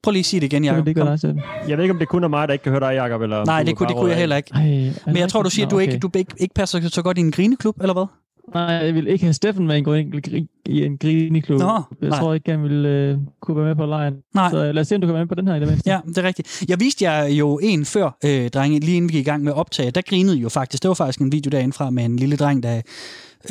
Prøv 0.03 0.11
lige 0.11 0.19
at 0.19 0.25
sige 0.25 0.39
det 0.39 0.53
igen, 0.53 0.63
det 0.63 0.69
Jacob. 0.69 0.85
gøre 0.95 1.11
dig 1.11 1.19
til. 1.19 1.41
Jeg 1.67 1.77
ved 1.77 1.83
ikke, 1.83 1.93
om 1.93 1.99
det 1.99 2.07
kun 2.07 2.23
er 2.23 2.27
mig, 2.27 2.47
der 2.47 2.53
ikke 2.53 2.63
kan 2.63 2.71
høre 2.71 2.81
dig, 2.81 2.95
Jacob, 2.95 3.21
eller 3.21 3.45
Nej, 3.45 3.63
det 3.63 3.75
kunne, 3.75 3.87
det 3.87 3.95
kunne 3.95 4.09
jeg 4.09 4.19
heller 4.19 4.35
ikke. 4.35 4.51
Ej, 4.53 4.61
det 4.61 5.01
Men 5.05 5.17
jeg 5.17 5.29
tror, 5.29 5.43
du 5.43 5.49
siger, 5.49 5.65
at 5.65 5.71
du 5.71 5.79
ikke, 5.79 5.99
du 5.99 6.09
ikke, 6.15 6.33
ikke 6.37 6.53
passer 6.53 6.89
så 6.89 7.01
godt 7.01 7.17
i 7.17 7.21
en 7.21 7.31
grineklub, 7.31 7.81
eller 7.81 7.93
hvad? 7.93 8.05
Nej, 8.53 8.63
jeg 8.63 8.93
vil 8.93 9.07
ikke 9.07 9.25
have 9.25 9.33
Steffen 9.33 9.67
med 9.67 9.75
i 9.75 9.99
en, 9.99 10.47
i 10.65 10.85
en 10.85 10.97
griniklub. 10.97 11.59
Nå, 11.59 11.81
jeg 12.01 12.09
nej. 12.09 12.19
tror 12.19 12.33
ikke, 12.33 12.51
han 12.51 12.63
ville 12.63 12.89
øh, 12.89 13.17
kunne 13.41 13.57
være 13.57 13.65
med 13.65 13.75
på 13.75 13.85
lejen. 13.85 14.13
Nej. 14.35 14.49
Så 14.49 14.65
øh, 14.65 14.73
lad 14.73 14.81
os 14.81 14.87
se, 14.87 14.95
om 14.95 15.01
du 15.01 15.07
kan 15.07 15.13
være 15.13 15.23
med 15.23 15.29
på 15.29 15.35
den 15.35 15.47
her 15.47 15.55
i 15.55 15.59
det 15.59 15.67
mindste. 15.67 15.89
Ja, 15.89 15.99
det 16.07 16.17
er 16.17 16.23
rigtigt. 16.23 16.65
Jeg 16.69 16.79
viste 16.79 17.05
jer 17.05 17.25
jo 17.25 17.59
en 17.63 17.85
før, 17.85 18.17
øh, 18.25 18.49
drenge, 18.49 18.79
lige 18.79 18.97
inden 18.97 19.09
vi 19.09 19.13
gik 19.13 19.27
i 19.27 19.29
gang 19.29 19.43
med 19.43 19.51
at 19.51 19.57
optage. 19.57 19.91
Der 19.91 20.01
grinede 20.01 20.37
jo 20.37 20.49
faktisk. 20.49 20.83
Det 20.83 20.87
var 20.87 20.95
faktisk 20.95 21.19
en 21.19 21.31
video 21.31 21.49
derindefra 21.49 21.89
med 21.89 22.05
en 22.05 22.15
lille 22.15 22.35
dreng, 22.35 22.63
der 22.63 22.81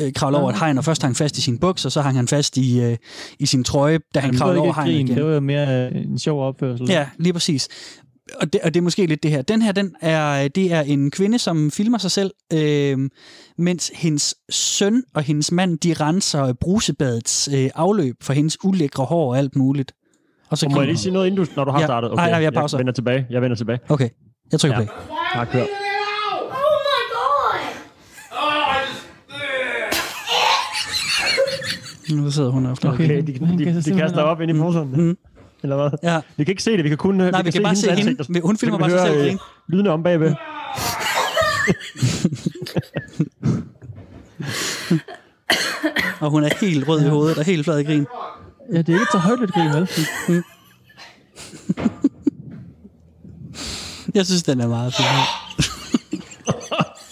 øh, 0.01 0.13
kravlede 0.13 0.41
over 0.41 0.51
et 0.51 0.59
hegn, 0.59 0.77
og 0.77 0.83
først 0.85 1.01
hang 1.01 1.15
fast 1.15 1.37
i 1.37 1.41
sin 1.41 1.57
buks, 1.57 1.85
og 1.85 1.91
så 1.91 2.01
hang 2.01 2.15
han 2.15 2.27
fast 2.27 2.57
i, 2.57 2.79
øh, 2.81 2.97
i 3.39 3.45
sin 3.45 3.63
trøje, 3.63 3.99
da 4.15 4.19
han 4.19 4.33
var 4.33 4.37
kravlede 4.37 4.59
over 4.61 4.73
hegnet 4.73 4.93
igen. 4.93 5.07
det 5.15 5.25
var 5.25 5.33
jo 5.33 5.39
mere 5.39 5.89
øh, 5.91 6.01
en 6.01 6.19
sjov 6.19 6.47
opførsel. 6.47 6.89
Ja, 6.89 7.07
lige 7.19 7.33
præcis. 7.33 7.67
Og 8.41 8.53
det, 8.53 8.61
og 8.61 8.73
det 8.73 8.79
er 8.79 8.83
måske 8.83 9.05
lidt 9.05 9.23
det 9.23 9.31
her. 9.31 9.41
Den 9.41 9.61
her, 9.61 9.71
den 9.71 9.95
er, 10.01 10.47
det 10.47 10.73
er 10.73 10.81
en 10.81 11.11
kvinde, 11.11 11.39
som 11.39 11.71
filmer 11.71 11.97
sig 11.97 12.11
selv, 12.11 12.31
øh, 12.53 12.97
mens 13.57 13.91
hendes 13.95 14.35
søn 14.49 15.03
og 15.15 15.21
hendes 15.23 15.51
mand, 15.51 15.77
de 15.79 15.93
renser 15.93 16.53
brusebadets 16.53 17.49
øh, 17.53 17.69
afløb 17.75 18.15
for 18.21 18.33
hendes 18.33 18.57
ulækre 18.63 19.05
hår 19.05 19.29
og 19.31 19.37
alt 19.37 19.55
muligt. 19.55 19.91
Og 20.49 20.57
så 20.57 20.65
Og 20.65 20.71
må 20.71 20.79
jeg 20.81 20.87
lige 20.87 20.97
sige 20.97 21.13
noget, 21.13 21.27
inden 21.27 21.45
du, 21.45 21.51
når 21.55 21.63
du 21.63 21.71
har 21.71 21.79
Ja. 21.79 21.85
startet? 21.85 22.11
Nej, 22.15 22.29
nej, 22.31 22.41
jeg 22.41 22.53
pauser. 22.53 22.77
vender 22.77 22.93
tilbage. 22.93 23.25
Jeg 23.29 23.41
vender 23.41 23.55
tilbage. 23.57 23.79
Okay, 23.89 24.09
jeg 24.51 24.59
trykker 24.59 24.77
Ja. 24.79 24.83
play. 24.85 24.93
Tak, 25.33 25.47
kør. 25.51 25.61
Oh 25.61 25.65
my 25.65 27.03
god! 27.13 27.57
Nu 32.11 32.31
sidder 32.31 32.49
hun 32.51 32.65
og 32.65 32.77
flår. 32.77 32.91
Okay. 32.91 33.03
Okay, 33.03 33.17
de, 33.17 33.21
de, 33.21 33.33
de, 33.57 33.65
kan 33.65 33.75
de 33.85 33.97
kaster 33.97 34.21
op 34.21 34.41
ind 34.41 34.51
i 34.51 34.53
poserne. 34.53 34.97
Mm. 34.97 35.17
Eller 35.63 35.75
hvad? 35.75 35.89
Ja. 36.03 36.21
Vi 36.37 36.43
kan 36.43 36.51
ikke 36.51 36.63
se 36.63 36.71
det, 36.71 36.83
vi 36.83 36.89
kan 36.89 36.97
kun 36.97 37.15
Nej, 37.15 37.41
vi 37.41 37.51
kan 37.51 37.63
bare 37.63 37.75
se 37.75 37.87
hendes 37.87 38.05
hende. 38.05 38.19
ansigt, 38.19 38.37
og 38.43 38.47
Hun 38.47 38.57
filmer 38.57 38.77
kan 38.77 38.87
vi 38.87 38.91
bare 38.91 39.07
sig 39.07 39.15
selv 39.15 39.33
øh. 39.33 39.39
Lydene 39.67 39.89
om 39.89 40.03
bagved. 40.03 40.33
Og 46.19 46.29
hun 46.29 46.43
er 46.43 46.49
helt 46.61 46.87
rød 46.87 47.05
i 47.05 47.07
hovedet 47.09 47.37
og 47.37 47.43
helt 47.45 47.63
flad 47.65 47.79
i 47.79 47.83
grin. 47.83 48.05
ja, 48.73 48.77
det 48.77 48.89
er 48.89 48.93
ikke 48.93 49.11
så 49.11 49.17
højt 49.17 49.51
grin, 49.53 49.73
vel? 49.73 49.89
Jeg 54.15 54.25
synes, 54.25 54.43
den 54.43 54.61
er 54.61 54.67
meget 54.67 54.93
fin. 54.93 55.05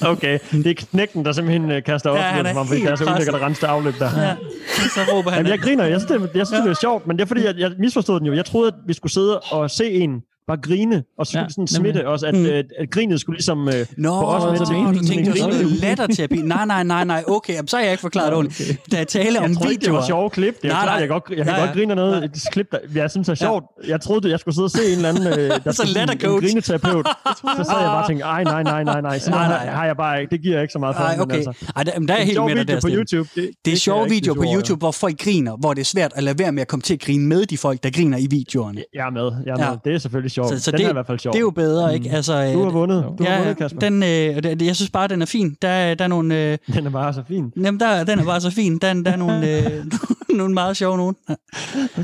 Okay, 0.02 0.40
det 0.52 0.68
er 0.68 0.74
knækken, 0.74 1.26
der 1.26 1.32
simpelthen 1.32 1.72
øh, 1.72 1.84
kaster 1.84 2.10
op, 2.10 2.18
Ja, 2.18 2.40
er 2.40 2.48
som 2.50 2.58
om 2.58 2.68
det 2.68 2.78
helt 2.78 2.90
er 2.90 2.96
så 2.96 3.04
ulækkert 3.04 3.36
at 3.36 3.42
rense 3.42 3.68
afløb 3.68 3.94
der. 4.00 4.22
Ja. 4.22 4.36
Så 4.68 5.00
råber 5.14 5.30
han. 5.30 5.38
Jamen, 5.40 5.52
jeg 5.52 5.60
griner. 5.60 5.86
Jeg 5.86 6.02
synes, 6.02 6.22
det, 6.22 6.38
jeg 6.38 6.48
synes, 6.48 6.64
det 6.64 6.70
er 6.72 6.76
sjovt, 6.82 7.08
men 7.08 7.18
det 7.18 7.24
er 7.24 7.28
fordi, 7.28 7.46
jeg, 7.46 7.56
jeg 7.58 7.72
misforstod 7.80 8.20
den 8.20 8.28
jo. 8.28 8.34
Jeg 8.34 8.46
troede, 8.46 8.68
at 8.68 8.74
vi 8.88 8.94
skulle 8.94 9.12
sidde 9.12 9.40
og 9.40 9.72
se 9.72 9.92
en 9.92 10.22
bare 10.48 10.58
grine, 10.58 11.04
og 11.20 11.26
så 11.26 11.32
skulle 11.32 11.40
Ja, 11.40 11.44
ja, 11.44 11.50
sådan 11.50 11.62
nemlig. 11.62 11.70
smitte 11.94 12.08
os, 12.08 12.24
at, 12.24 12.36
Mm. 12.36 12.46
at, 12.46 12.66
at 12.80 12.90
grinet 12.92 13.20
skulle 13.22 13.38
ligesom... 13.38 13.68
Øh, 13.68 13.74
Nå, 13.98 14.10
få 14.22 14.26
os 14.26 14.44
med 14.52 14.58
så 14.58 14.66
til 14.66 14.76
du 14.76 14.80
en- 14.90 14.96
tænkte, 15.08 15.14
en 15.14 15.26
det 15.36 15.44
var 15.44 15.50
grine. 15.52 15.70
latterterapi. 15.70 16.36
Nej, 16.42 16.66
nej, 16.66 16.84
nej, 16.84 17.04
nej. 17.04 17.24
Okay, 17.28 17.54
jamen, 17.54 17.68
så 17.68 17.76
har 17.78 17.84
jeg 17.84 17.92
ikke 17.92 18.02
forklaret 18.02 18.28
det 18.28 18.38
ordentligt. 18.38 18.80
Der 18.92 18.98
er 18.98 19.04
tale 19.04 19.40
om 19.40 19.46
jeg 19.50 19.56
troede 19.58 19.72
ikke, 19.72 19.82
det 19.86 19.90
var 19.94 20.00
videoer. 20.00 20.08
sjove 20.08 20.30
klip. 20.30 20.62
Det 20.62 20.68
er 20.68 20.74
Nej, 20.74 20.82
klart, 20.84 20.94
nej. 20.94 21.00
jeg, 21.00 21.10
godt, 21.10 21.24
jeg 21.30 21.38
kan 21.38 21.46
Ja, 21.48 21.60
ja. 21.60 21.66
godt 21.66 21.76
grine 21.78 21.92
af 21.92 21.96
noget. 21.96 22.24
Et 22.24 22.32
klip, 22.52 22.72
der 22.72 22.78
jeg 22.96 23.12
synes 23.12 23.30
er 23.30 23.36
sjovt. 23.36 23.64
Jeg 23.88 24.02
troede, 24.02 24.30
jeg 24.30 24.40
skulle 24.40 24.56
sidde 24.56 24.66
og 24.66 24.72
se 24.72 24.86
en 24.92 24.96
eller 24.96 25.10
anden... 25.10 25.28
Øh, 25.28 25.52
der 25.64 25.72
Så 25.82 25.92
lattercoach. 25.96 26.36
En 26.46 26.50
grineterapeut. 26.50 27.08
så 27.08 27.64
sad 27.70 27.80
jeg 27.80 27.88
bare 27.88 28.02
og 28.02 28.08
tænkte, 28.08 28.24
ej, 28.26 28.44
nej, 28.44 28.64
nej, 28.64 28.84
nej, 28.84 29.02
nej. 29.02 29.20
Sådan 29.20 29.40
Nej, 29.40 29.48
nej, 29.48 29.58
nej. 29.58 29.66
nej. 29.66 29.76
har 29.76 29.86
jeg 29.86 29.98
bare 29.98 30.22
ikke. 30.22 30.32
Det 30.32 30.42
giver 30.42 30.56
jeg 30.56 30.62
ikke 30.62 30.72
så 30.72 30.80
meget 30.80 30.96
for. 30.96 31.04
Nej, 31.04 31.18
okay. 31.20 31.36
altså, 31.36 31.54
Ej, 31.76 31.84
der, 31.84 31.92
der 31.92 32.00
er 32.00 32.18
jeg 32.18 32.20
en 32.22 32.26
helt 32.26 32.36
sjov 32.36 32.48
med 32.50 32.56
dig 32.56 32.62
video 32.68 32.76
der, 32.76 32.82
på. 32.82 32.88
YouTube. 32.92 33.30
Det, 33.36 33.36
Det 33.36 33.48
er 33.48 33.72
jeg 33.72 33.78
sjove 33.78 34.10
videoer 34.10 34.36
på. 34.36 34.44
YouTube, 34.56 34.80
hvor 34.80 34.92
folk 34.92 35.18
griner, 35.24 35.56
hvor 35.58 35.74
det 35.74 35.82
er 35.82 35.86
svært 35.86 36.12
at 36.16 36.24
lade 36.24 36.40
være 36.40 36.52
med 36.52 36.62
at 36.62 36.68
komme 36.68 36.82
til 36.84 36.94
at 36.94 37.00
grine 37.00 37.28
med 37.28 37.46
de 37.46 37.58
folk, 37.58 37.84
der 37.84 37.90
griner 37.90 38.18
i 38.18 38.28
videoerne. 38.30 38.84
Jeg 38.94 39.06
er 39.08 39.12
med. 39.12 39.32
Jeg 39.46 39.52
er 39.60 39.64
Ja. 39.66 39.70
med. 39.70 39.78
Det 39.86 39.94
er 39.94 39.98
selvfølgelig 40.00 40.32
sjovt. 40.36 40.50
Så, 40.50 40.60
så 40.60 40.72
Den 40.72 40.78
det, 40.80 40.86
er 40.86 40.90
i 40.90 40.94
hvert 40.94 41.08
fald 41.08 41.20
sjov. 41.20 41.34
det 41.34 41.38
er 41.40 41.42
jo 41.42 41.50
bedre, 41.50 41.94
ikke? 41.94 42.10
Altså, 42.12 42.34
Du 42.54 42.60
har 42.60 42.68
øh, 42.68 42.74
vundet. 42.74 43.06
Du 43.18 43.24
har 43.24 43.32
ja, 43.34 43.38
vundet, 43.40 43.58
Kasper. 43.58 43.80
den, 43.80 44.04
øh, 44.04 44.68
jeg 44.68 44.76
synes 44.76 44.90
bare, 44.92 45.08
den 45.08 45.22
er 45.22 45.26
fin. 45.26 45.58
Der, 45.62 45.94
der 45.96 46.04
er 46.04 46.08
nogle... 46.08 46.52
Øh, 46.52 46.58
Den 46.76 46.86
er 46.86 46.90
bare 46.90 47.14
så 47.14 47.22
fin. 47.28 47.54
jamen, 47.58 47.80
der, 47.80 48.04
den 48.04 48.20
er 48.20 48.24
bare 48.26 48.42
så 48.42 48.52
fin. 48.52 48.78
Der, 48.78 48.94
der 48.94 49.12
er 49.12 49.16
nogle, 49.16 49.58
øh, 49.66 49.86
nogle 50.38 50.54
meget 50.54 50.78
sjove 50.78 50.98
nogen, 50.98 51.16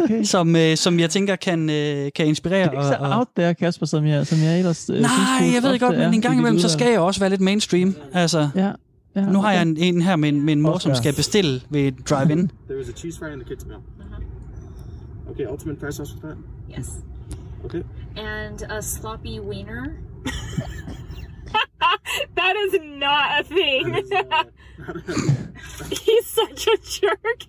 Okay. 0.03 0.23
som, 0.23 0.55
øh, 0.55 0.77
som 0.77 0.99
jeg 0.99 1.09
tænker 1.09 1.35
kan, 1.35 1.69
øh, 1.69 2.09
kan 2.15 2.25
inspirere. 2.25 2.59
Det 2.63 2.67
er 2.67 2.71
ikke 2.71 2.83
så 2.83 2.97
og, 2.99 3.17
out 3.17 3.27
there, 3.37 3.53
Kasper, 3.53 3.85
som 3.85 4.05
jeg, 4.05 4.27
som 4.27 4.39
jeg 4.43 4.57
ellers 4.59 4.89
øh, 4.89 4.99
Nej, 5.01 5.09
synes, 5.39 5.53
jeg 5.55 5.63
ved 5.63 5.79
godt, 5.79 5.97
men 5.97 6.13
en 6.13 6.21
gang 6.21 6.37
imellem, 6.39 6.59
så 6.59 6.69
skal 6.69 6.91
jeg 6.91 6.99
også 6.99 7.19
være 7.19 7.29
lidt 7.29 7.41
mainstream. 7.41 7.95
Altså, 8.13 8.49
Ja, 8.55 8.71
ja, 9.15 9.21
nu 9.25 9.41
har 9.41 9.51
jeg 9.51 9.61
en, 9.61 9.77
en 9.77 10.01
her 10.01 10.15
med, 10.15 10.29
en- 10.29 10.41
med 10.45 10.53
en 10.53 10.61
mor, 10.61 10.77
som 10.77 10.95
skal 10.95 11.15
bestille 11.15 11.61
ved 11.69 11.91
drive-in. 12.09 12.51
There 12.67 12.79
was 12.79 12.89
a 12.89 12.91
cheese 12.91 13.19
fry 13.19 13.33
in 13.33 13.39
the 13.39 13.53
kids' 13.53 13.67
meal. 13.67 13.79
Okay, 15.31 15.45
ultimate 15.51 15.79
fry 15.79 15.91
sauce 15.91 16.13
with 16.15 16.25
that. 16.25 16.37
Yes. 16.79 16.87
Okay. 17.65 17.83
And 18.15 18.61
a 18.63 18.81
sloppy 18.81 19.39
wiener. 19.39 19.97
That 22.35 22.55
is 22.55 22.79
not 22.81 23.41
a 23.41 23.43
thing. 23.43 23.91
That 23.91 24.03
is, 24.03 24.11
uh, 24.11 24.43
He's 25.89 26.27
such 26.27 26.67
a 26.67 26.77
jerk. 26.77 27.43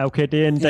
Okay, 0.00 0.26
det 0.26 0.42
er 0.42 0.48
en 0.48 0.60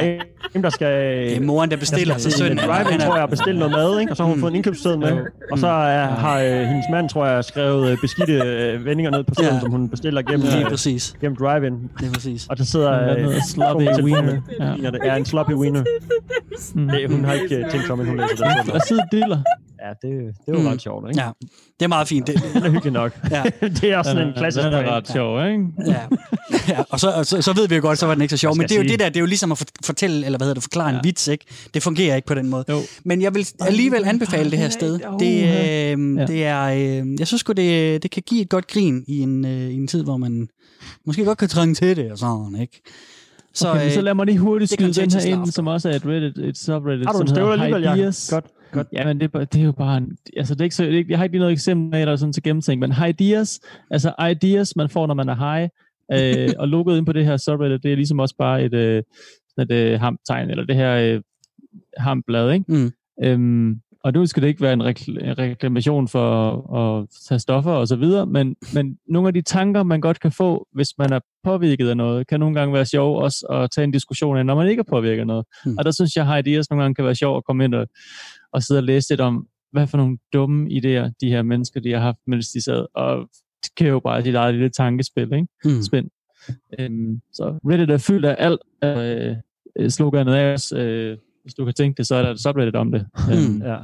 dame, 0.55 0.63
der 0.63 0.71
skal... 0.71 0.87
Det 1.29 1.37
er 1.37 1.41
moren, 1.41 1.71
der 1.71 1.77
bestiller 1.77 2.19
til 2.19 2.33
sønnen. 2.33 2.59
Drive-in, 2.59 3.01
tror 3.01 3.17
jeg, 3.17 3.29
bestille 3.29 3.59
noget 3.59 3.73
mad, 3.73 4.01
ikke? 4.01 4.13
Og 4.13 4.17
så 4.17 4.23
har 4.23 4.29
hun 4.29 4.37
Mm. 4.37 4.41
fået 4.41 4.51
en 4.51 4.57
indkøbsseddel 4.57 4.99
med. 4.99 5.13
Og 5.53 5.59
så 5.59 5.67
er, 5.67 6.07
har 6.07 6.39
øh, 6.41 6.51
hendes 6.51 6.85
mand, 6.91 7.09
tror 7.09 7.27
jeg, 7.27 7.45
skrevet 7.45 7.91
øh, 7.91 7.99
beskidte 8.01 8.33
øh, 8.33 8.85
vendinger 8.85 9.11
ned 9.11 9.25
på 9.25 9.35
sedlen, 9.35 9.55
Ja. 9.55 9.61
som 9.61 9.71
hun 9.71 9.89
bestiller 9.89 10.23
gennem, 10.23 10.47
Lige 10.47 10.65
øh, 10.65 10.71
præcis. 10.71 11.15
gennem 11.21 11.37
drive-in. 11.37 11.73
Det 12.01 12.09
er 12.09 12.13
præcis. 12.13 12.47
Og 12.51 12.59
der 12.59 12.65
sidder... 12.65 13.17
Øh, 13.19 13.35
sloppy 13.51 13.83
wiener? 14.03 14.41
Ja. 14.61 14.65
Ja. 14.83 14.91
Det 14.91 15.01
er 15.03 15.15
en 15.15 15.25
sloppy 15.25 15.53
wiener. 15.53 15.85
Mm. 16.75 16.89
Det, 16.89 17.11
hun 17.11 17.25
har 17.25 17.33
ikke 17.33 17.57
øh, 17.57 17.71
tænkt 17.71 17.87
sig 17.87 17.93
om, 17.93 18.01
inden 18.01 18.19
hun 18.19 18.29
læser 18.31 18.63
den. 18.63 18.73
Der 18.73 18.81
sidder 18.89 19.03
diller. 19.13 19.39
Ja, 19.85 19.89
det, 20.09 20.35
det 20.47 20.55
er 20.55 20.59
jo 20.59 20.59
Mm. 20.59 20.67
ret 20.67 20.83
sjovt, 20.83 21.09
ikke? 21.11 21.21
Ja, 21.23 21.29
det 21.81 21.85
er 21.85 21.89
meget 21.89 22.09
fint. 22.09 22.27
Det, 22.27 22.43
Den 22.55 22.63
er 22.65 22.71
hyggelig 22.71 22.93
nok. 22.93 23.13
ja, 23.31 23.43
det 23.81 23.85
er 23.85 23.99
også 23.99 24.11
sådan 24.11 24.27
en 24.29 24.35
klassisk 24.37 24.65
Den 24.65 24.73
er 24.75 24.97
ret 24.97 25.09
sjov, 25.09 25.47
ikke? 25.47 25.65
ja. 25.87 25.97
ja. 26.69 26.77
Og, 26.91 27.01
så, 27.01 27.25
så, 27.25 27.43
så 27.43 27.53
ved 27.53 27.69
vi 27.69 27.75
jo 27.75 27.81
godt, 27.83 27.99
så 27.99 28.07
var 28.07 28.15
den 28.15 28.23
ikke 28.23 28.31
så 28.33 28.37
sjov. 28.37 28.57
Men 28.57 28.63
det 28.63 28.73
er 28.73 28.77
jo 28.77 28.83
sige- 28.83 28.93
det 28.93 29.01
der, 29.01 29.09
det 29.09 29.17
er 29.17 29.21
jo 29.21 29.27
ligesom 29.27 29.53
at 29.53 29.59
for- 29.59 29.65
fortælle, 29.85 30.27
eller 30.27 30.39
hvad 30.43 30.47
hedder 30.47 30.55
det, 30.55 30.63
forklare 30.63 30.89
en 30.91 30.95
Ja. 30.97 31.01
vits, 31.05 31.29
ikke? 31.29 31.45
Det 31.75 31.83
fungerer 31.83 32.17
ikke 32.17 32.27
på 32.27 32.35
den 32.35 32.49
måde. 32.49 32.65
Jo. 32.69 32.77
Men 33.05 33.23
jeg 33.23 33.35
vil 33.35 33.47
alligevel 33.61 34.05
anbefale 34.05 34.51
det 34.51 34.59
her 34.59 34.69
sted. 34.69 34.99
Det, 35.21 35.43
øh, 35.43 36.17
Ja. 36.19 36.27
det 36.27 36.45
er, 36.45 36.63
øh, 37.03 37.07
jeg 37.19 37.27
synes 37.27 37.41
sgu, 37.41 37.53
det, 37.53 38.03
det 38.03 38.11
kan 38.11 38.23
give 38.27 38.41
et 38.43 38.49
godt 38.49 38.67
grin 38.67 39.05
i 39.09 39.19
en, 39.21 39.45
øh, 39.45 39.71
i 39.71 39.75
en 39.75 39.87
tid, 39.87 40.03
hvor 40.05 40.17
man 40.17 40.49
måske 41.07 41.25
godt 41.25 41.39
kan 41.39 41.49
trænge 41.49 41.75
til 41.75 41.97
det 41.97 42.13
og 42.13 42.19
sådan, 42.19 42.57
ikke? 42.61 42.81
Så, 43.55 43.69
okay, 43.71 43.83
men 43.83 43.91
så 43.91 43.99
øh, 44.01 44.05
lad 44.05 44.15
mig 44.15 44.27
lige 44.27 44.39
hurtigt 44.39 44.71
skyde 44.73 44.93
den 44.93 45.11
her 45.13 45.21
ind, 45.27 45.47
som 45.47 45.67
også 45.67 45.89
er 45.91 45.95
et 45.97 46.07
Reddit, 46.07 46.39
et 46.39 46.59
subreddit, 46.59 47.07
Har 47.07 47.13
du 47.13 47.19
som 47.19 47.23
en 47.25 47.29
støvler 47.29 47.51
hedder 47.51 47.63
alligevel, 47.65 47.83
Jacob? 47.83 47.99
Ideas. 47.99 48.29
Godt. 48.33 48.45
Godt. 48.73 48.87
Ja, 48.93 49.05
men 49.07 49.21
det, 49.21 49.31
er, 49.35 49.45
det 49.45 49.61
er 49.61 49.65
jo 49.65 49.73
bare 49.73 49.97
en, 49.99 50.07
altså 50.37 50.55
det 50.55 50.61
er 50.61 50.65
ikke 50.65 50.77
så, 50.77 50.83
det 50.83 50.93
er, 50.95 50.99
ikke- 50.99 51.11
jeg 51.11 51.19
har 51.19 51.25
ikke 51.25 51.33
lige 51.35 51.41
noget 51.41 51.53
eksempel 51.53 51.91
med, 51.91 52.07
der 52.07 52.13
er 52.13 52.17
sådan 52.17 52.33
til 52.33 52.43
gennemtænkt, 52.43 52.81
men 52.81 53.09
ideas, 53.09 53.61
altså 53.91 54.13
ideas, 54.31 54.77
man 54.77 54.89
får, 54.89 55.07
når 55.07 55.15
man 55.15 55.29
er 55.29 55.37
high, 55.55 55.69
øh, 56.13 56.49
og 56.61 56.69
logoet 56.69 56.99
ind 56.99 57.07
på 57.07 57.13
det 57.13 57.25
her 57.25 57.37
subreddit, 57.37 57.83
det 57.83 57.93
er 57.93 57.97
ligesom 57.97 58.19
også 58.19 58.35
bare 58.39 58.65
et, 58.65 58.75
øh, 58.75 59.03
sådan 59.59 59.77
et 59.77 59.93
øh, 59.93 60.01
hamtegn, 60.01 60.51
eller 60.51 60.65
det 60.65 60.77
her 60.77 60.95
øh, 60.97 61.23
hamblad, 61.97 62.53
ikke? 62.53 62.65
Mm. 62.69 62.93
Øhm, 63.25 63.81
og 64.05 64.13
nu 64.13 64.27
skal 64.27 64.43
det 64.43 64.49
ikke 64.49 64.61
være 64.61 64.73
en 64.73 64.83
rekl- 64.83 65.25
en 65.25 65.39
reklamation 65.39 66.09
for 66.09 66.27
at 66.77 67.09
tage 67.29 67.39
stoffer 67.39 67.71
og 67.71 67.89
så 67.89 67.97
videre, 67.97 68.27
men, 68.27 68.57
men 68.75 68.99
nogle 69.09 69.29
af 69.29 69.35
de 69.35 69.43
tanker, 69.43 69.83
man 69.83 70.01
godt 70.01 70.21
kan 70.21 70.33
få, 70.33 70.69
hvis 70.73 70.89
man 70.99 71.13
er 71.13 71.21
påvirket 71.45 71.89
af 71.89 71.97
noget, 71.97 72.27
kan 72.27 72.41
nogle 72.41 72.55
gange 72.55 72.75
være 72.75 72.87
sjov 72.87 73.19
også 73.19 73.47
at 73.47 73.71
tage 73.71 73.85
en 73.85 73.91
diskussion 73.91 74.37
af, 74.37 74.47
når 74.47 74.55
man 74.55 74.69
ikke 74.69 74.81
er 74.81 74.91
påvirket 74.91 75.21
af 75.21 75.27
noget. 75.27 75.47
Mm. 75.67 75.79
Og 75.79 75.85
der 75.85 75.91
synes 75.91 76.17
jeg, 76.17 76.27
at 76.27 76.47
ideas 76.47 76.71
nogle 76.71 76.83
gange 76.83 76.95
kan 76.95 77.05
være 77.05 77.15
sjov 77.15 77.37
at 77.37 77.45
komme 77.45 77.65
ind 77.65 77.75
og, 77.75 77.87
og 78.53 78.63
sidde 78.63 78.79
og 78.79 78.85
læse 78.85 79.11
lidt 79.11 79.21
om, 79.21 79.47
hvad 79.73 79.87
for 79.87 79.97
nogle 79.97 80.19
dumme 80.33 80.71
idéer, 80.71 81.11
de 81.21 81.29
her 81.29 81.43
mennesker, 81.43 81.81
de 81.81 81.93
har 81.93 82.01
haft, 82.01 82.19
mens 82.27 82.49
de 82.49 82.63
sad, 82.63 82.87
og 82.95 83.29
det 83.65 83.75
kan 83.77 83.89
jo 83.89 84.01
bare 84.01 84.23
sit 84.23 84.35
eget 84.35 84.55
lille 84.55 84.69
tankespil, 84.69 85.33
ikke? 85.33 85.47
mm. 85.65 85.83
spænd. 85.83 86.09
Øhm, 86.79 87.21
så 87.33 87.45
Reddit 87.65 87.91
er 87.91 87.99
fyldt 87.99 88.25
af 88.25 88.37
alt. 88.39 88.61
Øh, 88.85 89.37
øh, 89.79 89.91
sloganet 89.91 90.39
er 90.39 90.53
også, 90.53 90.77
øh, 90.77 91.19
hvis 91.43 91.55
du 91.55 91.65
kan 91.65 91.75
tænke 91.75 91.97
det, 91.99 92.07
så 92.07 92.15
er 92.15 92.23
der 92.23 92.31
et 92.31 92.41
subreddit 92.41 92.77
om 92.77 92.93
det. 92.93 93.07
Øhm, 93.33 93.63
Ja. 93.63 93.77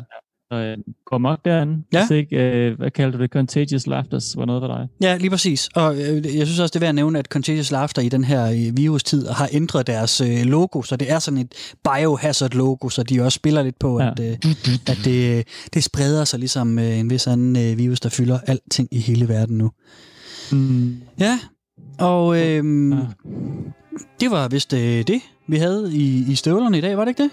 så 0.53 0.55
øh, 0.59 0.77
gå 1.05 1.19
nok 1.19 1.45
derinde. 1.45 1.83
Ja. 1.93 2.01
Hvis 2.07 2.17
ikke, 2.17 2.37
øh, 2.37 2.79
hvad 2.79 2.91
kalder 2.91 3.17
du 3.19 3.23
det? 3.23 3.31
Contagious 3.31 3.87
Laughters 3.87 4.37
var 4.37 4.45
noget 4.45 4.63
for 4.63 4.67
dig. 4.67 4.89
Ja, 5.03 5.17
lige 5.17 5.31
præcis. 5.31 5.69
Og 5.75 5.95
øh, 5.97 6.37
jeg 6.37 6.47
synes 6.47 6.59
også, 6.59 6.73
det 6.73 6.77
er 6.77 6.81
værd 6.81 6.89
at 6.89 6.95
nævne, 6.95 7.19
at 7.19 7.27
Contagious 7.27 7.71
Laughter 7.71 8.03
i 8.03 8.09
den 8.09 8.25
her 8.25 8.45
øh, 8.51 8.77
virustid 8.77 9.27
har 9.27 9.49
ændret 9.53 9.87
deres 9.87 10.21
øh, 10.21 10.43
logo, 10.45 10.83
så 10.83 10.97
det 10.97 11.11
er 11.11 11.19
sådan 11.19 11.39
et 11.39 11.53
biohazard-logo, 11.85 12.89
så 12.89 13.03
de 13.03 13.21
også 13.21 13.37
spiller 13.37 13.63
lidt 13.63 13.79
på, 13.79 14.01
Ja. 14.01 14.11
at, 14.11 14.21
øh, 14.21 14.33
at 14.89 14.99
det, 15.05 15.47
det 15.75 15.85
spreder 15.85 16.25
sig 16.25 16.39
ligesom 16.39 16.79
øh, 16.79 16.99
en 16.99 17.11
vis 17.11 17.27
anden 17.27 17.57
øh, 17.73 17.79
virus, 17.79 18.01
der 18.01 18.09
fylder 18.09 18.39
alting 18.47 18.89
i 18.93 18.99
hele 18.99 19.29
verden 19.29 19.59
nu. 19.59 19.71
Mm. 20.53 20.97
Ja, 21.21 21.39
og 21.99 22.37
øh, 22.37 22.91
Ja. 22.91 22.97
det 24.21 24.31
var 24.31 24.49
vist 24.49 24.73
øh, 24.73 24.81
det, 24.81 25.21
vi 25.49 25.57
havde 25.57 25.91
i, 25.93 26.25
i 26.33 26.35
støvlerne 26.35 26.79
i 26.79 26.81
dag, 26.81 26.97
var 26.97 27.05
det 27.05 27.09
ikke 27.11 27.23
det? 27.23 27.31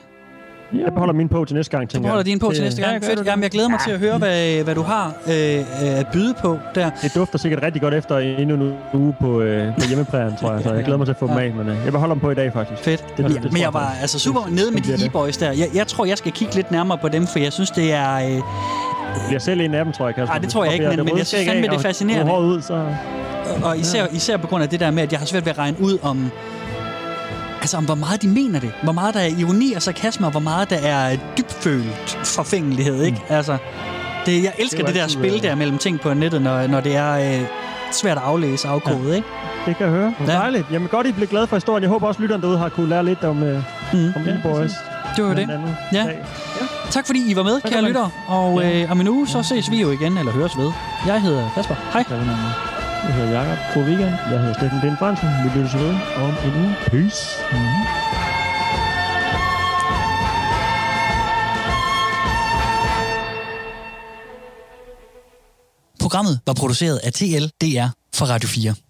Jeg 0.85 0.93
beholder 0.93 1.13
min 1.13 1.29
på 1.29 1.45
til 1.45 1.55
næste 1.55 1.71
gang, 1.77 1.89
Du 1.89 1.93
tænker 1.93 2.09
holder 2.09 2.19
jeg. 2.19 2.25
din 2.25 2.39
på 2.39 2.51
til 2.55 2.63
næste 2.63 2.81
ja, 2.81 2.89
gang. 2.89 3.01
gør 3.01 3.07
Fedt. 3.07 3.19
du? 3.19 3.23
Jamen, 3.25 3.43
jeg 3.43 3.51
glæder 3.51 3.69
mig 3.69 3.79
til 3.85 3.91
at 3.91 3.99
høre, 3.99 4.17
hvad, 4.17 4.63
hvad 4.63 4.75
du 4.75 4.81
har 4.81 5.07
øh, 5.27 5.99
at 5.99 6.07
byde 6.13 6.33
på 6.41 6.59
der. 6.75 6.89
Det 7.01 7.15
dufter 7.15 7.37
sikkert 7.39 7.63
rigtig 7.63 7.81
godt 7.81 7.93
efter 7.93 8.17
endnu 8.17 8.55
en 8.55 8.73
uge 8.93 9.13
på, 9.21 9.41
øh, 9.41 9.73
på 9.79 9.87
hjemmeprægen, 9.87 10.33
tror 10.39 10.53
jeg. 10.53 10.63
Så 10.63 10.73
jeg 10.73 10.83
glæder 10.83 10.97
mig 10.97 11.07
til 11.07 11.11
at 11.13 11.19
få 11.19 11.27
dem 11.27 11.37
af, 11.37 11.53
men 11.53 11.67
øh, 11.69 11.77
jeg 11.85 11.91
beholder 11.93 12.15
dem 12.15 12.21
på 12.21 12.31
i 12.31 12.35
dag, 12.35 12.53
faktisk. 12.53 12.81
Fedt. 12.83 13.01
Det 13.07 13.17
Det, 13.17 13.25
bliver- 13.25 13.41
det 13.41 13.53
men 13.53 13.61
jeg 13.61 13.73
var 13.73 13.89
altså 14.01 14.19
super 14.19 14.41
nede 14.49 14.71
med 14.71 14.81
de 14.81 15.05
e-boys 15.05 15.37
der. 15.37 15.51
Jeg, 15.51 15.67
jeg 15.75 15.87
tror, 15.87 16.05
jeg 16.05 16.17
skal 16.17 16.31
kigge 16.31 16.55
lidt 16.55 16.71
nærmere 16.71 16.97
på 16.97 17.07
dem, 17.09 17.27
for 17.27 17.39
jeg 17.39 17.53
synes, 17.53 17.71
det 17.71 17.93
er... 17.93 18.15
Øh, 18.15 18.31
Jeg 18.31 18.41
bliver 19.27 19.39
selv 19.39 19.61
en 19.61 19.73
af 19.73 19.85
dem, 19.85 19.93
tror 19.93 20.05
jeg, 20.05 20.15
Kasper. 20.15 20.33
Ej, 20.33 20.39
det 20.39 20.49
tror 20.49 20.63
jeg 20.63 20.73
ikke, 20.73 20.87
men- 20.87 20.97
det 20.97 21.05
men 21.05 21.17
jeg 21.17 21.27
synes 21.27 21.45
fandme, 21.47 21.67
det 21.67 21.73
er 21.73 21.79
fascinerende. 21.79 22.31
håret 22.31 22.45
ud, 22.45 22.61
så... 22.61 22.87
Og 23.63 23.77
især, 23.77 24.07
især 24.11 24.37
på 24.37 24.47
grund 24.47 24.63
af 24.63 24.69
det 24.69 24.79
der 24.79 24.91
med, 24.91 25.03
at 25.03 25.11
jeg 25.11 25.19
har 25.19 25.25
svært 25.27 25.45
ved 25.45 25.51
at 25.51 25.57
regne 25.57 25.77
ud 25.81 25.97
om... 26.03 26.31
Altså, 27.61 27.77
om 27.77 27.85
hvor 27.85 27.95
meget 27.95 28.21
de 28.21 28.27
mener 28.27 28.59
det. 28.59 28.71
Hvor 28.83 28.91
meget 28.91 29.13
der 29.13 29.19
er 29.19 29.25
ironi 29.39 29.73
og 29.73 29.81
sarkasme, 29.81 30.27
og 30.27 30.31
hvor 30.31 30.39
meget 30.39 30.69
der 30.69 30.75
er 30.77 31.17
dybfølt 31.37 32.19
forfængelighed, 32.23 33.03
ikke? 33.03 33.17
Mm. 33.29 33.35
Altså, 33.35 33.57
det, 34.25 34.43
jeg 34.43 34.53
elsker 34.59 34.77
Det 34.77 34.87
det, 34.87 34.95
der 34.95 35.03
altid, 35.03 35.19
spil 35.19 35.33
øh, 35.35 35.41
der 35.41 35.55
mellem 35.55 35.77
ting 35.77 35.99
på 35.99 36.13
nettet, 36.13 36.41
når, 36.41 36.67
når 36.67 36.79
det 36.81 36.95
er 36.95 37.11
øh, 37.39 37.45
svært 37.91 38.17
at 38.17 38.23
aflæse 38.23 38.67
afkodet, 38.67 39.09
ja. 39.09 39.15
ikke? 39.15 39.27
Det 39.65 39.77
kan 39.77 39.85
jeg 39.85 39.95
høre. 39.95 40.13
Ja. 40.27 40.33
Ja. 40.33 40.37
Dejligt. 40.39 40.65
Jamen 40.71 40.87
godt, 40.87 41.07
I 41.07 41.11
blev 41.11 41.27
glade 41.27 41.47
for 41.47 41.55
historien. 41.55 41.83
Jeg 41.83 41.89
håber 41.89 42.07
også, 42.07 42.21
lytterne 42.21 42.41
derude 42.43 42.57
har 42.57 42.69
kunne 42.69 42.89
lære 42.89 43.05
lidt 43.05 43.23
om, 43.23 43.43
øh, 43.43 43.63
Mm. 43.93 44.13
om 44.15 44.21
ja, 44.25 44.35
boys 44.43 44.71
Det 45.15 45.23
var 45.23 45.33
det. 45.33 45.49
Ja. 45.93 45.97
dag. 46.03 46.25
Tak 46.91 47.05
fordi 47.05 47.31
I 47.31 47.35
var 47.35 47.43
med, 47.43 47.61
kære 47.61 47.81
lytter. 47.81 48.09
Og 48.27 48.61
Ja. 48.61 48.81
øh, 48.83 48.91
om 48.91 49.01
en 49.01 49.07
uge, 49.07 49.27
så 49.27 49.43
ses 49.43 49.71
vi 49.71 49.81
jo 49.81 49.91
igen, 49.91 50.17
eller 50.17 50.31
høres 50.31 50.57
ved. 50.57 50.71
Jeg 51.07 51.21
hedder 51.21 51.49
Kasper. 51.55 51.75
Hej. 51.93 52.03
Jeg 53.05 53.13
hedder. 53.13 53.55
God 53.73 53.83
weekend. 53.83 54.13
Jeg 54.31 54.39
hedder 54.39 54.53
Steffen 54.53 54.79
Den 54.81 54.97
Fransen. 54.97 55.27
Vi 55.43 55.59
lyttes 55.59 55.75
ved 55.75 55.95
om 56.15 56.33
en 56.45 56.53
uge. 56.61 56.75
Peace. 56.91 57.21
Programmet 65.99 66.39
var 66.47 66.53
produceret 66.53 66.97
af 66.97 67.13
TLDR 67.13 67.87
for 68.15 68.25
Radio 68.25 68.49
4. 68.49 68.84